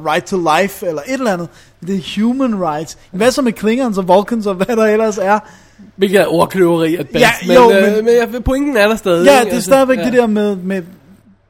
[0.07, 1.49] right to life, eller et eller andet,
[1.87, 2.99] det er human rights.
[3.11, 5.39] Hvad så med Klingons og Vulcans, og hvad der ellers er?
[5.97, 8.97] Hvilket er ordkløveri at bedst, Ja, men, jo, øh, men- men jeg, pointen er der
[8.97, 9.27] stadig.
[9.27, 9.51] Ja, ikke?
[9.51, 10.05] det er stadigvæk ja.
[10.05, 10.83] det der med, med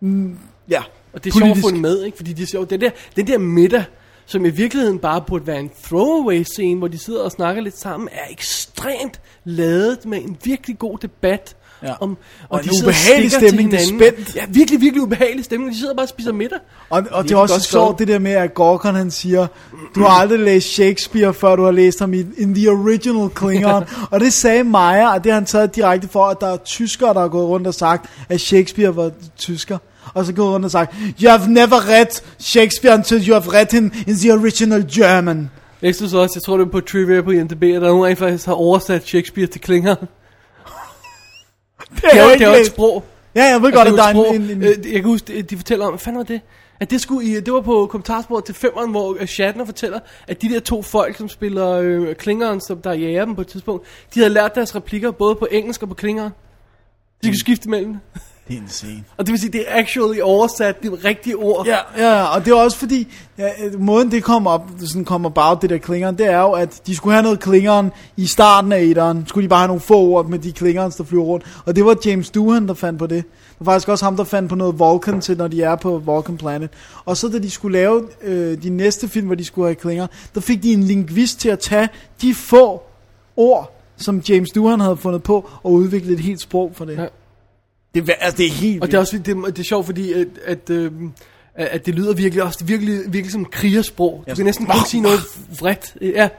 [0.01, 0.39] mm,
[0.71, 2.17] ja, Og det er sjovt at få den med, ikke?
[2.17, 2.71] Fordi det er sjovt.
[2.71, 3.85] Den der, den der middag,
[4.27, 7.79] som i virkeligheden bare burde være en throwaway scene, hvor de sidder og snakker lidt
[7.81, 11.57] sammen, er ekstremt ladet med en virkelig god debat.
[11.83, 11.93] Ja.
[12.01, 12.17] Om,
[12.49, 14.15] Og en de sidder ubehagelig stemning, det er hinanden.
[14.15, 14.37] spændt.
[14.37, 15.73] Ja, virkelig, virkelig ubehagelig stemning.
[15.73, 16.59] De sidder bare og spiser middag.
[16.91, 17.99] Og, og det Virkelig er også sjovt skrevet.
[17.99, 19.47] det der med, at Gorkon han siger,
[19.95, 23.85] du har aldrig læst Shakespeare, før du har læst ham i in the original Klingon.
[24.11, 27.15] og det sagde Maja, og det har han taget direkte for, at der er tyskere,
[27.15, 29.79] der har gået rundt og sagt, at Shakespeare var tysker.
[30.15, 33.67] Og så gået rundt og sagt, you have never read Shakespeare until you have read
[33.73, 35.51] him in the original German.
[35.83, 38.17] Jeg synes også, jeg tror det er på trivia på IMDb, at der er nogen,
[38.17, 39.95] faktisk har oversat Shakespeare til klinger.
[42.13, 43.05] Det er, jo- ikke det er jo et sprog.
[43.35, 45.05] Ja, jeg ved Altså, godt, at det der er en, en, en, Øh, Jeg kan
[45.05, 46.41] huske, de- fortæller om, hvad fanden var det?
[46.81, 50.43] At det, skulle i, det var på kommentarsporet til femmeren, hvor øh, Shatner fortæller, at
[50.43, 53.87] de der to folk, som spiller øh, klingeren, som der jager dem på et tidspunkt,
[54.15, 56.33] de havde lært deres replikker både på engelsk og på klingeren.
[57.23, 57.97] De kan skifte mellem.
[58.49, 59.05] Det er insane.
[59.17, 61.67] Og det vil sige, det er actually oversat de rigtige ord.
[61.67, 63.09] Ja, ja, og det er også fordi,
[63.39, 63.49] ja,
[63.79, 66.97] måden det kommer op, sådan kommer about det der klingeren, det er jo, at de
[66.97, 70.27] skulle have noget klingeren i starten af etteren, skulle de bare have nogle få ord
[70.27, 71.47] med de klingeren, der flyver rundt.
[71.67, 73.25] Og det var James Doohan, der fandt på det.
[73.59, 75.99] Det var faktisk også ham, der fandt på noget Vulcan til, når de er på
[75.99, 76.71] Vulcan Planet.
[77.05, 80.07] Og så da de skulle lave øh, de næste film, hvor de skulle have klinger,
[80.35, 81.89] der fik de en lingvist til at tage
[82.23, 82.83] de få
[83.37, 86.99] ord, som James Doohan havde fundet på, og udvikle et helt sprog for det.
[86.99, 87.07] Ja.
[87.97, 90.13] Det, er, altså, det er helt Og det er også det, det er sjovt, fordi
[90.13, 90.93] at, at, øh,
[91.55, 94.25] at at det lyder virkelig også det virkelig, virkelig som krigersprog.
[94.31, 95.19] Du kan næsten kun sige noget
[95.61, 95.95] vredt.
[96.01, 96.29] Ja.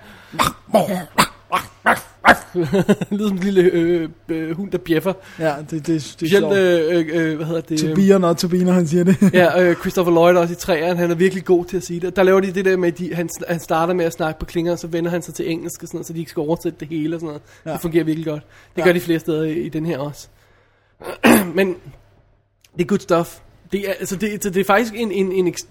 [2.54, 5.14] det lyder som en lille øh, øh, hund, der bjeffer.
[5.40, 6.58] Ja, det, det, det er sjovt.
[6.58, 7.80] øh, øh, hvad hedder det?
[7.80, 9.34] To øh, be or not to be, når han siger det.
[9.34, 12.16] Ja, øh, Christopher Lloyd også i træerne, han er virkelig god til at sige det.
[12.16, 14.46] Der laver de det der med, at de, han, han starter med at snakke på
[14.46, 16.42] klinger, og så vender han sig til engelsk, og sådan noget, så de ikke skal
[16.42, 17.42] oversætte det hele og sådan noget.
[17.66, 17.72] Ja.
[17.72, 18.44] Det fungerer virkelig godt.
[18.76, 18.86] Det Ja.
[18.86, 20.28] gør de flere steder i, i den her også.
[21.56, 21.76] Men
[22.78, 23.40] det er good stuff.
[23.72, 25.68] Det er, altså det, det er faktisk en, en, en, ekst,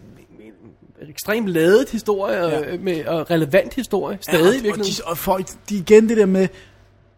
[1.03, 2.77] en ekstremt ladet historie, ja.
[2.79, 4.73] med, og relevant historie, stadig ja, og, virkelig.
[4.73, 6.49] og, de, og folk, de igen det der med,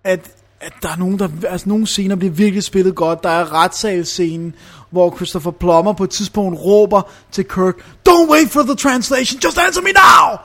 [0.04, 0.30] at,
[0.60, 3.22] at der er nogen, der, altså nogle scener bliver virkelig spillet godt.
[3.22, 4.54] Der er retssalsscenen,
[4.90, 7.02] hvor Christopher Plummer på et tidspunkt råber
[7.32, 7.74] til Kirk,
[8.08, 10.38] Don't wait for the translation, just answer me now!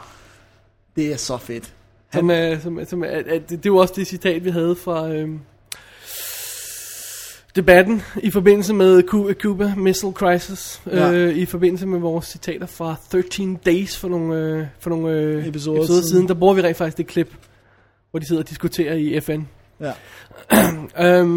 [0.95, 1.73] Det er så fedt.
[2.13, 5.09] Som, er, som, som er, at, det, det jo også det citat, vi havde fra
[5.09, 5.39] øhm,
[7.55, 10.81] debatten i forbindelse med Cu- Cuba Missile Crisis.
[10.87, 11.11] Ja.
[11.11, 15.47] Øh, I forbindelse med vores citater fra 13 Days for nogle, øh, for nogle øh,
[15.47, 16.03] Episoder episoder siden.
[16.09, 16.27] siden.
[16.27, 17.33] Der bruger vi rent faktisk det klip,
[18.11, 19.41] hvor de sidder og diskuterer i FN.
[19.79, 19.91] Ja.
[21.19, 21.29] øhm,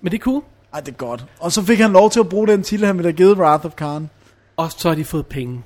[0.00, 0.42] men det er cool.
[0.74, 1.24] Ej, det er godt.
[1.40, 3.66] Og så fik han lov til at bruge den titel, han ville have givet Wrath
[3.66, 4.10] of Khan.
[4.56, 5.62] Og så har de fået penge.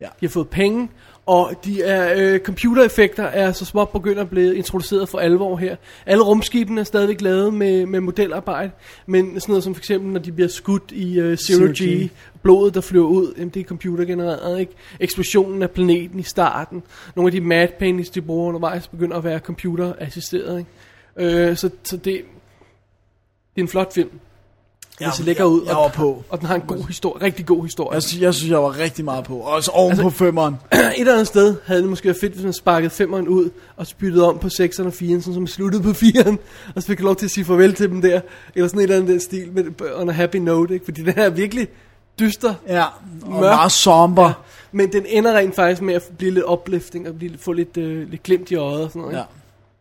[0.00, 0.06] Ja.
[0.06, 0.88] De har fået penge,
[1.28, 5.76] og de er, øh, computereffekter er så småt begyndt at blive introduceret for alvor her.
[6.06, 8.70] Alle rumskibene er stadigvæk lavet med, med modelarbejde,
[9.06, 12.06] men sådan noget som for eksempel, når de bliver skudt i øh, Zero, Zero G,
[12.06, 12.10] G.
[12.42, 14.72] blodet der flyver ud, jamen, det er computergenereret, ikke?
[15.00, 16.82] Eksplosionen af planeten i starten,
[17.16, 21.48] nogle af de mad paintings, de bruger undervejs, begynder at være computerassisteret, ikke?
[21.50, 22.18] Øh, så, så det, det
[23.56, 24.10] er en flot film.
[24.98, 26.24] Den ser lækker ud, jeg og, var på.
[26.28, 27.94] og den har en god historie, rigtig god historie.
[27.94, 29.36] Jeg, sy- jeg synes, jeg var rigtig meget på.
[29.38, 30.54] Også oven altså, på femmeren.
[30.72, 33.86] et eller andet sted havde det måske været fedt, hvis man sparkede femeren ud, og
[33.86, 36.36] spyttede om på 6'eren og 4'eren, sådan som sluttede på 4'eren,
[36.74, 38.20] og så fik jeg lov til at sige farvel til dem der,
[38.54, 39.64] eller sådan et eller andet den stil, med,
[39.96, 40.84] on a happy note, ikke?
[40.84, 41.68] fordi den her er virkelig
[42.20, 42.84] dyster, Ja,
[43.22, 43.40] og Mørk.
[43.40, 44.24] meget somber.
[44.26, 44.32] Ja.
[44.72, 48.10] men den ender rent faktisk med at blive lidt uplifting, og blive, få lidt, øh,
[48.10, 49.16] lidt glimt i øjet og sådan noget.
[49.16, 49.22] Ja.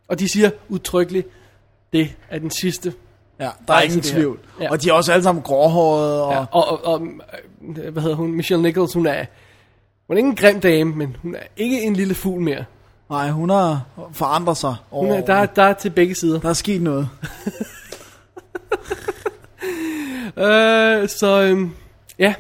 [0.08, 1.28] Og de siger udtrykkeligt,
[1.94, 2.94] det er den sidste.
[3.40, 4.18] Ja, der Nej, er ingen det her.
[4.20, 4.40] tvivl.
[4.62, 4.72] Ja.
[4.72, 6.24] Og de er også alle sammen gråhårede.
[6.26, 7.08] Og, Ja, og, og, og,
[7.92, 9.26] hvad hedder hun, Michelle Nichols, hun er,
[10.08, 12.66] hun er ikke en grim dame, men hun er ikke en lille fugl mere.
[13.10, 13.82] Nej, hun har
[14.14, 14.76] forandret sig.
[14.92, 16.40] Hun er, der, er- der er til begge sider.
[16.40, 17.10] der er sket noget.
[20.38, 21.72] Øh, så øhm,
[22.20, 22.34] ja,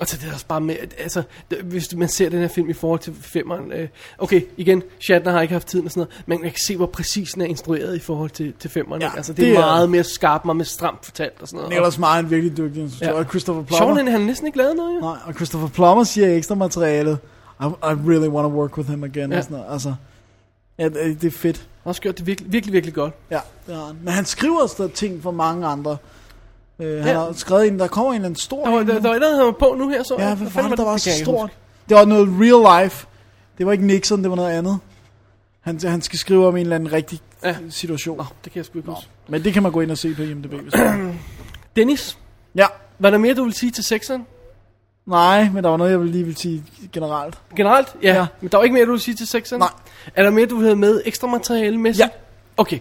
[0.00, 1.22] og så det er også bare med, at, altså,
[1.62, 5.40] hvis man ser den her film i forhold til femmeren, øh, okay, igen, Shatner har
[5.42, 7.96] ikke haft tiden og sådan noget, men man kan se, hvor præcis den er instrueret
[7.96, 9.16] i forhold til, til femmeren, Ja, ikke?
[9.16, 11.70] altså det, det er er- meget mere skarpt, meget mere stramt fortalt og sådan noget.
[11.70, 13.06] Nicholas Meyer er en virkelig dygtig instruktør.
[13.12, 13.18] Ja.
[13.18, 13.96] Og Christopher Plummer.
[13.96, 15.00] Sjovt, han næsten ikke lavet noget, jo.
[15.00, 17.18] Nej, og Christopher Plummer siger ekstra materialet,
[17.60, 19.30] I, I really want to work with him again.
[19.30, 19.36] Ja.
[19.36, 19.42] Ja.
[19.42, 19.72] Sådan noget.
[19.72, 19.94] Altså,
[20.78, 21.56] Ja, det det er fedt.
[21.56, 23.14] Han har også gjort det virkelig, virkelig, virkelig godt.
[23.30, 23.96] Ja, det har han.
[24.02, 25.96] Men han skriver også ting for mange andre.
[26.80, 27.18] Øh, han Ja.
[27.20, 29.14] har skrevet en, der kommer en eller anden stor Der var, der, der var et
[29.14, 31.00] eller andet, han på nu her, så Ja, hvad fanden var det, der var Det
[31.02, 31.50] så stort?
[31.88, 33.06] Det var noget real life.
[33.58, 34.78] Det var ikke Nixon, det var noget andet.
[35.60, 37.56] Han, han skal skrive om en eller anden rigtig Ja.
[37.70, 38.16] situation.
[38.16, 39.08] Nå, det kan jeg sgu ikke huske.
[39.28, 40.52] Men det kan man gå ind og se på IMDb.
[40.52, 40.74] Hvis.
[41.76, 42.18] Dennis,
[42.54, 42.66] ja,
[42.98, 44.26] var der mere, du ville sige til sexeren?
[45.06, 47.38] nej, men der var noget, jeg ville lige vil sige generelt.
[47.56, 47.88] Generelt?
[48.02, 48.14] Ja.
[48.14, 48.26] ja.
[48.40, 49.60] Men der var ikke mere, du ville sige til sexeren?
[49.60, 49.68] Nej.
[50.14, 51.92] Er der mere, du have med ekstra materiale med?
[51.94, 52.08] Ja.
[52.56, 52.78] Okay.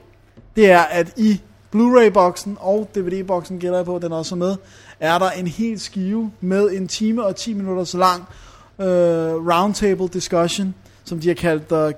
[0.55, 4.55] Det er, at i Blu-ray-boksen og DVD-boksen, gætter jeg på, den er også med,
[4.99, 8.23] er der en hel skive med en time og 10 minutter så lang
[8.79, 8.87] øh,
[9.47, 11.91] roundtable discussion, som de har kaldt uh,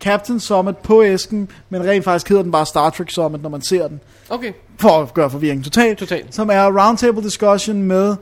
[0.00, 3.62] Captain Summit på æsken, men rent faktisk hedder den bare Star Trek Summit, når man
[3.62, 4.52] ser den, Okay.
[4.78, 5.96] for at gøre forvirringen total.
[5.96, 6.24] Total.
[6.30, 8.16] Som er roundtable discussion med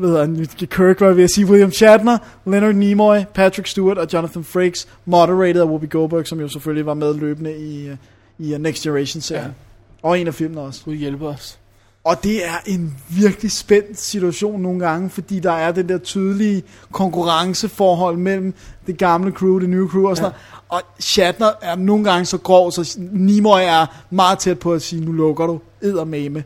[0.00, 4.06] hedder han, Kirk, var jeg ved at sige, William Shatner, Leonard Nimoy, Patrick Stewart og
[4.12, 7.96] Jonathan Frakes, moderated af Whoopi Goldberg, som jo selvfølgelig var med løbende i, øh,
[8.38, 9.44] i Next Generation-serien.
[9.46, 10.08] Ja.
[10.08, 10.84] Og en af filmene også.
[10.84, 11.58] Gud hjælpe os.
[12.04, 16.62] Og det er en virkelig spændt situation nogle gange, fordi der er den der tydelige
[16.92, 18.54] konkurrenceforhold mellem
[18.86, 20.76] det gamle crew, det nye crew og sådan ja.
[20.76, 25.04] Og Shatner er nogle gange så grov, så Nimoy er meget tæt på at sige,
[25.04, 26.44] nu lukker du eddermame.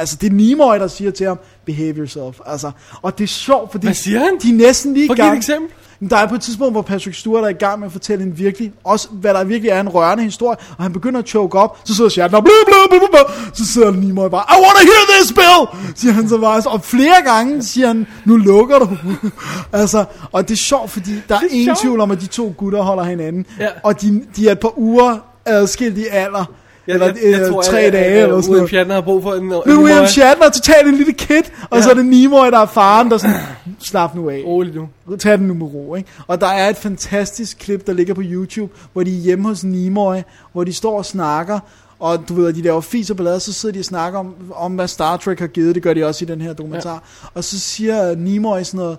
[0.00, 2.38] Altså, det er Nimoy, der siger til ham, behave yourself.
[2.46, 2.70] Altså,
[3.02, 4.38] og det er sjovt, fordi Hvad siger han?
[4.42, 5.36] de er næsten lige i give et gang.
[5.36, 5.70] eksempel.
[6.10, 8.38] Der er på et tidspunkt, hvor Patrick Stewart er i gang med at fortælle en
[8.38, 11.78] virkelig, også hvad der virkelig er en rørende historie, og han begynder at choke op,
[11.84, 13.54] så sidder Shatner, blah, blah, blah, blah.
[13.54, 17.22] så sidder Nimoy bare, I wanna hear this, Bill, siger han så bare, og flere
[17.24, 18.88] gange siger han, nu lukker du.
[19.80, 22.54] altså, og det er sjovt, fordi der er, er ingen tvivl om, at de to
[22.56, 23.68] gutter holder hinanden, Ja.
[23.84, 25.16] og de, de er et par uger
[25.46, 26.44] adskilt i alder,
[26.86, 28.68] eller øh, tre at, dage, at, eller at, sådan William.
[28.68, 29.44] Shatner har brug for en...
[29.44, 31.82] Nu er William Shatner er totalt en lille kid, og Ja.
[31.82, 33.36] så er det Nimoy, der er faren, der sådan,
[33.78, 34.42] slap nu af.
[34.46, 35.16] Rolig nu.
[35.16, 36.08] Tag den nu med ro, ikke?
[36.26, 39.64] Og der er et fantastisk klip, der ligger på YouTube, hvor de er hjemme hos
[39.64, 40.16] Nimoy,
[40.52, 41.58] hvor de står og snakker,
[41.98, 44.34] og du ved, at de laver fis og ballade, så sidder de og snakker om,
[44.54, 46.92] om, hvad Star Trek har givet, det gør de også i den her dokumentar.
[46.92, 47.28] Ja.
[47.34, 48.98] Og så siger Nimoy sådan noget,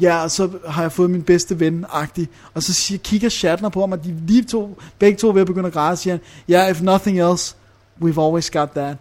[0.00, 2.28] ja, og så har jeg fået min bedste ven, agtig.
[2.54, 5.40] Og så siger, kigger Shatner på ham, og de lige to, begge to er ved
[5.40, 7.54] at begynde at græde, og siger han, ja, yeah, if nothing else,
[8.02, 8.96] we've always got that.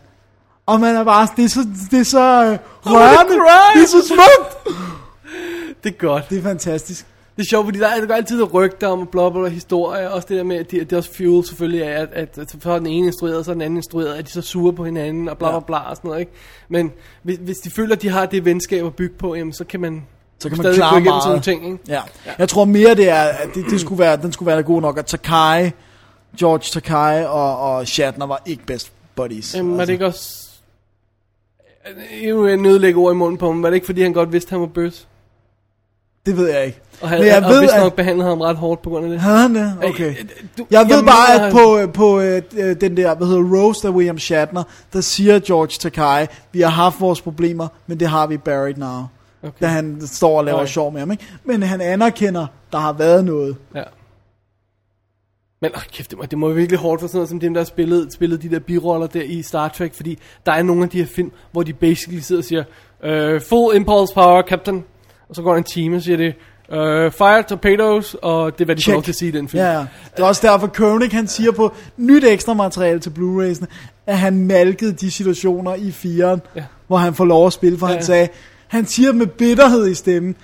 [0.65, 3.79] Og man er bare, det er så, det er så øh, rørende, cry.
[3.79, 4.77] det er så smukt.
[5.83, 6.29] Det er godt.
[6.29, 7.05] Det er fantastisk.
[7.35, 10.09] Det er sjovt, fordi der er, der går altid rygter om bla bla bla historier,
[10.09, 12.71] også det der med, at det, det er også fuel selvfølgelig at, at, at så
[12.71, 14.85] er den ene instrueret, og så er den anden instrueret, at de så sure på
[14.85, 16.31] hinanden, og bla bla bla og sådan noget, ikke?
[16.69, 16.91] Men
[17.23, 19.79] hvis, hvis de føler, at de har det venskab at bygge på, jamen, så kan
[19.79, 20.03] man,
[20.41, 21.23] Så kan man stadig klare meget.
[21.23, 21.77] sådan nogle ting, ikke?
[21.87, 22.01] Ja.
[22.37, 24.97] Jeg tror mere det er, at det, det skulle være, den skulle være god nok,
[24.97, 25.71] at Takai,
[26.39, 29.55] George Takai og, og Shatner var ikke best buddies.
[29.55, 30.37] Jamen, var det ikke også...
[32.23, 33.63] Nu er jeg nødlægge ord i munden på ham.
[33.63, 35.07] Var det ikke, fordi han godt vidste, at han var bøs?
[36.25, 36.79] Det ved jeg ikke.
[37.01, 39.05] Og, havde, Men jeg og ved, vist at- nok behandlet ham ret hårdt på grund
[39.05, 39.19] af det.
[39.19, 39.73] Havde han det?
[39.83, 40.09] Okay.
[40.09, 40.25] Øh,
[40.57, 43.27] du- Jeg ved jeg bare, mener, at på, øh, på øh, øh, den der, hvad
[43.27, 44.63] hedder Roast af William Shatner,
[44.93, 49.03] der siger George Takai, vi har haft vores problemer, men det har vi buried now.
[49.43, 49.51] Okay.
[49.61, 50.67] Da han står og laver Okay.
[50.67, 51.25] sjov med ham, ikke?
[51.43, 53.55] Men han anerkender, der har været noget.
[53.75, 53.83] Ja.
[55.61, 57.53] Men åh, kæft, det må, det må være virkelig hårdt for sådan noget som dem,
[57.53, 60.83] der har spillet, spillet de der biroller der i Star Trek, fordi der er nogle
[60.83, 62.63] af de her film, hvor de basically sidder og siger,
[63.35, 64.83] uh, full impulse power, captain,
[65.29, 66.33] og så går en time og siger det,
[66.69, 69.63] uh, fire torpedoes, og det er hvad de får til at sige i den film.
[69.63, 69.85] Ja, ja.
[70.17, 73.65] Det er også derfor, Koenig han siger på nyt ekstra materiale til Blu-rays'ene,
[74.07, 76.63] at han malkede de situationer i firen, Ja.
[76.87, 77.91] hvor han får lov at spille, for ja.
[77.91, 77.97] ja.
[77.97, 78.27] han sagde,
[78.71, 80.35] han siger med bitterhed i stemmen,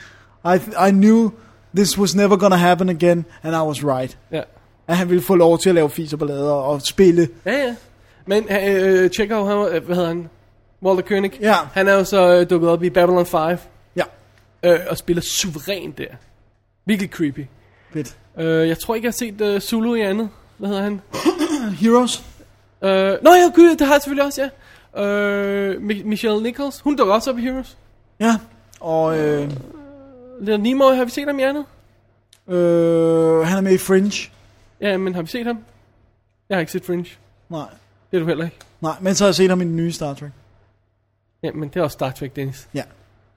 [0.45, 0.55] I,
[0.87, 1.31] I knew
[1.75, 4.17] this was never gonna happen again, and I was right.
[4.31, 4.41] Ja,
[4.87, 7.29] At han ville få lov til at lave fis og ballader og spille.
[7.45, 7.51] ja.
[7.51, 7.75] ja.
[8.29, 10.29] Men øh, Chekhov, han, var- øh, hvad hedder han?
[10.83, 11.31] Walter Koenig.
[11.41, 11.55] Ja.
[11.73, 13.57] Han er jo så øh, dukket op i Babylon 5,
[13.95, 14.03] Ja,
[14.63, 16.05] øh, og spiller suverænt der.
[16.85, 17.45] Virkelig creepy.
[17.93, 18.17] fedt.
[18.39, 20.29] Øh, jeg tror ikke, jeg har set øh, Zulu i andet.
[20.57, 21.01] Hvad hedder han?
[21.81, 22.23] Heroes?
[22.83, 22.89] Øh,
[23.23, 24.49] nå ja, gud, det har jeg selvfølgelig også,
[24.95, 25.03] ja.
[25.03, 27.77] Øh, Mi- Michelle Nichols, hun dukker også op i Heroes.
[28.19, 28.35] Ja,
[28.80, 29.52] og øh,
[30.41, 31.65] Leonard Nimoy, har vi set ham i andet?
[32.48, 34.30] øh, han er med i Fringe.
[34.81, 35.57] Ja, men har vi set ham?
[36.49, 37.10] Jeg har ikke set Fringe.
[37.49, 37.65] Nej,
[38.11, 38.57] Det er du heller ikke.
[38.81, 40.31] nej, men så har jeg set ham i den nye Star Trek.
[41.44, 42.68] Ja, men det er også Star Trek, Dennis.
[42.73, 42.84] Ja,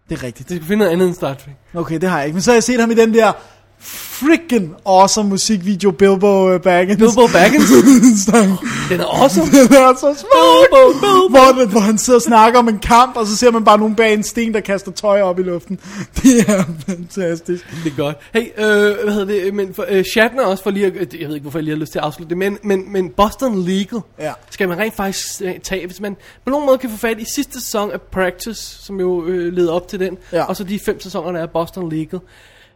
[0.09, 0.49] det er rigtigt.
[0.49, 1.55] Det skal finde noget andet end Star Trek.
[1.75, 2.35] Okay, det har jeg ikke.
[2.35, 3.33] Men så har jeg set ham i den der
[3.81, 6.99] freaking awesome musikvideo, Bilbo uh, Baggins.
[6.99, 7.71] Bilbo Baggins?
[8.91, 9.47] Den er awesome.
[9.53, 11.31] Den er så smuk.
[11.31, 13.95] Hvor, hvor han sidder og snakker om en kamp, og så ser man bare nogen
[13.95, 15.79] bag en sten, der kaster tøj op i luften.
[16.23, 17.67] Det er fantastisk.
[17.85, 18.17] Det er godt.
[18.35, 19.55] Hey, øh, hvad hedder det?
[19.55, 21.81] Men for, øh, Shatner også for lige at, jeg ved ikke, hvorfor jeg lige har
[21.81, 24.33] lyst til at afslutte det, men, men, men Boston Legal Ja.
[24.51, 27.25] skal man rent faktisk øh, tage, hvis man på nogen måde kan få fat i
[27.35, 30.45] sidste sæson af Practice, som jo øh, leder op til den, Ja.
[30.45, 32.21] og så de fem sæsoner, der er Boston Legal.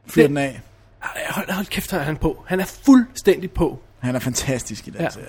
[0.09, 0.61] Fyr den af.
[1.29, 2.45] Hold, hold kæft, han er han på.
[2.47, 3.79] Han er fuldstændig på.
[4.01, 5.11] Han er fantastisk i den Ja.
[5.11, 5.27] serie.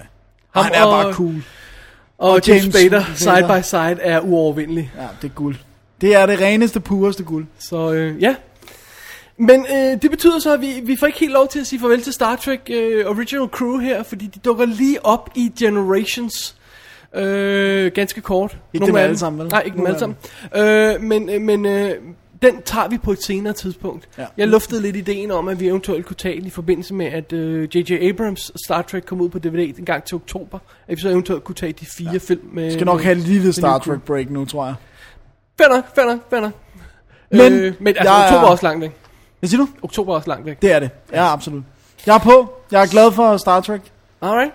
[0.56, 1.36] Ham Han er og- bare cool.
[2.18, 3.16] Og, Og James, James Spader, Spader.
[3.16, 4.92] side by side, er uovervindelig.
[4.98, 5.56] Ja, det er guld.
[6.02, 7.46] Det er det reneste, pureste guld.
[7.60, 8.36] Så øh, ja.
[9.38, 11.80] Men øh, det betyder så, at vi, vi får ikke helt lov til at sige
[11.80, 16.56] farvel til Star Trek øh, Original Crew her, fordi de dukker lige op i Generations.
[17.16, 18.58] Øh, ganske kort.
[18.74, 19.48] Ikke Nogle dem alle sammen, vel?
[19.52, 20.16] Nej, ikke dem Nogle alle
[20.56, 20.96] af sammen.
[20.96, 21.96] Øh, men øh, men øh,
[22.41, 24.10] den tager vi på et senere tidspunkt.
[24.18, 24.26] Ja.
[24.38, 27.34] Jeg luftede lidt ideen om, at vi eventuelt kunne tage den i forbindelse med, at
[27.34, 28.10] øh, J.J.
[28.10, 30.60] Abrams Star Trek kom ud på DVD en gang til oktober.
[30.88, 32.18] At vi så eventuelt kunne tage de fire ja.
[32.18, 32.64] film med...
[32.64, 33.78] Jeg skal nok med, have et lille Star.
[33.78, 34.76] Trek break nu, tror jeg.
[35.57, 36.52] Fair nok, fair nok, fair nok.
[37.32, 38.91] Men øh, men altså, jeg er- oktober er også langt væk.
[39.40, 39.68] Hvad siger du?
[39.82, 40.62] Oktober er også langt væk.
[40.62, 40.90] Det er det.
[41.14, 41.64] Ja, absolut.
[42.06, 42.53] Jeg er på.
[42.72, 43.82] Jeg er glad for Star Trek.
[44.22, 44.52] Alright.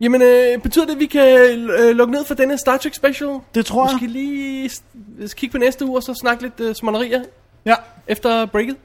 [0.00, 3.38] Jamen, øh, betyder det, at vi kan øh, lukke ned for denne Star Trek special?
[3.54, 3.92] Det tror jeg.
[3.92, 4.82] Måske lige s-
[5.26, 7.22] s- kigge på næste uge, og så snakke lidt øh, smånerier
[7.66, 7.74] Ja.
[8.06, 8.76] efter breaket?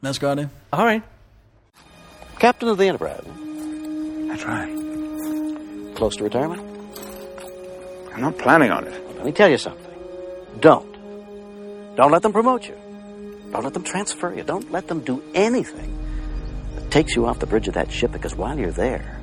[0.00, 0.48] Lad os gøre det.
[0.72, 1.02] Alright.
[2.40, 3.22] Captain of the Enterprise.
[4.30, 4.70] That's right.
[5.96, 6.60] Close to retirement?
[8.14, 8.92] I'm not planning on it.
[9.16, 9.86] Let me tell you something.
[10.62, 10.98] Don't.
[11.96, 12.74] Don't let them promote you.
[13.52, 14.42] Don't let them transfer you.
[14.44, 15.90] Don't let them do anything
[16.76, 19.17] that takes you off the bridge of that ship because while you're there,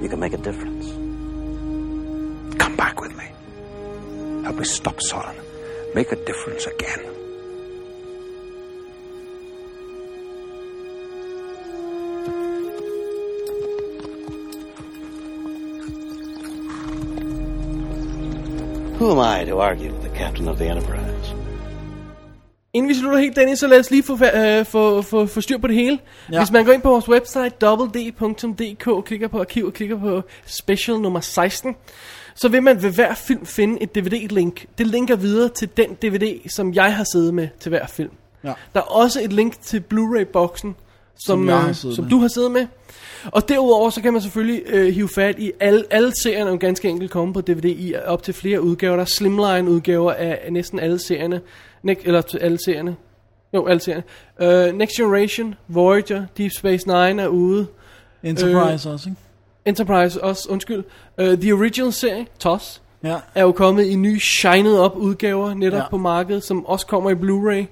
[0.00, 0.90] you can make a difference.
[2.58, 3.24] Come back with me.
[4.42, 5.36] Help me stop Solon.
[5.94, 7.00] Make a difference again.
[18.98, 21.13] Who am I to argue with the captain of the Enterprise?
[22.74, 25.58] Inden vi slutter helt, Dennis, så lad os lige få, øh, få, få, få styr
[25.58, 25.98] på det hele.
[26.32, 26.38] Ja.
[26.38, 31.00] Hvis man går ind på vores website, www.dk, klikker på arkiv og klikker på special
[31.00, 31.76] nummer 16,
[32.34, 34.66] så vil man ved hver film finde et DVD-link.
[34.78, 38.10] Det linker videre til den DVD, som jeg har siddet med til hver film.
[38.44, 38.52] Ja.
[38.74, 40.74] Der er også et link til Blu-ray-boksen,
[41.16, 42.10] som, Som øh, som med.
[42.10, 42.66] du har siddet med.
[43.24, 46.58] Og derudover så kan man selvfølgelig øh, hive fat i alle, alle serierne, er jo
[46.60, 48.94] ganske enkelt komme på DVD i op til flere udgaver.
[48.96, 51.40] Der er slimline udgaver af næsten alle serierne.
[51.84, 52.96] Ne- eller til alle serierne.
[53.54, 54.70] Jo, alle serierne.
[54.70, 57.66] Uh, Next Generation, Voyager, Deep Space Nine er ude.
[58.22, 59.20] Enterprise også, ikke?
[59.64, 60.84] Enterprise også, undskyld.
[61.18, 63.16] Uh, The Original serie, TOS, Ja.
[63.34, 65.88] er jo kommet i nye shined up udgaver netop ja.
[65.90, 67.66] På markedet, som også kommer i Blu-ray.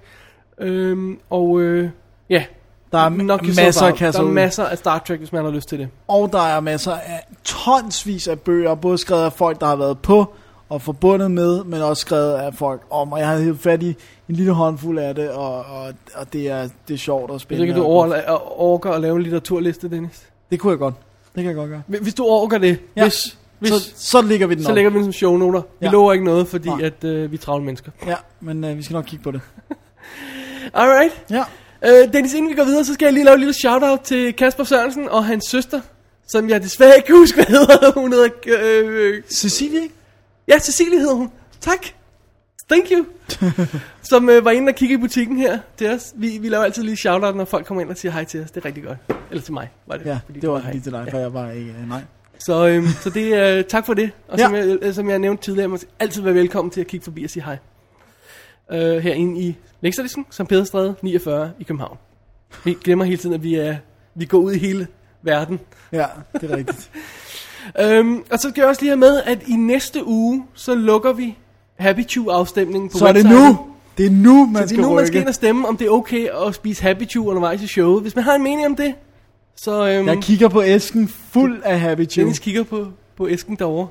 [0.58, 1.90] Øhm, og øh,
[2.30, 2.44] ja,
[2.92, 5.68] Der er nok masser af Der er masser af Star Trek, hvis man har lyst
[5.68, 5.88] til det.
[6.08, 9.98] Og der er masser af tonsvis af bøger, både skrevet af folk, der har været
[9.98, 10.34] på
[10.72, 13.12] og forbundet med, men også skrevet af folk om.
[13.12, 13.86] Og jeg har hævet fat i
[14.28, 17.42] en lille håndfuld af det, og, og, og det, er, det er sjovt og Hvis
[17.42, 17.68] spændende.
[17.68, 18.14] ikke du over,
[18.60, 20.22] orker at lave en litteraturliste, Dennis.
[20.50, 20.94] Det kunne jeg godt.
[21.34, 21.82] Det kan jeg godt gøre.
[21.86, 23.02] Hvis du orker det, Ja.
[23.02, 24.74] hvis, hvis, Så, så ligger vi den så op.
[24.74, 25.60] lægger vi den som shownoter.
[25.80, 25.90] Vi Ja.
[25.92, 26.82] lover ikke noget, fordi Nej.
[26.82, 27.90] at, øh, vi er travle mennesker.
[28.06, 29.40] Ja, men øh, vi skal nok kigge på det.
[30.74, 31.12] Alright.
[31.30, 31.44] Ja.
[31.86, 34.32] Øh, Dennis, inden vi går videre, så skal jeg lige lave et lille shout-out til
[34.32, 35.80] Kasper Sørensen og hans søster,
[36.28, 37.92] som jeg desværre ikke kan huske, hvad hedder.
[38.00, 38.28] Hun hedder...
[38.46, 39.94] Øh, Cecilie, ikke?
[40.48, 41.30] Ja, Cecilie hedder hun.
[41.60, 41.86] Tak.
[42.70, 43.04] Thank you.
[44.10, 46.12] som øh, var inde og kigge i butikken her til os.
[46.16, 48.50] Vi, vi laver altid lige shout-out, når folk kommer ind og siger hej til os.
[48.50, 48.98] Det er rigtig godt.
[49.30, 50.06] Eller til mig, var det.
[50.06, 50.72] Ja, fordi det var hej.
[50.72, 51.70] lige til dig, for jeg var ikke...
[51.70, 52.00] øh, Nej.
[52.38, 54.10] Så, øhm, så det er øh, tak for det.
[54.28, 54.44] Og Ja.
[54.44, 57.24] som, jeg, øh, som jeg nævnte tidligere, må altid være velkommen til at kigge forbi
[57.24, 57.58] og sige hej.
[58.72, 61.98] Øh, herinde i Lægsterdisken, som Pederstræde 49 i København.
[62.64, 63.76] Vi glemmer hele tiden, at vi er
[64.14, 64.86] vi går ud i hele
[65.22, 65.60] verden.
[65.92, 66.06] Ja,
[66.40, 66.90] det er rigtigt.
[67.80, 71.12] Øhm, og så skal jeg også lige have med, at i næste uge, så lukker
[71.12, 71.38] vi
[71.78, 73.58] Happy Chew afstemningen på Så er det nu.
[73.98, 75.06] Det er nu, man Så det skal er nu, man rykke.
[75.06, 78.02] skal ind og stemme, om det er okay at spise Happy Chew undervejs i showet.
[78.02, 78.94] Hvis man har en mening om det,
[79.56, 82.86] så øhm, Jeg kigger på æsken fuld af Happy Chew, Dennis kigger på,
[83.16, 83.88] på æsken derovre.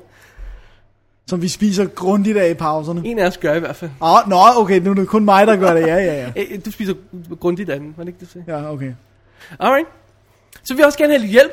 [1.26, 3.02] som vi spiser grundigt af i pauserne.
[3.04, 3.90] En af os gør i hvert fald.
[4.02, 5.80] Åh, oh, nå, okay, nu er det kun mig, der gør det.
[5.80, 6.42] Ja, ja, ja.
[6.52, 6.94] Øh, Du spiser
[7.40, 8.60] grundigt af den, var det ikke det, du sagde?
[8.62, 8.92] Ja, okay.
[9.58, 9.88] Alright.
[10.64, 11.52] Så vil jeg også gerne have lidt hjælp.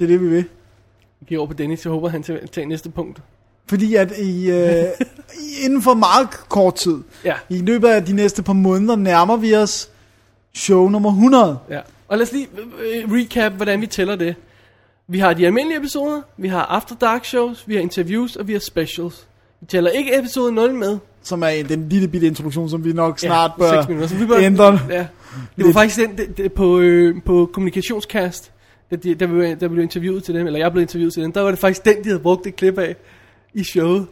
[0.00, 0.44] Det er det, vi vil.
[1.20, 3.20] Vi giver over på Dennis, jeg håber, han tager, næste punkt.
[3.68, 4.84] Fordi at i, øh,
[5.64, 9.54] inden for meget kort tid, Ja, i løbet af de næste par måneder, nærmer vi
[9.54, 9.90] os
[10.54, 11.58] show nummer 100.
[11.70, 11.80] ja.
[12.08, 12.48] Og lad os lige
[12.82, 14.34] øh, recap, hvordan vi tæller det.
[15.08, 18.52] Vi har de almindelige episoder, vi har After Dark shows, vi har interviews, og vi
[18.52, 19.26] har specials.
[19.60, 20.98] Vi tæller ikke episode 0 med.
[21.22, 24.08] Som er den lille bitte introduktion, som vi nok snart ja, bør minutter.
[24.08, 24.80] Så vi bør, ændre.
[24.90, 24.98] Ja.
[24.98, 25.08] Det
[25.56, 25.74] var Lidt.
[25.74, 28.50] faktisk den, det, det, på, øh, på kommunikationskast,
[28.90, 31.40] der, de- blev, der blev interviewet til dem, eller jeg blev interviewet til dem, der
[31.40, 32.96] var det faktisk den, de havde brugt et klip af
[33.54, 34.06] i showet.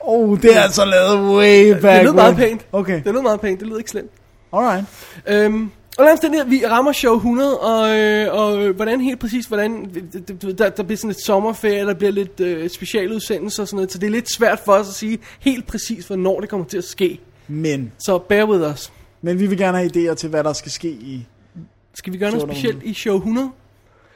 [0.00, 2.66] Oh, det er altså lavet way back det lød meget pænt.
[2.72, 4.10] Okay, Det lød meget pænt, det lød ikke slemt.
[4.52, 4.84] alright.
[5.28, 9.00] Øhm, og lad os den her, vi rammer show 100, og, øh, og øh, hvordan
[9.00, 9.90] helt præcis, hvordan,
[10.58, 13.98] der, der bliver sådan et sommerferie, der bliver lidt øh, specialudsendelser og sådan noget, så
[13.98, 16.84] det er lidt svært for os at sige helt præcis, hvornår det kommer til at
[16.84, 17.20] ske.
[17.48, 18.92] Men Så bear with us.
[19.22, 21.26] Men vi vil gerne have idéer til, hvad der skal ske i...
[21.94, 23.50] Skal vi gøre noget specielt i show 100?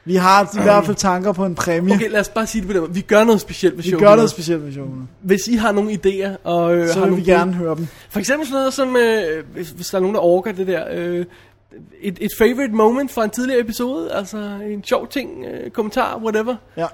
[0.07, 1.95] Vi har i hvert fald tanker på en præmie.
[1.95, 2.93] Okay, lad os bare sige det på den måde.
[2.93, 4.17] Vi gør noget specielt ved vi show gør 100.
[4.17, 5.07] noget specielt med show 100.
[5.21, 7.87] Hvis I har nogle idéer, og øh, Så har vil vi gerne høre dem.
[8.09, 10.83] For eksempel sådan noget som, øh, hvis, hvis der er nogen, der orker det der,
[10.91, 11.25] øh,
[12.01, 14.37] et, et favorite moment fra en tidligere episode, altså
[14.69, 16.55] en sjov ting, øh, kommentar, whatever.
[16.77, 16.87] Ja.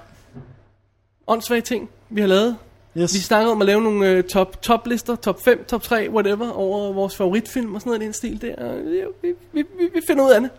[1.26, 2.56] Åndssvage ting, vi har lavet.
[2.98, 3.14] Yes.
[3.14, 6.50] Vi snakkede om at lave nogle øh, top, top lister, top 5, top 3, whatever,
[6.50, 8.74] over vores favoritfilm og sådan noget i den stil der.
[8.74, 8.92] Øh,
[9.22, 10.50] vi, vi, vi, vi finder ud af det.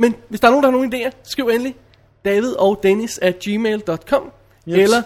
[0.00, 1.74] Men hvis der er nogen, der har nogle idéer, skriv endelig.
[2.24, 4.22] David og Dennis at gmail.com
[4.68, 4.76] Yes.
[4.78, 5.02] eller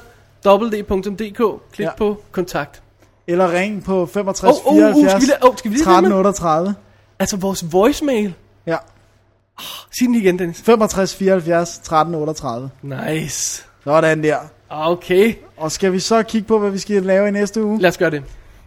[0.47, 1.63] www.dk.
[1.73, 1.91] Klik Ja.
[1.99, 2.83] på kontakt.
[3.27, 6.05] Eller ring på 65 Åh, åh, åh, 74 skal vi åh, skal vi lige 13
[6.05, 6.19] filme?
[6.19, 6.75] 38.
[7.19, 8.35] Altså vores voicemail.
[8.67, 8.77] Ja.
[9.99, 10.63] Sig den igen, Dennis.
[10.63, 12.71] 65 74 13 38.
[12.83, 13.65] Nice.
[13.85, 14.39] Sådan der.
[14.71, 17.81] Okay, Og skal vi så kigge på, hvad vi skal lave i næste uge?
[17.81, 18.23] lad os gøre det.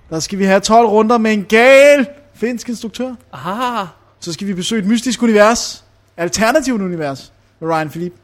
[0.10, 3.14] Der skal vi have 12 runder med en gal finsk instruktør.
[3.34, 3.88] Ah,
[4.20, 5.84] Så skal vi besøge et mystisk univers.
[6.18, 8.18] Alternativt univers med Ryan Philippe.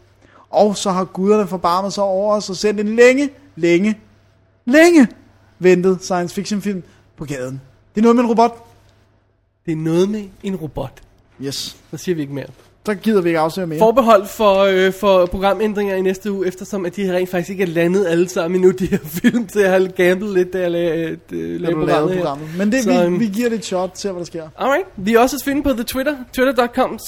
[0.50, 4.00] Og så har guderne forbarmet sig over os og sendt en længe, længe,
[4.66, 5.08] længe
[5.60, 6.84] ventet science fiction film
[7.18, 7.62] på gaden.
[7.96, 8.66] Det er noget med en robot.
[9.66, 11.02] det er noget med en robot.
[11.42, 11.78] Yes.
[11.92, 12.48] Så siger vi ikke mere.
[12.86, 13.80] Så gider vi ikke afsløre mere.
[13.80, 17.68] Forbehold for, øh, for programændringer i næste uge, eftersom at de rent faktisk ikke er
[17.68, 21.18] landet alle sammen endnu, de her film, så jeg har gamblet lidt, da jeg øh,
[21.30, 22.22] da lavede du lavede programmet her.
[22.22, 22.50] programmet.
[22.58, 24.44] Men det, Så, vi, øhm, vi giver det et shot, ser hvad der sker.
[24.58, 27.00] Alright, vi er også at finde på The Twitter, twitter.com,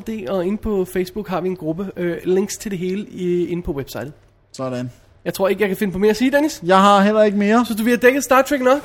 [0.00, 1.90] D, og inde på Facebook har vi en gruppe.
[1.96, 4.12] Øh, links til det hele i, inde på websitet.
[4.52, 4.90] Sådan.
[5.24, 6.60] Jeg tror ikke, jeg kan finde på mere at sige, Dennis.
[6.66, 7.66] Jeg har heller ikke mere.
[7.66, 8.80] Så du vi har dækket Star Trek nok?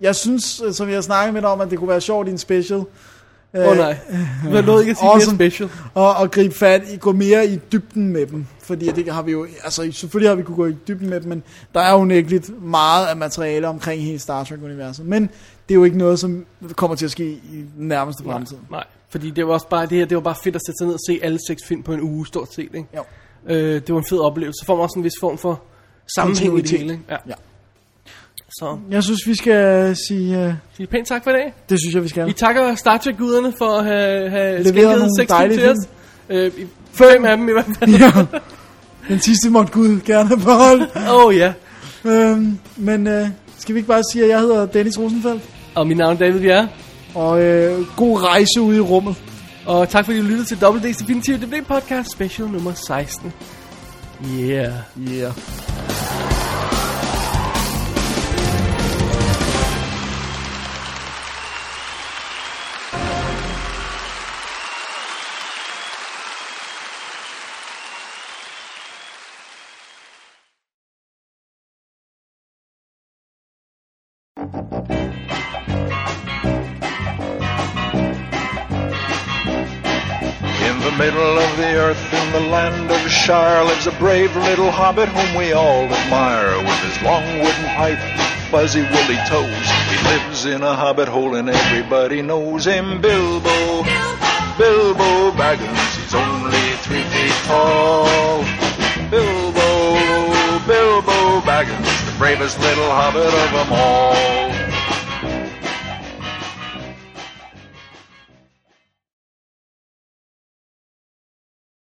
[0.00, 2.28] Jeg synes, øh, som jeg har snakket med dig om, at det kunne være sjovt
[2.28, 2.82] i en special.
[3.54, 3.96] Åh oh, nej,
[4.42, 5.38] har lovet ikke at sige awesome.
[5.38, 5.70] mere special.
[5.94, 8.46] Og, og gribe fat i, gå mere i dybden med dem.
[8.62, 11.28] Fordi det har vi jo, altså selvfølgelig har vi kunne gå i dybden med dem,
[11.28, 11.42] men
[11.74, 15.06] der er jo unægteligt meget af materiale omkring hele Star Trek-universet.
[15.06, 15.22] Men
[15.68, 16.46] det er jo ikke noget, som
[16.76, 18.56] kommer til at ske i den nærmeste fremtid.
[18.70, 20.86] Nej, fordi det var også bare det her, det var bare fedt at sætte sig
[20.86, 22.86] ned og se alle seks film på en uge, stort set, ikke?
[22.96, 23.02] Jo.
[23.48, 24.58] Øh, det var en fed oplevelse.
[24.60, 25.62] Så får man også en vis form for
[26.16, 27.04] sammenhæng i det hele, ikke?
[27.10, 27.16] Ja.
[27.28, 27.34] Ja.
[28.48, 31.52] Så, Jeg synes, vi skal sige, uh, sig pænt tak for i dag.
[31.68, 32.26] det synes jeg, vi skal.
[32.26, 35.68] Vi takker Star Trek-guderne for at have, have Leveret skænket nogle seks film dejlige til
[35.70, 35.76] os.
[36.28, 36.38] film.
[36.38, 37.90] Øh, i- fem af dem i hvert fald.
[38.00, 38.12] ja.
[39.08, 40.88] Den sidste måtte Gud gerne beholde.
[40.96, 41.52] Åh oh, ja.
[42.04, 45.42] øhm, men uh, skal vi ikke bare sige, at jeg hedder Dennis Rosenfeldt?
[45.74, 46.68] Og mit navn er David Bjerre.
[47.14, 49.14] Og øh, god rejse ud i rummet.
[49.66, 53.32] Og tak fordi du lyttede til WD's Definitive DVD Podcast Special nummer 16.
[54.38, 54.72] Yeah.
[55.08, 55.32] Yeah.
[83.98, 86.56] Brave little hobbit whom we all admire.
[86.58, 87.98] With his long wooden pipe,
[88.50, 93.00] fuzzy woolly toes, he lives in a hobbit hole and everybody knows him.
[93.00, 93.82] Bilbo,
[94.56, 98.42] Bilbo Baggins, he's only three feet tall.
[99.10, 99.58] Bilbo,
[100.66, 104.57] Bilbo Baggins, the bravest little hobbit of them all.